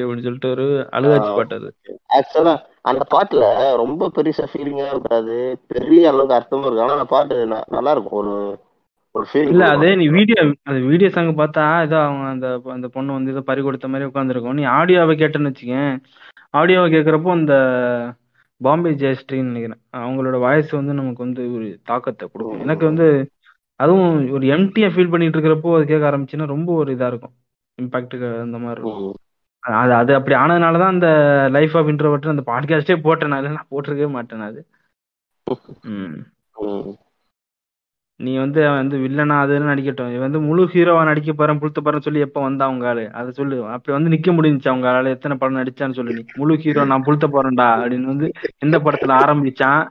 அப்படின்னு 0.00 0.26
சொல்லிட்டு 0.26 0.52
ஒரு 0.52 0.66
அழுகாட்சி 0.96 1.30
பாட்டு 1.32 1.56
அது. 1.58 1.70
ஆக்சுவலா 2.16 2.54
அந்த 2.84 3.02
பாட்டுல 3.10 3.46
ரொம்ப 3.80 4.10
பெருசா 4.16 4.44
ஃபீலிங்கா 4.50 4.86
இருக்காது. 4.92 5.36
பெரிய 5.72 6.10
அளவுக்கு 6.10 6.36
அர்த்தமும் 6.36 6.66
இருக்கு 6.66 6.84
ஆனா 6.84 6.96
அந்த 6.98 7.08
பாட்டு 7.10 7.34
நல்லா 7.76 7.92
இருக்கும் 7.92 8.20
ஒரு 8.22 8.34
ஒரு 9.14 9.24
ஃபீலிங் 9.28 9.52
இல்ல 9.52 9.64
அதே 9.72 9.90
நீ 9.96 10.06
வீடியோ 10.16 10.38
அந்த 10.64 10.80
வீடியோ 10.86 11.08
சாங் 11.10 11.30
பார்த்தா 11.38 11.64
ஏதோ 11.86 11.96
அவங்க 12.02 12.26
அந்த 12.34 12.46
அந்த 12.74 12.88
பொண்ணு 12.94 13.16
வந்து 13.16 13.32
ஏதோ 13.32 13.42
பறி 13.46 13.62
கொடுத்த 13.62 13.88
மாதிரி 13.88 14.08
உட்காந்துருக்கும் 14.08 14.58
நீ 14.58 14.64
ஆடியோவை 14.76 15.14
கேட்டேன்னு 15.16 15.50
வச்சுக்கேன். 15.50 15.92
ஆடியோவை 16.54 16.88
கேட்குறப்போ 16.90 17.32
இந்த 17.36 17.54
பாம்பே 18.60 18.90
ஜெயஸ்ரீன்னு 19.02 19.50
நினைக்கிறேன். 19.50 19.80
அவங்களோட 19.96 20.36
வாய்ஸ் 20.38 20.70
வந்து 20.70 20.94
நமக்கு 20.94 21.24
வந்து 21.26 21.42
ஒரு 21.54 21.66
தாக்கத்தை 21.84 22.24
கொடுக்கும். 22.32 22.60
எனக்கு 22.60 22.84
வந்து 22.84 23.06
அதுவும் 23.80 24.14
ஒரு 24.30 24.46
எம்டியா 24.56 24.88
ஃபீல் 24.94 25.12
பண்ணிட்டு 25.12 25.36
இருக்கிறப்போ 25.38 25.70
அது 25.76 25.84
கேட்க 25.86 26.04
ஆரம்பிச்சுன்னா 26.10 26.46
ரொம்ப 26.46 26.70
ஒரு 26.72 26.90
இதா 26.96 27.06
இருக்கும். 27.06 27.34
இம்பாக்டுக்கு 27.78 28.28
அந்த 28.40 28.58
மாதிரி 28.58 28.80
இருக்கும். 28.80 29.16
அது 29.62 29.92
அது 29.92 30.12
அப்படி 30.14 30.34
ஆனதுனால 30.36 30.78
தான் 30.82 30.94
அந்த 30.94 31.08
லைஃப் 31.50 31.74
ஆஃப் 31.76 31.90
இன்ட்ரோவர்ட் 31.92 32.32
அந்த 32.34 32.44
பாட்காஸ்டே 32.46 32.96
போட்டேன். 33.06 33.34
நான் 33.34 33.70
போட்டிருக்கவே 33.72 34.10
மாட்டேன் 34.10 34.46
அது. 34.50 34.60
நீ 38.20 38.32
வந்து 38.38 38.60
அவன் 38.66 38.80
வந்து 38.82 38.96
வில்லனா 38.98 39.36
அதுன்னு 39.42 39.70
நடிக்கட்டும். 39.70 40.10
இவன் 40.10 40.26
வந்து 40.26 40.40
முழு 40.40 40.62
ஹீரோவா 40.72 41.02
நடிக்க 41.04 41.32
போறேன் 41.32 41.60
புளுத்த 41.60 41.80
போறேன்னு 41.80 42.06
சொல்லி 42.06 42.24
எப்ப 42.26 42.42
வந்தா 42.42 42.64
அவங்க 42.64 42.88
ஆளு? 42.88 43.04
அதை 43.12 43.30
சொல்லு. 43.32 43.56
அப்படி 43.74 43.94
வந்து 43.96 44.12
நிக்க 44.14 44.30
முடிஞ்சுச்சு 44.36 44.72
அவங்க 44.72 44.88
ஆளு 44.90 45.14
எத்தனை 45.16 45.36
படம் 45.36 45.60
நடிச்சான்னு 45.60 45.98
சொல்லு 45.98 46.16
நீ. 46.18 46.22
முழு 46.40 46.56
ஹீரோ 46.64 46.84
நான் 46.92 47.06
புளுத்த 47.06 47.28
போறேன்டா 47.34 47.68
அப்படின்னு 47.76 48.12
வந்து 48.12 48.28
எந்த 48.66 48.78
படத்துல 48.78 49.14
ஆரம்பிச்சான்? 49.22 49.82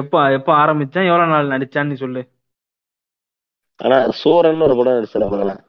எப்ப 0.00 0.14
எப்ப 0.38 0.50
ஆரம்பிச்சான்? 0.62 1.08
எவ்வளவு 1.10 1.32
நாள் 1.34 1.52
நடிச்சான்னு 1.54 1.92
நீ 1.92 1.98
சொல்லு. 2.04 2.22
ஆனா 3.80 3.98
சூரன் 4.20 4.64
ஒரு 4.68 4.76
படம் 4.80 5.60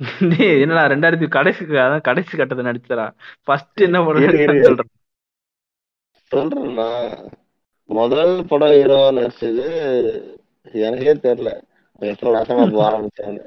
டேய், 0.32 0.60
என்னடா 0.62 0.82
ரெண்டாயிரத்தி 0.92 1.28
கடைசி 1.28 1.62
அதான் 1.82 2.06
கடைசி 2.06 2.32
கட்டத்தை 2.36 2.64
நடிச்சரா 2.66 3.06
ஃபர்ஸ்ட் 3.46 3.80
என்ன 3.86 3.98
படம். 4.06 4.24
சொல்றேன் 4.68 4.90
சொல்றேன்னா 6.32 6.88
முதல் 7.90 8.44
படம் 8.48 8.68
ஹீரோ 8.68 9.10
நடிச்சது? 9.10 9.64
எனக்கே 10.72 11.12
தெரியல. 11.12 11.62
எத்தனை 11.98 12.40
வருஷமா 12.40 12.72
போக 12.72 12.90
ஆரம்பிச்சாங்க. 12.90 13.40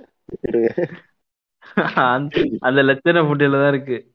அந்த- 2.59 2.81
லட்சண 2.81 3.23
புட்டியில 3.23 3.51
தான் 3.51 3.73
இருக்கு. 3.73 4.11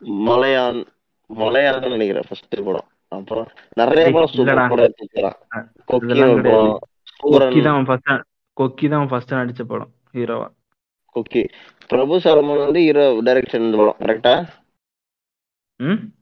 மலையான் 0.00 0.86
மலையான் 1.34 1.88
நினைக்கிறேன் 1.88 2.22
ஃபர்ஸ்ட் 2.28 2.64
படம். 2.64 2.88
அப்புறம் 3.08 3.48
நிறைய 3.74 4.10
படம். 4.10 4.26
சூப்பர் 4.26 4.68
படம் 4.68 4.84
எடுத்துக்கிறான் 4.84 5.36
கொக்கி 7.22 7.62
தான் 7.62 7.84
ஃபர்ஸ்ட் 7.84 8.26
கொக்கி 8.60 8.88
தான் 8.88 9.08
ஃபர்ஸ்ட் 9.08 9.32
நடிச்ச 9.32 9.62
படம் 9.62 9.92
ஹீரோவா. 10.14 10.48
கொக்கி. 11.14 11.48
பிரபு 11.88 12.18
சலமன் 12.18 12.58
வந்து 12.58 12.80
ஹீரோ 12.80 13.12
டைரக்ஷன் 13.12 13.76
படம் 13.76 13.96
கரெக்டா 13.98 14.46
ம்? 15.76 16.21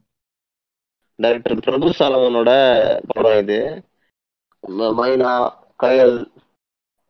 டைரக்டர் 1.21 1.63
பிரபு 1.65 1.87
சாலமனோட 1.97 2.51
படம் 3.11 3.39
இது 3.41 3.59
மைனா 4.97 5.31
கயல் 5.79 6.17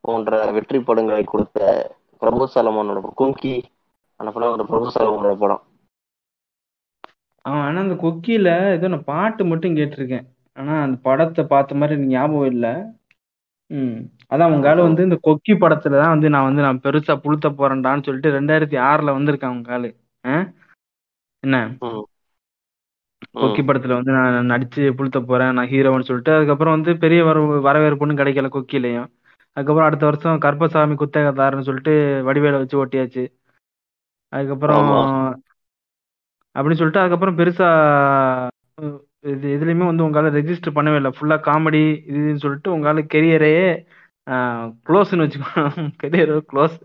போன்ற 0.03 0.35
வெற்றி 0.55 0.77
படங்களை 0.81 1.23
கொடுத்த 1.25 1.59
பிரபு 2.21 2.45
சாலமனோட. 2.53 2.99
கும்கி 3.19 3.55
அந்த 4.19 4.29
படம் 4.31 4.55
ஒரு 4.55 4.65
பிரபு 4.69 4.93
சாலமனோட 4.95 5.35
படம் 5.37 5.63
அவன் 7.45 7.63
ஆனா 7.63 7.79
அந்த 7.81 7.95
கொக்கியில 8.01 8.49
ஏதோ 8.73 8.87
நான் 8.87 9.09
பாட்டு 9.09 9.43
மட்டும் 9.45 9.77
கேட்டிருக்கேன் 9.77 10.25
ஆனா 10.57 10.73
அந்த 10.81 10.97
படத்தை 11.05 11.43
பார்த்த 11.45 11.77
மாதிரி 11.77 11.95
எனக்கு 11.95 12.13
ஞாபகம் 12.13 12.51
இல்ல 12.53 12.67
ம் 13.71 13.97
அதான் 14.31 14.53
உங்க 14.53 14.71
வந்து 14.81 15.07
இந்த 15.07 15.17
கொக்கி 15.27 15.53
படத்துல 15.55 15.99
தான் 16.01 16.13
வந்து 16.13 16.31
நான் 16.33 16.47
வந்து 16.47 16.65
நான் 16.65 16.81
பெருசா 16.83 17.13
புளுத்த 17.23 17.49
போறேன்டான்னு 17.53 18.05
சொல்லிட்டு 18.07 18.35
ரெண்டாயிரத்தி 18.37 18.77
ஆறுல 18.87 19.15
வந்திருக்கேன் 19.17 19.53
உங்க 19.55 19.71
ஆளு? 19.71 19.89
என்ன. 21.43 21.57
கொக்கி 23.41 23.61
படத்துல 23.63 23.97
வந்து 23.97 24.13
நான் 24.17 24.49
நடிச்சு 24.51 24.83
புளுத்த 24.99 25.19
போறேன் 25.23 25.53
நான் 25.57 25.69
ஹீரோன்னு 25.71 26.07
சொல்லிட்டு 26.09 26.33
அதுக்கப்புறம் 26.37 26.75
வந்து 26.77 26.91
பெரிய 27.03 27.21
வர 27.23 27.37
வரவேற்புன்னு 27.67 28.19
கிடைக்கல 28.21 28.49
கொக்கிலையும். 28.55 29.07
அதுக்கப்புறம் 29.57 29.87
அடுத்த 29.87 30.05
வருஷம் 30.05 30.41
கருப்பசாமி 30.45 30.95
குத்தகதாரன்னு 30.95 31.67
சொல்லிட்டு 31.69 31.93
வடிவேல 32.27 32.61
வச்சு 32.61 32.81
ஓட்டியாச்சு 32.83 33.23
அதுக்கப்புறம். 34.33 34.89
அப்படின்னு 36.55 36.79
சொல்லிட்டு 36.79 37.03
அதுக்கப்புறம் 37.03 37.39
பெருசா 37.39 37.69
இது 39.31 39.47
எதுலையுமே 39.55 39.85
வந்து 39.89 40.05
உங்களால 40.05 40.29
ரெஜிஸ்டர் 40.37 40.77
பண்ணவே 40.77 40.99
இல்லை. 40.99 41.11
ஃபுல்லா 41.17 41.37
காமெடி 41.47 41.81
இதுன்னு 42.09 42.43
சொல்லிட்டு 42.45 42.73
உங்களால 42.75 43.01
கெரியரே 43.13 43.53
க்ளோஸ்னு 44.87 45.23
வச்சுக்கோ 45.23 45.63
கெரியர் 46.03 46.33
க்ளோஸ் 46.51 46.75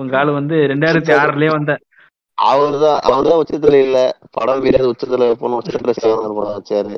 உங்க 0.00 0.14
ஆளு 0.18 0.30
வந்து 0.38 0.56
ரெண்டாயிரத்தி 0.72 1.12
ஆறுலயே 1.20 1.50
வந்த 1.56 1.72
அவர்தான் 2.40 2.98
அவர்தான் 3.00 3.42
உச்சத்துல 3.42 3.72
இல்ல. 3.82 3.98
படம் 4.30 4.60
வீரர் 4.60 4.86
உச்சத்துல 4.86 5.32
போன 5.34 5.58
உச்சத்துல 5.58 5.90
சிவன் 5.90 6.34
படம் 6.34 6.56
வச்சாரு 6.58 6.96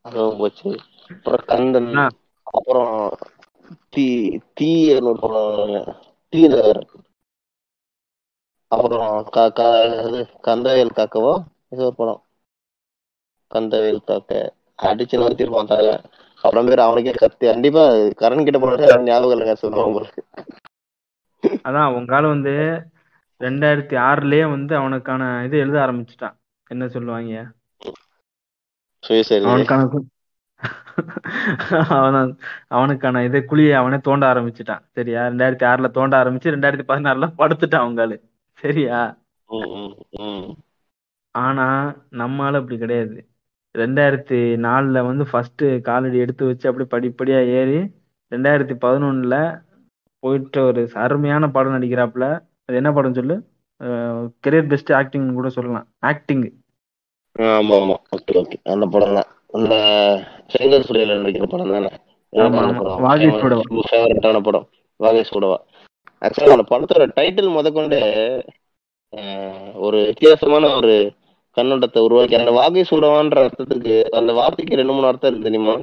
அதுவும் 0.00 0.38
போச்சு. 0.38 0.70
அப்புறம் 1.14 1.44
கந்தன். 1.46 2.10
அப்புறம் 2.42 3.16
தீ 3.88 4.06
தீ 4.54 4.70
ஒரு 5.00 5.16
படம் 5.20 5.96
தீ 6.28 6.46
நகர் 6.48 6.80
அப்புறம் 8.68 9.24
க- 9.30 9.50
க- 9.50 10.02
இது 10.08 10.20
கந்தவேல் 10.42 10.96
காக்கவோ? 10.96 11.34
இது 11.68 11.84
ஒரு 11.84 11.94
படம். 11.94 12.22
கந்தவேல் 13.50 14.04
காக்க. 14.04 14.52
அடிச்சு 14.82 15.16
நிறுத்திருப்பான் 15.20 15.66
தாங்க 15.66 16.02
அப்புறம் 16.36 16.66
பேர் 16.66 16.78
அவனுக்கே 16.78 17.12
கத்தி. 17.12 17.46
கண்டிப்பா 17.46 17.84
கரண் 18.16 18.44
கிட்ட 18.44 18.58
போனது 18.58 19.02
ஞாபகம் 19.02 19.38
இல்லைங்க 19.38 19.52
சொல்லுவாங்க 19.52 19.90
உங்களுக்கு. 19.92 20.24
அதான் 21.68 21.94
உங்க 21.94 22.16
ஆளு 22.16 22.28
வந்து 22.28 22.54
ரெண்டாயிரத்தி 23.40 23.96
ஆறுலயே 24.08 24.44
வந்து 24.50 24.72
அவனுக்கான 24.76 25.22
இது 25.46 25.56
எழுத 25.58 25.78
ஆரம்பிச்சுட்டான். 25.86 26.36
என்ன 26.70 26.88
சொல்லுவாங்க? 26.88 27.42
அவனுக்கான 29.50 29.82
அவன 31.96 32.16
அவனுக்கான 32.76 33.22
இதை 33.24 33.40
குழியை 33.50 33.74
அவனே 33.80 33.98
தோண்ட 34.06 34.24
ஆரம்பிச்சுட்டான். 34.34 34.82
சரியா? 34.96 35.26
ரெண்டாயிரத்தி 35.26 35.66
ஆறுல 35.72 35.88
தோண்ட 35.90 36.14
ஆரம்பிச்சு 36.22 36.54
ரெண்டாயிரத்தி 36.54 36.86
பதினாறுல 36.92 37.26
படுத்துட்டான் 37.40 37.84
அவங்க 37.84 38.02
ஆளு 38.02 38.16
சரியா? 38.62 39.00
ஆனா 41.34 41.66
நம்ம 42.20 42.44
ஆளு 42.44 42.56
அப்படி 42.60 42.78
கிடையாது. 42.78 43.18
ரெண்டாயிரத்தி 43.74 44.38
நாலுல 44.66 45.02
வந்து 45.06 45.24
ஃபர்ஸ்ட் 45.30 45.64
காலடி 45.88 46.18
எடுத்து 46.24 46.46
வச்சு 46.46 46.68
அப்படியே 46.70 46.90
படிப்படியா 46.94 47.40
ஏறி 47.58 47.78
ரெண்டாயிரத்தி 48.32 48.74
பதினொன்னுல 48.84 49.36
போயிட்டு 50.22 50.60
ஒரு 50.64 50.82
அருமையான 51.04 51.48
படம் 51.56 51.76
நடிக்கிறாப்புல. 51.76 52.26
அது 52.68 52.76
என்ன 52.80 52.90
படம் 52.92 53.16
சொல்லு? 53.18 53.34
கெரியர் 54.44 54.70
பெஸ்ட் 54.70 54.90
ஆக்டிங் 54.92 55.26
கூட 55.38 55.48
சொல்லலாம். 55.56 55.86
ஆக்டிங் 56.10 56.44
ஆமா 57.36 57.74
ஆமா. 57.80 57.96
ஓகே 58.16 58.34
ஓகே 58.40 58.56
அந்த 58.72 58.84
படம் 58.92 59.16
தான் 59.16 59.30
அந்த 59.56 59.74
சங்கர் 60.54 60.86
சுடையில 60.88 61.16
நடிக்கிற 61.18 61.46
படம் 61.46 61.72
தானே 61.74 61.90
ஆமா, 62.32 62.62
ஆமா. 62.62 62.84
வாகை 63.04 63.28
சூடவா. 63.34 63.64
ஃபேவரட்டான 63.88 64.40
படம். 64.46 64.66
வாகை 65.00 65.22
சூடவா 65.24 65.58
ஆக்சுவலா 66.22 66.56
அந்த 66.56 66.66
படத்தோட 66.70 67.04
டைட்டில் 67.16 67.54
முதற்கொண்டு 67.56 67.98
ஒரு 69.84 69.98
வித்தியாசமான 70.08 70.64
ஒரு 70.78 70.94
கண்ணோட்டத்தை 71.56 72.00
உருவாக்கி 72.06 72.34
அந்த 72.38 72.52
வாகை 72.52 72.82
சூடவான்ற 72.84 73.44
அர்த்தத்துக்கு 73.44 73.96
அந்த 74.18 74.30
வார்த்தைக்கு 74.32 74.78
ரெண்டு 74.80 74.94
மூணு 74.94 75.06
அர்த்தம் 75.06 75.30
இருக்கு 75.30 75.48
தெரியுமா. 75.48 75.76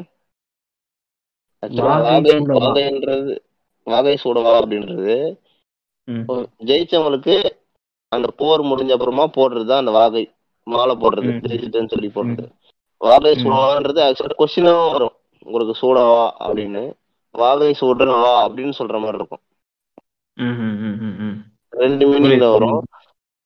வாகைன்றது 2.60 3.34
வாகை 3.88 4.16
சூடவா 4.24 4.52
அப்படின்றது. 4.60 5.16
ஜெயிச்சவங்களுக்கு 6.70 7.36
அந்த 8.12 8.28
போர் 8.40 8.62
முடிஞ்ச 8.62 8.92
அப்புறமா 8.96 9.26
போடுறது 9.38 9.66
தான் 9.66 9.84
அந்த 9.84 9.94
வாகை 10.00 10.24
மாலை 10.68 10.96
போடுறது. 10.96 11.32
ஜெயிச்சிட்டேன்னு 11.46 11.94
சொல்லி 11.94 12.10
போடுறது. 12.16 12.48
வாகை. 13.02 13.32
சூடவான்றது 13.44 14.02
ஆக்சுவலா 14.06 14.38
கொஸ்டினாவும் 14.42 14.94
வரும். 14.96 15.16
உங்களுக்கு 15.46 15.74
சூடவா 15.82 16.26
அப்படின்னு. 16.46 16.84
வாகை 17.36 17.72
சூடுறவா 17.82 18.34
அப்படின்னு 18.46 18.74
சொல்ற 18.80 18.98
மாதிரி 19.04 19.20
இருக்கும். 19.22 19.44
ரெண்டு 21.74 22.06
மீனிங்ல 22.12 22.48
வரும். 22.56 22.78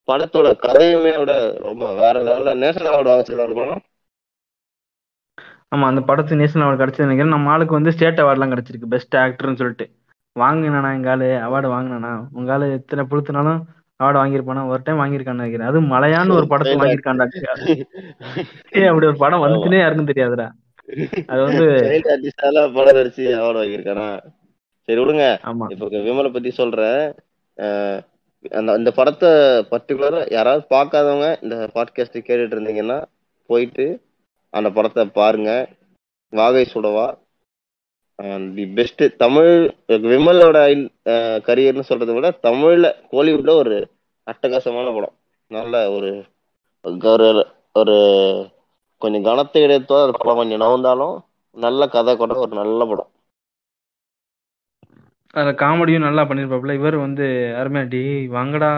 படத்தோட 0.08 0.48
கதையுமே 0.66 1.14
விட 1.22 1.34
ரொம்ப 1.68 1.86
வேற 2.02 2.16
லெவல்ல 2.28 2.52
நேஷனல் 2.64 2.92
அவார்டு 2.92 3.12
வாங்கிச்சிருக்காரு 3.12 3.56
படம் 3.60 3.84
ஆமா 5.74 5.86
அந்த 5.92 6.02
படத்து 6.10 6.40
நேஷனல் 6.42 6.66
அவார்டு 6.66 6.82
கிடைச்சது 6.82 7.08
நினைக்கிறேன். 7.08 7.34
நம்ம 7.36 7.52
ஆளுக்கு 7.54 7.78
வந்து 7.78 7.94
ஸ்டேட் 7.96 8.22
அவார்ட்லாம் 8.24 8.54
கிடைச்சிருக்கு. 8.54 8.94
பெஸ்ட் 8.94 9.16
ஆக்டர்னு 9.24 9.60
சொல்லிட்டு. 9.62 9.86
வாங்கினானா 10.44 10.90
எங்க 10.98 11.10
ஆளு? 11.14 11.28
அவார்டு 11.46 11.70
வாங்கினானா? 11.74 12.12
உங்க 12.38 12.52
ஆளு 12.54 12.66
எத்தனை 12.78 13.04
புழுத்துனாலும் 13.12 13.60
அவார்டு 14.00 14.20
வாங்கியிருப்பானா? 14.22 14.64
ஒரு 14.72 14.82
டைம் 14.84 15.02
வாங்கியிருக்கான்னு 15.02 15.42
நினைக்கிறேன். 15.42 15.70
அதுவும் 15.70 15.92
மலையான்னு 15.94 16.38
ஒரு 16.40 16.48
படத்தை 16.48 16.76
வாங்கியிருக்கான்டா. 16.82 17.28
ஏய், 18.78 18.90
அப்படி 18.92 19.10
ஒரு 19.12 19.18
படம் 19.24 19.44
வந்துச்சுன்னே 19.44 19.80
யாருக்கும் 19.82 20.10
தெரியாதுடா. 20.12 20.48
அது 21.32 21.40
வந்து 21.48 21.66
படம் 22.76 22.98
நடிச்சு 23.00 23.24
அவார்டு 23.40 23.62
வாங்கியிருக்கானா? 23.62 24.08
சரி 24.88 25.00
விடுங்க. 25.04 25.26
ஆமா. 25.50 25.66
இப்ப 25.74 25.88
விமலை 26.10 26.30
பத்தி 26.34 26.52
சொல்றேன். 26.60 27.02
அந்த 28.58 28.70
அந்த 28.78 28.90
படத்தை 28.98 29.30
பர்டிகுலரா 29.72 30.20
யாராவது 30.36 30.64
பார்க்காதவங்க 30.74 31.30
இந்த 31.44 31.56
பாட்காஸ்ட் 31.76 32.26
கேட்டுட்டு 32.28 32.56
இருந்தீங்கன்னா 32.58 33.00
போயிட்டு 33.50 33.86
அந்த 34.54 34.70
படத்தை 34.78 35.04
பாருங்க. 35.20 35.52
வாகை 36.34 36.64
சுடவா. 36.74 37.08
தி 38.56 38.64
பெஸ்ட் 38.76 39.04
தமிழ் 39.18 39.52
விமலோட 40.06 40.58
கரியர்னு 41.48 41.90
சொல்றதை 41.90 42.14
விட 42.16 42.30
தமிழ்ல 42.44 42.86
கோலிவுட்ல 43.12 43.54
ஒரு 43.62 43.76
அட்டகாசமான 44.28 44.88
படம். 44.94 45.16
நல்ல 45.52 45.74
ஒரு 45.92 46.12
ஒரு 47.10 47.28
ஒரு 47.76 47.96
கொஞ்சம் 49.02 49.26
கனத்தை 49.26 49.60
எடுத்தோ 49.66 49.98
அந்த 50.02 50.16
படம் 50.18 50.40
கொஞ்சம் 50.40 50.64
நவந்தாலும் 50.64 51.16
நல்ல 51.58 51.82
கதை 51.90 52.14
கொண்ட 52.16 52.36
ஒரு 52.40 52.54
நல்ல 52.56 52.82
படம். 52.86 53.12
அதுல 55.34 55.52
காமெடியும் 55.60 56.06
நல்லா 56.06 56.24
பண்ணிருப்பாப்புல. 56.26 56.74
இவர் 56.74 56.98
வந்து 57.02 57.26
அருமையா 57.60 57.84
டி 57.90 58.02
வாங்கடா 58.36 58.72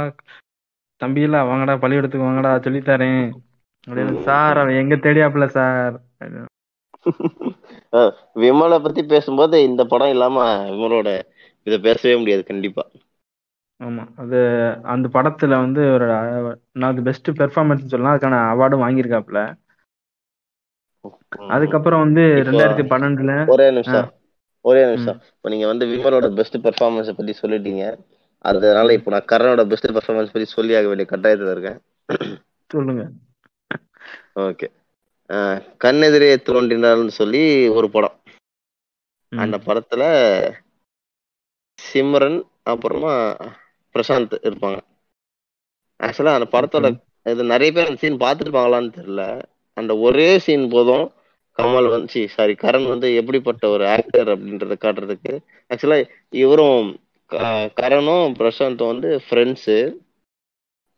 தம்பி 1.01 1.21
இல்ல 1.21 1.37
வாங்கடா 1.43 1.73
பள்ளிக்கூடத்துக்கு 1.81 2.27
வாங்கடா 2.27 2.51
சொல்லித்தரேன் 2.65 3.23
அப்படின்னு 3.87 4.15
சார் 4.27 4.59
அவன் 4.61 4.79
எங்க 4.81 4.95
தேடியாப்புல 4.99 5.45
சார்? 5.51 5.95
விமலை 8.35 8.77
பத்தி 8.83 9.01
பேசும்போது 9.03 9.57
இந்த 9.63 9.85
படம் 9.85 10.13
இல்லாம 10.15 10.43
விமலோட 10.71 11.09
இதை 11.67 11.77
பேசவே 11.79 12.15
முடியாது 12.15 12.43
கண்டிப்பா. 12.43 12.83
ஆமா 13.79 14.03
அது 14.15 14.39
அந்த 14.93 15.07
படத்துல 15.13 15.57
வந்து 15.63 15.81
ஒரு 15.93 16.07
நான் 16.81 17.03
பெஸ்ட் 17.03 17.29
பெர்ஃபார்மன்ஸ் 17.39 17.91
சொல்லலாம் 17.91 18.15
அதுக்கான 18.15 18.39
அவார்டும் 18.53 18.83
வாங்கியிருக்காப்புல. 18.85 19.41
அதுக்கப்புறம் 21.55 22.03
வந்து 22.05 22.23
ரெண்டாயிரத்தி 22.47 22.85
பன்னெண்டுல 22.93 23.33
ஒரே 23.53 23.67
நிமிஷம் 23.71 24.07
ஒரே 24.65 24.81
நிமிஷம். 24.85 25.19
இப்போ 25.35 25.49
நீங்க 25.49 25.67
வந்து 25.67 25.85
விமலோட 25.91 26.27
பெஸ்ட் 26.39 26.57
பெர்ஃபார்மன்ஸ் 26.57 27.17
பத்தி 27.19 27.33
சொல்லிட்டீங்க. 27.41 27.83
அதனால 28.45 28.93
இப்போ 28.93 29.09
நான் 29.11 29.29
கரனோட 29.31 29.63
பெஸ்ட் 29.67 29.91
பெர்ஃபார்மன்ஸ் 29.91 30.33
பத்தி 30.33 30.47
சொல்லி 30.55 30.75
ஆக 30.75 30.87
வேண்டிய 30.87 31.07
கட்டாயத்துல 31.11 31.53
இருக்கேன். 31.55 31.79
சொல்லுங்க. 32.69 33.03
ஓகே. 34.47 34.67
கண்ணெதிரே 35.83 36.35
தோன்றினார்னு 36.35 37.07
சொல்லி 37.07 37.67
ஒரு 37.67 37.89
படம். 37.89 38.21
அந்த 39.37 39.57
படத்துல 39.57 40.01
சிம்ரன் 41.93 42.49
அப்புறமா 42.63 43.35
பிரசாந்த் 43.93 44.37
இருப்பாங்க. 44.43 44.79
ஆக்சுவலா 46.03 46.41
அந்த 46.41 46.47
படத்தோட 46.51 47.03
இது 47.31 47.43
நிறைய 47.43 47.73
பேர் 47.73 47.87
அந்த 47.87 47.95
சீன் 47.95 48.17
பார்த்துருப்பாங்களான்னு 48.17 48.93
தெரியல. 48.95 49.41
அந்த 49.73 49.97
ஒரே 49.97 50.39
சீன் 50.39 50.69
போதும் 50.69 51.11
கமல் 51.57 51.89
வந்து 51.89 52.29
சாரி 52.29 52.53
கரண் 52.53 52.87
வந்து 52.87 53.15
எப்படிப்பட்ட 53.15 53.67
ஒரு 53.67 53.87
ஆக்டர் 53.87 54.27
அப்படின்றத 54.27 54.75
காட்டுறதுக்கு. 54.81 55.39
ஆக்சுவலா 55.69 56.09
இவரும் 56.29 56.99
க- 57.25 57.71
கரனும் 57.75 58.33
பிரசாந்தும் 58.33 58.87
வந்து 58.87 59.21
ஃப்ரெண்ட்ஸு 59.29 59.95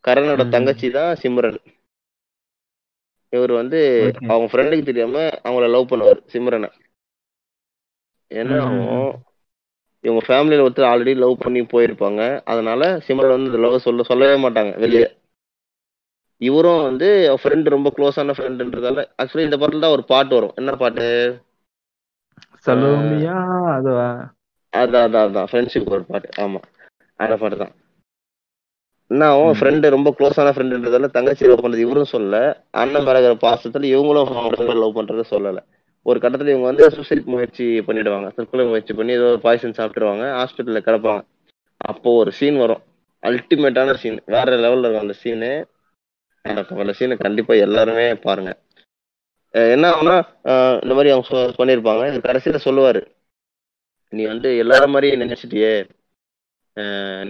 கரனோட. 0.08 0.50
தங்கச்சி 0.50 0.90
தான் 0.90 1.16
சிம்ரன். 1.16 1.58
இவர் 3.34 3.52
வந்து. 3.52 3.80
அவங்க 4.28 4.48
ஃப்ரெண்டுக்கு 4.52 4.86
தெரியாம 4.86 5.28
அவங்கள 5.44 5.70
லவ் 5.70 5.92
பண்ணுவார் 5.92 6.22
சிம்ரனை. 6.34 6.70
ஆகும் 8.60 9.20
இவங்க 10.04 10.22
ஃபேமிலியில 10.28 10.66
ஒருத்தர் 10.68 10.92
ஆல்ரெடி 10.92 11.16
லவ் 11.16 11.34
பண்ணி 11.40 11.62
போயிருப்பாங்க. 11.62 12.42
அதனால 12.46 12.98
சிம்ரன் 13.08 13.36
வந்து 13.36 13.50
இந்த 13.52 13.58
லவ் 13.58 13.78
சொல்ல 13.78 14.04
சொல்லவே 14.04 14.50
மாட்டாங்க 14.50 14.80
வெளியே. 14.80 15.08
இவரும் 16.42 16.84
வந்து 16.84 17.38
ஃப்ரெண்ட் 17.44 17.70
ரொம்ப 17.70 17.90
க்ளோஸான 17.98 18.34
ஃப்ரெண்டுன்றதால 18.38 19.04
ஆக்சுவலி 19.18 19.44
இந்த 19.44 19.58
படத்துல 19.58 19.80
தான் 19.80 19.92
ஒரு 19.92 20.04
பாட்டு 20.04 20.36
வரும். 20.36 20.54
என்ன 20.56 20.72
பாட்டு? 20.72 21.08
சலோமியா 22.66 23.36
அதுவா? 23.76 24.10
அதான் 24.74 25.06
அதான் 25.08 25.26
அதான். 25.28 25.48
ஃப்ரெண்ட்ஷிப் 25.52 25.90
ஒரு 25.90 26.04
பாட்டு. 26.04 26.30
ஆமா. 26.38 26.62
அந்த 27.16 27.38
பாட்டு 27.38 27.58
தான். 27.58 27.74
என்ன 29.12 29.24
ஆகும் 29.32 29.52
ம். 29.52 29.58
ஃப்ரெண்டு 29.60 29.90
ரொம்ப 29.96 30.10
க்ளோஸான 30.18 30.52
ஃப்ரெண்டுன்றதால 30.56 31.08
தங்கச்சி 31.16 31.46
லவ் 31.50 31.64
பண்றது 31.66 31.86
இவரும் 31.86 32.12
சொல்லல. 32.12 32.38
அண்ணன் 32.82 33.08
பிறகுற 33.08 33.34
பாசத்துல 33.46 33.88
இவங்களும் 33.94 34.80
லவ் 34.84 34.98
பண்றது 35.00 35.24
சொல்லல. 35.34 35.60
ஒரு 36.06 36.18
கட்டத்துல 36.24 36.54
இவங்க 36.54 36.68
வந்து 36.70 36.86
சூசைட் 36.96 37.32
முயற்சி 37.34 37.66
பண்ணிடுவாங்க. 37.88 38.28
தற்கொலை 38.36 38.66
முயற்சி 38.70 38.94
பண்ணி 39.00 39.14
ஏதோ 39.20 39.28
பாய்சன் 39.44 39.78
சாப்பிட்டுருவாங்க 39.80 40.26
ஹாஸ்பிட்டல்ல 40.40 40.82
கிடப்பாங்க. 40.88 41.22
அப்போ 41.92 42.10
ஒரு 42.22 42.32
சீன் 42.40 42.58
வரும். 42.64 42.82
அல்டிமேட்டான 43.24 43.94
சீன் 44.04 44.20
வேற 44.36 44.50
லெவல்ல 44.64 44.86
இருக்கும் 44.86 45.06
அந்த 45.06 45.16
சீனு 45.24 45.52
அந்த 46.46 46.94
சீனை 47.00 47.16
கண்டிப்பா 47.18 47.54
எல்லாருமே 47.66 48.06
பாருங்க. 48.26 48.52
என்ன 49.76 49.86
ஆகும்னா 49.92 50.16
இந்த 50.84 50.94
மாதிரி 50.98 51.10
அவங்க 51.16 51.42
பண்ணியிருப்பாங்க 51.60 52.04
இது 52.12 52.20
கடைசியில 52.28 52.60
சொல்லுவாரு. 52.68 53.02
நீ 54.14 54.24
வந்து 54.32 54.50
எல்லாரும் 54.64 54.94
மாதிரியே 54.96 55.20
நினைச்சிட்டியே. 55.24 55.74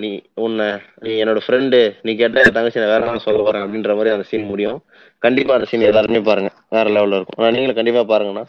நீ 0.02 0.10
உன்னை 0.46 0.68
நீ 1.04 1.12
என்னோட 1.24 1.40
ஃப்ரெண்டு 1.46 1.78
நீ 2.02 2.12
கேட்ட 2.16 2.42
தங்கச்சி 2.58 2.80
நான் 2.80 2.92
வேற 2.94 3.06
என்ன 3.06 3.24
சொல்ல 3.28 3.40
போறேன் 3.44 3.64
அப்படின்ற 3.64 3.92
மாதிரி 3.98 4.14
அந்த 4.16 4.26
சீன் 4.32 4.50
முடியும். 4.52 4.80
கண்டிப்பா 5.20 5.54
அந்த 5.54 5.68
சீன் 5.70 5.88
எல்லாருமே 5.90 6.20
பாருங்க. 6.20 6.50
வேற 6.70 6.86
லெவல்ல 6.90 7.18
இருக்கும். 7.20 7.40
ஆனா 7.42 7.54
நீங்களும் 7.56 7.80
கண்டிப்பா 7.80 8.02
பாருங்கண்ணா. 8.12 8.44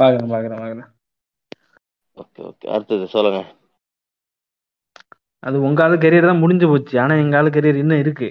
பாக்குறேன் 0.00 0.30
பாக்குறேன் 0.34 0.62
பாக்குறேன். 0.62 0.88
ஓகே 2.16 2.40
ஓகே 2.50 2.68
அடுத்தது 2.74 3.06
சொல்லுங்க. 3.06 3.40
அது 5.46 5.56
உங்க 5.60 5.82
ஆளு 5.84 5.96
கெரியர் 5.96 6.30
தான் 6.30 6.42
முடிஞ்சு 6.42 6.66
போச்சு. 6.68 6.94
ஆனா 7.00 7.14
எங்க 7.14 7.36
ஆளு 7.36 7.50
கெரியர் 7.50 7.82
இன்னும் 7.82 8.02
இருக்கு. 8.04 8.28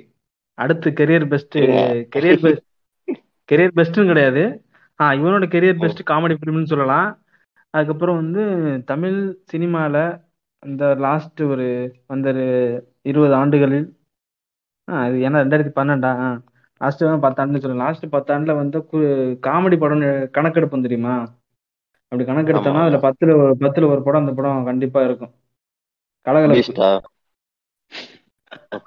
அடுத்து 0.57 0.89
career 0.89 1.25
best 1.27 1.57
career 2.15 2.41
best 2.45 2.65
career 3.49 3.77
பெஸ்ட்னு 3.79 4.09
கிடையாது. 4.11 4.43
ஆ 4.99 5.11
இவனோட 5.11 5.45
கெரியர் 5.55 5.81
பெஸ்ட் 5.83 6.01
காமெடி 6.09 6.35
ஃபிலிம்னு 6.39 6.71
சொல்லலாம். 6.73 7.09
அதுக்கப்புறம் 7.73 8.19
வந்து 8.21 8.43
தமிழ் 8.91 9.19
சினிமால 9.51 9.95
அந்த 10.63 10.83
லாஸ்ட் 10.99 11.41
ஒரு 11.45 11.65
அந்த 12.07 12.27
ஒரு 12.29 12.45
இருபது 13.01 13.33
ஆண்டுகளில் 13.33 13.87
ஆ 14.87 15.01
இது 15.07 15.17
ஏன்னா 15.27 15.41
ரெண்டாயிரத்தி 15.43 15.73
பன்னெண்டா? 15.75 16.11
ஆ 16.19 16.27
லாஸ்ட் 16.81 17.03
பத்தாண்டுன்னு 17.25 17.61
சொல்லலாம் 17.61 17.85
லாஸ்ட் 17.85 18.05
பத்தாண்டுல 18.15 18.53
வந்து 18.55 18.77
காமெடி 19.47 19.77
படம் 19.79 20.03
கணக்கெடுப்போம் 20.37 20.85
தெரியுமா? 20.87 21.15
அப்படி 22.11 22.23
கணக்கெடுத்தோம்னா 22.29 22.81
ஆமா. 22.81 22.87
அதுல 22.87 22.99
பத்துல 23.01 23.33
ஒரு 23.39 23.53
பத்துல 23.59 23.89
ஒரு 23.89 24.01
படம் 24.03 24.21
அந்த 24.21 24.33
படம் 24.33 24.63
கண்டிப்பா 24.63 24.99
இருக்கும். 25.03 25.33
கலகலப்பு. 26.25 26.59
பீஸ்டா 26.59 26.89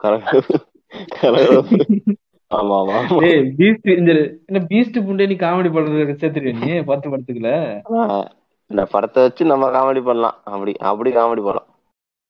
கலகலப்பு. 0.03 0.59
கலகலப்பு. 1.21 1.79
ஆமா 2.51 2.75
ஆமா 2.81 2.95
ஆமா. 2.97 3.21
ஏய் 3.29 3.45
பீஸ்ட் 3.59 3.89
இந்த 3.93 4.13
என்ன 4.49 4.61
பீஸ்ட் 4.71 4.99
புண்டே 5.07 5.29
நீ 5.29 5.37
காமெடி 5.45 5.71
படத்துல 5.75 6.17
சேர்த்துருவே 6.23 6.55
நீ? 6.59 6.71
பத்து 6.91 7.07
படத்துக்குல. 7.11 7.53
இந்த 8.73 8.85
படத்தை 8.95 9.23
வச்சு 9.23 9.53
நம்ம 9.53 9.69
காமெடி 9.77 10.03
பண்ணலாம். 10.09 10.37
அப்படி 10.45 10.73
அப்படி 10.91 11.11
காமெடி 11.11 11.43
பண்ணலாம். 11.47 11.69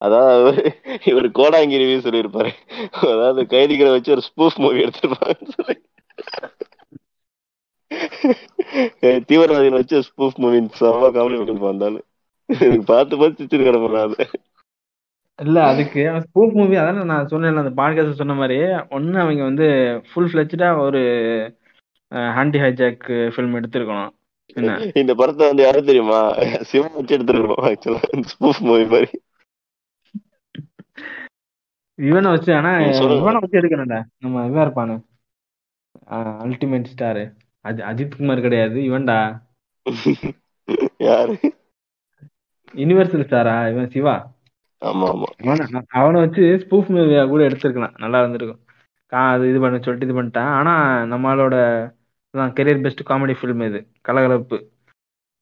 அதாவது 0.01 0.33
அவரு 0.41 0.63
இவர் 1.11 1.27
கோடாங்கிரி 1.39 1.85
சொல்லியிருப்பாரு. 2.07 2.53
அதாவது 3.13 3.43
கைதிகளை 3.47 3.91
வச்சு 3.93 4.15
ஒரு 4.15 4.23
ஸ்பூஃப் 4.29 4.61
மூவி 4.63 4.79
எடுத்திருப்பாங்கன்னு 4.85 5.57
சொல்லி. 5.59 5.77
தீவிரவாதிகளை 9.29 9.79
வச்சு 9.81 9.99
ஸ்பூஃப் 10.09 10.41
மூவி 10.45 10.59
செம்ம 10.81 11.11
காமெடி 11.17 11.37
பண்ணிருப்பான் 11.41 11.73
இருந்தாலும் 11.73 12.07
எனக்கு 12.47 12.85
பார்த்து 12.93 13.21
பார்த்து 13.21 13.45
சிரிச்சு 13.45 13.67
கிடப்பேன் 13.67 14.33
இல்ல 15.39 15.59
அதுக்கு 15.67 16.01
ஸ்பூஃப் 16.25 16.57
மூவி 16.59 16.75
அதான 16.77 17.05
நான் 17.11 17.31
சொன்னேன்ல 17.31 17.63
அந்த 17.65 17.75
பாட்காஸ்ட் 17.83 18.21
சொன்ன 18.21 18.35
மாதிரி. 18.41 18.57
ஒண்ணு 18.97 19.17
அவங்க 19.23 19.43
வந்து 19.51 19.67
ஃபுல் 20.09 20.31
ஃபிளெஜ்டா 20.33 20.69
ஒரு 20.87 21.01
ஹாண்டி 22.37 22.59
ஹைஜாக் 22.65 23.07
ஃபிலிம் 23.35 23.57
எடுத்திருக்கணும். 23.59 24.13
இந்த 24.95 25.15
படத்தை 25.15 25.47
வந்து 25.47 25.63
யாரும் 25.63 25.85
தெரியுமா? 25.85 26.33
சிவா 26.63 26.87
வச்சு 26.95 27.19
எடுத்துருக்கோம் 27.19 27.65
ஆக்சுவலா 27.69 28.23
ஸ்பூஃப் 28.33 28.61
மூவி 28.61 28.85
மாதிரி. 28.85 29.11
இவனை 31.95 32.31
வச்சு 32.31 32.55
ஆனா. 32.55 32.73
இவனை 32.81 33.41
வச்சு 33.41 33.61
எடுக்கணும்டா. 33.61 34.03
நம்ம 34.19 34.47
இவன் 34.47 34.67
இருப்பானு. 34.67 34.97
அல்டிமேட் 36.11 36.85
ஸ்டார் 36.85 37.23
அஜி 37.65 37.83
அஜித் 37.91 38.17
குமார் 38.17 38.41
கிடையாது 38.41 38.81
இவன்டா. 38.81 39.19
யாரு? 40.99 41.39
யுனிவர்சல் 42.75 43.27
ஸ்டாரா 43.29 43.71
இவன் 43.71 43.91
சிவா. 43.91 44.33
ஆமா 44.85 45.09
ஆமா. 45.13 45.83
அவனை 45.89 46.21
வச்சு 46.21 46.43
ஸ்பூஃப் 46.43 46.91
மூவியா 46.95 47.29
கூட 47.29 47.49
எடுத்திருக்கலாம். 47.49 47.99
நல்லா 47.99 48.19
இருந்திருக்கும். 48.19 48.61
கா 49.07 49.31
அது 49.31 49.49
இது 49.49 49.61
பண்ண 49.61 49.79
சொல்லிட்டு 49.79 50.13
இது 50.13 50.23
பண்ணிட்டான். 50.23 50.53
ஆனா 50.59 50.75
நம்மளோட 51.03 51.57
கெரியர் 52.57 52.85
பெஸ்ட் 52.85 53.09
காமெடி 53.09 53.35
ஃபிலிம் 53.39 53.65
இது. 53.67 53.79
கலகலப்பு. 54.01 54.57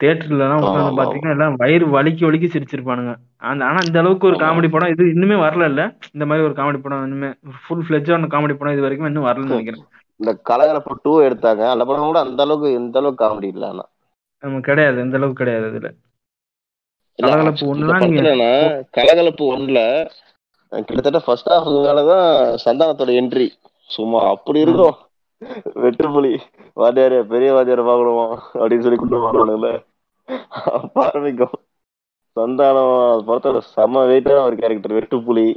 தேட்டர்லாம் 0.01 0.63
உட்காந்து 0.63 0.99
பாத்தீங்கன்னா 0.99 1.35
எல்லாம் 1.35 1.57
வயிறு 1.57 1.87
வலிக்கி 1.87 2.23
வலிக்கி 2.27 2.49
சிரிச்சிருப்பானுங்க. 2.53 3.13
அந்த 3.43 3.63
ஆனா 3.65 3.79
இந்த 3.87 3.99
அளவுக்கு 3.99 4.27
ஒரு. 4.27 4.37
காமெடி 4.37 4.69
படம் 4.71 4.93
இது 4.95 5.05
இன்னுமே 5.15 5.37
வரல 5.45 5.65
இல்ல 5.65 5.83
இந்த 6.15 6.27
மாதிரி 6.27 6.47
ஒரு 6.47 6.55
காமெடி 6.61 6.79
படம் 6.83 7.05
இன்னுமே 7.07 7.31
ஃபுல் 7.65 7.85
ஃபிளெஜான 7.87 8.31
காமெடி 8.35 8.55
படம் 8.55 8.73
இது 8.73 8.85
வரைக்கும் 8.87 9.07
இன்னும் 9.07 9.27
வரலன்னு 9.27 9.55
நினைக்கிறேன். 9.55 9.85
இந்த 10.21 10.33
கலகலப்பு 10.43 10.97
டூ 11.03 11.13
எடுத்தாங்க. 11.21 11.63
அந்த 11.75 11.85
படம் 11.85 12.09
கூட 12.09 12.21
அந்த 12.21 12.43
அளவுக்கு 12.43 12.71
இந்த 12.81 12.99
அளவுக்கு 12.99 13.25
காமெடி 13.25 13.51
இல்ல 13.55 13.67
ஆனா. 13.69 13.85
நம்ம 14.43 14.61
கிடையாது. 14.61 14.99
இந்த 15.01 15.17
அளவுக்கு 15.17 15.43
கிடையாது 15.43 15.69
இதுல 15.73 15.91
கலகலப்பு 17.19 17.67
படத்துலனா 17.91 18.51
கலகலப்பு 18.99 19.45
ஒண்ணுல 19.55 19.81
கிட்டத்தட்ட 20.73 21.21
ஃபர்ஸ்ட் 21.25 21.49
ஹாஃப் 21.49 21.71
மேலதான் 21.77 22.29
சந்தானத்தோட 22.65 23.13
என்ட்ரி 23.21 23.47
சும்மா 23.91 24.19
அப்படி 24.29 24.61
இருக்கும். 24.61 24.97
வெற்றுப்புலி 25.83 26.33
வாத்தியாரு 26.81 27.19
பெரிய 27.25 27.51
வாத்தியார 27.55 27.83
பாக்கணுமா 27.87 28.27
அப்படின்னு 28.55 28.85
சொல்லி 28.87 28.99
போறானுங்கள. 29.17 29.71
அப்ப 30.77 31.05
ஆரம்பிக்கும் 31.07 31.57
சந்தானம் 32.37 32.93
படத்தோட 33.27 33.61
செம்ம 33.75 34.05
வெயிட்டான 34.07 34.43
ஒரு 34.43 34.57
கேரக்டர் 34.57 34.97
வெட்டுப்புலி 34.99 35.49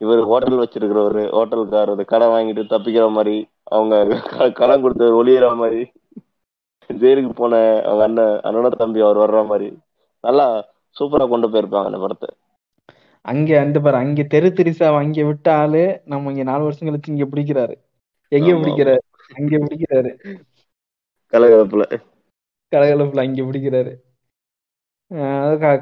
இவர் 0.00 0.22
ஹோட்டல் 0.22 0.60
வச்சிருக்கிறவரு 0.60 1.22
ஹோட்டல்கார் 1.30 1.92
அந்த 1.92 2.04
கடை 2.04 2.28
வாங்கிட்டு 2.28 2.62
தப்பிக்கிற 2.72 3.10
மாதிரி 3.10 3.36
அவங்க 3.68 3.94
கடன் 4.52 4.82
கொடுத்து 4.82 5.06
ஒளியிற 5.20 5.56
மாதிரி 5.56 5.82
ஜெயிலுக்கு 6.90 7.32
போன 7.32 7.54
அவங்க 7.84 8.04
அண்ணன் 8.04 8.40
அண்ணனோட 8.44 8.76
தம்பி 8.76 9.00
அவர் 9.00 9.22
வர்ற 9.24 9.46
மாதிரி. 9.46 9.68
நல்லா 10.24 10.46
சூப்பரா 10.96 11.28
கொண்டு 11.28 11.48
போயிருப்பாங்க 11.48 11.84
அந்த 11.84 11.98
படத்தை. 11.98 12.28
அங்க 13.24 13.60
அந்த 13.60 13.80
பாரு 13.80 13.96
அங்க 13.96 14.22
தெரு 14.22 14.48
திரிசாவை 14.48 14.98
அங்க 14.98 15.22
விட்ட 15.22 15.48
ஆளு 15.54 15.82
நம்ம 16.04 16.30
இங்க 16.30 16.42
நாலு 16.42 16.62
வருஷம் 16.62 16.88
கழிச்சு 16.88 17.12
இங்க 17.14 17.24
பிடிக்கிறாரு. 17.24 17.74
எங்க. 18.32 18.50
பிடிக்கிறாரு. 18.52 19.02
அங்க 19.30 19.58
பிடிக்கிறாரு. 19.58 20.10
கலகலப்புல. 21.32 21.84
கலகலப்புல 22.72 23.24
அங்க 23.24 23.42
பிடிக்கிறாரு. 23.42 23.92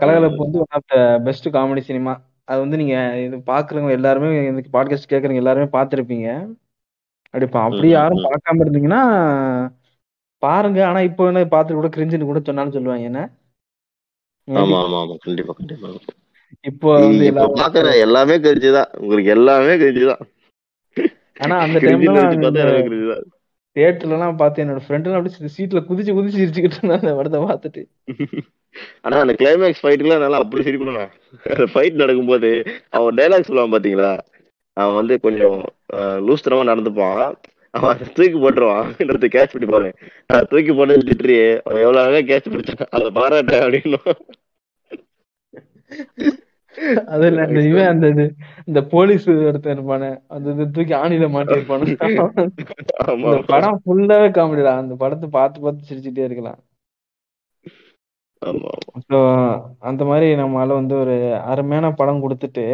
கலகலப்பு 0.01 0.41
வந்து 0.43 0.59
one 0.59 0.75
of 0.79 0.89
the 0.89 0.97
best 1.27 1.49
comedy 1.49 1.83
cinema 1.83 2.15
அது 2.49 2.59
வந்து 2.61 2.77
நீங்க 2.77 2.97
இது 3.19 3.37
பாக்குறவங்க 3.47 3.93
எல்லாருமே 3.93 4.31
இந்த 4.49 4.63
பாட்காஸ்ட் 4.75 5.11
கேக்குறவங்க 5.13 5.43
எல்லாருமே 5.43 5.69
பார்த்திருப்பீங்க. 5.75 6.29
அப்படி 7.35 7.47
அப்படி 7.61 7.89
யாரும். 7.91 8.25
பார்க்காம 8.27 8.63
இருந்தீங்கன்னா 8.65 9.03
பாருங்க. 10.43 10.81
ஆனா 10.87 11.01
இப்போ 11.01 11.23
என்ன 11.29 11.45
பார்த்துட்டு 11.53 11.81
கூட 11.81 11.89
கிரிஞ்சுன்னு 11.89 12.29
கூட 12.29 12.41
சொன்னாலும் 12.43 12.77
சொல்லுவாங்க 12.77 13.05
என்ன? 13.05 13.23
ஆமா 14.49 14.79
ஆமா 14.79 14.99
ஆமா. 15.03 15.15
கண்டிப்பா 15.25 15.53
கண்டிப்பா. 15.53 15.91
இப்போ 16.65 16.89
வந்து 16.97 17.25
பாக்குற 17.57 17.87
எல்லாமே 18.03 18.35
கழிச்சுதான் 18.39 18.93
உங்களுக்கு 19.01 19.31
எல்லாமே 19.31 19.75
கழிச்சுதான் 19.77 20.23
ஆனா 21.41 21.55
அந்த 21.65 21.79
டைம்ல 21.81 22.21
தியேட்டர்லாம் 23.77 24.41
பார்த்து 24.41 24.63
என்னோட 24.65 24.81
ஃப்ரெண்ட் 24.85 25.07
எல்லாம் 25.09 25.21
அப்படி 25.21 25.55
சீட்ல 25.57 25.81
குதிச்சு 25.89 26.13
குதிச்சு 26.17 26.41
சிரிச்சுக்கிட்டு 26.43 26.79
இருந்தா 26.81 26.99
அந்த 27.01 27.15
படத்தை 27.19 27.41
பார்த்துட்டு. 27.51 27.83
ஆனா 29.05 29.17
அந்த 29.23 29.35
கிளைமேக்ஸ் 29.41 29.83
ஃபைட்டுக்குலாம் 29.83 30.23
நல்லா 30.25 30.39
அப்படி 30.43 30.65
சிரிக்கணும் 30.67 31.11
அந்த 31.55 31.67
ஃபைட் 31.73 32.01
நடக்கும்போது 32.03 32.51
அவன் 32.97 33.19
டைலாக் 33.19 33.49
சொல்லுவான் 33.49 33.75
பாத்தீங்களா? 33.75 34.13
அவன் 34.77 34.99
வந்து 35.01 35.17
கொஞ்சம் 35.27 35.59
லூஸ்தரமா 36.27 36.63
நடந்துப்பான். 36.71 37.27
அவன் 37.79 38.01
தூக்கி 38.17 38.39
போட்டுருவான். 38.39 38.89
இன்னொருத்த 39.01 39.29
கேட்ச் 39.37 39.55
பிடிப்பாரு 39.55 39.91
நான் 40.31 40.49
தூக்கி 40.51 40.73
போட்டு 40.73 40.99
திட்டுறியே. 41.11 41.49
அவன் 41.67 41.85
எவ்வளவு 41.87 42.05
அழகா 42.05 42.23
கேட்ச் 42.31 42.53
பிடிச்சான் 42.55 42.93
அதை 42.97 43.11
பாராட்ட 43.19 43.55
அப்படின்னு 43.65 44.01
அது 47.13 47.25
இல்ல 47.27 47.41
அந்த 47.45 47.61
இவன் 47.69 47.91
அந்த 47.91 48.07
இது 48.09 48.25
இந்த 48.67 48.81
போலீஸ் 48.93 49.27
ஒருத்தன் 49.43 49.75
இருப்பானே 49.77 50.11
அந்த 50.29 50.47
இது 50.51 50.65
தூக்கி 50.71 50.95
ஆணில 51.01 51.27
மாட்டி 51.31 51.57
இருப்பானு 51.57 51.95
ஆமா. 53.05 53.27
இந்த 53.27 53.41
படம் 53.51 53.81
ஃபுல்லாவே 53.83 54.29
காமெடிடா 54.37 54.73
அந்த 54.83 54.95
படத்தை 55.03 55.29
பார்த்து 55.31 55.65
பார்த்து 55.65 55.89
சிரிச்சுட்டே 55.91 56.25
இருக்கலாம். 56.25 56.61
அந்த 59.83 60.03
மாதிரி 60.05 60.27
நம்மளால 60.35 60.75
வந்து 60.75 60.95
ஒரு 61.03 61.15
அருமையான 61.51 61.91
படம் 61.95 62.23
கொடுத்துட்டு 62.25 62.65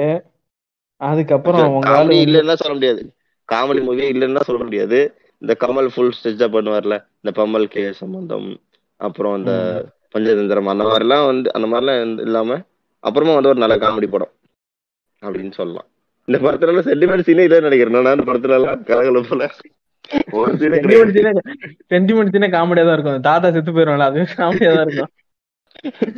அதுக்கப்புறம் 1.00 1.68
உங்க 1.70 1.90
ஆளு 1.90 1.98
காமெடி 1.98 2.08
வந்து 2.12 2.24
இல்லைன்னா 2.26 2.56
சொல்ல 2.60 2.74
முடியாது. 2.76 3.02
காமெடி 3.48 3.80
மூவி 3.82 4.04
இல்லைன்னா 4.12 4.42
சொல்ல 4.48 4.62
முடியாது. 4.64 4.98
இந்த 5.42 5.52
கமல் 5.60 5.88
ஃபுல் 5.92 6.16
ஸ்டெச்சா 6.16 6.48
பண்ணுவார்ல 6.54 6.96
இந்த 7.20 7.30
பம்மல் 7.32 7.70
கே 7.70 7.84
சம்பந்தம் 8.00 8.48
அப்புறம் 9.00 9.36
இந்த 9.38 9.52
ம். 9.76 9.86
பஞ்சதந்திரம் 10.14 10.72
அந்த 10.72 10.84
மாதிரிலாம் 10.86 11.26
வந்து 11.26 11.48
அந்த 11.56 11.66
மாதிரிலாம் 11.68 11.98
இல்லாம 12.26 12.58
அப்புறமா 13.00 13.34
வந்து 13.34 13.48
ஒரு 13.48 13.58
நல்ல 13.58 13.76
காமெடி 13.76 14.10
படம் 14.10 14.32
அப்படின்னு 15.22 15.52
சொல்லலாம். 15.52 15.86
இந்த 16.24 16.40
படத்துல 16.40 16.54
சென்டிமெண்ட் 16.54 17.20
சீனே 17.20 17.46
இல்லைன்னு 17.46 17.60
நினைக்கிறேன். 17.60 18.02
நான் 18.02 18.18
படத்துல 18.18 18.50
எல்லாம் 18.50 18.84
கலகலப்புல 18.84 19.48
ஒரு 20.30 20.56
சீனே 20.56 20.76
சென்டிமெண்ட் 21.90 22.34
சீனே 22.34 22.48
காமெடியா 22.48 22.84
தான் 22.84 22.92
இருக்கும். 22.92 23.20
தாத்தா 23.20 23.50
செத்து 23.50 23.72
போயிருவாங்களா 23.72 23.98
அதுவே 23.98 24.20
காமெடியா 24.20 24.74
தான் 24.74 24.86
இருக்கும். 24.86 25.08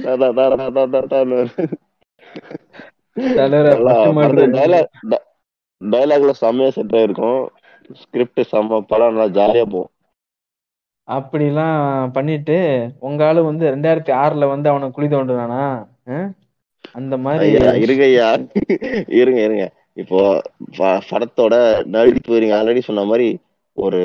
தாத்தா, 0.02 0.30
தாத்தா, 0.30 0.86
தாத்தா, 0.86 1.22
செம்மையா 6.32 6.70
செட் 6.70 6.86
ஆயிருக்கும். 6.86 7.48
ஸ்கிரிப்ட் 7.94 8.48
செம்ம 8.52 8.80
படம் 8.80 9.14
நல்லா 9.14 9.24
ஜாலியா 9.24 9.62
போகும். 9.64 9.90
அப்படிலாம் 11.10 12.10
பண்ணிட்டு 12.10 12.88
உங்க 13.00 13.26
ஆளு 13.26 13.44
வந்து 13.44 13.76
ரெண்டாயிரத்தி 13.76 14.24
ஆறுல 14.24 14.48
வந்து 14.48 14.68
அவனை 14.68 14.90
குழி 14.90 15.06
தோண்டுனானா? 15.06 15.86
அஹ்? 16.06 16.30
அந்த 16.94 17.14
மாதிரி 17.24 17.44
ஐயா 17.51 17.73
இருங்க 17.85 18.05
ஐயா. 18.10 18.28
இருங்க 19.20 19.40
இருங்க. 19.47 19.64
இப்போ 20.02 20.19
படத்தோட 21.10 21.55
நடிப்பு 21.94 22.40
நீங்க 22.43 22.55
ஆல்ரெடி 22.59 22.82
சொன்ன 22.89 23.05
மாதிரி 23.10 23.28
ஒரு 23.85 24.01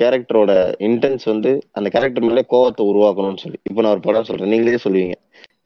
கேரக்டரோட 0.00 0.52
இன்டென்ஸ் 0.88 1.24
வந்து 1.32 1.50
அந்த 1.78 1.88
கேரக்டர் 1.94 2.26
மேலே 2.28 2.42
கோவத்தை 2.54 2.82
உருவாக்கணும்னு 2.92 3.42
சொல்லி. 3.44 3.58
இப்போ 3.68 3.80
நான் 3.82 3.94
ஒரு 3.96 4.04
படம் 4.06 4.28
சொல்றேன். 4.30 4.52
நீங்களே 4.54 4.82
சொல்லுவீங்க. 4.86 5.16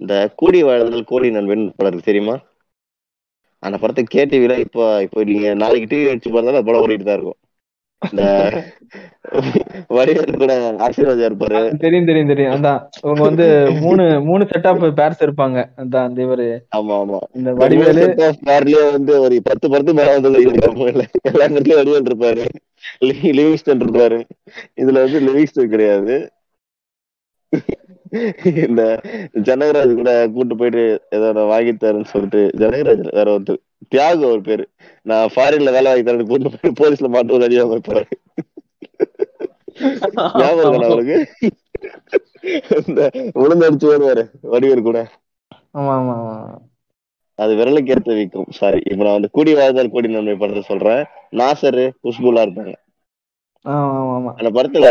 இந்த 0.02 0.14
கூடி 0.40 0.58
வாழ்தல் 0.68 1.10
கோடி 1.12 1.30
நண்பன் 1.36 1.64
படம் 1.80 2.08
தெரியுமா? 2.08 2.36
அந்த 3.66 3.76
படத்தை 3.80 4.04
கேடிவில 4.14 4.54
இப்போ 4.66 4.84
இப்போ 5.06 5.24
நீங்க 5.30 5.48
நாளைக்கு 5.62 5.88
டிவி 5.90 6.06
வச்சு 6.10 6.28
பார்த்தாலும் 6.30 6.58
அந்த 6.58 6.66
படம் 6.68 6.84
ஓடிட்டு 6.84 7.08
தான் 7.08 7.18
இருக்கும். 7.18 7.40
இந்த 8.08 8.52
வடிவேலு 9.88 10.36
கூட 10.38 10.74
ஆசீர்வாதம் 10.78 11.28
இருப்பாரு. 11.30 11.76
தெரியும் 11.76 12.06
தெரியும் 12.06 12.28
தெரியும். 12.28 12.52
அதான். 12.52 12.80
இவங்க 13.02 13.22
வந்து 13.22 13.70
மூணு 13.80 14.20
மூணு 14.20 14.46
செட் 14.50 14.66
ஆஃப் 14.66 14.82
பேர்ஸ் 14.84 15.24
இருப்பாங்க. 15.24 15.58
அதான் 15.76 16.04
அந்த 16.04 16.22
இவரு. 16.22 16.48
ஆமா 16.76 16.94
ஆமா. 17.00 17.18
இந்த 17.32 17.52
வடிவேலு. 17.52 18.14
பேர்லயே 18.46 18.90
வந்து 18.90 19.20
ஒரு 19.20 19.40
பத்து 19.42 19.68
படத்து 19.68 19.92
மேல 19.92 20.18
வந்து 20.18 20.52
எல்லா 21.22 21.46
இடத்துலயும் 21.46 21.80
வடிவேல் 21.80 22.08
இருப்பாரு. 22.10 22.44
லிவிங்ஸ்டன் 23.04 23.82
இருப்பாரு. 23.82 24.20
இதுல 24.76 24.92
வந்து 24.92 25.20
லிவிங்ஸ்டன் 25.20 25.68
கிடையாது. 25.68 26.30
இந்த 28.44 29.00
ஜனகராஜ் 29.34 29.94
கூட 29.94 30.28
கூட்டு 30.28 30.56
போயிட்டு 30.56 31.02
ஏதோ 31.10 31.32
வாங்கி 31.32 31.70
தரேன்னு 31.70 32.04
சொல்லிட்டு 32.04 32.50
ஜனகராஜ் 32.56 33.14
வேற 33.14 33.38
ஒருத்தர். 33.38 33.60
தியாகு 33.88 34.24
ஒரு 34.26 34.40
பேரு. 34.40 34.64
நான் 35.06 35.32
ஃபாரின்ல 35.34 35.72
வேலை 35.72 35.90
வாங்கி 35.92 36.26
கூட்டு 36.26 36.50
போய் 36.54 36.78
போலீஸ்ல 36.80 37.08
மாட்டுவது 37.08 37.46
அடியாம 37.48 37.76
இருப்பாரு 37.76 38.06
ஞாபகம் 40.40 40.86
அவளுக்கு 40.88 41.16
இந்த 42.80 43.00
உளுந்து 43.34 43.66
அடிச்சு 43.68 43.86
வருவாரு 43.90 44.22
வடிவேல் 44.52 44.86
கூட. 44.88 44.98
ஆமா 45.74 45.94
ஆமா 45.94 46.14
ஆமா. 46.18 46.34
அது 47.38 47.52
விரலுக்கு 47.54 47.92
ஏற்ற 47.94 48.10
வைக்கும். 48.14 48.48
சாரி 48.50 48.80
இப்ப 48.84 49.02
நான் 49.02 49.16
வந்து 49.18 49.30
கூடி 49.30 49.52
வாழ்தல் 49.54 49.90
கூடி 49.90 50.08
நன்மை 50.08 50.36
படத்தை 50.36 50.62
சொல்றேன். 50.62 51.02
நாசரு 51.32 51.84
குஷ்புலா 52.04 52.44
இருப்பாங்க. 52.46 52.74
அந்த 53.64 54.50
படத்துல 54.50 54.86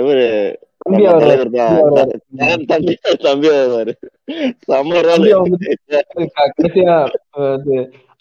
இவரு 0.00 0.26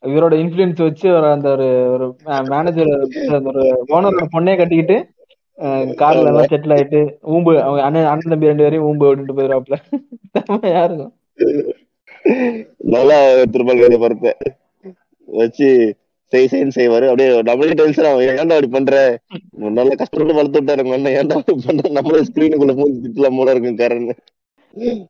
இவரோட 0.04 0.34
இன்ஃபுளுன்ஸ் 0.42 0.82
வச்சு 0.82 1.08
அந்த 1.28 1.50
ஒரு 1.54 2.06
மேனேஜர் 2.50 2.92
அந்த 3.30 3.48
ஒரு 3.52 3.64
ஓனரோட 3.90 4.26
பொண்ணே 4.36 4.54
கட்டிக்கிட்டு 4.58 4.98
கார்ல 6.00 6.30
எல்லாம் 6.30 6.52
செட்டில் 6.52 6.76
ஆயிட்டு 6.76 7.02
ஊம்பு 7.30 7.54
அவங்க 7.60 7.82
அண்ணன் 7.82 8.10
அண்ணன் 8.12 8.34
தம்பி 8.34 8.52
ரெண்டு 8.52 8.66
பேரையும் 8.66 8.88
ஊம்பு 8.90 9.10
விட்டுட்டு 9.10 9.38
போயிடுவாப்ல 9.40 9.78
செம்மையா 10.40 10.84
இருக்கும் 10.84 11.14
நல்லா 12.90 13.18
திருப்பால் 13.46 14.04
படத்தை 14.04 14.34
வச்சு 15.28 15.70
செய் 16.32 16.48
செய்ன்னு 16.52 16.72
செய்வாரு 16.76 17.04
அப்படியே 17.04 17.42
நம்மளே 17.42 17.72
டென்ஷன் 17.72 18.06
ஆகும். 18.06 18.22
ஏன்டா 18.22 18.50
அப்படி 18.50 18.68
பண்ற? 18.68 18.94
நல்லா 19.52 19.94
கஷ்டப்பட்டு 19.96 20.36
வளர்த்து 20.36 20.62
விட்டாரு 20.62 20.84
உங்க 20.84 20.96
அண்ணன் 20.96 21.14
ஏன்டா 21.14 21.38
அப்படி 21.38 21.64
பண்ற? 21.66 21.90
நம்மளே 21.90 22.20
ஸ்கிரீனுக்குள்ள 22.20 22.76
போய் 22.76 23.02
திட்டலாம் 23.04 23.38
போல 23.38 23.52
இருக்கும் 23.52 23.78
காரன்னு 23.78 24.16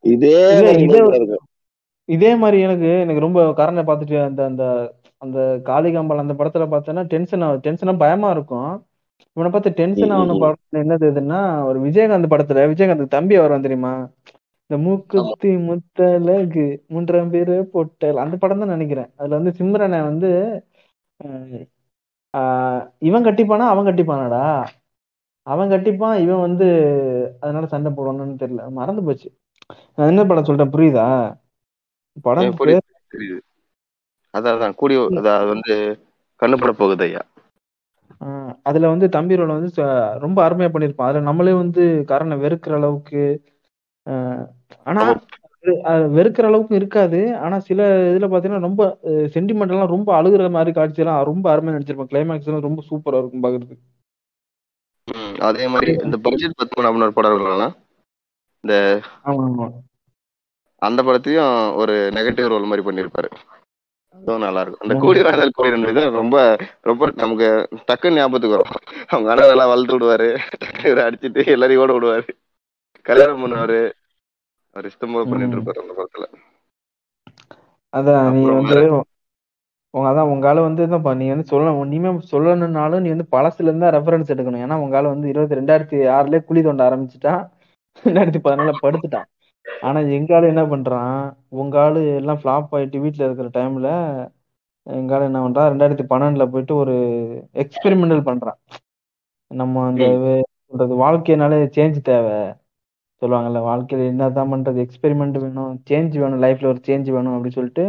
இதே 0.01 0.43
இதே- 2.07 2.37
மாதிரி 2.37 2.61
எனக்கு 2.61 2.99
எனக்கு 2.99 3.19
ரொம்ப 3.19 3.49
கரண்டை 3.49 3.83
பார்த்துட்டு 3.89 4.23
அந்த 4.23 4.45
அந்த 4.45 4.63
அந்த 5.17 5.39
காளிகாம்பாள் 5.63 6.17
அந்த 6.17 6.33
படத்துல 6.33 6.67
பார்த்தேன்னா 6.71 7.03
டென்ஷன் 7.03 7.41
ஆகும் 7.41 7.61
டென்ஷனா 7.63 7.97
பயமா 7.97 8.31
இருக்கும். 8.31 8.69
இவனை 9.33 9.51
பார்த்து 9.51 9.71
டென்ஷன் 9.71 10.11
ஆகணும். 10.11 10.39
படம் 10.39 10.89
என்னது 10.89 11.07
இதுன்னா 11.11 11.65
ஒரு 11.65 11.81
விஜயகாந்த் 11.81 12.29
படத்துல 12.29 12.63
விஜயகாந்த் 12.71 13.07
தம்பி 13.07 13.37
வரும் 13.37 13.61
தெரியுமா? 13.61 13.93
இந்த 14.69 14.83
மூக்குத்தி 14.83 15.49
முத்தலகு 15.67 16.65
மூன்றாம் 16.87 17.29
பேரு 17.29 17.65
பொட்டல் 17.65 18.15
அந்த 18.15 18.37
படம் 18.37 18.59
தான் 18.59 18.67
நினைக்கிறேன். 18.67 19.07
அதுல 19.15 19.35
வந்து 19.35 19.53
சிம்ரனை 19.57 20.03
வந்து 20.03 20.31
இவன் 23.01 23.25
கட்டிப்பானா 23.25 23.65
அவன் 23.69 23.87
கட்டிப்பானாடா? 23.87 24.43
அவன் 25.47 25.71
கட்டிப்பான் 25.71 26.15
இவன் 26.23 26.43
வந்து 26.45 26.65
அதனால 27.41 27.65
சண்டை 27.67 27.91
போடுவான்னு 27.91 28.41
தெரியல. 28.41 28.63
மறந்து 28.77 29.01
போச்சு. 29.03 29.29
நான் 29.97 30.09
என்ன 30.11 30.23
படம் 30.25 30.47
சொல்றேன் 30.49 30.73
புரியுதா? 30.73 31.07
படம் 32.25 32.51
புரியுது. 33.11 33.39
அதான் 34.33 34.55
அதான். 34.55 34.77
கூடிய 34.79 34.99
அதான் 35.13 35.37
அது 35.37 35.49
வந்து 35.53 35.75
கண்ணுப்பட 36.39 36.71
போகுது 36.75 37.05
ஐயா. 37.07 37.23
அதுல 38.65 38.89
வந்து 38.91 39.07
தம்பி 39.15 39.37
ரோல் 39.37 39.53
வந்து 39.53 39.71
ரொம்ப 40.23 40.37
அருமையா 40.45 40.69
பண்ணிருப்பான் 40.69 41.09
அதுல 41.09 41.27
நம்மளே 41.29 41.53
வந்து 41.61 41.81
காரனை 42.09 42.37
வெறுக்கிற 42.43 42.75
அளவுக்கு 42.75 43.23
ஆனா 44.85 45.03
வெறுக்கிற 46.15 46.45
அளவுக்கு 46.49 46.75
இருக்காது. 46.75 47.19
ஆனா 47.37 47.59
சில 47.59 47.87
இதுல 48.09 48.27
பாத்தீங்கன்னா 48.31 48.67
ரொம்ப 48.67 48.83
சென்டிமெண்ட் 49.35 49.73
எல்லாம் 49.73 49.93
ரொம்ப 49.95 50.09
அழுகுற 50.19 50.49
மாதிரி 50.57 50.71
காட்சி 50.71 51.03
எல்லாம் 51.03 51.27
ரொம்ப 51.31 51.45
அருமையா 51.53 51.75
நடிச்சிருப்பான் 51.75 52.11
கிளைமேக்ஸ் 52.13 52.49
எல்லாம் 52.49 52.67
ரொம்ப 52.67 52.83
சூப்பரா 52.89 53.21
இருக்கும் 53.21 53.43
பாக்குறதுக்கு. 53.45 53.83
ம், 55.07 55.35
அதே 55.49 55.67
மாதிரி 55.67 55.91
இந்த 56.05 56.17
பட்ஜெட் 56.25 56.59
பத்மநாபன் 56.61 57.05
ஒரு 57.07 57.17
படம் 57.19 57.35
இருக்கலாம் 57.35 57.75
இந்த 58.63 58.75
அந்த 60.81 60.99
படத்தையும் 61.03 61.53
ஒரு 61.81 61.95
நெகட்டிவ் 62.17 62.51
ரோல் 62.51 62.69
மாதிரி 62.71 62.83
பண்ணிருப்பாரு 62.87 63.29
அதுவும் 64.15 64.43
நல்லா 64.45 64.61
இருக்கும். 64.61 64.83
அந்த 64.83 64.95
கூடி 65.03 65.19
வாழ்தல் 65.25 65.55
கூடி 65.57 65.93
தான் 65.97 66.17
ரொம்ப 66.19 66.37
ரொம்ப 66.89 67.09
நமக்கு 67.21 67.47
டக்குன்னு 67.89 68.19
ஞாபகத்துக்கு 68.19 68.55
வரும். 68.55 68.73
அவங்க 69.11 69.27
அண்ணன் 69.31 69.51
நல்லா 69.51 69.65
வளர்த்து 69.71 69.95
விடுவாரு. 69.95 70.29
டக்குனு 70.61 70.89
இவரை 70.91 71.03
அடிச்சிட்டு 71.07 71.43
எல்லாரையும் 71.55 71.83
ஓட 71.83 71.93
விடுவாரு. 71.97 72.25
கல்யாணம் 73.09 73.43
பண்ணுவாரு. 73.43 73.79
போல 75.05 75.25
பண்ணிட்டு 75.25 75.57
இருப்பாரு 75.57 75.81
அந்த 75.83 75.95
படத்துல. 75.99 76.25
அதான் 77.93 78.27
நீ 78.35 78.43
வந்து 78.53 78.77
உங்க 79.93 80.07
அதான் 80.09 80.29
உங்க 80.31 80.45
ஆளு 80.49 80.61
வந்து 80.61 80.81
இதான்ப்பா 80.85 81.11
நீ 81.15 81.25
வந்து 81.29 81.45
சொல்ல 81.45 81.71
இனிமே 81.85 82.09
சொல்லணும்னாலும் 82.31 83.03
நீ 83.03 83.09
வந்து 83.09 83.27
பழசுல 83.31 83.69
இருந்தா 83.69 83.89
ரெஃபரன்ஸ் 83.89 84.31
எடுக்கணும். 84.33 84.63
ஏன்னா 84.65 84.75
உங்க 84.83 84.97
ஆளு 84.97 85.07
வந்து 85.07 85.31
இருபத்தி 85.31 85.59
ரெண்டாயிரத்தி 85.59 85.99
ஆறுலயே 86.17 86.41
குழி 86.45 86.61
தோண்ட 86.61 86.83
ஆரம்பிச்சுட்டான் 86.87 87.41
ரெண்டாயிரத்தி 88.03 88.41
பதினாலுல 88.45 88.73
படுத்துட்டான். 88.83 89.27
ஆனா 89.81 89.99
எங்க 90.17 90.31
ஆளு 90.35 90.45
என்ன 90.47 90.63
பண்றான்? 90.71 91.17
உங்க 91.59 91.75
ஆளு 91.81 92.01
எல்லாம் 92.15 92.39
ஃபிளாப் 92.41 92.73
ஆயிட்டு 92.73 93.03
வீட்டுல 93.03 93.27
இருக்கிற 93.27 93.49
டைம்ல 93.57 93.89
எங்க 94.87 95.13
ஆளு 95.15 95.25
என்ன 95.25 95.39
பண்றான்? 95.41 95.69
ரெண்டாயிரத்தி 95.71 96.05
பன்னெண்டுல 96.09 96.45
போயிட்டு 96.51 96.73
ஒரு 96.75 96.95
எக்ஸ்பெரிமெண்டல் 97.63 98.23
பண்றான். 98.25 98.59
நம்ம 99.51 99.83
அந்த 99.85 100.05
சொல்றது 100.65 100.95
வாழ்க்கைனாலே 101.01 101.59
சேஞ்ச் 101.75 101.99
தேவை. 102.03 102.37
சொல்லுவாங்கல்ல 103.21 103.61
வாழ்க்கையில 103.69 104.05
என்னதான் 104.05 104.53
பண்றது 104.53 104.85
எக்ஸ்பெரிமெண்ட் 104.85 105.39
வேணும் 105.39 105.81
சேஞ்ச் 105.89 106.19
வேணும் 106.19 106.41
லைஃப்ல 106.41 106.65
ஒரு 106.65 106.79
சேஞ்ச் 106.87 107.11
வேணும் 107.11 107.33
அப்படின்னு 107.35 107.51
சொல்லிட்டு 107.51 107.85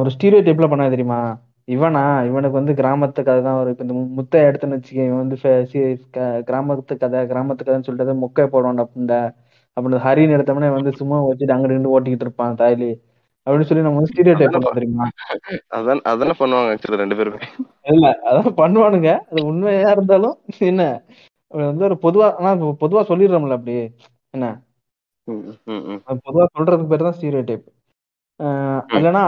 ஒரு 0.00 0.10
ஸ்டீரியோ 0.14 0.40
டைப்ல 0.46 0.68
பண்ணா 0.68 0.88
தெரியுமா? 0.88 1.20
இவனா 1.66 2.02
இவனுக்கு 2.26 2.50
வந்து 2.50 2.72
கிராமத்து 2.72 3.12
கதை 3.12 3.42
தான் 3.42 3.58
ஒரு 3.60 3.70
இப்ப 3.70 3.84
இந்த 3.84 3.94
மு- 3.94 4.16
முத்தைய 4.16 4.44
எடுத்துன்னு 4.44 4.76
வச்சுக்க 4.76 5.04
இவன் 5.06 5.16
வந்து 5.16 5.36
கிராமத்து 6.48 6.96
கதை 6.96 7.20
கிராமத்து 7.20 7.62
கதைன்னு 7.64 7.82
சொல்லிட்டு 7.82 8.14
முக்கை 8.14 8.44
போடுவான் 8.46 8.84
அப்படின்ட 8.84 9.14
அப்படின்னு 9.76 10.00
ஹரின்னு 10.06 10.36
எடுத்தோம்னா 10.36 10.72
வந்து 10.72 10.92
சும்மா 10.92 11.18
வச்சுட்டு 11.22 11.54
அங்கிட்டு 11.54 11.76
இங்கிட்டு 11.76 11.94
ஓட்டிக்கிட்டு 11.96 12.26
இருப்பான் 12.26 12.54
தாய்லி. 12.54 12.90
அப்படின்னு 13.46 13.60
சொல்லி 13.60 13.82
நம்ம 13.82 14.02
ஸ்டீரியோ 14.02 14.34
டைப் 14.38 14.54
பண்ணோம் 14.56 14.74
தெரியுமா? 14.74 15.06
அதான் 15.76 16.00
அதானே 16.02 16.32
பண்ணுவாங்க 16.38 16.70
ஆக்சுவலி 16.72 16.96
ரெண்டு 16.96 17.16
பேருமே. 17.16 17.38
இல்ல 17.82 18.18
அதான் 18.30 18.52
பண்ணுவானுங்க. 18.56 19.18
அது 19.30 19.46
உண்மையா 19.46 19.90
இருந்தாலும் 19.90 20.36
என்ன? 20.58 20.82
வந்து 21.64 21.84
ஒரு 21.84 21.96
பொதுவா 22.04 22.28
ஆனா 22.38 22.50
பொதுவா 22.82 23.02
சொல்லிடுறோம்ல 23.08 23.58
அப்படி 23.58 23.74
என்ன? 24.34 24.46
பொதுவா 26.26 26.44
சொல்றதுக்கு 26.54 26.90
பேர் 26.92 27.06
தான் 27.06 27.16
ஸ்டீரியோ 27.16 27.42
டைப் 27.48 27.66
இல்லைன்னா 28.96 29.22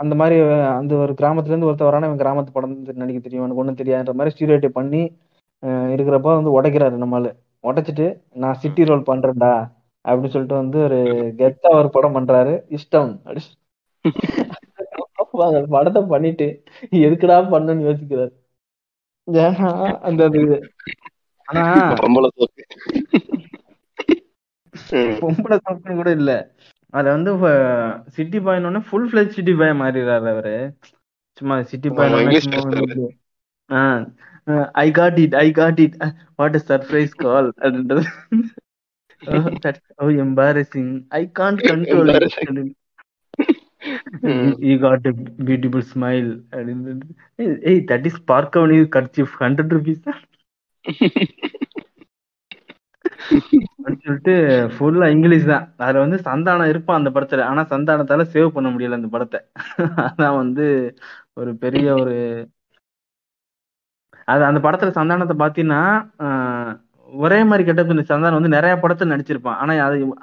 அந்த 0.00 0.14
மாதிரி 0.20 0.36
அந்த 0.78 0.92
ஒரு 1.02 1.12
கிராமத்துல 1.20 1.52
இருந்து 1.52 1.68
ஒருத்தர் 1.68 1.90
வரான 1.90 2.08
இவன் 2.08 2.22
கிராமத்து 2.22 2.54
படம் 2.54 2.74
தான் 2.80 3.00
நடிக்க 3.02 3.20
தெரியும் 3.20 3.44
எனக்கு 3.44 3.62
ஒண்ணும் 3.62 3.80
தெரியாதுன்ற 3.80 4.14
மாதிரி 4.18 4.34
ஸ்டீரியோ 4.34 4.58
டைப் 4.58 4.78
பண்ணி 4.80 5.02
இருக்கிறப்ப 5.94 6.34
வந்து 6.34 6.56
உடைக்கிறாரு 6.58 6.96
நம்மளு 7.04 7.30
உடைச்சிட்டு 7.64 8.06
நான் 8.36 8.60
சிட்டி 8.62 8.82
ரோல் 8.90 9.08
பண்றேன்டா 9.08 9.52
அப்படின்னு 10.04 10.34
சொல்லிட்டு 10.34 10.60
வந்து 10.62 10.78
ஒரு 10.86 10.98
கெத்தா 11.40 11.70
ஒரு 11.78 11.88
படம் 11.94 12.16
பண்றாரு 12.16 12.52
இஷ்டம். 12.76 13.10
அந்த 15.46 15.60
படத்தை 15.74 16.00
பண்ணிட்டு 16.12 16.46
எதுக்குடா 17.00 17.36
பண்ணணும்னு 17.54 17.86
யோசிக்கிறாரு? 17.88 18.32
ஏன்னா 19.28 19.70
அந்த 20.08 20.22
பொம்பளை 22.00 22.28
சோக்கு. 22.36 22.62
பொம்பளை 25.20 25.56
சாப்பிட்டு 25.64 25.94
கூட 26.00 26.10
இல்ல. 26.18 26.32
அதுல 26.94 27.14
வந்து 27.16 27.32
சிட்டி 28.16 28.38
பாய்னு 28.46 28.80
ஃபுல் 28.88 29.08
ஃபிளஜ் 29.10 29.34
சிட்டி 29.36 29.52
பாய் 29.60 29.80
மாறிடுறாரு 29.82 30.28
அவரு. 30.34 30.54
சும்மா 31.38 31.56
city 31.70 31.88
boy 31.96 32.14
I 34.82 34.86
got 34.98 35.18
it 35.24 35.34
I 35.44 35.48
got 35.58 35.80
it 35.84 35.96
what 36.40 36.56
surprise 36.70 37.14
call 37.24 37.48
அப்படின்றது. 37.62 38.04
ஓ 40.02 40.08
embarrassing 40.24 40.92
I 41.20 41.22
can't 41.38 41.60
control. 41.70 42.10
You 44.68 44.74
got 44.84 45.06
a 45.10 45.12
beautiful 45.48 45.86
smile 45.92 46.30
அப்படின்னு 46.50 46.92
ஏய் 47.70 47.84
தட் 47.90 48.06
இஸ் 48.10 48.20
பார்க்கவனி 48.32 48.78
கர்ச்சிஃப் 48.96 49.34
ஹண்ட்ரட் 49.44 49.72
ருபீஸ் 49.76 50.02
அப்படின்னு 50.06 50.27
சொல்லிட்டு 53.98 54.32
ஃபுல்லா 54.74 55.06
இங்கிலீஷ் 55.14 55.46
தான். 55.46 55.64
அதுல 55.80 56.02
வந்து 56.04 56.18
சந்தானம் 56.26 56.70
இருப்பான் 56.72 56.98
அந்த 57.00 57.10
படத்துல. 57.16 57.44
ஆனா 57.50 57.62
சந்தானத்தால 57.70 58.26
சேவ் 58.34 58.54
பண்ண 58.56 58.68
முடியல 58.70 58.98
அந்த 59.00 59.10
படத்தை. 59.14 59.40
அதான் 60.06 60.38
வந்து 60.42 60.66
ஒரு 61.36 61.52
பெரிய 61.64 61.86
ஒரு 62.02 62.16
அது 64.28 64.42
அந்த 64.44 64.60
படத்துல 64.64 64.92
சந்தானத்தை 64.94 65.36
பாத்தீங்கன்னா 65.38 65.80
ஆஹ், 66.24 66.72
ஒரே 67.08 67.38
மாதிரி 67.44 67.62
கெட்டப் 67.64 67.92
இந்த 67.94 68.04
சந்தானம் 68.08 68.38
வந்து 68.38 68.54
நிறைய 68.54 68.74
படத்துல 68.82 69.12
நடிச்சிருப்பான். 69.14 69.58
ஆனா 69.60 69.72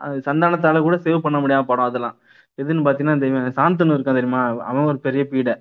அது 0.05 0.19
சந்தானத்தால 0.27 0.81
கூட 0.81 0.97
சேவ் 1.05 1.23
பண்ண 1.25 1.37
முடியாம 1.39 1.65
படம் 1.65 1.87
அதெல்லாம். 1.87 2.17
எதுன்னு 2.57 2.85
பாத்தீங்கன்னா 2.85 3.17
இந்த 3.17 3.29
இவன் 3.31 3.57
சாந்தனு 3.57 3.95
இருக்கான் 3.95 4.19
தெரியுமா? 4.19 4.41
அவன் 4.69 4.89
ஒரு 4.91 4.99
பெரிய 5.01 5.23
பீடை. 5.31 5.55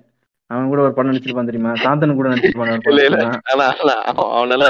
அவன் 0.51 0.67
கூட 0.71 0.81
ஒரு 0.81 0.93
படம் 0.93 1.11
நடிச்சிருப்பான் 1.11 1.49
தெரியுமா? 1.49 1.71
சாந்தனு 1.83 2.15
கூட 2.15 2.27
நடிச்சிருப்பான் 2.29 2.73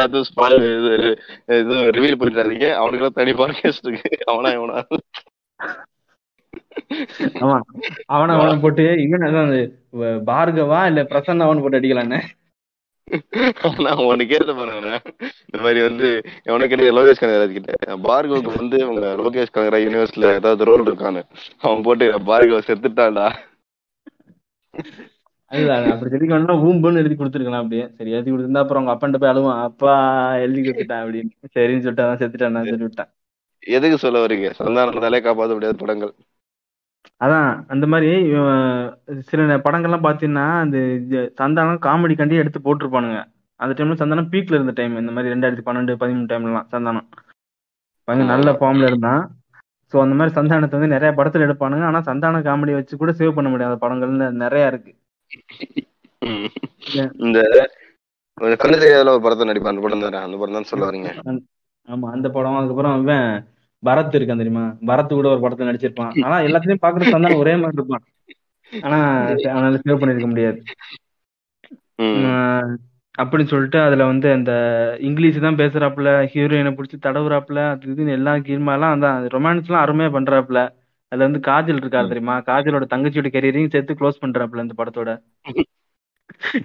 அது 0.05 0.19
spoil 0.29 0.53
இது 1.59 1.75
ரிவீல் 1.97 2.19
பண்ணிட்டாதீங்க 2.21 2.67
அவனுக்கு 2.81 3.17
தனி 3.19 3.31
பாட்காஸ்ட் 3.31 3.87
இருக்கு. 3.89 4.11
அவனா 4.25 4.49
இவனா? 4.57 4.77
ஆமா. 7.43 7.57
அவன 8.13 8.33
அவனை 8.37 8.55
போட்டு 8.63 8.85
இவன் 9.03 9.27
பார்கவா 10.31 10.79
இல்ல 10.85 11.03
பிரசன்னாவன் 11.11 11.61
போட்டு 11.61 11.79
அடிக்கலான்னு 11.79 12.21
உனக்கு 14.05 14.29
கேட்ட 14.29 14.51
பாருங்க 14.59 14.91
இந்த 15.47 15.57
மாதிரி 15.65 15.79
வந்து 15.87 16.07
எவனுக்கு 16.45 16.71
கேட்ட 16.73 16.95
லோகேஷ் 16.99 17.21
கனகராஜ் 17.21 17.57
கிட்ட. 17.57 17.73
பார்கவுக்கு 18.07 18.51
வந்து 18.61 18.77
உங்க 18.89 19.01
லோகேஷ் 19.25 19.53
கனகராஜ் 19.55 19.85
யூனிவர்ஸ்ல 19.87 20.31
ஏதாவது 20.39 20.67
ரோல் 20.69 20.85
இருக்கான்னு. 20.87 21.21
அவன் 21.65 21.85
போட்டு 21.87 22.05
பார்கவ 22.31 22.61
செத்துட்டான்டா. 22.69 23.27
அதுதான் 25.55 25.91
அப்படி 25.93 26.11
சொல்லிக்கணும்னா 26.13 26.55
ஊம்புன்னு 26.67 27.01
எழுதி 27.01 27.15
கொடுத்துருக்கலாம் 27.17 27.63
அப்படியே. 27.63 27.85
சரி 27.97 28.13
எழுதி 28.15 28.29
கொடுத்திருந்தா 28.31 28.63
அப்புறம் 28.63 28.81
அவங்க 28.81 28.93
அப்பன்ட்ட 28.95 29.19
போய் 29.21 29.33
அழுவான். 29.33 29.61
அப்பா 29.69 29.93
எழுதி 30.45 30.61
கொடுத்துட்டான் 30.61 31.03
அப்படின்னு. 31.03 31.31
சரின்னு 31.57 31.83
சொல்லிட்டு 31.85 32.05
அதான் 32.05 32.21
செத்துட்டான் 32.21 32.69
சொல்லி 32.71 32.87
விட்டான். 32.87 33.11
எதுக்கு 33.75 33.97
சொல்ல 34.05 34.17
வரீங்க? 34.23 34.49
சந்தானத்தாலே 34.61 35.21
காப்பாற்ற 35.27 35.53
முடியாத 35.57 35.77
படங்கள். 35.83 36.13
அதான் 37.25 37.49
அந்த 37.73 37.85
மாதிரி 37.91 38.09
சில 39.29 39.57
படங்கள்லாம் 39.65 40.05
பாத்தீங்கன்னா 40.07 40.47
அந்த 40.63 40.77
சந்தானம் 41.41 41.79
காமெடி 41.85 42.15
கண்டி 42.19 42.41
எடுத்து 42.41 42.59
போட்டிருப்பானுங்க. 42.65 43.19
அந்த 43.59 43.73
டைம்ல 43.77 43.97
சந்தானம் 44.01 44.29
பீக்ல 44.33 44.57
இருந்த 44.57 44.73
டைம் 44.79 44.99
இந்த 45.01 45.11
மாதிரி 45.15 45.33
ரெண்டாயிரத்தி 45.33 45.65
பன்னெண்டு 45.67 45.93
பதிமூணு 46.01 46.29
டைம்லாம் 46.31 46.69
சந்தானம். 46.73 47.07
பயங்கர 48.07 48.29
நல்ல 48.33 48.51
ஃபார்ம்ல 48.59 48.89
இருந்தான். 48.91 49.23
சோ 49.91 49.95
அந்த 50.03 50.15
மாதிரி 50.19 50.35
சந்தானத்தை 50.37 50.77
வந்து 50.77 50.93
நிறைய 50.95 51.11
படத்துல 51.17 51.45
எடுப்பானுங்க. 51.47 51.85
ஆனா 51.89 51.99
சந்தான 52.09 52.41
காமெடி 52.47 52.73
வச்சு 52.77 52.95
கூட 53.01 53.11
சேவ் 53.19 53.35
பண்ண 53.37 53.49
முடியாத 53.53 53.75
படங்கள்னு 53.83 54.27
நிறைய 54.43 54.71
இருக்கு? 54.71 54.91
இந்த 57.25 57.39
கண்ணு 58.59 58.77
தெரியாத 58.77 59.11
ஒரு 59.11 59.23
படத்தை 59.25 59.47
நடிப்பான் 59.49 59.73
அந்த 59.73 59.83
படம் 59.85 60.05
தானே 60.05 60.19
அந்த 60.25 60.37
படம் 60.39 60.57
தான் 60.57 60.71
சொல்ல 60.71 60.85
வரீங்க 60.87 61.09
ஆமா 61.87 62.07
அந்த 62.15 62.27
படம் 62.35 62.59
அதுக்கப்புறம் 62.59 62.95
இவன் 63.01 63.27
பரத் 63.83 64.17
இருக்கான் 64.17 64.41
தெரியுமா? 64.41 64.65
பரத் 64.89 65.11
கூட 65.11 65.27
ஒரு 65.29 65.41
படத்துல 65.43 65.69
நடிச்சிருப்பான். 65.69 66.13
ஆனா 66.25 66.35
எல்லாத்துலயும் 66.47 66.83
பாக்குற 66.83 67.05
சந்தானம் 67.07 67.41
ஒரே 67.43 67.53
மாதிரி 67.55 67.79
இருப்பான். 67.79 68.05
ஆனா 68.71 68.97
அவனால 69.49 69.79
சேவ் 69.83 70.01
பண்ணிருக்க 70.01 70.27
முடியாது. 70.27 70.59
அப்படின்னு 73.15 73.51
சொல்லிட்டு 73.51 73.79
அதுல 73.79 74.05
வந்து 74.05 74.27
அந்த 74.37 74.53
இங்கிலீஷ் 75.07 75.37
தான் 75.39 75.59
பேசுறாப்புல 75.61 76.09
ஹீரோயினை 76.31 76.71
பிடிச்சி 76.77 76.97
தடவுறாப்புல 76.99 77.59
அது 77.69 77.91
இதுன்னு 77.91 78.17
எல்லா 78.17 78.33
கீழ்மாலாம் 78.47 78.95
அந்த 78.95 79.07
ரொமான்ஸ் 79.35 79.69
எல்லாம் 79.69 79.85
அருமையா 79.85 80.09
பண்றாப்புல. 80.15 80.61
அதுல 81.11 81.27
வந்து 81.27 81.41
காஜல் 81.47 81.79
இருக்காரு 81.81 82.07
தெரியுமா? 82.11 82.35
காஜலோட 82.49 82.85
தங்கச்சியோட 82.93 83.29
கெரியரையும் 83.35 83.73
சேர்த்து 83.73 83.97
க்ளோஸ் 83.99 84.21
பண்றாப்புல 84.23 84.63
இந்த 84.65 84.75
படத்தோட. 84.79 85.11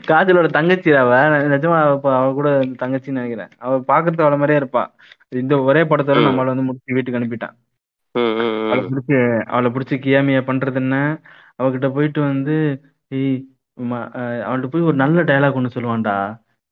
காஜலோட 0.09 0.47
தங்கச்சி 0.57 0.91
அவ. 1.03 1.11
நிஜமா 1.55 1.79
அவ 2.13 2.33
கூட 2.39 2.51
தங்கச்சின்னு 2.83 3.19
நினைக்கிறேன். 3.19 3.51
அவ 3.59 3.79
பாக்குறது 3.91 4.25
அவள 4.25 4.37
மாதிரியே 4.39 4.61
இருப்பா. 4.63 4.83
இந்த 5.41 5.55
ஒரே 5.63 5.83
படத்தோட. 5.85 6.21
நம்மள 6.27 6.51
வந்து 6.53 6.67
முடிச்சு 6.69 6.97
வீட்டுக்கு 6.97 7.21
அனுப்பிட்டான். 7.21 7.57
அவளை. 8.65 8.83
பிடிச்சி 8.89 9.17
அவளை 9.53 9.69
பிடிச்சி 9.71 9.97
கியாமியா 10.07 10.41
பண்றது 10.51 10.79
என்ன? 10.83 10.97
அவகிட்ட 11.59 11.89
போயிட்டு 11.95 12.21
வந்து 12.23 12.57
அவள்கிட்ட 13.81 14.69
போய் 14.73 14.89
ஒரு 14.89 14.97
நல்ல 15.03 15.23
டயலாக் 15.25 15.59
ஒன்று 15.59 15.75
சொல்லுவான்டா. 15.75 16.17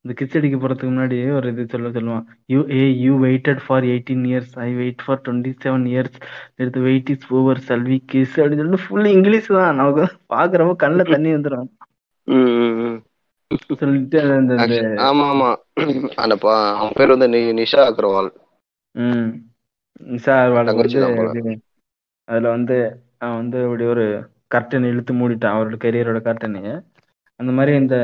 இந்த 0.05 0.13
கிஸ் 0.19 0.35
அடிக்க 0.37 0.57
போறதுக்கு 0.57 0.89
முன்னாடி 0.89 1.17
ஒரு 1.37 1.47
இது 1.49 1.63
சொல்ல 1.67 1.87
சொல்லுவான். 1.89 2.25
You 2.45 2.59
uh 2.71 2.83
you 3.05 3.13
waited 3.23 3.61
for 3.65 3.83
eighteen 3.83 4.23
years 4.29 4.53
I 4.65 4.67
wait 4.73 5.01
for 5.05 5.21
twenty 5.25 5.51
seven 5.63 5.85
years 5.85 6.17
எடுத்து 6.55 6.79
வெயிட் 6.81 7.09
இஸ் 7.09 7.27
ஓவர் 7.29 7.59
சல்வி 7.67 7.97
கிஸ் 8.11 8.37
அப்படின்னு 8.39 8.61
சொல்லிட்டு 8.61 8.85
ஃபுல் 8.85 9.09
இங்கிலீஷ் 9.15 9.49
தான். 9.57 9.75
நமக்கு 9.75 10.03
பாக்குறப்ப 10.35 10.75
கண்ணில் 10.75 11.11
தண்ணி 11.13 11.31
வந்துடும். 11.33 11.69
சொல்லிட்டு 13.81 14.17
அந்த 14.37 14.53
ஆமா 15.07 15.25
ஆமா 15.33 15.49
அந்த 16.23 16.35
அவன் 16.79 16.95
பேர் 16.95 17.13
வந்து 17.15 17.27
நிஷா 17.59 17.81
அக்ரவால். 17.89 18.29
ம். 18.95 19.29
நிஷா. 20.13 20.35
இது 20.89 21.53
அதுல 22.27 22.49
வந்து 22.49 22.75
அவன் 23.17 23.39
வந்து 23.41 23.59
அப்படி 23.63 23.85
ஒரு 23.85 24.05
கர்டன் 24.55 24.87
இழுத்து 24.91 25.13
மூடிட்டான். 25.13 25.55
அவரோட 25.55 25.77
கெரியரோட 25.85 26.19
கர்டனைய 26.27 26.71
அந்த 27.39 27.51
மாதிரி 27.51 27.73
இந்த 27.77 27.95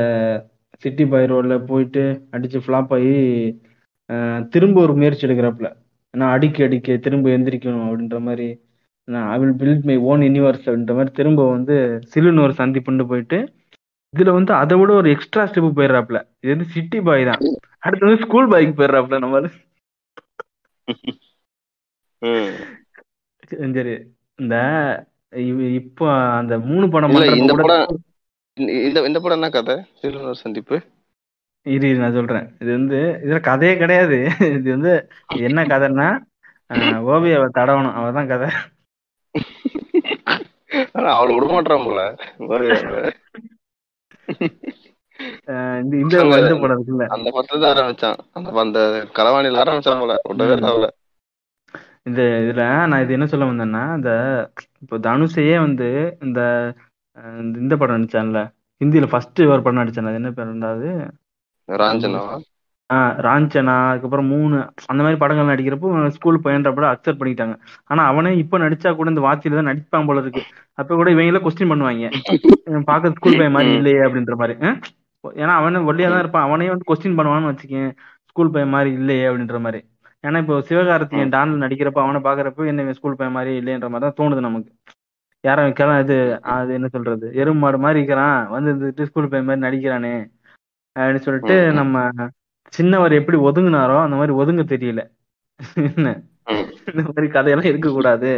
சிட்டி 0.82 1.04
பாய் 1.12 1.30
ரோட்ல 1.32 1.54
போயிட்டு 1.70 2.04
அடிச்சு 2.36 2.58
ஃப்ளாப் 2.64 2.92
ஆகி 2.96 3.14
திரும்ப 4.54 4.76
ஒரு 4.86 4.94
முயற்சி 5.00 5.26
எடுக்கிறாப்புல. 5.26 5.68
நான் 6.14 6.34
அடிக்க 6.36 6.64
அடிக்க 6.66 6.96
திரும்ப 7.06 7.30
எந்திரிக்கணும் 7.36 7.86
அப்படின்ற 7.88 8.18
மாதிரி 8.28 8.48
நான் 9.08 9.26
I 9.32 9.36
will 9.40 9.58
build 9.62 9.86
my 9.88 9.96
own 10.10 10.22
universe 10.26 10.64
அப்படின்ற 10.66 10.94
மாதிரி 10.98 11.12
திரும்ப 11.18 11.42
வந்து 11.54 11.74
சிலுன்னு 12.12 12.44
ஒரு 12.46 12.54
சந்திப்புண்டு 12.60 13.04
போயிட்டு 13.12 13.38
இதுல 14.14 14.32
வந்து 14.38 14.52
அதை 14.62 14.74
விட 14.80 14.90
ஒரு 15.00 15.08
எக்ஸ்ட்ரா 15.14 15.42
ஸ்டெப் 15.48 15.76
போயிடுறாப்புல. 15.78 16.18
இது 16.42 16.50
வந்து 16.54 16.66
சிட்டி 16.74 16.98
பாய் 17.08 17.28
தான். 17.30 17.40
அடுத்து 17.84 18.06
வந்து 18.06 18.24
ஸ்கூல் 18.24 18.50
பாய்க்கு 18.52 18.78
போயிடுறாப்புல 18.78 19.18
நம்ம. 19.24 19.40
சரி 23.50 23.94
இந்த 24.42 24.56
இப்போ 25.80 26.06
அந்த 26.40 26.54
மூணு 26.68 26.86
படம் 26.94 27.16
இந்த 27.42 27.54
படம் 27.60 27.86
இந்த- 28.60 29.02
இந்த 29.02 29.20
படம் 29.20 29.42
என்ன 29.42 29.48
கதை? 29.48 29.76
சிறுவர் 30.00 30.34
சந்திப்பு. 30.34 30.76
இரு 31.66 31.94
நான் 31.94 32.12
சொல்றேன். 32.12 32.46
இது 32.60 32.72
வந்து 32.72 33.00
இதுல 33.24 33.40
கதையே 33.40 33.76
கிடையாது. 33.76 34.18
இது 34.40 34.70
வந்து 34.70 34.92
என்ன 35.36 35.64
கதைன்னா 35.64 36.08
ஆஹ், 36.74 37.02
ஓவியாவை 37.10 37.48
தடவணும். 37.54 37.96
அவதான் 37.98 38.26
கதை. 38.26 38.48
அவளை 40.92 41.34
விட 41.34 41.46
மாட்டான் 41.46 41.84
போல 41.84 42.00
இந்த 45.82 45.96
இந்த 45.96 46.16
படம் 46.60 46.82
இருக்குல்ல. 46.82 47.06
அந்த 47.06 47.28
படத்துல 47.36 47.66
ஆரம்பிச்சான். 47.72 48.16
அந்த 48.32 48.60
அந்த 48.60 48.80
களவாணியில 49.14 49.60
ஆரம்பிச்சான் 49.62 50.00
போல 50.00 50.20
இல்லை 50.28 50.70
அவளை. 50.70 50.90
இந்த 52.04 52.22
இதுல 52.22 52.86
நான் 52.86 53.02
இது 53.02 53.12
என்ன 53.12 53.26
சொல்ல 53.26 53.46
வந்தேன்னா 53.46 53.96
இந்த 53.96 54.10
இப்போ 54.80 54.98
தனுஷையே 54.98 55.58
வந்து 55.58 56.16
இந்த 56.20 56.40
இந்த- 57.38 57.58
இந்த 57.58 57.76
படம் 57.76 58.02
நடிச்சான்ல. 58.02 58.40
ஹிந்தியில 58.80 59.06
ஃபர்ஸ்ட் 59.06 59.42
ஒரு 59.42 59.62
படம் 59.62 59.82
நடிச்சான் 59.82 60.04
அது 60.04 60.14
என்ன 60.14 60.30
பேர் 60.30 60.46
ரெண்டாவது? 60.46 60.90
ராஞ்சனாவா 61.68 62.36
ஆஹ் 62.94 63.14
ராஞ்சனா 63.26 63.88
அதுக்கப்புறம் 63.90 64.26
மூணு 64.26 64.56
அந்த 64.86 65.02
மாதிரி 65.02 65.16
படங்கள் 65.16 65.48
நடிக்கிறப்போ 65.52 66.08
ஸ்கூல் 66.08 66.40
பையன்ற 66.40 66.72
படம் 66.74 66.92
அக்செப்ட் 66.92 67.22
பண்ணிட்டாங்க 67.22 67.54
ஆனா 67.84 68.04
அவனே 68.04 68.36
இப்ப 68.36 68.58
நடிச்சா 68.58 68.94
கூட 68.94 69.08
இந்த 69.08 69.20
வாட்சியில 69.20 69.54
தான் 69.54 69.68
நடிப்பான் 69.70 70.06
போல 70.06 70.20
இருக்கு. 70.20 70.42
அப்ப 70.74 70.94
கூட 70.94 71.10
இவங்கள 71.10 71.40
கொஸ்டின் 71.46 71.70
பண்ணுவாங்க. 71.72 72.06
பார்க்க 72.84 73.10
ஸ்கூல் 73.10 73.32
பையன் 73.32 73.52
மாதிரி. 73.52 73.72
இல்லையே 73.74 73.98
அப்படின்ற 73.98 74.36
மாதிரி? 74.36 74.58
ஏன்னா 75.24 75.54
அவனே 75.60 75.78
ஒல்லியா 75.78 76.08
தான் 76.08 76.18
இருப்பான். 76.18 76.46
அவனே 76.48 76.68
வந்து 76.68 76.94
கொஸ்டின் 76.94 77.18
பண்ணுவான்னு 77.18 77.50
வச்சுக்கேன். 77.52 77.90
ஸ்கூல் 78.28 78.50
பையன் 78.50 78.70
மாதிரி 78.70 78.92
இல்லையே 78.92 79.26
அப்படின்ற 79.26 79.60
மாதிரி. 79.60 79.80
ஏன்னா 80.26 80.38
இப்போ 80.38 80.60
சிவகார்த்திகேயன் 80.68 81.30
டான்ல 81.30 81.62
நடிக்கிறப்ப 81.64 81.98
அவனை 82.04 82.20
பாக்குறப்ப 82.20 82.66
என்ன 82.66 82.92
ஸ்கூல் 82.92 83.16
பையன் 83.16 83.34
மாதிரி 83.34 83.52
இல்லையன்ற 83.60 83.88
மாதிரி 83.88 84.10
தான் 84.10 84.18
தோணுது 84.18 84.40
நமக்கு. 84.40 84.70
யாரும் 85.46 85.76
கிள 85.78 85.90
இது 86.04 86.16
அது 86.56 86.72
என்ன 86.78 86.88
சொல்றது? 86.94 87.26
எறும்பு 87.40 87.60
மாடு 87.62 87.78
மாதிரி 87.84 88.00
இருக்கிறான். 88.00 88.40
வந்து 88.54 89.06
ஸ்கூல் 89.08 89.30
பையன் 89.32 89.48
மாதிரி 89.48 89.64
நடிக்கிறானே. 89.66 90.14
அப்படின்னு 90.96 91.24
சொல்லிட்டு. 91.26 91.56
நம்ம 91.80 92.04
சின்னவர் 92.72 93.18
எப்படி 93.20 93.38
ஒதுங்குனாரோ 93.48 93.96
அந்த 94.06 94.16
மாதிரி 94.20 94.34
ஒதுங்க 94.42 94.64
தெரியல. 94.74 95.02
என்ன. 95.88 96.08
இந்த 96.90 97.02
மாதிரி 97.06 97.26
கதையெல்லாம் 97.34 97.70
இருக்க 97.72 97.90
கூடாது 97.90 98.32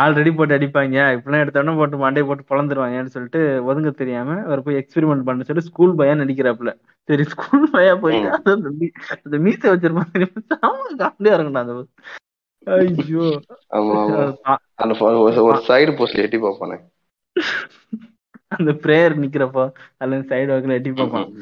ஆல்ரெடி 0.00 0.30
போட்டு 0.36 0.56
அடிப்பாங்க. 0.56 0.98
இப்பெல்லாம் 1.16 1.42
எடுத்தோடனே 1.42 1.74
போட்டு 1.78 1.96
மண்டையை 1.96 2.26
போட்டு 2.28 2.44
பொழந்துருவாங்கன்னு 2.50 3.12
சொல்லிட்டு 3.14 3.40
ஒதுங்க 3.68 3.90
தெரியாம 4.00 4.36
அவர் 4.46 4.62
போய் 4.66 4.78
எக்ஸ்பெரிமெண்ட் 4.80 5.26
பண்ண 5.28 5.46
சொல்லி 5.48 5.62
ஸ்கூல் 5.68 5.96
பையா 5.98 6.14
நடிக்கிறாப்புல. 6.22 6.72
சரி 7.08 7.24
ஸ்கூல் 7.32 7.64
பையா 7.74 7.92
போயிட்டு 8.04 8.56
அந்த 9.24 9.38
மீசை 9.44 9.70
வச்சிருப்பாங்க 9.74 10.26
காமெடியா 11.02 11.34
இருக்கும்டா 11.36 11.64
அந்த 11.64 11.76
ஐயோ. 12.64 13.40
ஆமா 13.70 14.56
அந்த 14.74 14.94
ஒரு- 15.00 15.64
சைடு 15.68 15.92
போஸ்ட்ல 15.92 16.16
எட்டி 16.16 16.38
பார்ப்பானே 16.38 16.76
அந்த 18.48 18.72
பிரேயர் 18.72 19.14
நிக்கிறப்போ 19.18 19.72
அதுல 19.96 20.18
சைடு 20.18 20.50
வாக்குல 20.50 20.70
எட்டி 20.70 20.92
பார்ப்பான் 20.92 21.32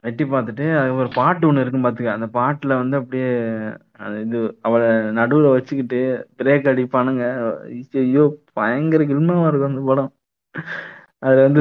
எட்டி 0.00 0.24
பார்த்துட்டு 0.24 0.78
அது 0.78 0.94
ஒரு 0.94 1.08
பாட்டு 1.14 1.52
ஒண்ணு 1.52 1.60
இருக்கும் 1.60 1.84
பாத்துக்க 1.84 2.06
அந்த 2.06 2.28
பாட்டுல 2.32 2.76
வந்து 2.76 2.96
அப்படியே 2.96 3.30
இது 4.20 4.58
அவளை 4.60 4.86
நடுவுல 4.88 5.50
வச்சுக்கிட்டு 5.50 6.00
பிரேக் 6.38 6.68
அடிப்பானுங்க. 6.72 7.24
ஐயோ 7.92 8.36
பயங்கர 8.52 9.04
கில்மாவா 9.04 9.48
இருக்கும் 9.48 9.70
அந்த 9.70 9.82
படம். 9.84 10.12
அதுல 11.18 11.42
வந்து. 11.42 11.60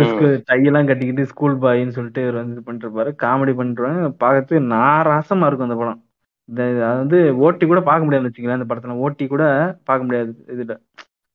டையெல்லாம் 0.51 0.87
கட்டிக்கிட்டு 0.87 1.25
ஸ்கூல் 1.25 1.57
பாய்ன்னு 1.57 1.87
சொல்லிட்டு 1.87 2.21
இவர் 2.21 2.33
வந்து 2.33 2.51
இது 2.51 2.63
பண்ணிட்டு 2.63 2.87
இருப்பாரு. 2.87 3.25
காமெடி 3.25 3.55
பண்ணிட்டு 3.55 3.87
பார்க்கறதுக்கு 4.19 4.65
நாராசமா 4.73 5.47
இருக்கும் 5.47 5.69
அந்த 5.69 5.75
படம். 5.75 6.01
இந்த 6.49 6.61
அது 6.87 6.99
வந்து 7.03 7.19
ஓட்டி 7.45 7.65
கூட 7.71 7.81
பார்க்க 7.87 8.05
முடியாதுன்னு 8.05 8.29
வச்சுக்கலாம் 8.31 8.59
இந்த 8.59 8.67
படத்துல. 8.69 8.97
ஓட்டி 9.05 9.25
கூட 9.33 9.43
பார்க்க 9.89 10.07
முடியாது. 10.07 10.31
இதுல 10.53 10.75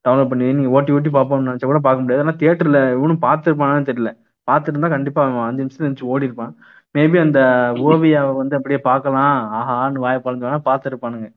டவுன்லோட் 0.04 0.30
பண்ணி 0.32 0.48
நீங்க 0.56 0.70
ஓட்டி 0.76 0.94
ஓட்டி 0.96 1.10
பார்ப்போம்னு 1.16 1.48
நினைச்சா 1.50 1.68
கூட 1.72 1.80
பார்க்க 1.86 2.02
முடியாது. 2.02 2.24
ஆனால் 2.24 2.38
தியேட்டர்ல 2.40 2.80
இவனும் 2.96 3.24
பார்த்துருப்பானான்னு 3.26 3.88
தெரியல. 3.90 4.10
பார்த்துருந்தா 4.48 4.90
கண்டிப்பா 4.94 5.20
அவன் 5.26 5.46
அஞ்சு 5.46 5.62
நிமிஷம் 5.62 5.86
நினைச்சு 5.86 6.10
ஓடி 6.14 6.28
இருப்பான் 6.28 6.52
மேபி 6.94 7.18
அந்த 7.22 7.40
ஓவியாவை 7.86 8.32
வந்து 8.40 8.56
அப்படியே 8.58 8.80
பார்க்கலாம். 8.90 9.38
ஆஹான்னு 9.58 10.04
வாய 10.04 10.18
பழஞ்சோன்னா 10.26 10.60
பார்த்துருப்பானுங்க. 10.68 11.28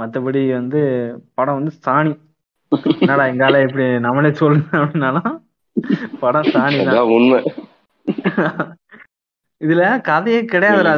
மத்தபடி 0.00 0.42
வந்து 0.58 0.80
படம் 1.38 1.58
வந்து 1.58 1.72
சாணி. 1.86 2.12
என்னடா 3.00 3.24
எங்கால 3.32 3.56
இப்படி 3.66 3.86
நம்மளே 4.06 4.30
சொல்லணும் 4.40 4.78
அப்படின்னாலும் 4.82 5.34
படம் 6.22 6.52
சாணி 6.54 6.78
தான் 6.90 7.12
உண்மை. 7.16 7.40
இதுல 9.62 10.00
கதையே 10.00 10.44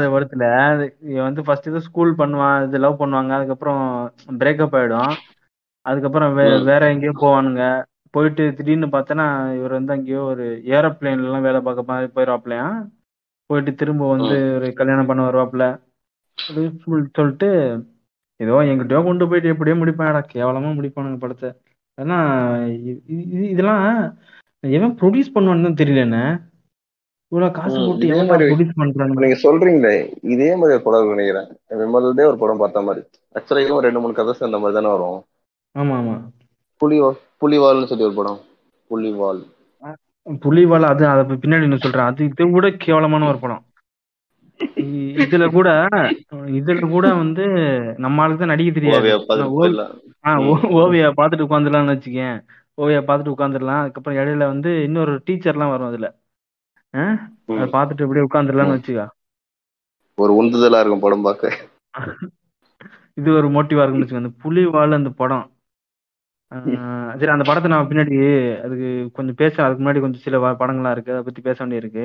படத்துல. 0.09 0.59
அது 0.59 0.97
இவன் 1.01 1.23
வந்து 1.23 1.43
ஃபர்ஸ்ட் 1.43 1.69
இது 1.69 1.81
ஸ்கூல் 1.81 2.15
பண்ணுவான் 2.16 2.66
இது 2.66 2.78
லவ் 2.78 3.01
பண்ணுவாங்க 3.01 3.28
அதுக்கப்புறம் 3.28 4.15
பிரேக்கப் 4.31 4.74
ஆயிடும். 4.74 5.12
அதுக்கப்புறம். 5.81 6.35
வேற 6.65 6.89
எங்கேயோ 6.89 7.12
போவானுங்க. 7.20 7.85
போயிட்டு 8.11 8.55
திடீர்னு 8.55 8.86
பார்த்தனா 8.86 9.57
இவர் 9.57 9.70
வந்து 9.70 9.93
அங்கேயோ 9.93 10.20
ஒரு 10.20 10.62
ஏரோப்ளேன்ல 10.65 11.24
எல்லாம் 11.24 11.43
வேலை 11.43 11.61
பார்க்க 11.61 11.82
மாதிரி 11.86 12.12
போயிடுவாப்லையா 12.15 12.89
போயிட்டு 13.47 13.74
திரும்ப 13.74 14.11
வந்து 14.11 14.55
ஒரு 14.55 14.73
கல்யாணம் 14.73 15.07
பண்ண 15.07 15.28
வருவாப்ல. 15.28 15.81
சொல்லிட்டு 17.12 17.49
ஏதோ 18.36 18.53
எங்கிட்டயோ 18.53 19.05
கொண்டு 19.05 19.28
போயிட்டு 19.28 19.49
எப்படியோ 19.49 19.85
முடிப்பாடா 19.85 20.24
கேவலமா 20.35 20.73
முடிப்பானுங்க 20.74 21.19
படத்தை. 21.19 21.53
இ- 21.99 23.43
இதெல்லாம் 23.43 24.19
எவன் 24.61 24.95
ப்ரொடியூஸ் 24.95 25.31
பண்ணுவான்னு 25.35 25.77
தெரியல 25.77 25.97
என்ன? 25.97 26.49
இவ்வளவு 27.33 27.53
காசு 27.53 27.77
போட்டு 27.87 28.07
இதே 28.07 28.21
மாதிரி- 28.23 28.71
பண்றாங்க 28.77 29.21
நீங்க 29.21 29.37
சொல்றீங்களே 29.43 29.95
இதே 30.33 30.49
மாதிரி 30.55 30.75
ஒரு 30.75 30.83
படம் 30.83 31.09
நினைக்கிறேன் 31.09 31.49
விமல்தே 31.81 32.25
ஒரு 32.31 32.39
படம் 32.39 32.57
பார்த்த 32.57 32.83
மாதிரி. 32.83 33.03
ஆக்சுவலா 33.35 33.79
ரெண்டு 33.79 34.01
மூணு 34.01 34.13
கதை 34.13 34.33
சேர்ந்த 34.33 34.59
மாதிரி 34.59 34.77
தானே 34.79 34.93
வரும். 34.95 35.21
ஆமா 35.75 35.95
ஆமா. 36.01 36.15
புலிவா 36.81 37.09
புலிவால்னு 37.41 37.85
சொல்லி 37.85 38.05
ஒரு 38.05 38.15
படம். 38.15 38.41
புலிவால் 38.91 39.43
புலிவால 40.45 40.83
அது 40.85 41.07
அதை 41.07 41.37
பின்னாடி 41.37 41.63
என்ன 41.63 41.77
சொல்றேன். 41.77 42.05
அது 42.05 42.25
இதை 42.25 42.47
விட 42.51 42.71
கேவலமான 42.85 43.29
ஒரு 43.29 43.39
படம். 43.39 43.63
இதுல 45.23 45.51
கூட 45.53 45.69
இதுல 46.59 46.89
கூட 46.91 47.15
வந்து 47.15 47.45
நம்ம 47.97 48.23
ஆளுக்கு 48.23 48.39
தான் 48.39 48.53
நடிக்க 48.53 48.73
தெரியாது. 48.73 49.09
ஓவியா 50.81 51.09
பார்த்துட்டு 51.19 51.47
உட்காந்துடலாம்னு 51.47 51.95
வச்சுக்கேன். 51.95 52.37
ஓவியா 52.81 53.01
பார்த்துட்டு 53.09 53.35
உட்காந்துடலாம் 53.35 53.83
அதுக்கப்புறம் 53.83 54.19
இடையில 54.19 54.47
வந்து 54.47 54.83
இன்னொரு 54.83 55.23
டீச்சர்லாம் 55.27 55.71
வரும் 55.71 55.87
அதுல? 55.87 56.09
அதை 56.95 57.66
பார்த்துட்டு 57.77 58.05
இப்படியே 58.07 58.27
உட்காந்துடலாம்னு 58.27 58.77
வச்சுக்கா. 58.77 59.07
ஒரு 60.19 60.33
உந்துதலா 60.41 60.81
இருக்கும் 60.81 61.05
படம் 61.05 61.27
பார்க்க. 61.27 61.51
இது 63.21 63.29
ஒரு 63.41 63.49
மோட்டிவா 63.57 63.83
இருக்கும்னு 63.83 64.05
வச்சுக்கோங்க 64.05 64.27
அந்த 64.27 64.37
புலிவால் 64.45 64.99
அந்த 65.01 65.11
படம். 65.21 65.47
சரி 67.21 67.33
அந்த 67.35 67.45
படத்தை 67.49 67.69
நான் 67.73 67.89
பின்னாடி 67.91 68.16
அதுக்கு 68.65 68.89
கொஞ்சம் 69.16 69.39
பேச 69.41 69.55
அதுக்கு 69.65 69.83
முன்னாடி 69.83 70.03
கொஞ்சம் 70.05 70.25
சில 70.27 70.39
படங்கள்லாம் 70.61 70.95
இருக்கு. 70.97 71.15
அதை 71.15 71.23
பத்தி 71.29 71.41
பேச 71.49 71.59
வேண்டியிருக்கு. 71.62 72.05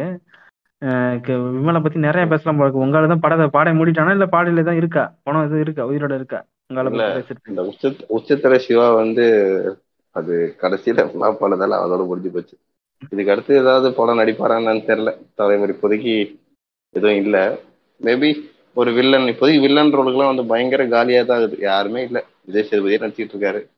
விமலை 1.57 1.79
பத்தி 1.85 1.99
நிறைய 2.07 2.25
பேசலாம் 2.31 2.57
போல 2.57 2.67
இருக்கு. 2.67 2.83
உங்களால 2.85 3.11
தான் 3.11 3.23
படத்தை 3.25 3.47
பாட 3.57 3.73
மூடிட்டானா 3.79 4.15
இல்ல 4.17 4.27
பாடையில 4.35 4.63
தான் 4.69 4.79
இருக்கா? 4.81 5.03
படம் 5.25 5.45
எதுவும் 5.47 5.63
இருக்கா? 5.65 5.85
உயிரோட 5.91 6.15
இருக்கா? 6.21 6.39
உங்களால 6.69 7.65
உச்சத்திர 8.17 8.57
சிவா 8.65 8.87
வந்து 9.01 9.25
அது 10.15 10.33
கடைசியில 10.63 11.05
பண்ணதால 11.41 11.79
அதோட 11.85 12.01
முடிஞ்சு 12.09 12.31
போச்சு. 12.35 12.55
இதுக்கு 13.09 13.31
அடுத்து 13.31 13.57
ஏதாவது 13.57 13.93
படம் 13.93 14.19
நடிப்பாரான்னு 14.19 14.81
தெரியல. 14.81 15.17
தலைவர் 15.35 15.75
இப்போதைக்கு 15.75 16.39
எதுவும் 16.89 17.15
இல்லை. 17.15 17.41
மேபி 18.01 18.49
ஒரு 18.73 18.93
வில்லன் 18.93 19.21
இப்போதைக்கு 19.21 19.61
வில்லன் 19.61 19.93
ரோலுக்குலாம் 19.93 20.25
வந்து 20.25 20.45
பயங்கர 20.45 20.87
காலியா 20.87 21.23
தான் 21.23 21.39
இருக்குது. 21.39 21.59
யாருமே 21.59 22.03
இல்லை. 22.03 22.23
விஜய் 22.45 22.67
சேதுபதியே 22.69 23.01
நடிச்சிட்டு 23.01 23.35
இருக்காரு. 23.35 23.69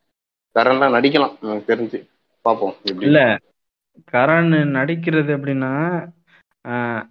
கரன்லாம் 0.55 0.95
நடிக்கலாம். 0.97 1.39
எனக்கு 1.41 1.75
தெரிஞ்சு. 1.75 2.07
பார்ப்போம் 2.41 2.75
இல்லை. 2.83 3.37
கரண் 4.11 4.63
நடிக்கிறது 4.63 5.37
அப்படின்னா 5.37 6.09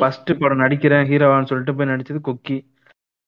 ஃபர்ஸ்ட் 0.00 0.30
படம் 0.42 0.60
நடிக்கிறேன் 0.60 1.06
ஹீரோவான்னு 1.10 1.50
சொல்லிட்டு 1.50 1.74
போய் 1.74 1.88
நடிச்சது 1.88 2.20
கொக்கி. 2.28 2.56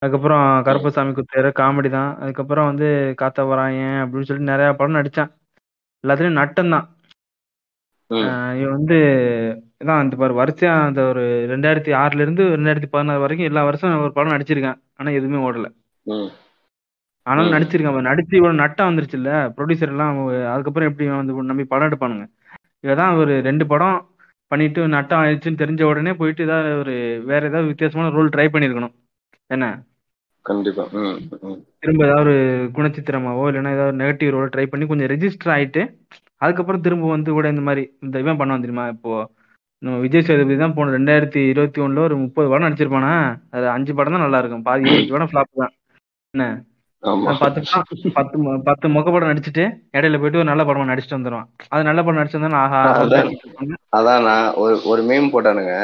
அதுக்கப்புறம் 0.03 0.45
கருப்பசாமி 0.63 1.13
குத்தையர் 1.13 1.49
காமெடி 1.61 1.91
தான். 1.91 2.17
அதுக்கப்புறம் 2.21 2.67
வந்து 2.67 2.89
காத்த 3.15 3.45
வராயன் 3.45 3.99
அப்படின்னு 4.03 4.29
சொல்லிட்டு 4.29 4.53
நிறைய 4.53 4.71
படம் 4.73 4.99
நடிச்சான். 4.99 5.31
எல்லாத்துலயும் 6.05 6.41
நட்டம் 6.41 6.71
தான். 6.71 6.87
ம். 8.11 8.29
இவன் 8.61 8.77
வந்து 8.77 8.97
இதான் 9.81 10.03
இந்த 10.03 10.17
பாரு 10.17 10.35
வரிசையா 10.35 10.73
அந்த 10.87 11.01
ஒரு 11.11 11.23
ரெண்டாயிரத்தி 11.53 11.93
ஆறுல 12.01 12.25
இருந்து 12.25 12.45
ரெண்டாயிரத்தி 12.57 12.89
பதினாறு 12.91 13.21
வரைக்கும் 13.21 13.49
எல்லா 13.49 13.63
வருஷம் 13.65 14.03
ஒரு 14.05 14.13
படம் 14.13 14.35
நடிச்சிருக்கான். 14.35 14.81
ஆனா 14.97 15.11
எதுவுமே 15.11 15.41
ஓடல. 15.47 15.69
ஆனாலும். 17.27 17.55
நடிச்சிருக்கான். 17.55 18.09
நடிச்சு 18.11 18.35
இவ்வளவு 18.35 18.63
நட்டம் 18.63 18.91
வந்துருச்சுல்ல 18.91 19.33
ப்ரொடியூசர் 19.57 19.93
எல்லாம் 19.95 20.19
அதுக்கப்புறம் 20.53 20.91
எப்படி 20.91 21.09
வந்து 21.15 21.51
நம்பி 21.51 21.65
படம் 21.65 21.89
எடுப்பானுங்க? 21.91 22.27
இவதான் 22.85 23.17
ஒரு 23.17 23.41
ரெண்டு 23.49 23.67
படம் 23.67 23.99
பண்ணிட்டு 24.51 24.89
நட்டம் 24.89 25.21
ஆயிடுச்சுன்னு 25.23 25.61
தெரிஞ்ச 25.63 25.83
உடனே 25.83 26.13
போயிட்டு 26.13 26.43
ஏதாவது 26.43 26.71
ஒரு 26.79 26.95
வேற 27.25 27.41
ஏதாவது 27.47 27.67
வித்தியாசமான 27.67 28.13
ரோல் 28.17 28.33
ட்ரை 28.35 28.47
பண்ணிருக்கணும். 28.55 28.95
என்ன? 29.51 29.67
கண்டிப்பா. 30.47 30.85
திரும்ப 31.83 32.05
ஏதாவது 32.07 32.23
ஒரு 32.25 32.35
குணச்சித்திரமாவோ 32.77 33.45
இல்லைன்னா 33.51 33.73
ஏதாவது 33.73 33.99
நெகட்டிவ் 34.03 34.31
ரோல் 34.31 34.53
ட்ரை 34.55 34.67
பண்ணி 34.67 34.87
கொஞ்சம் 34.87 35.11
ரெஜிஸ்டர் 35.13 35.53
ஆயிட்டு 35.57 35.83
அதுக்கப்புறம் 36.39 36.81
திரும்ப 36.81 37.09
வந்து 37.09 37.31
கூட 37.31 37.47
இந்த 37.49 37.61
மாதிரி 37.61 37.83
இந்த 38.01 38.19
இவன் 38.19 38.39
பண்ணுவான் 38.41 38.65
தெரியுமா? 38.65 38.87
இப்போ 38.89 39.13
நம்ம 39.83 39.97
விஜய் 39.99 40.25
சேதுபதி 40.29 40.57
தான் 40.57 40.75
போன 40.77 40.93
ரெண்டாயிரத்தி 40.97 41.41
இருபத்தி 41.53 41.81
ஒண்ணுல 41.81 41.99
ஒரு 41.99 42.17
முப்பது 42.17 42.49
படம் 42.49 42.67
நடிச்சிருப்பானா? 42.67 43.13
அது 43.51 43.67
அஞ்சு 43.69 43.93
படம் 43.95 44.13
தான் 44.13 44.25
நல்லா 44.25 44.39
இருக்கும். 44.39 44.63
பாதி 44.63 45.11
படம் 45.13 45.31
ஃபிளாப் 45.31 45.61
தான். 45.63 45.73
என்ன? 46.35 46.47
பத்து 47.03 47.61
பத்து 48.15 48.37
மு- 48.39 48.57
பத்து 48.63 48.87
முக 48.89 49.11
படம் 49.11 49.31
நடிச்சுட்டு 49.31 49.65
இடையில 49.93 50.19
போயிட்டு 50.19 50.39
ஒரு 50.39 50.49
நல்ல 50.51 50.63
படமா 50.65 50.89
நடிச்சுட்டு 50.91 51.19
வந்துருவான். 51.19 51.47
அது 51.69 51.83
நல்ல 51.85 52.01
படம் 52.03 52.21
நடிச்சு 52.21 52.39
வந்தா 52.39 52.61
ஆஹா 52.61 52.81
அதான். 53.93 54.29
ஒரு 54.57 54.75
ஒரு 54.85 55.03
மேம் 55.03 55.31
போட்டானுங்க. 55.33 55.75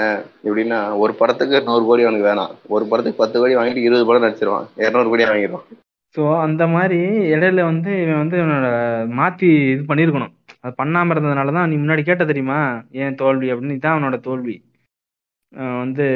எப்படின்னா 0.45 0.79
ஒரு 0.97 1.13
படத்துக்கு 1.15 1.63
நூறு 1.65 1.85
கோடி 1.85 2.05
அவனுக்கு 2.05 2.29
வேணாம். 2.29 2.53
ஒரு 2.69 2.85
படத்துக்கு 2.87 3.19
பத்து 3.19 3.39
கோடி 3.39 3.57
வாங்கிட்டு 3.57 3.87
இருபது 3.87 4.07
படம் 4.07 4.27
நடிச்சிருவான். 4.27 4.69
இருநூறு 4.79 5.09
கோடி 5.09 5.27
வாங்கிடுவான் 5.27 5.67
ஸோ 6.15 6.25
அந்த 6.41 6.67
மாதிரி 6.69 6.99
இடையில 7.33 7.63
வந்து 7.65 7.91
இவன் 8.03 8.21
வந்து 8.21 8.37
இவனோட 8.37 8.69
மாத்தி 9.17 9.49
இது 9.73 9.83
பண்ணியிருக்கணும் 9.89 10.33
அது 10.65 10.75
பண்ணாம 10.79 11.13
இருந்ததுனால 11.15 11.53
தான் 11.53 11.69
நீ 11.69 11.77
முன்னாடி 11.77 12.03
கேட்ட 12.05 12.25
தெரியுமா? 12.25 12.61
ஏன் 12.99 13.15
தோல்வி 13.15 13.49
அப்படின்னு? 13.53 13.77
இதான் 13.77 13.95
அவனோட 13.95 14.19
தோல்வி. 14.21 14.57
வந்து 15.81 16.07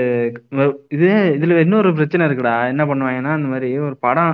இது 0.90 1.06
இதுல 1.36 1.58
இன்னொரு 1.60 1.90
பிரச்சனை 1.94 2.26
இருக்குடா. 2.26 2.54
என்ன 2.68 2.82
பண்ணுவாங்கன்னா 2.84 3.34
இந்த 3.38 3.50
மாதிரி 3.50 3.68
ஒரு 3.80 3.96
படம் 4.00 4.32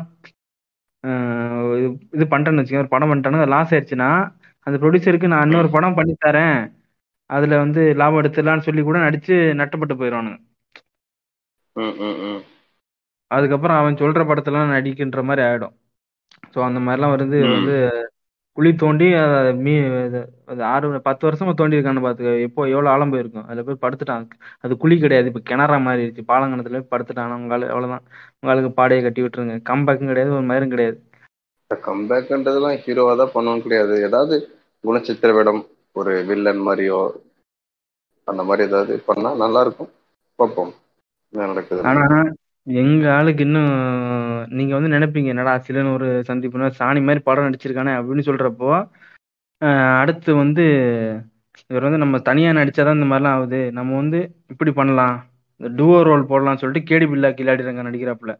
இது- 1.08 1.98
இது 2.12 2.24
பண்றேன்னு 2.24 2.60
வச்சுக்கோங்க 2.60 2.78
ஒரு 2.78 2.88
படம் 2.88 3.14
பண்ணிட்டானு 3.14 3.48
லாஸ் 3.48 3.74
ஆயிடுச்சுன்னா 3.74 4.34
அந்த 4.60 4.78
ப்ரொடியூசருக்கு 4.78 5.26
நான் 5.26 5.42
இன்னொரு 5.42 5.70
படம் 5.70 5.94
பண்ணி 5.94 6.16
தரேன். 6.26 6.72
அதுல 7.30 7.58
வந்து 7.58 7.94
லாபம் 7.94 8.22
எடுத்துடலாம்னு 8.22 8.58
சொல்லி 8.58 8.82
கூட 8.82 8.98
நடிச்சு 8.98 9.36
நட்டப்பட்டு 9.60 9.94
போயிடுவானுங்க. 9.96 10.38
அதுக்கப்புறம் 13.26 13.76
அவன் 13.76 13.94
சொல்ற 13.94 14.22
படத்துல 14.28 14.68
நடிக்கின்ற 14.68 15.22
மாதிரி 15.22 15.46
ஆயிடும். 15.46 15.74
ஸோ 16.54 16.62
அந்த 16.62 16.80
மாதிரிலாம் 16.80 17.14
வருது 17.14 17.38
ம். 17.46 17.52
வந்து 17.52 17.76
குழி 18.56 18.70
தோண்டி 18.74 19.06
அதை 19.14 19.52
மீ 19.64 19.72
அது 20.52 20.62
ஆறு 20.64 21.00
பத்து 21.00 21.22
வருஷமா 21.28 21.52
தோண்டி 21.54 21.76
இருக்கான்னு 21.76 22.04
பாத்துக்க. 22.06 22.30
எப்போ 22.40 22.60
எவ்வளவு 22.68 22.92
ஆழம் 22.94 23.10
போயிருக்கும்? 23.10 23.46
அதுல 23.46 23.62
போய் 23.62 23.82
படுத்துட்டான். 23.84 24.24
அது 24.60 24.76
குழி 24.76 24.96
கிடையாது. 24.98 25.30
இப்ப 25.32 25.42
கிணறா 25.50 25.82
மாதிரி 25.82 26.02
இருக்கு 26.02 26.22
பாலங்கணத்துல 26.32 26.78
போய் 26.78 26.92
படுத்துட்டான். 26.94 27.34
உங்களால 27.38 27.68
அவ்வளவுதான். 27.74 28.04
உங்களுக்கு 28.40 28.70
பாடையை 28.72 29.02
கட்டி 29.04 29.22
விட்டுருங்க. 29.22 29.56
கம்பேக்கும் 29.70 30.10
கிடையாது. 30.12 30.36
ஒரு 30.38 30.46
மயிரும் 30.50 30.74
கிடையாது. 30.74 30.98
கம்பேக்ன்றதெல்லாம் 31.70 32.80
ஹீரோவா 32.84 33.14
தான் 33.16 33.34
பண்ணவும் 33.34 33.62
கிடையாது. 33.62 33.94
ஏதாவது 34.02 34.36
குணச்சித்திர 34.84 35.30
வேடம் 35.34 35.62
ஒரு 35.96 36.12
வில்லன் 36.24 36.66
மாதிரியோ 36.68 36.98
அந்த 38.28 38.42
மாதிரி 38.42 38.68
ஏதாவது 38.68 38.94
பண்ணா 39.06 39.30
நல்லா 39.34 39.60
இருக்கும். 39.60 39.90
பார்ப்போம். 40.38 40.72
என்ன 41.32 41.46
நடக்குது 41.46 41.88
ஆனா 41.90 42.04
எங்க 42.66 43.14
ஆளுக்கு 43.14 43.44
இன்னும் 43.44 43.72
நீங்க 44.48 44.78
வந்து 44.78 44.90
நினைப்பீங்க 44.96 45.24
என்னடா 45.24 45.58
சிலன் 45.58 45.92
ஒரு 45.92 46.06
சந்திப்புனா 46.28 46.68
சாணி 46.78 47.00
மாதிரி 47.00 47.18
படம் 47.18 47.44
நடிச்சிருக்கானே 47.44 47.92
அப்படின்னு 47.98 48.26
சொல்றப்போ 48.28 48.70
அஹ் 49.62 49.98
அடுத்து 50.00 50.34
வந்து 50.34 50.64
இவர் 51.68 51.82
வந்து 51.82 51.98
நம்ம 51.98 52.18
தனியா 52.18 52.50
நடிச்சாதான் 52.50 52.98
இந்த 52.98 53.06
மாதிரிலாம் 53.12 53.34
ஆகுது. 53.36 53.72
நம்ம 53.72 53.96
வந்து 53.96 54.18
இப்படி 54.48 54.72
பண்ணலாம். 54.72 55.14
இந்த 55.60 55.68
டூவோ 55.78 56.02
ரோல் 56.02 56.24
போடலாம்னு 56.24 56.56
சொல்லிட்டு 56.56 56.88
கேடி 56.90 57.06
பில்லா 57.10 57.30
கில்லாடி 57.38 57.62
ரங்க 57.68 57.82
நடிக்கிறாப்புல. 57.82 58.32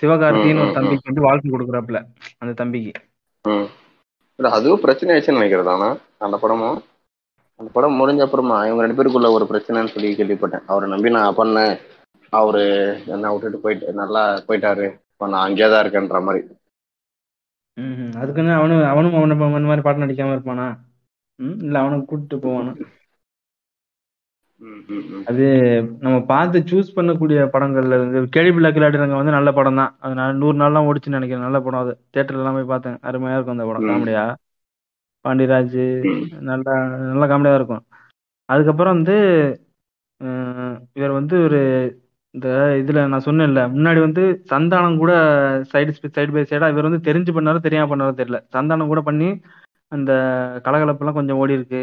சிவகார்த்தின்னு 0.00 0.62
ஒரு 0.62 0.72
தம்பிக்கு 0.72 1.08
வந்து 1.08 1.26
வாழ்க்கை 1.28 1.50
கொடுக்குறாப்புல 1.50 1.98
அந்த 2.38 2.52
தம்பிக்கு. 2.54 2.92
அதுவும் 4.38 4.80
பிரச்சனை 4.80 5.10
ஆயிடுச்சுன்னு 5.14 5.40
நினைக்கிறது 5.40 5.68
ஆனா 5.68 5.88
அந்த 6.18 6.36
படமும் 6.36 6.78
அந்த 7.60 7.70
படம் 7.72 7.98
முடிஞ்ச 8.00 8.20
அப்புறமா 8.20 8.56
இவங்க 8.66 8.82
ரெண்டு 8.84 8.98
பேருக்குள்ள 8.98 9.30
ஒரு 9.30 9.44
பிரச்சனைன்னு 9.50 9.92
சொல்லி 9.94 10.10
கேள்விப்பட்டேன். 10.14 10.64
அவரை 10.66 10.88
நம்பி 10.90 11.10
நான் 11.10 11.36
பண்ணேன். 11.36 11.74
அவரு 12.34 12.62
என்ன 13.14 13.32
விட்டுட்டு 13.32 13.58
போயிட்டு 13.60 13.94
நல்லா 14.00 14.22
போயிட்டாரு. 14.48 14.86
இப்ப 15.12 15.28
நான் 15.28 15.46
அங்கேயே 15.46 15.68
தான் 15.70 15.82
இருக்கேன்ற 15.84 16.20
மாதிரி. 16.28 16.42
அதுக்குன்னு 18.20 18.52
அவனு 18.58 18.74
அவனும் 18.92 19.16
அவன 19.18 19.36
அந்த 19.50 19.68
மாதிரி 19.68 19.84
பாட்டு 19.86 20.04
நடிக்காம 20.04 20.34
இருப்பானா? 20.36 20.66
ம் 21.38 21.56
இல்ல 21.66 21.76
அவனை 21.82 21.96
கூட்டிட்டு 22.10 22.36
போவானா. 22.44 22.72
அது 25.30 25.44
நம்ம 26.04 26.16
பார்த்து 26.30 26.58
சூஸ் 26.70 26.94
பண்ணக்கூடிய 26.96 27.38
படங்கள்ல 27.54 27.96
இருந்து 27.98 28.20
கேடி 28.36 28.50
பில்லா 28.54 28.70
கில்லாடிறங்க 28.74 29.16
வந்து 29.20 29.36
நல்ல 29.36 29.50
படம் 29.58 29.80
தான். 29.80 29.92
அது 30.00 30.14
நான் 30.20 30.40
நூறு 30.42 30.56
நாள்லாம் 30.62 30.88
ஓடிச்சுன்னு 30.88 31.18
நினைக்கிறேன். 31.18 31.46
நல்ல 31.46 31.60
படம் 31.66 31.82
அது. 31.84 31.92
எல்லாம் 32.34 32.56
போய் 32.58 32.72
பார்த்தேன். 32.72 32.98
அருமையா 33.08 33.36
இருக்கும் 33.36 33.56
அந்த 33.56 33.66
படம். 33.70 33.88
காமெடியா? 33.90 34.24
பாண்டியராஜ். 35.24 35.80
நல்லா 36.50 36.72
நல்ல 37.10 37.24
காமெடியா 37.32 37.58
இருக்கும். 37.60 37.84
அதுக்கப்புறம் 38.48 38.94
வந்து 38.96 39.16
இவர் 40.96 41.18
வந்து 41.18 41.36
ஒரு 41.46 41.60
இந்த 42.34 42.48
இதுல 42.80 43.06
நான் 43.08 43.26
சொன்னேன்ல 43.26 43.60
முன்னாடி 43.74 44.00
வந்து 44.00 44.22
சந்தானம் 44.50 44.96
கூட 44.96 45.12
சைடு 45.72 45.90
சைடு 46.16 46.32
பை 46.32 46.42
சைடா 46.42 46.68
இவர் 46.70 46.88
வந்து 46.90 47.12
தெரிஞ்சு 47.12 47.32
பண்ணாரோ 47.36 47.58
தெரியாம 47.58 47.88
பண்ணாரோ 47.92 48.14
தெரியல. 48.20 48.38
சந்தானம் 48.52 48.86
கூட 48.86 49.00
பண்ணி 49.00 49.28
அந்த 49.88 50.12
கலகலப்பெல்லாம் 50.64 51.12
கொஞ்சம் 51.12 51.36
ஓடி 51.36 51.52
இருக்கு. 51.52 51.82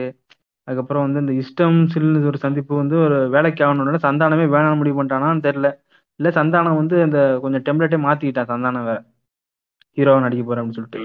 அதுக்கப்புறம் 0.67 1.05
வந்து 1.05 1.19
இந்த 1.19 1.33
இஷ்டம் 1.41 1.77
சில்னு 1.93 2.25
ஒரு 2.25 2.37
சந்திப்பு 2.37 2.75
வந்து 2.75 2.95
ஒரு 2.97 3.29
வேலைக்கு 3.29 3.65
ஆகணும்னு 3.65 4.05
சந்தானமே 4.07 4.45
வேணாம் 4.55 4.77
முடிவு 4.77 4.97
பண்ணிட்டானான்னு 4.97 5.45
தெரியல. 5.47 5.69
இல்ல 6.19 6.29
சந்தானம் 6.29 6.75
வந்து 6.75 7.01
அந்த 7.01 7.39
கொஞ்சம் 7.41 7.63
டெம்ப்ளேட்டே 7.67 7.99
மாத்திக்கிட்டான் 8.07 8.51
சந்தானம் 8.53 8.83
வேற. 8.83 8.99
ஹீரோவா 9.97 10.19
நடிக்க 10.19 10.43
போறேன் 10.43 10.63
அப்படின்னு 10.63 10.79
சொல்லிட்டு. 10.79 11.01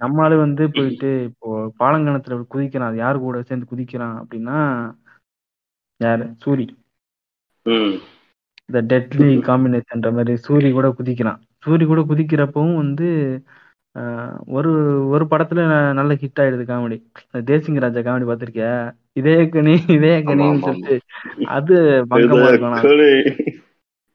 நம்மளால 0.00 0.36
வந்து 0.36 0.70
போயிட்டு 0.70 1.22
இப்போ 1.24 1.72
பாலங்கணத்துல 1.78 2.44
குதிக்கிறான் 2.54 2.90
அது 2.90 2.96
யாரு 2.96 3.18
கூட 3.18 3.42
சேர்ந்து 3.42 3.70
குதிக்கிறான் 3.72 4.16
அப்படின்னா 4.20 4.58
யாரு? 6.00 6.24
சூரி. 6.44 6.66
இந்த 8.68 8.80
டெட்லி 8.90 9.28
காம்பினேஷன்ற 9.46 10.08
மாதிரி 10.12 10.32
சூரி 10.46 10.68
கூட 10.72 10.88
குதிக்கிறான். 10.98 11.40
சூரி 11.64 11.84
கூட 11.86 12.00
குதிக்கிறப்பவும் 12.10 12.76
வந்து 12.76 13.06
ஒரு 14.56 14.70
ஒரு 15.12 15.24
படத்துல 15.30 15.60
நல்ல 15.98 16.12
ஹிட் 16.22 16.40
ஆயிடுது 16.42 16.64
காமெடி 16.66 16.98
தேசிங்க 17.48 17.80
ராஜா 17.84 18.00
காமெடி 18.00 18.26
பார்த்திருக்கியா? 18.28 18.72
இதே 19.16 19.36
கனி 19.54 19.74
இதே 19.96 20.12
கனின்னு 20.28 20.66
சொல்லிட்டு 20.66 20.96
அது 21.56 21.76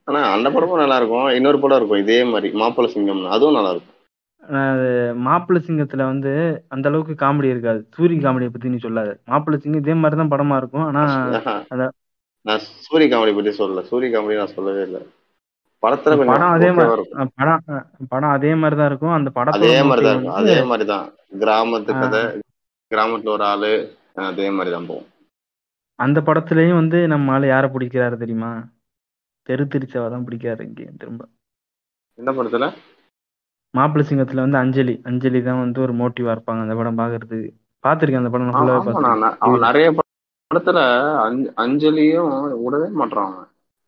ஆனா. 0.07 0.21
அந்த 0.35 0.47
படமும் 0.53 0.81
நல்லா 0.81 0.95
இருக்கும். 0.99 1.27
இன்னொரு 1.37 1.57
படம் 1.59 1.79
இருக்கும். 1.79 2.01
இதே 2.03 2.17
மாதிரி 2.31 2.49
மாப்பிள 2.61 2.87
சிங்கம் 2.93 3.21
அதுவும் 3.35 3.57
நல்லா 3.57 3.71
இருக்கும். 3.73 3.89
மாப்பிள்ளை 5.25 5.59
சிங்கத்துல 5.67 6.05
வந்து 6.09 6.31
அந்த 6.67 6.85
அளவுக்கு 6.89 7.13
காமெடி 7.21 7.53
இருக்காது. 7.53 7.81
சூரி 7.95 8.15
காமெடியை 8.25 8.51
பத்தி 8.51 8.73
நீ 8.73 8.79
சொல்லாத. 8.85 9.11
மாப்பிள்ளை 9.31 9.59
சிங்கம் 9.61 9.83
இதே 9.83 9.95
மாதிரி 10.01 10.19
தான் 10.21 10.33
படமா 10.33 10.57
இருக்கும். 10.61 10.87
ஆனா 10.89 11.03
நான் 12.45 12.59
சூரிய 12.59 13.07
காமெடி 13.09 13.35
பத்தி 13.35 13.63
சொல்லல. 13.63 13.81
சூரிய 13.81 14.19
காமெடி 14.19 14.37
நான் 14.37 14.47
சொல்லவே 14.47 14.81
இல்லை. 14.81 15.01
படத்துல 15.83 16.25
படம் 16.25 16.41
அதே 16.41 16.71
மாதிரி 16.71 17.03
படம் 17.35 17.63
படம் 18.09 18.29
அதே 18.29 18.55
மாதிரி 18.55 18.79
தான் 18.79 18.87
இருக்கும். 18.87 19.11
அந்த 19.11 19.29
படத்தோட 19.35 19.47
அதே 19.47 19.83
மாதிரிதான் 19.83 20.15
motive 20.15 20.23
இருக்கும். 20.23 20.33
அதே 20.33 20.63
மாதிரிதான். 20.63 21.13
கிராமத்து 21.39 21.93
ஆஹ் 21.93 21.99
கதை 21.99 22.21
கிராமத்துல 22.91 23.29
ஒரு 23.29 23.43
ஆளு 23.43 23.71
அதே 24.13 24.49
மாதிரிதான் 24.49 24.85
போகும். 24.85 25.07
அந்த 25.99 26.21
படத்துலயும் 26.21 26.73
வந்து 26.73 27.07
நம்ம 27.07 27.31
ஆளு 27.33 27.47
யாரை 27.47 27.69
பிடிக்கிறாரு 27.69 28.17
தெரியுமா? 28.17 28.51
தெரு 29.41 29.63
திருச்சாவை 29.63 30.09
தான் 30.09 30.25
பிடிக்காரு 30.25 30.61
இங்கே 30.61 30.83
திரும்ப. 30.97 31.27
என்ன 32.17 32.31
படத்துல? 32.31 32.73
மாப்பிள்ளை 33.73 34.03
சிங்கத்துல 34.09 34.35
வந்து 34.35 34.57
அஞ்சலி. 34.57 35.01
அஞ்சலி 35.03 35.43
தான் 35.43 35.59
வந்து 35.59 35.81
ஒரு 35.81 35.93
மோட்டிவா 35.93 36.33
இருப்பாங்க 36.35 36.61
அந்த 36.61 36.75
படம் 36.75 36.97
பாக்குறதுக்கு. 36.97 37.49
பாத்திருக்கேன் 37.83 38.23
அந்த 38.23 38.29
படம் 38.29 39.59
நிறைய 39.59 39.87
படத்துல 40.53 40.79
அஞ்ச- 41.21 41.53
அஞ்சலியும் 41.57 42.31
விடவே 42.65 42.91
மாட்டான் 42.91 43.33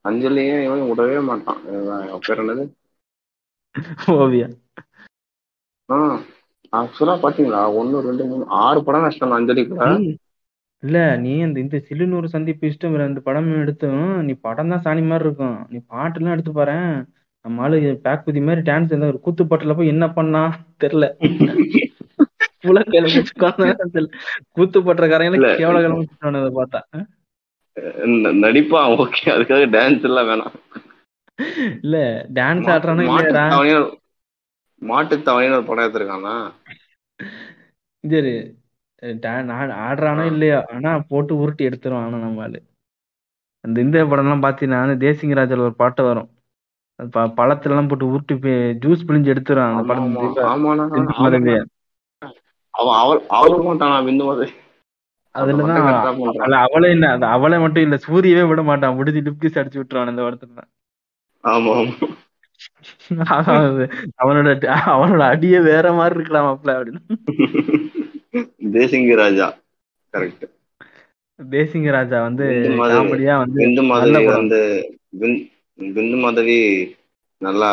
அஞ்சலியும் 0.06 0.64
இவன் 0.64 0.84
விடவே 0.90 1.24
மாட்டான். 1.24 1.62
பேர் 2.28 2.42
என்னது? 2.42 2.66
ஓவியா. 4.16 4.48
ஆ 5.90 5.98
ஆக்சுவலா 6.74 7.16
பாத்தீங்களா? 7.24 7.74
ஒன்னு 7.76 8.02
ரெண்டு 8.02 8.26
மூணு 8.26 8.46
ஆறு 8.48 8.84
படம் 8.84 9.02
நஷ்டம் 9.02 9.32
அஞ்சலி 9.32 9.68
கூட. 9.68 9.86
நீ 9.98 10.16
இல்ல 10.84 11.18
நீ 11.18 11.42
அந்த 11.42 11.60
இந்த 11.60 11.78
சில்லுனூர் 11.90 12.26
சந்திப்பு 12.26 12.68
இஷ்டம் 12.68 12.96
ரெண்டு 12.96 13.22
படமும் 13.22 13.60
எடுத்தும் 13.60 14.24
நீ 14.24 14.34
படம் 14.42 14.70
தான் 14.70 14.84
சாணி 14.86 15.04
மாதிரி 15.08 15.28
இருக்கும். 15.30 15.66
நீ 15.70 15.78
பாட்டு 15.88 16.20
எல்லாம் 16.20 16.34
எடுத்து 16.34 16.52
பாரு 16.52 16.78
நம்ம 17.46 17.62
ஆளு 17.62 18.00
பேக் 18.04 18.24
குதி 18.26 18.42
மாதிரி 18.42 18.72
டான்ஸ் 18.72 18.94
இந்த 18.94 19.06
ஒரு 19.06 19.20
கூத்து 19.20 19.44
பாட்டுல 19.44 19.76
போய் 19.76 19.88
என்ன 19.88 20.06
பண்ணா 20.10 20.44
தெரியல. 20.80 21.06
கூத்து 24.56 24.80
பட்டுற 24.82 25.06
கரையில 25.12 25.38
இல்ல. 25.40 25.50
கேவல 25.60 25.82
கிளம்பி 25.84 26.08
அதை 26.42 26.52
பார்த்தா. 26.60 26.82
நடிப்பான் 28.44 28.92
ஓகே. 29.04 29.24
அதுக்காக 29.36 29.64
டான்ஸ் 29.76 30.06
எல்லாம் 30.10 30.30
வேணாம். 30.30 30.56
இல்ல 31.84 31.98
டான்ஸ் 32.34 32.70
ஆடுறானா 32.74 33.06
மாட்டு 34.82 35.16
தவணைன்னு 35.18 35.58
ஒரு 35.58 35.66
படம் 35.66 35.86
எடுத்திருக்கானா? 35.86 36.34
சரி 38.04 38.34
ஆடுறானோ 39.86 40.24
இல்லையோ? 40.26 40.60
ஆனா 40.74 40.92
போட்டு 41.10 41.34
உருட்டி 41.38 41.68
எடுத்துருவான் 41.68 42.06
ஆனா 42.08 42.18
நம்ம 42.18 42.44
ஆளு. 42.44 42.60
அந்த 43.64 43.78
இந்த 43.82 44.06
படம் 44.06 44.26
எல்லாம் 44.26 44.44
பாத்தீங்கன்னா 44.44 44.82
அந்த 44.86 44.98
தேசிங்க 45.06 45.36
ராஜால 45.40 45.66
ஒரு 45.68 45.76
பாட்டு 45.76 46.04
வரும். 46.04 46.30
பழத்துல 47.38 47.74
எல்லாம் 47.74 47.88
போட்டு 47.88 48.10
உருட்டி 48.10 48.36
ஜூஸ் 48.84 49.06
பிழிஞ்சு 49.08 49.32
எடுத்துருவான் 49.34 49.72
அந்த 49.72 49.88
படம் 49.88 50.14
அவன் 52.76 52.98
அவள் 53.02 53.22
அவள் 53.30 53.66
மாட்டானா 53.68 53.98
பிந்து 54.08 54.24
மாதிரி. 54.24 54.52
அதுலதான் 55.36 55.88
அவள 56.64 56.84
என்ன 56.90 57.08
அவளை 57.30 57.58
மட்டும் 57.60 57.84
இல்ல 57.84 57.98
சூரியவே 57.98 58.44
விட 58.44 58.62
மாட்டான். 58.64 58.98
முடிஞ்சு 58.98 59.22
லிப்கிஸ் 59.28 59.60
அடிச்சு 59.62 59.80
விட்டுருவான் 59.80 60.12
இந்த 60.14 60.64
ஆமா 61.44 61.74
அது 63.62 63.84
அவனோட 64.22 64.50
அவனோட 64.94 65.24
அடியே 65.34 65.60
வேற 65.64 65.86
மாதிரி 65.94 66.18
இருக்கலாம் 66.18 66.52
அப்பல 66.54 66.76
அப்படின்னு. 66.78 67.02
தேசிங்க 68.76 69.16
ராஜா. 69.16 69.48
கரெக்ட் 70.14 70.46
தேசிங்க 71.40 71.90
ராஜா 71.92 72.18
வந்து 72.22 72.46
காமெடியா 72.92 73.34
வந்து 73.42 73.60
நல்ல 73.64 74.20
மாதவி. 74.22 74.30
வந்து 74.36 74.60
பிந்து 75.80 76.18
மாதவி 76.18 76.58
நல்லா 77.42 77.72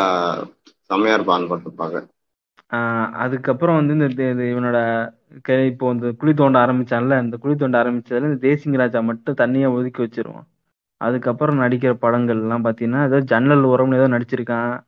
செம்மையா 0.89 1.15
இருப்பான் 1.15 1.39
அந்த 1.39 1.49
படத்தை 1.49 1.73
பார்க்க. 1.77 2.01
ஆஹ் 2.01 2.22
அதுக்கப்புறம் 3.13 3.87
வந்து 3.87 4.09
இந்த 4.09 4.25
இது- 4.25 4.45
இவனோட 4.45 5.09
க- 5.43 5.65
இப்போ 5.65 5.91
இந்த 5.91 6.11
குழி 6.11 6.35
தோண்ட 6.35 6.67
ஆரம்பிச்சான்ல 6.67 7.23
இந்த 7.23 7.37
குழி 7.37 7.55
தோண்ட 7.55 7.85
ஆரம்பிச்சதுல 7.85 8.23
இந்த 8.23 8.49
தேசிங்க 8.49 8.77
ராஜா 8.77 9.01
மட்டும் 9.01 9.35
தண்ணியை 9.35 9.73
ஒதுக்கி 9.73 10.03
வச்சிருவான். 10.03 10.47
அதுக்கப்புறம் 10.97 11.61
நடிக்கிற 11.61 11.97
படங்கள்லாம் 12.03 12.65
பார்த்தீங்கன்னா 12.65 13.05
ஏதோ 13.05 13.21
ஜன்னல் 13.21 13.65
உரம்னு 13.65 13.95
ஏதோ 13.95 14.09
நடிச்சிருக்கான். 14.09 14.81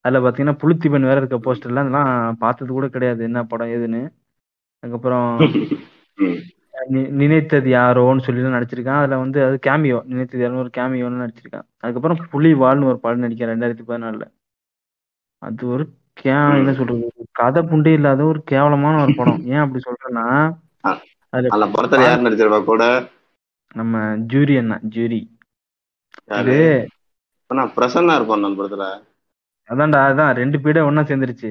அதில் 0.00 0.20
பார்த்தீங்கன்னா 0.20 0.56
புளுத்திபன் 0.58 1.00
வேற 1.00 1.16
இருக்க 1.16 1.36
போஸ்டர்லாம் 1.36 1.76
அதெல்லாம் 1.76 2.36
பார்த்தது 2.36 2.72
கூட 2.72 2.88
கிடையாது 2.88 3.24
என்ன 3.24 3.44
படம் 3.44 3.68
ஏதுன்னு. 3.68 4.08
அதுக்கப்புறம் 4.78 5.38
நி- 6.90 7.10
நினைத்தது 7.10 7.70
யாரோன்னு 7.70 8.20
சொல்லி 8.20 8.42
நடிச்சிருக்கான். 8.42 9.02
அதில் 9.02 9.16
வந்து 9.16 9.44
அது 9.44 9.58
கேமியோ 9.66 10.04
நினைத்தது 10.04 10.42
யாரோ 10.42 10.56
ஒரு 10.56 10.70
கேமியோன்னு 10.76 11.28
நடிச்சிருக்கான். 11.28 11.62
அதுக்கப்புறம் 11.76 12.18
புலிவால்னு 12.32 12.84
ஒரு 12.84 12.98
படம் 12.98 13.22
நடிக்கிறேன் 13.22 13.58
ரெண்டாயிரத்தி 13.58 13.80
பதினாலில். 13.88 14.32
அது 15.38 15.68
ஒரு 15.68 15.88
கே 16.16 16.30
என்ன 16.54 16.72
சொல்றது? 16.72 17.06
கதை 17.32 17.60
புண்டே 17.62 17.92
இல்லாத 17.92 18.22
ஒரு 18.24 18.40
கேவலமான 18.44 19.00
ஒரு 19.02 19.14
படம். 19.14 19.40
ஏன் 19.46 19.62
அப்படி 19.64 19.82
சொல்றேன்னா 19.84 20.26
அதுல 21.32 21.52
அந்த 21.54 21.66
படத்துல 21.74 22.04
யார் 22.04 22.24
நடிச்சிருப்பா? 22.24 22.60
கூட? 22.64 22.84
நம்ம 23.74 24.00
ஜூரி 24.32 24.54
அண்ணா 24.58 24.76
ஜூரி. 24.94 25.20
ஆனா 27.50 27.62
பிரசன்னா 27.76 28.14
இருப்பான் 28.14 28.42
அந்த 28.42 28.58
படத்துல. 28.60 28.86
அதான்டா 29.68 30.00
அதான். 30.08 30.32
ரெண்டு 30.34 30.58
பீட 30.60 30.78
ஒண்ணா 30.84 31.02
சேர்ந்துருச்சு. 31.02 31.50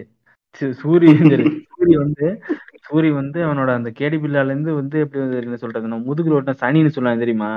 சூரி 0.80 1.08
சரி, 1.76 1.96
வந்து 1.98 2.26
சூரி 2.86 3.10
வந்து 3.14 3.40
அவனோட 3.46 3.70
அந்த 3.74 3.90
கேடி 4.00 4.18
பில்லால 4.20 4.52
இருந்து 4.52 4.72
வந்து 4.74 4.98
எப்படி 5.00 5.22
வந்து 5.24 5.40
என்ன 5.42 5.58
சொல்றது? 5.58 5.88
நம்ம 5.88 6.06
முதுகுல 6.08 6.38
ஓட்டின 6.38 6.56
சனின்னு 6.62 6.94
சொல்லுவாங்க 6.96 7.24
தெரியுமா? 7.24 7.50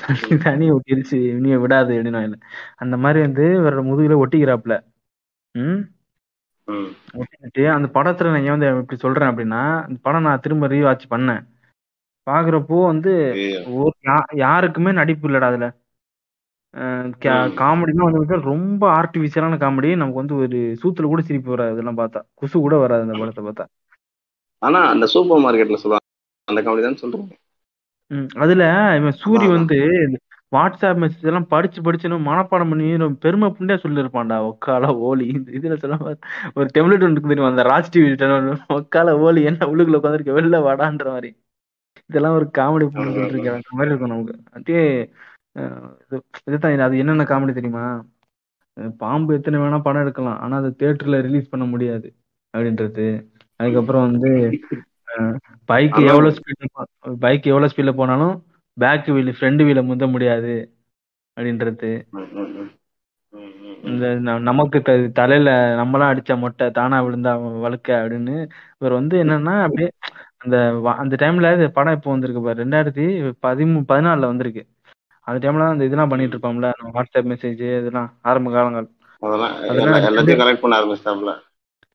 சனி 0.00 0.36
சனி 0.44 0.66
ஒட்டிருச்சு 0.72 1.18
இனிய 1.32 1.56
விடாது 1.58 1.92
அப்படின்னு 1.96 2.38
அந்த 2.76 2.96
மாதிரி 2.96 3.20
வந்து 3.20 3.44
இவரோட 3.58 3.82
முதுகுல 3.88 4.16
ஒட்டிக்கிறாப்ல. 4.22 4.76
ஒட்டிக்கிட்டு 7.14 7.64
அந்த 7.74 7.88
படத்துல 7.96 8.30
நான் 8.30 8.46
ஏன் 8.46 8.54
வந்து 8.56 8.68
இப்படி 8.76 8.98
சொல்றேன் 8.98 9.30
அப்படின்னா 9.30 9.62
அந்த 9.82 9.98
படம் 10.02 10.26
நான் 10.26 10.42
திரும்ப 10.42 10.68
ரீவாட்ச் 10.68 11.06
பண்ணேன். 11.10 11.42
பாக்குறப்போ 12.26 12.76
வந்து 12.86 13.12
யாருக்குமே 14.42 14.92
நடிப்பு 15.00 15.26
இல்லடா 15.28 15.48
அதுல. 15.52 15.66
காமெடினா 17.58 18.06
வந்து 18.08 18.36
ரொம்ப 18.48 18.82
ஆர்டிபிஷியலான 18.96 19.58
காமெடி. 19.60 19.90
நமக்கு 19.94 20.22
வந்து 20.22 20.36
ஒரு 20.38 20.60
சூத்துல 20.82 21.10
கூட 21.12 21.22
சிரிப்பு 21.28 21.54
வராது 21.54 21.74
இதெல்லாம் 21.76 22.00
பார்த்தா. 22.00 22.22
குசு 22.40 22.56
கூட 22.58 22.76
வராது 22.84 23.06
அந்த 23.06 23.16
படத்தை 23.20 23.44
பார்த்தா. 23.44 23.66
ஆனா 24.62 24.80
அந்த 24.92 25.06
சூப்பர் 25.12 25.42
மார்க்கெட்ல 25.44 25.78
சொல்லுவாங்க 25.82 26.08
அந்த 26.48 26.60
காமெடி 26.62 26.84
தான் 26.86 27.00
சொல்றேன் 27.02 27.30
அதுல 28.42 28.62
இவன் 28.98 29.18
சூரி 29.20 29.46
வந்து 29.54 29.76
வாட்ஸ்அப் 30.54 31.08
மெசேஜ் 31.08 31.22
எல்லாம் 31.22 31.46
படிச்சு 31.46 31.82
படிச்சு 31.82 32.08
நம்ம 32.08 32.34
மனப்பாடம் 32.34 32.68
பண்ணி 32.68 33.14
பெருமை 33.14 33.50
புண்டையா 33.50 33.78
சொல்லியிருப்பான்டா. 33.78 34.38
ஒக்கால 34.38 34.86
ஓலி. 34.86 35.28
இதுல 35.28 35.76
சொல்ல 35.76 35.96
ஒரு 36.54 36.68
டெம்லெட் 36.74 37.02
ஒன்று 37.02 37.20
தெரியுமா? 37.20 37.48
அந்த 37.48 37.62
ராஜ் 37.62 37.96
டிவி 37.96 38.58
ஒக்கால 38.68 39.16
ஓலி 39.16 39.44
என்ன 39.44 39.66
உள்ளுக்குள்ள 39.66 39.96
உட்காந்துருக்க 39.96 40.32
வெளில 40.32 40.58
வாடான்ற 40.58 41.04
மாதிரி. 41.04 41.36
இதெல்லாம் 42.06 42.34
ஒரு 42.34 42.44
காமெடி 42.44 42.86
பண்ணி 42.86 42.90
சொல்லிட்டு 42.90 43.28
இருக்கேன் 43.28 43.52
அந்த 43.52 43.68
மாதிரி 43.70 43.94
இருக்கும் 43.94 44.10
நமக்கு. 44.10 44.40
அப்படியே 44.44 45.10
இதுதான் 46.44 46.72
இது- 46.72 46.78
அது 46.78 46.98
என்னென்ன 46.98 47.22
காமெடி 47.22 47.52
தெரியுமா? 47.52 48.04
பாம்பு 48.98 49.34
எத்தனை 49.34 49.60
வேணா 49.60 49.80
படம் 49.80 50.00
எடுக்கலாம். 50.00 50.40
ஆனா 50.40 50.56
அது 50.56 50.76
தியேட்டர்ல 50.78 51.20
ரிலீஸ் 51.20 51.48
பண்ண 51.48 51.66
முடியாது 51.66 52.14
அப்படின்றது. 52.56 53.26
அதுக்கப்புறம் 53.56 54.10
வந்து 54.10 54.58
பைக் 55.64 55.96
எவ்வளவு 55.96 56.34
ஸ்பீட் 56.34 57.16
பைக் 57.20 57.46
எவ்வளவு 57.46 57.72
ஸ்பீட்ல 57.76 57.92
போனாலும் 57.92 58.44
பேக் 58.76 59.08
வீல் 59.16 59.36
ஃப்ரண்ட் 59.38 59.62
வீல 59.66 59.80
முந்த 59.88 60.06
முடியாது 60.14 60.54
அப்படின்றது. 61.36 61.90
இந்த 63.90 64.06
நமக்கு 64.48 64.78
தலையில 65.18 65.50
நம்மளாம் 65.80 66.12
அடிச்ச 66.12 66.32
மொட்டை 66.42 66.66
தானா 66.70 66.98
விழுந்தா 67.06 67.32
வழுக்க 67.64 67.88
அப்படின்னு 68.02 68.34
இவர் 68.78 68.98
வந்து 68.98 69.16
என்னன்னா 69.24 69.54
அப்படியே 69.66 69.88
அந்த 70.44 70.56
அந்த 71.02 71.14
டைம்ல 71.22 71.48
படம் 71.78 71.96
இப்போ 71.98 72.10
வந்திருக்கு 72.10 72.42
பாரு. 72.42 72.58
ரெண்டாயிரத்தி 72.64 73.04
பதிமூ 73.46 73.80
பதினாலுல 73.90 74.30
வந்திருக்கு. 74.32 74.62
அந்த 75.26 75.38
டைம்ல 75.42 75.68
அந்த 75.74 75.88
இதெல்லாம் 75.88 76.12
பண்ணிட்டு 76.12 76.34
இருப்போம்ல. 76.36 76.70
நம்ம 76.78 76.92
வாட்ஸ்அப் 76.96 77.30
மெசேஜ் 77.32 77.62
இதெல்லாம் 77.80 78.08
ஆரம்ப 78.22 78.50
காலங்கள். 78.56 78.88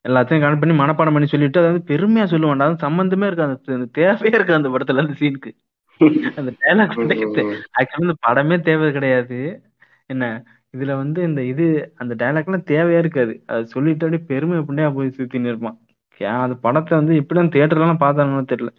எல்லாத்தையும் 0.06 0.44
கனெக்ட் 0.44 0.62
பண்ணி 0.62 0.76
மனப்பாடம் 0.82 1.16
பண்ணி 1.16 1.28
சொல்லிட்டு 1.32 1.62
அதாவது 1.62 1.82
பெருமையா 1.90 2.26
சொல்லுவான்டா 2.34 2.68
அது 2.70 2.86
சம்பந்தமே 2.86 3.28
அந்த 3.48 3.88
தேவையே 4.00 4.36
இருக்கு 4.38 4.60
அந்த 4.60 4.70
படத்துல 4.70 5.04
அந்த 5.06 5.16
சீனுக்கு 5.22 5.52
அந்த 6.36 6.52
டைலாக் 6.62 6.98
ஆக்சுவலா 7.80 8.02
இந்த 8.02 8.14
படமே 8.28 8.60
தேவை 8.60 8.92
கிடையாது. 8.92 9.62
என்ன? 10.06 10.44
இதுல 10.78 10.96
வந்து 10.96 11.24
இந்த 11.24 11.44
இது 11.44 11.94
அந்த 11.96 12.16
டைலாக்லாம் 12.16 12.68
தேவையா 12.72 12.98
இருக்காது. 12.98 13.44
அது 13.46 13.68
சொல்லிட்டு 13.68 14.06
அப்படியே 14.06 14.28
பெருமை 14.28 14.58
அப்படியே 14.58 14.88
போய் 14.88 15.14
சுத்தின்னு 15.18 15.48
இருப்பான். 15.48 15.78
ஏன் 16.18 16.30
அந்த 16.30 16.56
படத்தை 16.56 16.98
வந்து 16.98 17.14
இப்படிதான் 17.14 17.54
தியேட்டர்லாம் 17.54 18.04
பார்த்தானு 18.04 18.46
தெரியல. 18.52 18.70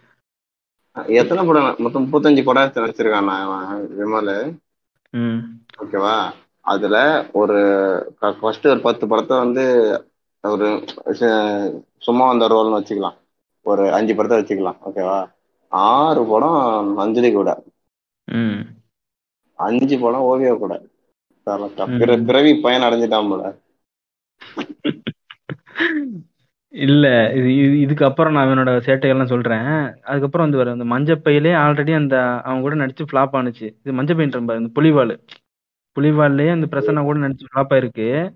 எத்தனை 1.07 1.47
படம்? 1.47 1.75
மொத்தம் 1.79 2.07
முப்பத்தஞ்சு 2.07 2.45
படம் 2.45 2.63
எடுத்து 2.63 2.85
நடிச்சிருக்கான் 2.85 3.27
அவன் 3.27 3.91
விமல். 3.99 4.59
ம். 5.11 5.39
ஓகேவா? 5.83 6.31
அதுல 6.61 7.27
ஒரு 7.33 7.59
ஃபர்ஸ்ட் 8.19 8.67
ஒரு 8.67 8.81
பத்து 8.81 9.09
படத்தை 9.09 9.39
வந்து 9.39 9.65
ஒரு 10.43 10.85
சும்மா 11.99 12.27
வந்த 12.27 12.49
ரோல்னு 12.49 12.81
வச்சுக்கலாம். 12.81 13.17
ஒரு 13.63 13.93
அஞ்சு 13.93 14.15
படத்தை 14.15 14.39
வச்சுக்கலாம். 14.39 14.77
ஓகேவா? 14.87 15.33
ஆறு 15.71 16.25
படம் 16.25 16.97
அஞ்சலி 16.97 17.33
கூட 17.33 17.65
அஞ்சு 19.55 19.99
படம் 19.99 20.21
ஓவியா 20.21 20.59
கூட 20.59 20.87
பிறவி 22.25 22.55
பயன் 22.55 22.81
அடைஞ்சிட்டான் 22.81 23.29
போல. 23.29 23.59
இல்ல 26.69 27.33
இது 27.33 27.49
இது- 27.49 27.81
இதுக்கு 27.81 28.05
அப்புறம் 28.05 28.33
நான் 28.33 28.49
இவனோட 28.49 28.61
சேட்டைகள்லாம் 28.61 29.25
சொல்றேன். 29.25 30.03
அதுக்கப்புறம் 30.03 30.51
வந்து 30.51 30.57
வர 30.57 30.71
அந்த 30.71 30.85
மஞ்சப்பையிலே 30.85 31.53
ஆல்ரெடி 31.55 31.95
அந்த 31.95 32.41
அவன் 32.41 32.61
கூட 32.61 32.75
நடிச்சு 32.75 33.07
ஃபிளாப் 33.13 33.33
ஆனுச்சு. 33.33 33.63
இது 33.63 33.93
மஞ்சப்பைன்ற 33.93 34.45
பாரு 34.45 34.61
இந்த 34.61 34.81
புலிவால் 34.81 35.21
புலிவால்லயே 35.99 36.51
அந்த 36.51 36.67
பிரசன்னா 36.71 37.03
கூட 37.03 37.19
நடிச்சு 37.19 37.45
ஃபிளாப் 37.55 37.73
ஆயிருக்கு. 37.73 38.35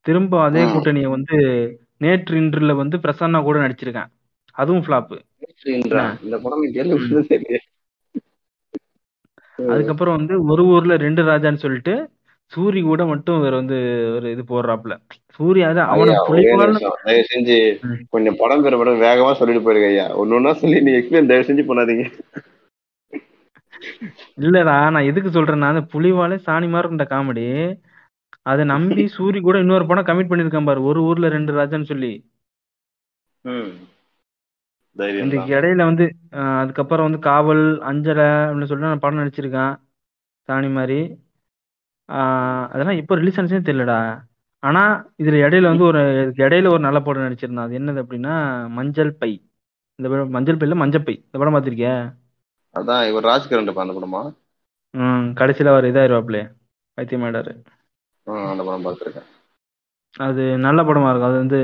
திரும்ப 0.00 0.42
அதே. 0.42 0.64
கூட்டணியை 0.64 1.06
வந்து 1.06 1.36
நேற்று 1.96 2.40
இன்றுல 2.40 2.76
வந்து 2.76 2.98
பிரசன்னா 2.98 3.42
கூட 3.42 3.68
நடிச்சிருக்கேன். 3.68 4.06
அதுவும் 4.52 4.82
ஃபிளாப் 4.82 5.10
இன்றா? 5.10 5.33
இந்த 5.66 5.88
படம். 6.44 6.62
அதுக்கப்புறம் 9.72 10.16
வந்து 10.18 10.34
ஒரு 10.52 10.62
ஊர்ல 10.74 10.94
ரெண்டு 11.04 11.22
ராஜான்னு 11.30 11.64
சொல்லிட்டு 11.64 11.94
சூரி 12.52 12.80
கூட 12.82 13.02
மட்டும் 13.10 13.42
வேற 13.44 13.54
வந்து 13.60 13.76
ஒரு 14.16 14.26
இது 14.34 14.42
போடுறாப்புல. 14.50 14.94
சூர்யா 15.36 15.68
அது 15.72 15.80
அவனை 15.92 16.12
செஞ்சு. 17.30 17.56
கொஞ்சம் 18.14 18.38
படம் 18.40 18.62
பேர் 18.64 18.80
படம் 18.80 19.02
வேகமா 19.04 19.32
சொல்லிட்டு 19.32 19.64
போயிருங்க 19.64 19.90
ஐயா. 19.92 20.06
ஒன்னு 20.20 20.36
ஒன்னா 20.38 20.52
சொல்லி 20.62 20.80
நீ 20.86 20.92
எக்ஸ்பிளைன் 20.98 21.30
தயவு 21.30 21.48
செஞ்சு 21.48 21.64
பண்ணாதீங்க. 21.70 22.04
இல்லடா 24.44 24.76
நான் 24.94 25.08
எதுக்கு 25.10 25.30
சொல்றேன்னா 25.30 25.70
அந்த 25.72 25.82
புலிவாலே 25.92 26.36
சாணி 26.46 26.68
மாதிரி 26.68 26.88
இருந்த 26.88 27.06
காமெடி 27.10 27.46
அதை 28.50 28.62
நம்பி 28.72 29.02
சூரி 29.16 29.38
கூட 29.40 29.56
இன்னொரு 29.64 29.84
படம் 29.90 30.08
கமிட் 30.08 30.30
பண்ணிருக்கான் 30.30 30.68
பாரு. 30.68 30.80
ஒரு 30.90 31.00
ஊர்ல 31.08 31.28
ரெண்டு 31.36 31.52
ராஜான்னு 31.58 31.90
சொல்லி. 31.92 32.12
தான். 34.96 35.50
இடையில 35.54 35.84
வந்து 35.84 36.04
அஹ், 36.32 36.58
அதுக்கப்புறம் 36.58 37.04
வந்து 37.04 37.18
காவல் 37.18 37.64
அஞ்சலை 37.82 38.28
அப்படின்னு 38.42 38.64
சொல்லிட்டு 38.64 38.90
நான் 38.90 38.98
படம் 38.98 39.18
நடிச்சிருக்கான். 39.18 39.74
சாணி 40.48 40.72
மாதிரி. 40.72 40.98
ஆஹ், 42.08 42.68
அதெல்லாம் 42.68 42.96
எப்போ 42.96 43.14
ரிலீஸ் 43.14 43.40
ஆனிச்சுன்னு 43.40 43.68
தெரியலடா. 43.68 43.98
ஆனா 44.62 44.82
இதுல 45.18 45.40
இடையில 45.44 45.62
வந்து 45.62 45.84
ஒரு 45.84 46.00
இதுக்கு 46.22 46.44
இடையில 46.44 46.68
ஒரு 46.68 46.78
நல்ல 46.78 47.00
படம் 47.00 47.22
நடிச்சிருந்தான். 47.22 47.66
அது 47.66 47.78
என்னது 47.78 48.02
அப்படின்னா 48.02 48.34
மஞ்சள் 48.68 49.12
பை. 49.12 49.32
இந்த 49.98 50.08
படம் 50.08 50.30
மஞ்சள் 50.30 50.56
பையில 50.56 50.74
மஞ்சள் 50.74 51.02
பை. 51.02 51.14
இந்த 51.26 51.38
படம் 51.38 51.54
பார்த்திருக்கியா? 51.54 51.94
அதான் 52.74 53.08
இவர் 53.08 53.24
ராஜ்கிரண் 53.24 53.72
அந்த 53.76 53.94
படமா? 53.94 54.22
ம் 54.94 55.26
கடைசியில 55.34 55.66
அவர் 55.66 55.84
இதாயிருவாப்லே 55.84 56.42
வைத்தியமாயிடாரு 56.98 57.52
அந்த 58.46 58.64
படம் 58.64 58.84
பார்த்துருக்கேன். 58.84 59.28
அது 60.18 60.42
நல்ல 60.58 60.82
படமா 60.82 61.08
இருக்கும். 61.10 61.30
அது 61.30 61.38
வந்து 61.38 61.60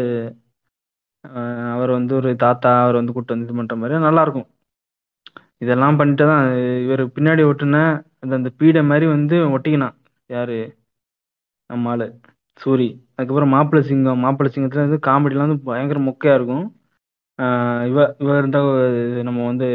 அவர் 1.74 1.90
வந்து 1.98 2.12
ஒரு 2.20 2.30
தாத்தா 2.44 2.70
அவர் 2.84 2.98
வந்து 3.00 3.14
கூட்டு 3.16 3.34
வந்து 3.34 3.46
இது 3.48 3.56
பண்ற 3.58 3.74
மாதிரி 3.80 4.04
நல்லா 4.06 4.22
இருக்கும் 4.26 4.48
இதெல்லாம் 5.64 5.98
பண்ணிட்டு 6.00 6.24
தான் 6.32 6.44
இவர் 6.84 7.02
பின்னாடி 7.16 7.42
ஒட்டுன 7.50 7.78
அந்த 8.22 8.32
அந்த 8.38 8.50
பீடை 8.60 8.82
மாதிரி 8.90 9.06
வந்து 9.14 9.36
ஒட்டிக்கினான். 9.56 9.96
யாரு? 10.30 10.58
நம்ம 11.70 11.90
ஆளு 11.92 12.06
சூரி. 12.60 12.86
அதுக்கப்புறம் 13.16 13.52
மாப்பிள்ளை 13.54 13.82
சிங்கம் 13.88 14.22
மாப்பிள்ளை 14.24 14.50
சிங்கத்துல 14.54 14.84
வந்து 14.86 14.98
காமெடிலாம் 15.08 15.46
வந்து 15.46 15.66
பயங்கர 15.68 16.00
மொக்கையா 16.08 16.34
இருக்கும். 16.38 16.64
இவ 17.90 17.98
இவ 18.22 18.30
இருந்தா 18.40 18.60
நம்ம 19.28 19.44
வந்து 19.50 19.68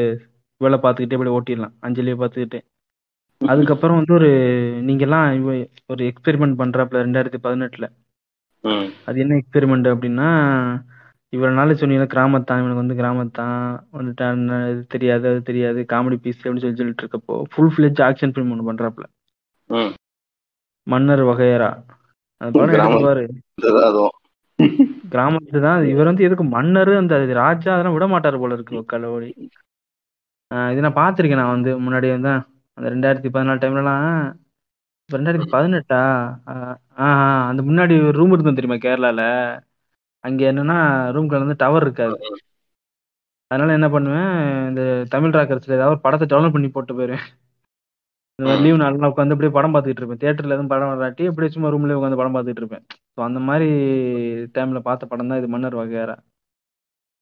இவளை 0.61 0.77
பார்த்துக்கிட்டே 0.83 1.17
இப்படி 1.17 1.35
ஓட்டிடலாம். 1.37 1.75
அஞ்சலியை 1.87 2.17
பார்த்துக்கிட்டே. 2.21 2.59
அதுக்கப்புறம் 3.41 3.97
வந்து 3.99 4.13
ஒரு 4.19 4.29
நீங்கெல்லாம் 4.87 5.27
இவ 5.39 5.49
ஒரு 5.93 6.03
எக்ஸ்பெரிமெண்ட் 6.11 6.59
பண்றாப்புல 6.61 7.01
ரெண்டாயிரத்தி 7.07 7.39
பதினெட்டுல. 7.47 7.87
அது 9.07 9.17
என்ன 9.23 9.33
எக்ஸ்பெரிமெண்ட் 9.41 9.87
அப்படின்னா 9.93 10.29
இவ்வளவு 11.35 11.57
நாள் 11.57 11.75
சொன்னீங்க 11.75 12.05
கிராமத்தான் 12.13 12.59
இவனுக்கு 12.61 12.83
வந்து 12.83 12.97
கிராமத்தான் 13.01 13.57
வந்துட்டான் 13.97 14.41
இது 14.71 14.81
தெரியாது 14.87 15.25
அது 15.29 15.41
தெரியாது 15.41 15.79
காமெடி 15.93 16.17
பீஸ் 16.23 16.39
அப்படின்னு 16.39 16.63
சொல்லி 16.63 16.79
சொல்லிட்டு 16.79 17.03
இருக்கப்போ 17.03 17.35
ஃபுல் 17.51 17.71
ஃபிளெஜ் 17.75 18.01
ஆக்ஷன் 18.07 18.33
ஃபிலிம் 18.33 18.51
ஒன்று 18.51 18.69
பண்றாப்புல. 18.69 19.05
ம். 19.69 19.91
மன்னர் 20.87 21.23
வகையரா. 21.23 21.69
அது 22.41 22.51
படம் 22.51 22.63
எடுத்து 22.63 22.77
கிராமம். 22.77 23.01
பாரு. 23.01 23.23
இதுதான் 23.59 23.89
அதுவும். 23.89 24.15
கிராமத்து 25.13 25.59
தான் 25.59 25.85
இவர் 25.85 26.05
வந்து 26.05 26.23
எதுக்கு 26.23 26.43
மன்னர் 26.55 26.91
அந்த 26.95 27.15
ராஜா 27.33 27.73
அதெல்லாம் 27.73 27.95
விட 27.97 28.07
மாட்டாரு 28.07 28.39
போல 28.39 28.53
இருக்கு 28.53 28.85
கலவடி 28.93 29.29
இது 30.71 30.81
நான் 30.81 30.99
பார்த்திருக்கேன் 30.99 31.35
நான் 31.35 31.55
வந்து 31.55 31.71
முன்னாடி 31.79 32.09
வந்து 32.17 32.31
அந்த 32.77 32.87
ரெண்டாயிரத்தி 32.89 33.29
பதினாலு 33.35 33.61
டைம்லலாம் 33.61 34.09
ரெண்டாயிரத்தி 35.09 35.47
பதினெட்டா? 35.51 35.99
ஆஹ் 36.97 37.45
அந்த 37.47 37.61
முன்னாடி 37.63 37.93
ஒரு 38.07 38.17
ரூம் 38.19 38.31
இருந்தோம் 38.31 38.57
தெரியுமா 38.59 38.77
கேரளால? 38.85 39.21
அங்க 40.25 40.41
என்னன்னா 40.51 40.77
ரூம்ல 41.15 41.41
வந்து 41.43 41.61
டவர் 41.63 41.85
இருக்காது. 41.87 42.15
அதனால 43.51 43.73
என்ன 43.77 43.87
பண்ணுவேன் 43.93 44.29
இந்த 44.69 44.81
தமிழ் 45.13 45.35
ராக்கர்ஸ்ல 45.35 45.77
ஏதாவது 45.79 45.97
படத்தை 46.05 46.25
டவுன்லோட் 46.29 46.55
பண்ணி 46.55 46.69
போட்டு 46.71 46.93
போயிருவேன். 46.97 47.25
இந்த 48.39 48.47
மாதிரி 48.47 48.63
லீவ் 48.63 48.79
நாள்லாம் 48.81 49.11
உட்காந்து 49.11 49.35
அப்படியே 49.35 49.53
படம் 49.57 49.73
பார்த்துட்டு 49.73 50.01
இருப்பேன். 50.01 50.21
தியேட்டர்ல 50.21 50.55
எதுவும் 50.55 50.71
படம் 50.71 50.91
வராட்டி 50.93 51.25
அப்படியே 51.29 51.51
சும்மா 51.53 51.69
ரூம்லயே 51.73 51.97
உட்காந்து 51.99 52.19
படம் 52.21 52.35
பார்த்துட்டு 52.35 52.61
இருப்பேன். 52.63 52.83
ஸோ 53.15 53.21
அந்த 53.27 53.39
மாதிரி 53.49 53.67
டைம்ல 54.55 54.79
பார்த்த 54.87 55.11
படம் 55.11 55.29
தான் 55.31 55.39
இது 55.41 55.49
மன்னர் 55.53 55.79
வகையறா 55.81 56.15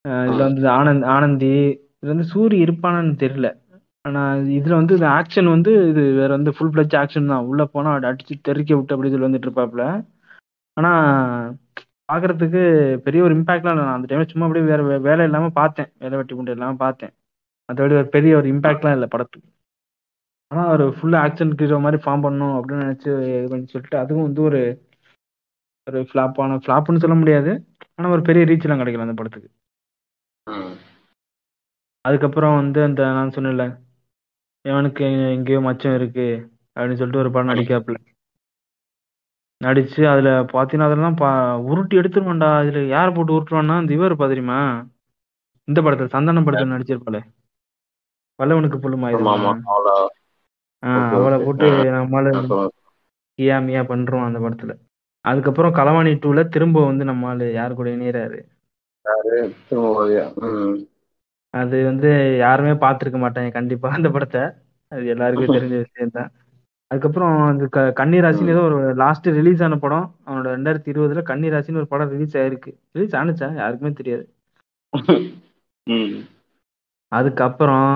அஹ் 0.05 0.25
இதுல 0.29 0.41
வந்து 0.47 0.63
ஆனந்த் 0.77 1.05
ஆனந்தி 1.15 1.51
இதுல 1.97 2.13
வந்து 2.13 2.27
சூரி 2.31 2.55
இருப்பானான்னு 2.65 3.13
தெரியல. 3.21 3.49
ஆனா 4.05 4.21
இதுல 4.57 4.73
வந்து 4.79 4.95
இந்த 4.97 5.07
ஆக்ஷன் 5.19 5.49
வந்து 5.51 5.71
இது 5.91 6.01
வேற 6.17 6.29
வந்து 6.37 6.51
ஃபுல் 6.55 6.71
ஃபிளட்ஜ் 6.71 6.95
ஆக்ஷன் 7.01 7.31
தான். 7.31 7.45
உள்ள 7.49 7.63
போனா 7.73 7.91
அடிச்சு 8.09 8.33
தெறிக்க 8.47 8.71
விட்டு 8.75 8.95
அப்படி 8.95 9.11
சொல்லி 9.13 9.27
வந்துட்டு 9.27 9.47
இருப்பாப்ல 9.49 9.83
ஆனா 10.77 10.91
பாக்குறதுக்கு 12.11 12.97
பெரிய 12.97 13.23
ஒரு 13.23 13.35
இம்பாக்ட்லாம் 13.35 13.69
இல்லை. 13.69 13.73
நான் 13.73 13.93
அந்த 13.93 14.15
டைம்ல 14.15 14.29
சும்மா 14.29 14.45
அப்படியே 14.45 14.69
வேற 14.69 14.83
வே- 14.83 15.01
வேலை 15.01 15.25
இல்லாம 15.25 15.49
பார்த்தேன். 15.49 15.91
வேலை 15.99 16.17
வெட்டி 16.17 16.35
குண்டு 16.35 16.51
இல்லாம 16.51 16.75
பார்த்தேன். 16.75 17.11
மற்றபடி 17.39 17.97
ஒரு 17.97 18.07
பெரிய 18.07 18.37
ஒரு 18.37 18.49
இம்பாக்ட்லாம் 18.49 18.91
இல்லை 18.91 19.07
படத்துக்கு. 19.07 19.49
ஆனா 20.47 20.67
ஒரு 20.67 20.87
ஃபுல்லா 20.89 21.15
ஆக்ஷன் 21.15 21.57
ஹீரோ 21.57 21.79
மாதிரி 21.79 22.03
ஃபார்ம் 22.03 22.23
பண்ணணும் 22.23 22.61
அப்படின்னு 22.61 22.83
நினைச்சு 22.83 23.39
இது 23.39 23.49
பண்ணி 23.49 23.65
சொல்லிட்டு 23.65 23.97
அதுவும் 23.97 24.23
வந்து 24.23 24.41
ஒரு 24.41 24.87
ஒரு 25.91 26.01
ஃபிளாப்பான 26.01 26.59
ஃபிளாப்னு 26.59 26.97
சொல்ல 26.97 27.15
முடியாது. 27.15 27.65
ஆனா 27.95 28.09
ஒரு 28.09 28.21
பெரிய 28.21 28.45
ரீச் 28.45 28.63
எல்லாம் 28.63 28.79
கிடைக்கல 28.79 28.99
அந்த 28.99 29.13
படத்துக்கு. 29.13 29.51
அதுக்கப்புறம் 32.01 32.55
வந்து 32.55 32.83
அந்த 32.83 33.03
நான் 33.03 33.29
சொன்னேன்ல 33.29 33.79
இவனுக்கு 34.67 35.31
எங்கேயோ 35.31 35.59
மச்சம் 35.59 35.95
இருக்கு 35.95 36.51
அப்படின்னு 36.67 36.93
சொல்லிட்டு 36.93 37.17
ஒரு 37.17 37.31
படம் 37.31 37.55
நடிக்காப்புல. 37.55 37.95
நடிச்சு 39.63 40.01
அதுல 40.07 40.29
பாத்தீங்கன்னா 40.51 40.87
அதெல்லாம் 40.89 41.17
பா 41.17 41.29
உருட்டி 41.69 41.95
எடுத்துருவான்டா. 41.97 42.49
இதுல 42.61 42.81
யார 42.89 43.07
போட்டு 43.13 43.35
உருட்டுவான்னா 43.35 43.75
அந்த 43.77 43.93
இவர் 43.93 44.09
இருப்பா 44.09 44.27
தெரியுமா 44.27 44.59
இந்த 45.67 45.79
படத்துல 45.81 46.13
சந்தானம் 46.13 46.47
படத்துல 46.47 46.73
நடிச்சிருப்பாளே. 46.73 47.21
வல்லவனுக்கு 48.39 48.77
புல்லுமா 48.77 49.09
ஆமா 49.11 49.33
ஆமா. 49.35 49.51
அவளை. 49.73 49.95
போட்டு 51.45 51.65
ஆ. 51.87 51.91
நம்மளால 51.97 52.31
கியா 53.39 53.57
மியா 53.61 53.81
பண்றோம் 53.83 54.25
அந்த 54.25 54.39
படத்துல. 54.39 54.73
அதுக்கப்புறம் 55.25 55.75
களவாணி 55.75 56.11
டூல 56.19 56.39
திரும்ப 56.49 56.85
வந்து 56.85 57.03
நம்ம 57.05 57.27
ஆளு 57.27 57.45
யாரு 57.53 57.73
கூட 57.75 57.89
இணையறாரு? 57.89 58.39
ம். 60.43 60.75
அது 61.53 61.77
வந்து 61.85 62.09
யாருமே 62.37 62.73
பார்த்திருக்க 62.79 63.17
மாட்டாங்க 63.19 63.49
கண்டிப்பா 63.51 63.89
அந்த 63.93 64.09
படத்தை. 64.09 64.43
அது 64.91 65.05
எல்லாருக்கும் 65.07 65.55
தெரிஞ்ச 65.55 65.75
விஷயம் 65.83 66.15
தான் 66.17 66.29
அதுக்கப்புறம் 66.93 67.35
அந்த 67.51 67.65
க 67.75 67.81
கன்னிராசின்னு 67.99 68.53
ஏதோ 68.53 68.63
ஒரு 68.69 68.79
லாஸ்ட் 69.01 69.27
ரிலீஸ் 69.37 69.61
ஆன 69.65 69.77
படம். 69.83 70.07
அவனோட 70.27 70.47
ரெண்டாயிரத்தி 70.55 70.89
இருபதுல 70.93 71.21
கன்னிராசின்னு 71.31 71.81
ஒரு 71.81 71.89
படம் 71.93 72.11
ரிலீஸ் 72.15 72.35
ஆயிருக்கு. 72.41 72.71
ரிலீஸ் 72.95 73.15
ஆனுச்சா? 73.21 73.47
யாருக்குமே 73.61 73.91
தெரியாது. 73.99 74.25
அதுக்கப்புறம் 77.11 77.89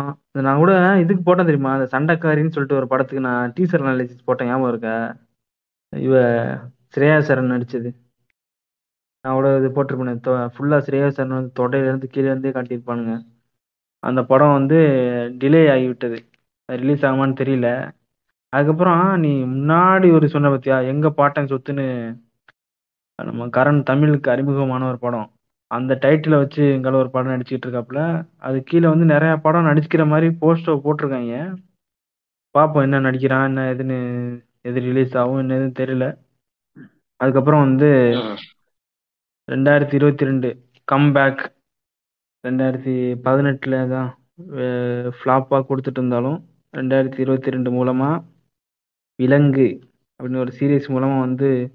நான் 0.45 0.61
கூட 0.63 0.71
இதுக்கு 1.03 1.21
போட்டேன் 1.27 1.49
தெரியுமா? 1.49 1.71
அந்த 1.77 1.87
சண்டைக்காரின்னு 1.93 2.53
சொல்லிட்டு 2.55 2.79
ஒரு 2.79 2.87
படத்துக்கு 2.93 3.23
நான் 3.27 3.53
டீசர் 3.59 3.83
அனாலிசிஸ் 3.83 4.27
போட்டேன். 4.27 4.49
ஞாபகம் 4.51 4.71
இருக்கா? 4.73 4.95
இவ 5.93 6.15
ஸ்ரேயா 6.95 7.17
சரண் 7.29 7.53
நடிச்சது. 7.53 7.89
நான் 9.25 9.37
கூட 9.37 9.49
இது 9.59 9.69
போட்டிருப்பேன் 9.75 10.21
ஃபுல்லா 10.55 10.77
ஸ்ரேயா 10.87 11.07
சரண் 11.17 11.35
வந்து 11.37 11.51
தொடையில 11.59 11.89
இருந்து 11.91 12.07
கீழே 12.13 12.29
இருந்தே 12.31 12.51
காட்டியிருப்பானுங்க. 12.57 13.13
அந்த 14.03 14.21
படம் 14.31 14.55
வந்து 14.57 14.77
டிலே 15.41 15.61
ஆகிவிட்டது. 15.75 16.17
ரிலீஸ் 16.69 17.05
ஆகுமான்னு 17.09 17.39
தெரியல. 17.41 17.69
அதுக்கப்புறம் 18.53 19.19
நீ 19.19 19.31
முன்னாடி 19.53 20.07
ஒரு 20.13 20.29
சொன்ன 20.29 20.49
பத்தியா? 20.49 20.87
எங்க 20.87 21.09
பாட்டன் 21.09 21.45
சொத்துன்னு 21.45 21.87
நம்ம 23.19 23.45
கரண் 23.47 23.83
தமிழுக்கு 23.83 24.31
அறிமுகமான 24.31 24.87
ஒரு 24.87 24.99
படம். 24.99 25.27
அந்த 25.71 25.97
டைட்டில 26.01 26.35
வச்சு 26.37 26.63
எங்கால 26.75 26.95
ஒரு 26.95 27.09
படம் 27.09 27.31
நடிச்சுட்டு 27.31 27.65
இருக்காப்புல. 27.67 28.01
அது 28.37 28.63
கீழே 28.63 28.87
வந்து 28.87 29.05
நிறைய 29.05 29.35
படம் 29.35 29.65
நடிச்சுக்கிற 29.65 30.07
மாதிரி 30.07 30.27
போஸ்டர் 30.41 30.83
போட்டிருக்காங்க. 30.85 31.35
பார்ப்போம் 32.55 32.83
என்ன 32.83 32.99
நடிக்கிறான் 32.99 33.47
என்ன 33.47 33.61
எதுன்னு 33.73 33.97
எது 34.61 34.79
ரிலீஸ் 34.79 35.17
ஆகும் 35.17 35.37
என்ன 35.37 35.55
எதுன்னு 35.55 35.79
தெரியல. 35.81 36.05
அதுக்கப்புறம் 37.19 37.65
வந்து 37.67 37.89
ம். 38.23 38.37
ரெண்டாயிரத்தி 39.47 39.93
இருபத்தி 39.93 40.25
ரெண்டு 40.25 40.49
கம்பேக் 40.91 41.41
ரெண்டாயிரத்தி 42.43 42.95
பதினெட்டுல 43.25 43.75
தான் 43.89 44.09
ஃப்ளாப்பாக 45.17 45.65
கொடுத்துட்டு 45.69 45.99
இருந்தாலும் 46.01 46.39
ரெண்டாயிரத்தி 46.73 47.19
இருபத்தி 47.19 47.49
ரெண்டு 47.49 47.71
மூலமா 47.71 48.09
விலங்கு 49.21 49.79
அப்படின்னு 50.17 50.37
ஒரு 50.37 50.53
சீரியஸ் 50.59 50.91
மூலமா 50.91 51.19
வந்து 51.19 51.71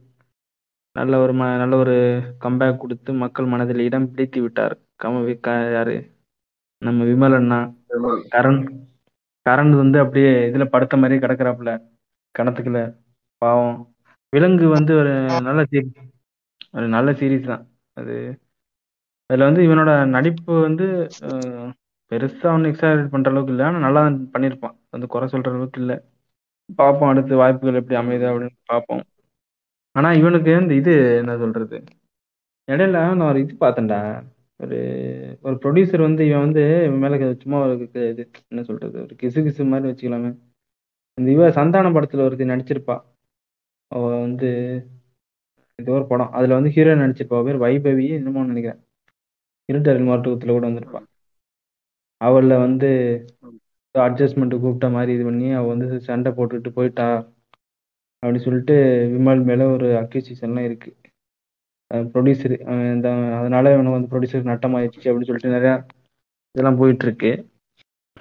நல்ல 0.93 1.19
ஒரு 1.19 1.33
ம 1.33 1.37
நல்ல 1.37 1.77
ஒரு 1.77 2.23
கம்பேக் 2.41 2.77
கொடுத்து 2.77 3.13
மக்கள் 3.13 3.47
மனதில் 3.47 3.79
இடம் 3.79 4.11
பிடித்து 4.11 4.43
விட்டார். 4.43 4.79
கம 5.03 5.07
வி- 5.07 5.41
க 5.41 5.71
யாரு? 5.73 6.11
நம்ம 6.79 7.05
விமல் 7.05 7.35
அண்ணா. 7.35 7.73
கரண். 8.31 8.87
கரண் 9.49 9.77
வந்து 9.77 9.99
அப்படியே 9.99 10.51
இதுல 10.51 10.65
படுத்த 10.65 10.97
மாதிரியே 10.97 11.27
கிடக்குறாப்புல 11.27 11.83
கணத்துக்குள்ள. 12.39 12.97
பாவம். 13.39 13.95
விலங்கு 14.31 14.69
வந்து 14.69 14.97
ஒரு 14.97 15.13
நல்ல 15.41 15.63
சீரிஸ் 15.63 15.95
ஒரு 16.73 16.89
நல்ல 16.89 17.13
சீரிஸ் 17.13 17.47
தான். 17.47 17.67
அது 17.93 18.39
அதுல 19.27 19.45
வந்து 19.45 19.63
இவனோட 19.63 20.07
நடிப்பு 20.07 20.61
வந்து 20.61 21.09
பெருசா 22.11 22.47
ஒன்றும் 22.47 22.73
எக்ஸாஜரேட் 22.73 23.09
பண்ற 23.09 23.31
அளவுக்கு 23.31 23.55
இல்லை. 23.55 23.67
ஆனா 23.67 23.79
நல்லா 23.79 24.07
பண்ணியிருப்பான் 24.07 24.79
வந்து 24.91 25.07
குறை 25.07 25.29
சொல்ற 25.33 25.49
அளவுக்கு 25.49 25.81
இல்லை. 25.81 26.03
பார்ப்போம் 26.79 27.09
அடுத்து 27.09 27.37
வாய்ப்புகள் 27.37 27.75
எப்படி 27.75 27.99
அமையுது 28.01 28.27
அப்படின்னு 28.31 28.57
பார்ப்போம் 28.65 29.03
ஆனா 29.97 30.13
இவனுக்கு 30.13 30.51
இந்த 30.61 30.75
இது 30.75 30.93
என்ன 31.19 31.33
சொல்றது? 31.39 31.77
இடையில 32.69 32.91
நான் 32.91 33.29
ஒரு 33.31 33.41
இது 33.41 33.55
பார்த்தேன்டா. 33.61 33.99
ஒரு 34.61 34.79
ஒரு 35.43 35.55
ப்ரொடியூசர் 35.63 36.01
வந்து 36.01 36.23
இவன் 36.27 36.41
வந்து 36.41 36.63
இவன் 36.87 37.03
மேல 37.05 37.17
சும்மா 37.35 37.59
ஒரு 37.65 37.75
இது 38.13 38.23
என்ன 38.51 38.63
சொல்றது? 38.63 38.97
ஒரு 39.03 39.15
கிசு 39.23 39.41
கிசு 39.47 39.65
மாதிரி 39.67 39.89
வச்சுக்கலாமே. 39.91 40.31
இந்த 41.19 41.29
இவ 41.31 41.51
சந்தான 41.51 41.91
படத்துல 41.91 42.27
ஒருத்தி 42.27 42.45
நடிச்சிருப்பா. 42.45 42.97
அவ 43.93 44.03
வந்து 44.21 44.51
ஏதோ 45.79 45.93
ஒரு 45.93 46.07
படம். 46.07 46.33
அதுல 46.33 46.55
வந்து 46.55 46.71
ஹீரோயின் 46.71 47.03
நடிச்சிருப்பா. 47.05 47.39
பேர் 47.45 47.65
வைபவி 47.67 48.07
என்னமோ 48.11 48.45
நினைக்கிறேன். 48.45 48.81
இருட்டரில் 49.69 50.09
மருத்துவத்துல 50.09 50.55
கூட 50.57 50.65
வந்திருப்பா. 50.69 51.01
அவள்ல 52.21 52.59
வந்து 52.59 52.89
அட்ஜஸ்ட்மெண்ட் 53.95 54.55
கூப்பிட்ட 54.55 54.89
மாதிரி 54.89 55.13
இது 55.13 55.25
பண்ணி 55.25 55.49
அவள் 55.53 55.73
வந்து 55.75 56.01
சண்டை 56.01 56.33
போட்டுட்டு 56.33 56.69
போயிட்டா 56.69 57.07
அப்படின்னு 58.23 58.45
சொல்லிட்டு 58.45 58.75
விமல் 59.13 59.43
மேலே 59.45 59.65
ஒரு 59.67 59.89
அக்யூசியேஷன்லாம் 60.03 60.69
இருக்குது 60.69 60.99
ப்ரொடியூசர் 62.13 62.55
இந்த 62.93 63.09
அதனால் 63.39 63.73
இவனுக்கு 63.73 63.97
வந்து 63.97 64.11
ப்ரொடியூசர் 64.13 64.51
நட்டமாயிடுச்சு 64.51 65.09
அப்படின்னு 65.09 65.29
சொல்லிட்டு 65.31 65.57
நிறையா 65.57 65.75
இதெல்லாம் 66.55 66.79
போயிட்டுருக்கு. 66.81 67.33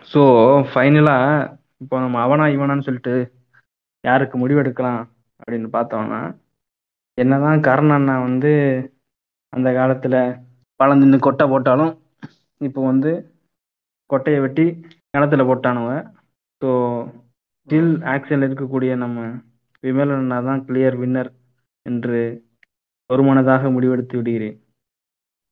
ஸோ 0.07 0.21
ஃபைனலாக 0.71 1.49
இப்போ 1.81 1.95
நம்ம 1.99 2.21
அவனா 2.21 2.45
இவனான்னு 2.47 2.85
சொல்லிட்டு 2.85 3.13
யாருக்கு 4.03 4.35
முடிவெடுக்கலாம் 4.37 5.01
அப்படின்னு 5.39 5.69
பார்த்தோம்னா 5.73 6.21
என்னதான் 7.17 7.59
கரண் 7.59 7.93
அண்ணா 7.95 8.15
வந்து 8.21 8.51
அந்த 9.53 9.69
காலத்தில் 9.73 10.19
பழம் 10.79 11.19
கொட்டை 11.19 11.45
போட்டாலும் 11.47 11.93
இப்போ 12.61 12.81
வந்து 12.85 13.11
கொட்டையை 14.09 14.39
வெட்டி 14.41 14.65
கிணத்துல 15.13 15.43
போட்டானுவ. 15.49 15.89
ஸோ 16.61 16.69
ஸ்டில் 17.67 17.93
ஆக்ஷனில் 18.13 18.47
இருக்கக்கூடிய 18.47 18.91
நம்ம 19.03 19.19
விமல் 19.83 20.13
அண்ணா 20.17 20.37
தான் 20.47 20.63
கிளியர் 20.67 20.97
வின்னர் 21.01 21.29
என்று 21.85 22.19
ஒருமனதாக 23.09 23.69
முடிவெடுத்து 23.75 24.15
விடுகிறேன். 24.19 24.57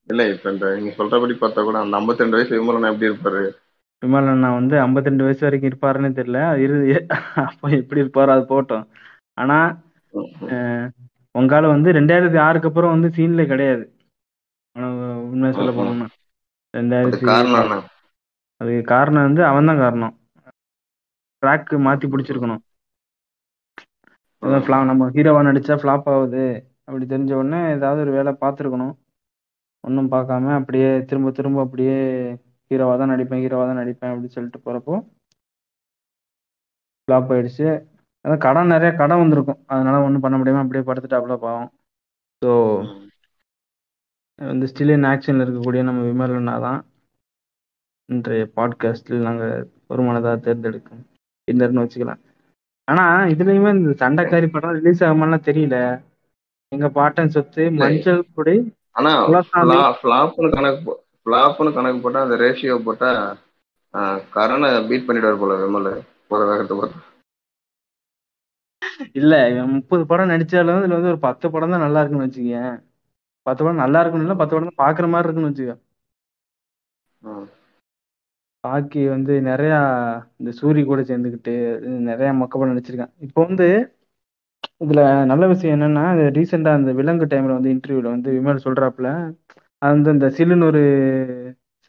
இல்ல 0.09 0.21
இப்ப 0.33 0.51
இந்த 0.53 0.67
நீங்க 0.75 0.91
சொல்றபடி 0.99 1.33
பார்த்தா 1.41 1.63
கூட 1.67 1.77
அந்த 1.81 1.97
52 2.01 2.37
வயசு 2.37 2.53
விமலன் 2.59 2.89
எப்படி 2.91 3.09
இருப்பாரு? 3.09 3.43
விமல் 4.01 4.31
அண்ணா 4.33 4.49
வந்து 4.59 4.75
52 4.85 5.25
வயசு 5.27 5.43
வரைக்கும் 5.45 5.69
இருப்பாருன்னு 5.71 6.17
தெரியல. 6.19 6.41
இரு 6.63 6.77
அப்போ 7.47 7.67
எப்படி 7.81 8.03
இருப்பாரோ 8.03 8.33
அது 8.35 8.45
போட்டோம். 8.53 8.85
ஆனா 9.41 9.57
உங்கால 11.39 11.67
வந்து 11.75 11.89
ரெண்டாயிரத்தி 11.97 12.39
ஆறுக்கு 12.45 12.69
அப்புறம் 12.69 12.93
வந்து 12.95 13.09
சீன்ல 13.17 13.43
கிடையாது. 13.51 13.83
உண்மையை 15.31 15.53
சொல்ல 15.59 15.71
போனோம்னா. 15.77 16.07
ரெண்டாயிரத்தி 16.73 17.27
அதுக்கு 18.61 18.83
காரணம் 18.93 19.27
வந்து 19.27 19.41
அவன் 19.49 19.69
தான் 19.69 19.81
காரணம் 19.83 20.15
ட்ராக் 21.43 21.73
மாத்தி 21.85 22.05
பிடிச்சிருக்கணும். 22.13 22.61
flop 24.65 24.83
நம்ம 24.89 25.07
ஹீரோவா 25.15 25.41
நடிச்சா 25.47 25.75
ஃப்ளாப் 25.81 26.07
ஆகுது. 26.13 26.43
அப்படி 26.87 27.05
தெரிஞ்ச 27.13 27.31
உடனே 27.39 27.59
ஏதாவது 27.75 27.99
ஒரு 28.05 28.11
வேலை 28.17 28.31
பார்த்துருக்கணும். 28.43 28.93
ஒன்றும் 29.83 30.11
பார்க்காம 30.13 30.53
அப்படியே 30.59 30.89
திரும்ப 31.09 31.31
திரும்ப 31.37 31.59
அப்படியே 31.65 31.97
ஹீரோவா 32.71 32.95
தான் 33.01 33.11
நடிப்பேன் 33.13 33.43
ஹீரோவா 33.43 33.65
தான் 33.69 33.81
நடிப்பேன் 33.81 34.11
அப்படின்னு 34.11 34.35
சொல்லிட்டு 34.37 34.59
போறப்போ 34.67 34.95
ஃப்ளாப் 37.07 37.31
ஆயிடுச்சு. 37.35 37.67
அதான் 38.25 38.43
கடன் 38.45 38.73
நிறைய 38.73 38.91
கடன் 39.01 39.21
வந்திருக்கும். 39.23 39.59
அதனால 39.73 40.01
ஒன்றும் 40.07 40.23
பண்ண 40.25 40.37
முடியாம 40.39 40.63
அப்படியே 40.63 40.83
படுத்துட்டாப்புல 40.89 41.37
பாவம். 41.45 41.69
ஸோ 42.41 42.51
வந்து 44.41 44.65
ஸ்டில் 44.71 44.93
இன் 44.97 45.07
ஆக்ஷனில் 45.11 45.43
இருக்கக்கூடிய 45.45 45.81
நம்ம 45.87 46.01
விமலனா 46.09 46.55
தான் 46.67 46.79
இன்றைய 48.09 48.43
பாட்காஸ்டில் 48.57 49.25
நாங்கள் 49.25 49.55
ஒரு 49.91 50.01
மனதாக 50.05 50.35
தேர்ந்தெடுக்கும். 50.45 51.01
பின்னர்னு 51.47 51.83
வச்சுக்கலாம். 51.83 52.21
ஆனா 52.87 53.03
இதுலயுமே 53.33 53.71
இந்த 53.75 53.91
சண்டைக்காரி 54.01 54.47
படம் 54.53 54.77
ரிலீஸ் 54.77 55.03
ஆகுமாலாம் 55.07 55.47
தெரியல. 55.49 55.77
எங்க 56.71 56.87
பாட்டன் 56.97 57.33
சொத்து 57.35 57.63
மஞ்சள் 57.79 58.21
குடை 58.37 58.55
ஆனா. 58.99 59.11
ஃபிளாப்னு 59.99 60.49
கணக்கு 60.55 60.93
ஃபிளாப்னு 61.21 61.75
கணக்கு 61.77 61.99
போட்டா 62.05 62.23
அந்த 62.25 62.37
ரேஷியோ 62.43 62.77
போட்டா 62.87 63.11
கரணை 64.35 64.71
பீட் 64.89 65.07
பண்ணிடுவார் 65.07 65.41
போல 65.43 65.53
விமல். 65.61 65.91
போற 66.31 66.41
வேகத்தை 66.51 66.75
பார்த்து 66.79 67.07
இல்ல 69.19 69.33
முப்பது 69.75 70.03
படம் 70.09 70.31
நடிச்சாலும் 70.31 70.79
இதுல 70.79 70.97
வந்து 70.97 71.13
ஒரு 71.13 71.21
பத்து 71.27 71.45
படம் 71.53 71.73
தான் 71.73 71.85
நல்லா 71.85 71.99
இருக்குன்னு 72.01 72.27
வச்சுக்கேன் 72.27 72.73
பத்து 73.45 73.61
படம் 73.63 73.83
நல்லா 73.83 74.01
இருக்குன்னு 74.01 74.27
இல்ல 74.27 74.35
பத்து 74.41 74.55
படம் 74.55 74.69
தான் 74.71 74.81
பாக்குற 74.83 75.07
மாதிரி 75.13 75.27
இருக்குன்னு 75.27 75.51
வச்சுக்க. 75.51 75.75
பாக்கி 78.63 79.01
வந்து 79.13 79.33
நிறைய 79.47 79.73
இந்த 80.39 80.51
சூரி 80.59 80.81
கூட 80.85 81.01
சேர்ந்துக்கிட்டு 81.09 81.53
நிறைய 82.09 82.29
மொக்க 82.39 82.53
படம் 82.55 82.71
நடிச்சிருக்கான். 82.73 83.13
இப்போ 83.27 83.39
வந்து 83.47 83.67
இதுல 84.83 85.01
நல்ல 85.31 85.43
விஷயம் 85.51 85.75
என்னன்னா 85.75 86.03
ரீசெண்டா 86.37 86.71
அந்த 86.77 86.91
விலங்கு 86.99 87.25
டைம்ல 87.33 87.57
வந்து 87.57 87.73
இன்டர்வியூல 87.75 88.09
வந்து 88.15 88.29
விமல் 88.37 88.63
சொல்றாப்புல 88.65 89.09
அது 89.81 89.93
வந்து 89.93 90.13
இந்த 90.15 90.27
சில்லுன்னு 90.37 90.69
ஒரு 90.71 90.81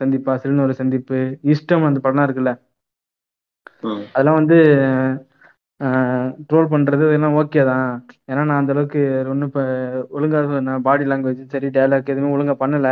சந்திப்பா 0.00 0.32
சில்லுன்னு 0.42 0.66
ஒரு 0.66 0.74
சந்திப்பு 0.80 1.18
இஷ்டம் 1.54 1.88
அந்த 1.88 2.00
படம் 2.06 2.26
இருக்குல்ல. 2.26 2.52
அதெல்லாம் 4.14 4.38
வந்து 4.40 4.56
ட்ரோல் 6.48 6.70
பண்றது 6.72 7.04
இதெல்லாம் 7.08 7.36
ஓகே 7.40 7.62
தான். 7.70 7.90
ஏன்னா 8.30 8.42
நான் 8.48 8.60
அந்த 8.62 8.72
அளவுக்கு 8.74 9.00
ஒன்றும் 9.32 9.50
இப்போ 9.50 9.62
ஒழுங்கா 10.16 10.40
நான் 10.68 10.86
பாடி 10.88 11.04
லாங்குவேஜ் 11.12 11.42
சரி 11.54 11.68
டயலாக் 11.76 12.12
எதுவுமே 12.14 12.34
ஒழுங்கா 12.36 12.56
பண்ணல. 12.64 12.88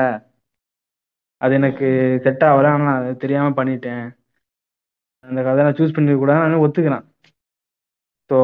அது 1.44 1.52
எனக்கு 1.60 1.86
செட் 2.24 2.44
ஆகல 2.48 2.70
ஆனால் 2.74 2.86
நான் 2.89 3.01
அது 3.01 3.23
தெரியாம 3.24 3.55
பண்ணிட்டேன். 3.59 4.05
அந்த 5.24 5.40
கதை 5.47 5.65
நான் 5.66 5.78
சூஸ் 5.78 5.97
பண்ணி 5.97 6.12
கூட 6.23 6.35
நான் 6.43 6.62
ஒத்துக்கிறேன். 6.66 7.05
ஸோ 8.31 8.39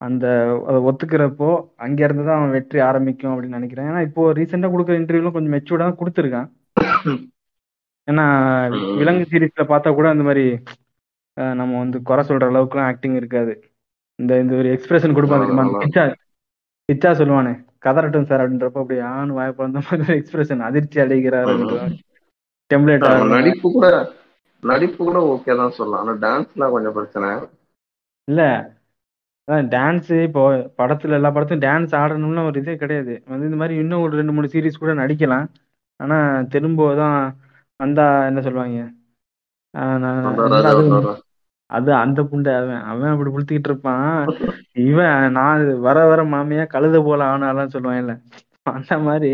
அந்த 0.00 0.26
அதை 0.68 0.78
ஒத்துக்கிறப்போ 0.88 1.50
அங்க 1.84 2.00
இருந்து 2.06 2.24
தான் 2.28 2.38
அவன் 2.38 2.54
வெற்றி 2.56 2.78
ஆரம்பிக்கும் 2.88 3.32
அப்படின்னு 3.32 3.58
நினைக்கிறேன். 3.58 3.88
ஏன்னா 3.90 4.00
இப்போ 4.08 4.22
ரீசெண்டாக 4.38 4.72
கொடுக்குற 4.74 4.96
இன்டர்வியூலாம் 5.00 5.36
கொஞ்சம் 5.36 5.54
மெச்சூர்டாக 5.56 5.88
தான் 5.88 6.00
கொடுத்துருக்கான். 6.00 6.48
ஏன்னா 8.08 8.24
விலங்கு 9.00 9.24
சீரீஸ்ல 9.30 9.64
பார்த்தா 9.72 9.92
கூட 9.98 10.08
அந்த 10.14 10.24
மாதிரி 10.28 10.44
நம்ம 11.60 11.78
வந்து 11.82 11.98
குறை 12.08 12.22
சொல்ற 12.28 12.44
அளவுக்குலாம் 12.50 12.90
ஆக்டிங் 12.90 13.16
இருக்காது. 13.20 13.54
இந்த 14.18 14.32
இந்த 14.42 14.52
ஒரு 14.60 14.68
எக்ஸ்பிரஷன் 14.74 15.16
கொடுப்பான் 15.16 15.42
தெரியுமா? 15.44 15.64
பிச்சா 15.84 16.04
பிச்சா 16.88 17.10
சொல்லுவானே 17.20 17.52
கதறட்டும் 17.84 18.28
சார் 18.28 18.42
அப்படின்றப்ப 18.42 18.82
அப்படி 18.82 18.98
ஆண் 19.14 19.32
வாய்ப்பு 19.38 19.66
அந்த 19.66 19.80
மாதிரி 19.86 20.14
எக்ஸ்பிரஷன் 20.20 20.62
அதிர்ச்சி 20.68 20.98
அடைகிறார் 21.04 21.50
டெம்ப்ளேட் 22.70 23.04
நடிப்பு 23.36 23.68
கூட 23.76 23.88
நடிப்பு 24.62 25.00
கூட 25.08 25.18
ஓகே 25.32 25.54
தான் 25.60 25.76
சொல்லலாம். 25.78 26.02
ஆனா 26.04 26.14
டான்ஸ்லாம் 26.24 26.74
கொஞ்சம் 26.74 26.96
பிரச்சனை. 26.96 27.28
இல்ல. 28.28 28.42
அதான் 29.48 29.68
டான்ஸ் 29.74 30.08
இப்போ 30.26 30.42
படத்துல 30.80 31.16
எல்லா 31.18 31.30
படத்தும் 31.34 31.64
டான்ஸ் 31.64 31.92
ஆடணும்னு 32.00 32.46
ஒரு 32.48 32.56
இதே 32.62 32.74
கிடையாது. 32.82 33.14
வந்து 33.32 33.48
இந்த 33.48 33.58
மாதிரி 33.60 33.74
இன்னும் 33.82 34.04
ஒரு 34.06 34.12
ரெண்டு 34.20 34.34
மூணு 34.36 34.48
சீரிஸ் 34.54 34.82
கூட 34.82 34.94
நடிக்கலாம். 35.02 35.46
ஆனா 36.00 36.16
திரும்ப 36.54 36.88
தான் 37.02 37.18
வந்தா 37.80 38.06
என்ன 38.30 38.40
சொல்லுவாங்க? 38.46 38.80
அது 41.70 41.90
அந்த 42.02 42.20
புண்டை 42.30 42.52
அவன் 42.60 42.82
அவன் 42.90 43.12
அப்படி 43.12 43.30
புளுத்திக்கிட்டு 43.34 43.70
இருப்பான். 43.70 44.10
இவன் 44.88 45.32
நான் 45.38 45.62
வர 45.86 45.98
வர 46.10 46.20
மாமியா 46.34 46.64
கழுத 46.74 46.96
போல 47.08 47.24
ஆனாலாம் 47.32 47.72
சொல்லுவான் 47.74 48.02
இல்ல 48.02 48.12
அந்த 48.76 48.94
மாதிரி 49.08 49.32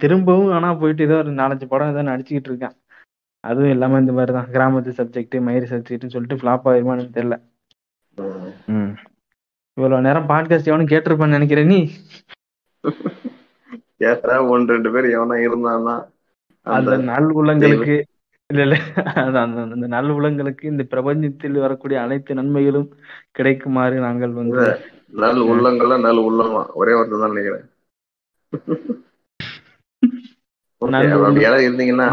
திரும்பவும் 0.00 0.52
ஆனா 0.56 0.68
போயிட்டு 0.80 1.02
ஏதோ 1.02 1.16
ஒரு 1.16 1.30
நாலஞ்சு 1.40 1.66
படம் 1.68 1.92
ஏதோ 1.92 2.02
நடிச்சுக்கிட்டு 2.08 2.50
இருக்கான். 2.50 2.76
அதுவும் 3.44 3.74
எல்லாமே 3.74 4.00
இந்த 4.02 4.12
மாதிரி 4.12 4.32
தான் 4.32 4.50
கிராமத்து 4.54 4.92
சப்ஜெக்ட் 4.98 5.36
மயிறு 5.46 5.66
சப்ஜெக்ட்னு 5.70 6.14
சொல்லிட்டு 6.14 6.40
ஃபிளாப் 6.40 6.68
ஆயிருமான்னு 6.70 7.14
தெரியல. 7.18 7.36
இவ்வளவு 9.76 10.04
நேரம் 10.06 10.30
பாட்காஸ்ட் 10.30 10.70
எவனும் 10.70 10.92
கேட்டிருப்பான்னு 10.92 11.38
நினைக்கிறேன் 11.38 11.72
நீ? 11.72 11.80
கேட்டா 14.00 14.34
ஒன்று 14.52 14.74
ரெண்டு 14.74 14.90
பேர் 14.94 15.06
எவனா 15.14 15.36
இருந்தான்னா 15.46 15.94
அந்த 16.66 16.94
நல் 17.10 17.30
உள்ளங்களுக்கு 17.38 17.96
இல்ல 18.50 18.62
இல்ல. 18.66 18.76
அந்த 19.64 19.86
நல் 19.86 20.10
உள்ளங்களுக்கு 20.14 20.64
இந்த 20.64 20.84
பிரபஞ்சத்தில் 20.92 21.58
வரக்கூடிய 21.58 21.98
அனைத்து 22.00 22.38
நன்மைகளும் 22.38 22.88
கிடைக்குமாறு 23.38 23.96
நாங்கள் 24.06 24.32
வந்து 24.40 24.64
நல் 25.22 25.42
உள்ளங்கள்ல 25.50 25.98
நல் 26.06 26.22
உள்ளமா. 26.28 26.62
ஒரே 26.72 26.94
ஒருத்தர் 26.98 27.24
தான் 27.24 27.34
நினைக்கிறேன் 27.34 27.66
Okay, 28.52 28.72
நல் 30.02 30.02
அப்படி 30.02 30.12
உள்ளம். 30.12 30.69
யாராவது 30.80 31.66
இருந்தீங்கன்னா. 31.66 32.08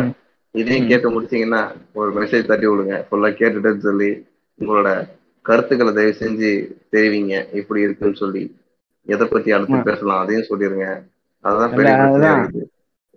இதையும். 0.56 0.88
கேட்டு 0.90 1.08
முடிச்சீங்கன்னா 1.10 1.62
ஒரு 1.96 2.10
மெசேஜ் 2.18 2.50
தட்டி 2.50 2.68
விடுங்க 2.70 2.96
ஃபுல்லா 3.08 3.30
கேட்டுட்டேன்னு 3.40 3.86
சொல்லி 3.86 4.10
உங்களோட 4.60 4.90
கருத்துக்களை 5.46 5.92
தயவு 5.94 6.14
செஞ்சு 6.22 6.50
தெரிவிங்க 6.94 7.36
இப்படி 7.60 7.86
இருக்குன்னு 7.86 8.22
சொல்லி 8.22 8.44
எதை 9.08 9.26
பத்தி 9.28 9.50
அடுத்து. 9.52 9.78
பேசலாம் 9.90 10.22
அதையும் 10.22 10.50
சொல்லிருங்க 10.50 10.88
அதுதான் 11.46 11.70
இல்ல, 11.70 11.78
பெரிய 11.80 11.94
பிரச்சனையா. 11.98 12.34
இருக்குது 12.40 12.66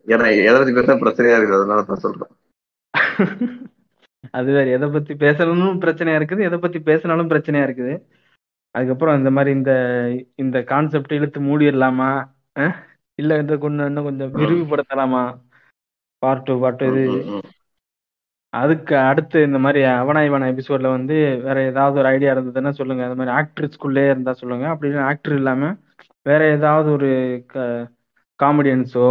ஏன்னா 0.06 0.26
எதை 0.42 0.58
பத்தி 0.58 0.74
பேச 0.78 0.96
பிரச்சனையா 1.00 1.36
இருக்குது 1.38 1.58
அதனால 1.58 1.82
தான் 1.88 2.04
சொல்றேன் 2.04 2.32
அது 4.34 4.48
வேற 4.52 4.66
எதை 4.76 4.86
பத்தி 4.90 5.12
பேசணும்னு 5.22 5.68
பிரச்சனையா 5.82 6.18
இருக்குது 6.18 6.46
எதை 6.48 6.58
பத்தி 6.58 6.78
பேசினாலும் 6.88 7.30
பிரச்சனையா 7.30 7.64
இருக்குது 7.66 7.94
அதுக்கப்புறம் 8.74 9.18
இந்த 9.18 9.30
மாதிரி 9.36 9.50
இந்த 9.58 9.72
இந்த 10.38 10.58
கான்செப்ட் 10.68 11.16
இழுத்து 11.16 11.40
மூடிடலாமா? 11.46 12.10
இல்ல 13.20 13.38
இந்த 13.42 13.54
கொஞ்சம் 13.64 13.88
இன்னும் 13.90 14.08
கொஞ்சம் 14.08 14.32
விரிவுபடுத்தலாமா? 14.40 15.22
பார்ட் 16.22 16.44
டூ 16.46 16.54
பார்ட் 16.62 16.82
இது. 16.88 17.04
அதுக்கு 18.52 18.94
அடுத்து 19.10 19.38
இந்த 19.48 19.58
மாதிரி 19.64 19.80
அவனா 19.92 20.20
இவனா 20.28 20.46
எபிசோட்ல 20.52 20.88
வந்து 20.94 21.16
வேற 21.44 21.58
ஏதாவது 21.70 22.00
ஒரு 22.00 22.08
ஐடியா 22.08 22.32
இருந்ததுன்னா 22.34 22.72
சொல்லுங்க. 22.78 23.02
அந்த 23.06 23.18
மாதிரி 23.20 23.34
ஆக்ட்ரஸ்குள்ளே 23.40 24.04
இருந்தா 24.12 24.32
சொல்லுங்க. 24.40 24.64
அப்படி 24.72 24.90
ஆக்டர் 25.10 25.36
இல்லாம 25.40 25.68
வேற 26.26 26.40
ஏதாவது 26.56 26.88
ஒரு 26.96 27.10
காமெடியன்ஸோ 28.40 29.08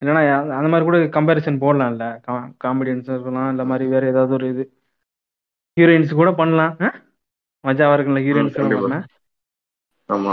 இல்லைன்னா 0.00 0.22
அந்த 0.58 0.68
மாதிரி 0.70 0.86
கூட 0.86 0.98
கம்பேரிசன் 1.16 1.62
போடலாம்ல. 1.64 2.04
காமெடியன்ஸ் 2.64 3.08
இருக்கலாம் 3.12 3.52
இந்த 3.54 3.64
மாதிரி 3.70 3.84
வேற 3.94 4.04
ஏதாவது 4.12 4.32
ஒரு 4.38 4.46
இது. 4.54 4.64
ஹீரோயின்ஸ் 5.76 6.20
கூட 6.20 6.30
பண்ணலாம்? 6.40 6.74
மஜாவா 7.64 7.94
இருக்குல்ல 7.96 8.22
ஹீரோயின்ஸ் 8.26 8.58
ஆமா. 10.08 10.32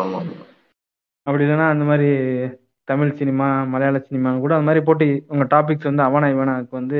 அப்படி 1.27 1.43
இல்லைன்னா 1.45 1.67
அந்த 1.73 1.85
மாதிரி 1.89 2.09
தமிழ் 2.87 3.11
சினிமா 3.11 3.63
மலையாள 3.63 3.99
சினிமா 3.99 4.31
கூட 4.43 4.53
அந்த 4.55 4.67
மாதிரி 4.67 4.85
போட்டு 4.85 5.05
உங்க 5.27 5.45
டாபிக்ஸ் 5.53 5.89
வந்து 5.89 6.03
அவனா 6.03 6.27
இவனாக்கு 6.27 6.73
வந்து 6.79 6.99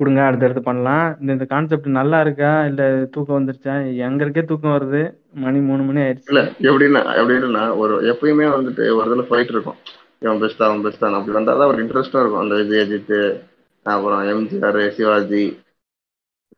கொடுங்க 0.00 0.20
அடுத்தடுத்து 0.24 0.62
பண்ணலாம். 0.62 1.16
இந்த 1.20 1.30
இந்த 1.32 1.44
கான்செப்ட் 1.44 1.88
நல்லா 1.98 2.20
இருக்கா? 2.20 2.64
இல்ல 2.66 2.82
தூக்கம் 3.10 3.38
வந்துருச்சா? 3.38 3.74
எங்களுக்கே 4.06 4.42
தூக்கம் 4.44 4.74
வருது. 4.76 5.02
மணி 5.44 5.58
மூணு 5.58 5.82
மணி 5.82 6.00
ஆயிடுச்சு. 6.00 6.30
இல்ல 6.30 6.42
எப்படின்னா 6.68 7.02
எப்படின்னா 7.20 7.76
ஒரு 7.76 7.94
எப்பயுமே 8.12 8.46
வந்துட்டு 8.56 8.84
ஒரு 8.96 9.06
இதுல 9.08 9.22
போயிட்டு 9.22 9.52
இருக்கும். 9.52 9.78
இவன் 10.18 10.40
பெஸ்டா 10.42 10.64
அவன் 10.68 10.84
பெஸ்டா 10.84 11.10
அப்படி 11.18 11.36
வந்தாதான் 11.38 11.70
ஒரு 11.72 11.80
இன்ட்ரெஸ்டா 11.84 12.20
இருக்கும். 12.22 12.42
அந்த 12.44 12.54
விஜய் 12.60 12.82
அஜித் 12.84 13.16
அப்புறம் 13.86 14.22
எம்ஜிஆர் 14.32 14.80
சிவாஜி. 14.98 15.44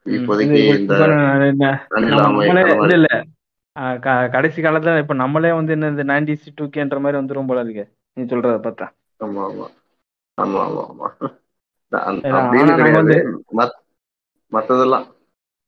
இப்போதைக்கு 0.07 0.63
இந்த 0.79 0.95
இல்ல 2.97 3.09
கடைசி 4.35 4.63
காலத்துல 4.63 4.99
இப்ப 4.99 5.15
நம்மளே 5.15 5.53
வந்து 5.53 5.73
என்ன 5.73 5.89
இந்த 5.89 6.05
நைன்டிஸ் 6.05 6.55
டூ 6.55 6.65
கேன்ற 6.77 6.97
மாதிரி 7.01 7.21
வந்துரும் 7.21 7.47
போல 7.47 7.61
இருக்கு. 7.61 7.85
நீ 8.17 8.23
சொல்றத 8.25 8.57
பார்த்தா. 8.65 8.87
ஆமா 9.21 9.43
ஆமா. 9.49 9.67
ஆமா 10.39 10.61
ஆமா 10.85 11.09
அப்படின்னு 12.39 12.77
கிடையாது. 12.79 13.17
மத்ததெல்லாம். 14.53 15.07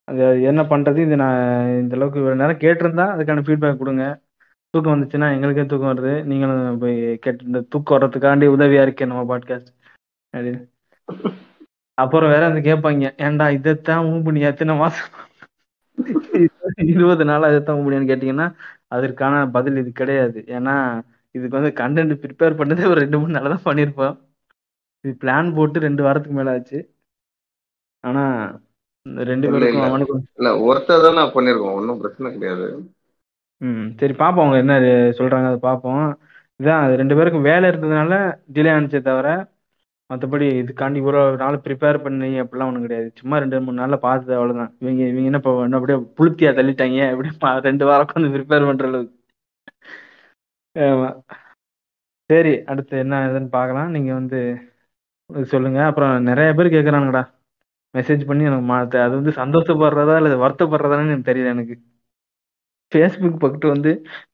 அது 0.08 0.20
என்ன 0.42 0.62
பண்றது? 0.62 0.98
இது 0.98 1.14
நான் 1.16 1.40
இந்த 1.80 1.94
அளவுக்கு 1.96 2.20
இவ்வளவு 2.20 2.40
நேரம் 2.42 2.62
கேட்டிருந்தா 2.64 3.06
அதுக்கான 3.14 3.44
ஃபீட்பேக் 3.46 3.80
கொடுங்க. 3.80 4.04
தூக்கம் 4.74 4.94
வந்துச்சுன்னா 4.94 5.28
எங்களுக்கே 5.34 5.66
தூக்கம் 5.66 5.90
வருது. 5.92 6.12
நீங்களும் 6.24 6.78
போய் 6.78 6.94
கேட்டு 7.24 7.44
இந்த 7.44 7.60
தூக்கம் 7.72 7.96
வர்றதுக்காண்டி 7.96 8.46
உதவியா 8.54 8.82
இருக்கேன் 8.82 9.08
நம்ம 9.08 9.24
பாட்காஸ்ட் 9.30 9.70
அப்படின்னு. 10.34 10.60
அப்புறம் 11.98 12.30
வேற 12.30 12.42
வந்து 12.48 12.62
கேட்பாங்க 12.68 13.10
ஏன்டா 13.26 13.46
இதைத்தான் 13.50 14.06
ஊம்பு 14.06 14.30
நீ 14.30 14.40
எத்தனை 14.42 14.74
மாசம்? 14.76 15.10
இருபது 16.92 17.24
நாளா 17.24 17.48
இதைத்தான் 17.48 17.78
ஊம்புனியான்னு 17.78 18.10
கேட்டீங்கன்னா 18.10 18.46
அதற்கான 18.88 19.34
பதில் 19.48 19.76
இது 19.76 19.90
கிடையாது. 19.92 20.38
ஏன்னா 20.48 20.74
இதுக்கு 21.36 21.58
வந்து 21.58 21.72
கண்டென்ட் 21.80 22.14
ப்ரிப்பேர் 22.22 22.58
பண்ணதே 22.58 22.90
ஒரு 22.90 23.00
ரெண்டு 23.04 23.18
மூணு 23.18 23.34
நாள் 23.36 23.54
தான் 23.54 23.66
பண்ணியிருப்போம். 23.68 24.14
இது 25.04 25.12
பிளான் 25.22 25.54
போட்டு 25.56 25.86
ரெண்டு 25.86 26.02
வாரத்துக்கு 26.02 26.38
மேல 26.38 26.54
ஆச்சு. 26.56 26.78
ஆனா 28.04 28.24
ரெண்டு 29.30 29.46
பேருக்கும் 29.50 29.78
இல்ல. 29.78 29.90
அவனுக்கு 29.90 30.14
இல்ல 30.38 30.50
ஒருத்தர் 30.66 31.04
தான் 31.06 31.18
நான் 31.20 31.34
பண்ணிருக்கோம் 31.34 31.76
ஒன்றும் 31.78 32.00
பிரச்சனை 32.00 32.30
கிடையாது. 32.32 32.68
ம் 33.60 33.84
சரி 34.00 34.14
பார்ப்போம் 34.22 34.44
அவங்க 34.44 34.58
என்ன 34.62 34.74
சொல்றாங்க 35.18 35.50
அதை 35.50 35.60
பார்ப்போம் 35.68 36.02
இதான் 36.60 36.82
அது 36.84 36.94
ரெண்டு 36.96 37.16
பேருக்கும் 37.16 37.48
வேலை 37.48 37.66
இருந்ததுனால 37.70 38.14
டிலே 38.54 38.70
ஆனிச்சே 38.74 39.00
தவிர 39.02 39.28
மற்றபடி 40.10 40.46
இதுக்காண்டி 40.60 40.98
இவ்வளோ 41.02 41.36
நாள் 41.36 41.62
ப்ரிப்பேர் 41.64 41.96
பண்ணி 42.02 42.28
அப்படிலாம் 42.42 42.68
ஒன்றும் 42.70 42.84
கிடையாது. 42.84 43.08
சும்மா 43.20 43.38
ரெண்டு 43.42 43.60
மூணு 43.60 43.80
நாளில் 43.80 44.04
பார்த்தது 44.04 44.34
அவ்வளோதான் 44.38 44.70
இவங்க 44.82 45.02
இவங்க 45.10 45.28
என்ன 45.30 45.40
இப்போ 45.42 45.52
என்ன 45.64 45.78
அப்படியே 45.78 45.98
புளுத்தியா 46.18 46.50
தள்ளிட்டாங்க. 46.58 46.98
எப்படி 47.14 47.30
பா- 47.44 47.60
ரெண்டு 47.68 47.84
வாரம் 47.88 48.06
உட்காந்து 48.06 48.34
ப்ரிப்பேர் 48.36 48.68
பண்ணுற 48.68 48.86
அளவுக்கு. 48.90 49.15
சரி 52.30 52.52
அடுத்து 52.70 52.94
என்ன 53.02 53.18
இதுன்னு 53.28 53.50
பார்க்கலாம். 53.58 53.90
நீங்கள் 53.96 54.18
வந்து 54.20 54.38
சொல்லுங்க. 55.52 55.80
அப்புறம் 55.90 56.14
நிறைய 56.30 56.48
பேர் 56.58 56.74
கேட்குறானுங்கடா 56.74 57.22
மெசேஜ் 57.94 58.22
பண்ணி 58.28 58.44
எனக்கு 58.48 58.66
மாத்த 58.72 59.02
அது 59.06 59.14
வந்து 59.20 59.32
சந்தோஷப்படுறதா 59.42 60.14
இல்லை 60.20 60.32
வருத்தப்படுறதான்னு 60.44 61.12
எனக்கு 61.12 61.28
தெரியல 61.30 61.52
எனக்கு. 61.56 61.76
ஃபேஸ்புக் 62.92 63.42
பக்கத்து 63.44 63.68
வந்து 63.74 63.92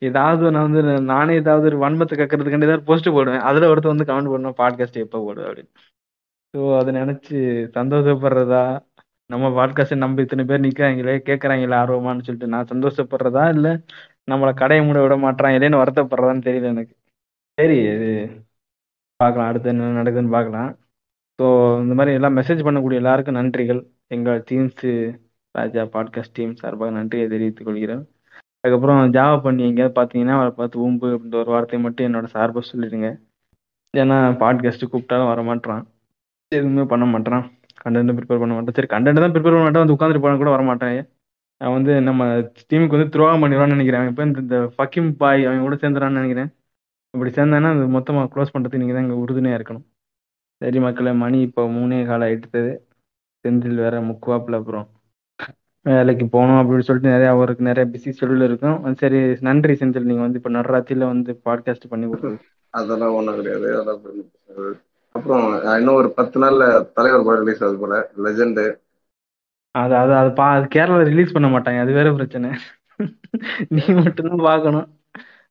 ஏதாவது 0.09 0.51
நான் 0.55 0.66
வந்து 0.69 0.81
நானே 1.12 1.35
ஏதாவது 1.43 1.66
ஒரு 1.70 1.78
வன்மத்தை 1.85 2.16
கக்கிறதுக்காண்டி 2.20 2.69
ஏதாவது 2.69 2.89
போஸ்ட் 2.90 3.09
போடுவேன். 3.16 3.44
அதில் 3.48 3.70
ஒருத்தர் 3.70 3.94
வந்து 3.94 4.09
கமெண்ட் 4.10 4.32
பண்ணுவேன் 4.32 4.59
பாட்காஸ்ட் 4.62 4.98
எப்போ 5.05 5.20
போடுவேன் 5.27 5.48
அப்படின்னு. 5.51 5.73
ஸோ 6.55 6.60
அதை 6.81 6.90
நினச்சி 7.01 7.36
சந்தோஷப்படுறதா? 7.78 8.64
நம்ம 9.31 9.47
பாட்காஸ்ட்டை 9.59 9.98
நம்ம 10.05 10.23
இத்தனை 10.24 10.44
பேர் 10.48 10.64
நிற்கிறாங்களே 10.66 11.16
கேட்குறாங்களே 11.28 11.77
ஆர்வமான்னு 11.82 12.27
சொல்லிட்டு 12.27 12.52
நான் 12.55 12.70
சந்தோஷப்படுறதா 12.73 13.44
இல்லை 13.56 13.73
நம்மளை 14.28 14.53
கடையை 14.55 14.82
மூட 14.86 14.99
விட 15.03 15.15
மாட்டாங்களேன்னு 15.24 15.81
வருத்தப்படுறதான்னு 15.82 16.47
தெரியல 16.49 16.73
எனக்கு. 16.74 16.94
சரி 17.59 17.77
இது 17.94 18.11
பார்க்கலாம் 19.20 19.49
அடுத்து 19.51 19.73
என்ன 19.73 19.90
நடக்குதுன்னு 20.01 20.36
பார்க்கலாம். 20.36 20.70
ஸோ 21.39 21.47
இந்த 21.82 21.94
மாதிரி 21.99 22.16
எல்லாம் 22.19 22.36
மெசேஜ் 22.39 22.66
பண்ணக்கூடிய 22.66 23.01
எல்லாருக்கும் 23.03 23.39
நன்றிகள். 23.39 23.81
எங்கள் 24.16 24.44
டீம்ஸு 24.49 24.90
ராஜா 25.55 25.82
பாட்காஸ்ட் 25.94 26.36
டீம் 26.39 26.53
சார்பாக 26.61 26.93
நன்றியை 26.99 27.27
தெரிவித்துக் 27.32 27.69
கொள்கிறேன். 27.69 28.03
அதுக்கப்புறம் 28.61 29.01
ஜாவா 29.16 29.36
பண்ணி 29.47 29.62
எங்கேயாவது 29.69 29.94
பார்த்தீங்கன்னா 29.99 30.35
அவரை 30.39 30.53
பார்த்து 30.59 30.82
ஊம்பு 30.86 31.09
அப்படின்ற 31.15 31.39
ஒரு 31.43 31.51
வார்த்தையை 31.55 31.81
மட்டும் 31.86 32.07
என்னோட 32.09 32.28
சார்பாக 32.35 32.65
சொல்லிடுங்க. 32.73 33.09
ஏன்னா 33.94 34.19
பாட்காஸ்ட்டு 34.43 34.90
கூப்பிட்டாலும் 34.93 35.31
வர 35.32 35.40
மாட்டான் 35.49 35.82
எதுவுமே 36.53 36.85
பண்ண 36.93 37.05
மாட்டான் 37.15 37.44
கண்டென்ட் 37.82 38.16
ப்ரிப்பேர் 38.19 38.43
பண்ண 38.43 38.55
மாட்டேன் 38.55 38.77
சரி 38.78 38.90
கண்டென்ட் 38.94 39.23
தான் 39.24 39.35
ப்ரிப்பேர் 39.35 39.55
பண்ண 39.55 39.65
மாட்டேன். 39.66 39.85
வந்து 39.85 39.97
உட்காந்துட்டு 39.97 40.24
போனால் 40.24 40.43
கூட 40.43 40.51
வர 40.55 40.65
மாட்டேன். 40.70 40.99
அவன் 41.62 41.76
வந்து 41.78 41.94
நம்ம 42.09 42.22
டீமுக்கு 42.70 42.97
வந்து 42.97 43.12
துரோகம் 43.14 43.43
பண்ணிடுவான்னு 43.43 43.76
நினைக்கிறேன். 43.76 44.06
இப்போ 44.10 44.22
இந்த 44.28 44.59
ஃபக்கிம் 44.74 45.10
பாய் 45.20 45.47
அவன் 45.48 45.66
கூட 45.66 45.76
சேர்ந்துறான்னு 45.82 46.20
நினைக்கிறேன். 46.20 46.51
இப்படி 47.14 47.30
சேர்ந்தானா 47.36 47.70
அது 47.74 47.84
மொத்தமாக 47.97 48.30
க்ளோஸ் 48.34 48.52
பண்ணுறதுக்கு 48.52 48.80
நீங்கள் 48.82 48.97
தான் 48.97 49.06
இங்கே 49.06 49.18
உறுதுணையாக 49.24 49.59
இருக்கணும். 49.59 49.86
சரி 50.60 50.80
மக்களை 50.86 51.12
மணி 51.24 51.39
இப்போ 51.48 51.62
மூணே 51.76 52.01
காலம் 52.10 52.26
ஆயிட்டுது. 52.28 52.72
செந்தில் 53.44 53.82
வேற 53.84 53.97
முக்குவாப்பில் 54.09 54.59
அப்புறம் 54.60 54.86
வேலைக்கு 55.86 56.24
போகணும் 56.34 56.59
அப்படின்னு 56.60 56.86
சொல்லிட்டு 56.89 57.14
நிறைய 57.14 57.30
அவருக்கு 57.36 57.68
நிறைய 57.68 57.84
பிஸி 57.93 58.10
ஷெடியூல் 58.18 58.47
இருக்கும். 58.48 58.76
சரி 59.01 59.20
நன்றி 59.48 59.74
செந்தில். 59.80 60.09
நீங்கள் 60.10 60.26
வந்து 60.26 60.40
இப்போ 60.40 60.52
நடராத்தியில் 60.59 61.10
வந்து 61.12 61.32
பாட்காஸ்ட் 61.47 61.90
பண்ணி 61.93 62.06
கொடுத்தது 62.10 62.39
அதெல்லாம் 62.80 63.16
ஒன்றும் 63.18 63.39
கிடையாது. 63.40 63.68
அதெல்லாம் 63.78 64.02
அப்புறம் 65.14 65.47
இன்னும் 65.78 65.98
ஒரு 66.01 66.09
பத்து 66.18 66.36
நாளில் 66.43 66.66
தலைவர் 66.98 67.26
படம் 67.26 67.43
ரிலீஸ் 67.44 67.62
ஆகுது 67.64 67.80
போல. 67.82 67.97
லெஜெண்டு 68.26 68.64
அது 69.74 69.94
அது 69.97 70.12
அது 70.15 70.31
பா 70.32 70.47
அது 70.53 70.66
கேரளா 70.74 71.03
ரிலீஸ் 71.03 71.32
பண்ண 71.32 71.49
மாட்டாங்க. 71.49 71.81
அது 71.81 71.93
வேற 71.93 72.12
பிரச்சனை. 72.12 72.49
நீ 73.69 73.82
மட்டும்தான் 73.94 74.47
பார்க்கணும். 74.47 74.89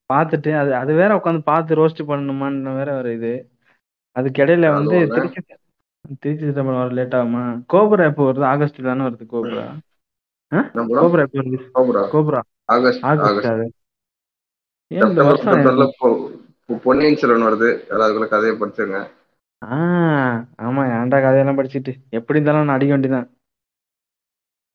பார்த்துட்டு 0.09 0.51
அது 0.55 0.75
அது 0.75 0.93
வேற 0.93 1.11
உட்காந்து 1.15 1.41
பார்த்து 1.43 1.75
ரோஸ்ட் 1.75 2.01
பண்ணணுமான்னு 2.07 2.75
வேற 2.75 2.97
ஒரு 2.97 3.13
இது. 3.13 3.33
அதுக்கு 4.15 4.45
இடையில 4.45 4.69
வந்து. 4.73 4.97
திருச்சி 5.07 5.41
திருச்சி 6.19 6.45
சிதம்பரம் 6.45 6.81
வர 6.81 6.93
லேட் 6.93 7.15
ஆகுமா? 7.15 7.43
கோபுரா 7.73 8.05
எப்போ 8.05 8.23
வருது? 8.23 8.45
ஆகஸ்ட் 8.45 8.81
தானே 8.81 9.03
வருது 9.03 9.25
கோபுரா? 9.25 9.65
கோபுரா 10.95 11.23
எப்போ 11.23 11.39
வருது? 11.41 11.59
கோபுரா. 12.13 12.41
ஆகஸ்ட் 12.65 13.05
ஆகஸ்ட் 13.05 13.47
அது? 13.47 13.65
ஏன் 14.91 15.17
பொன்னியின் 16.83 17.17
செல்வன் 17.17 17.47
வருது. 17.47 17.69
எல்லாருக்குள்ள 17.89 18.27
கதையை 18.27 18.55
படிச்சுங்க 18.57 18.99
ஆ 19.61 19.77
ஆமா 20.61 20.83
ஏன்டா 20.93 21.17
கதையெல்லாம் 21.21 21.57
படிச்சுட்டு? 21.57 21.91
எப்படி 22.09 22.37
இருந்தாலும் 22.37 22.65
நான் 22.65 22.75
அடிக்க 22.75 22.91
வேண்டியதான் 22.93 23.27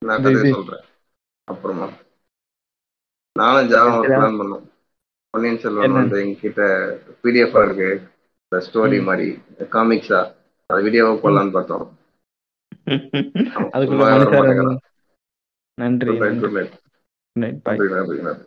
நான் 0.05 0.21
கதையை. 0.21 0.51
சொல்றேன். 0.51 0.83
அப்புறமா. 1.43 1.89
நானும் 3.33 3.69
ஜாவா. 3.69 4.05
பிளான் 4.05 4.39
பண்ணோம். 4.39 4.71
பொன்னியின் 5.29 5.59
செல்வன்? 5.59 5.91
வந்து 5.91 6.25
எங்ககிட்ட 6.25 6.61
பிடிஎஃப் 7.23 7.65
இருக்கு. 7.65 8.09
ஸ்டோரி 8.51 9.01
ம். 9.01 9.03
மாதிரி. 9.03 9.41
காமிக்ஸா 9.59 10.35
அது 10.65 10.83
வீடியோவா 10.83 11.19
போடலான்னு 11.19 11.51
பார்த்தோம். 11.51 11.97
நன்றி 15.73 16.17
நன்றி 16.19 16.51
நன்றி. 16.51 18.43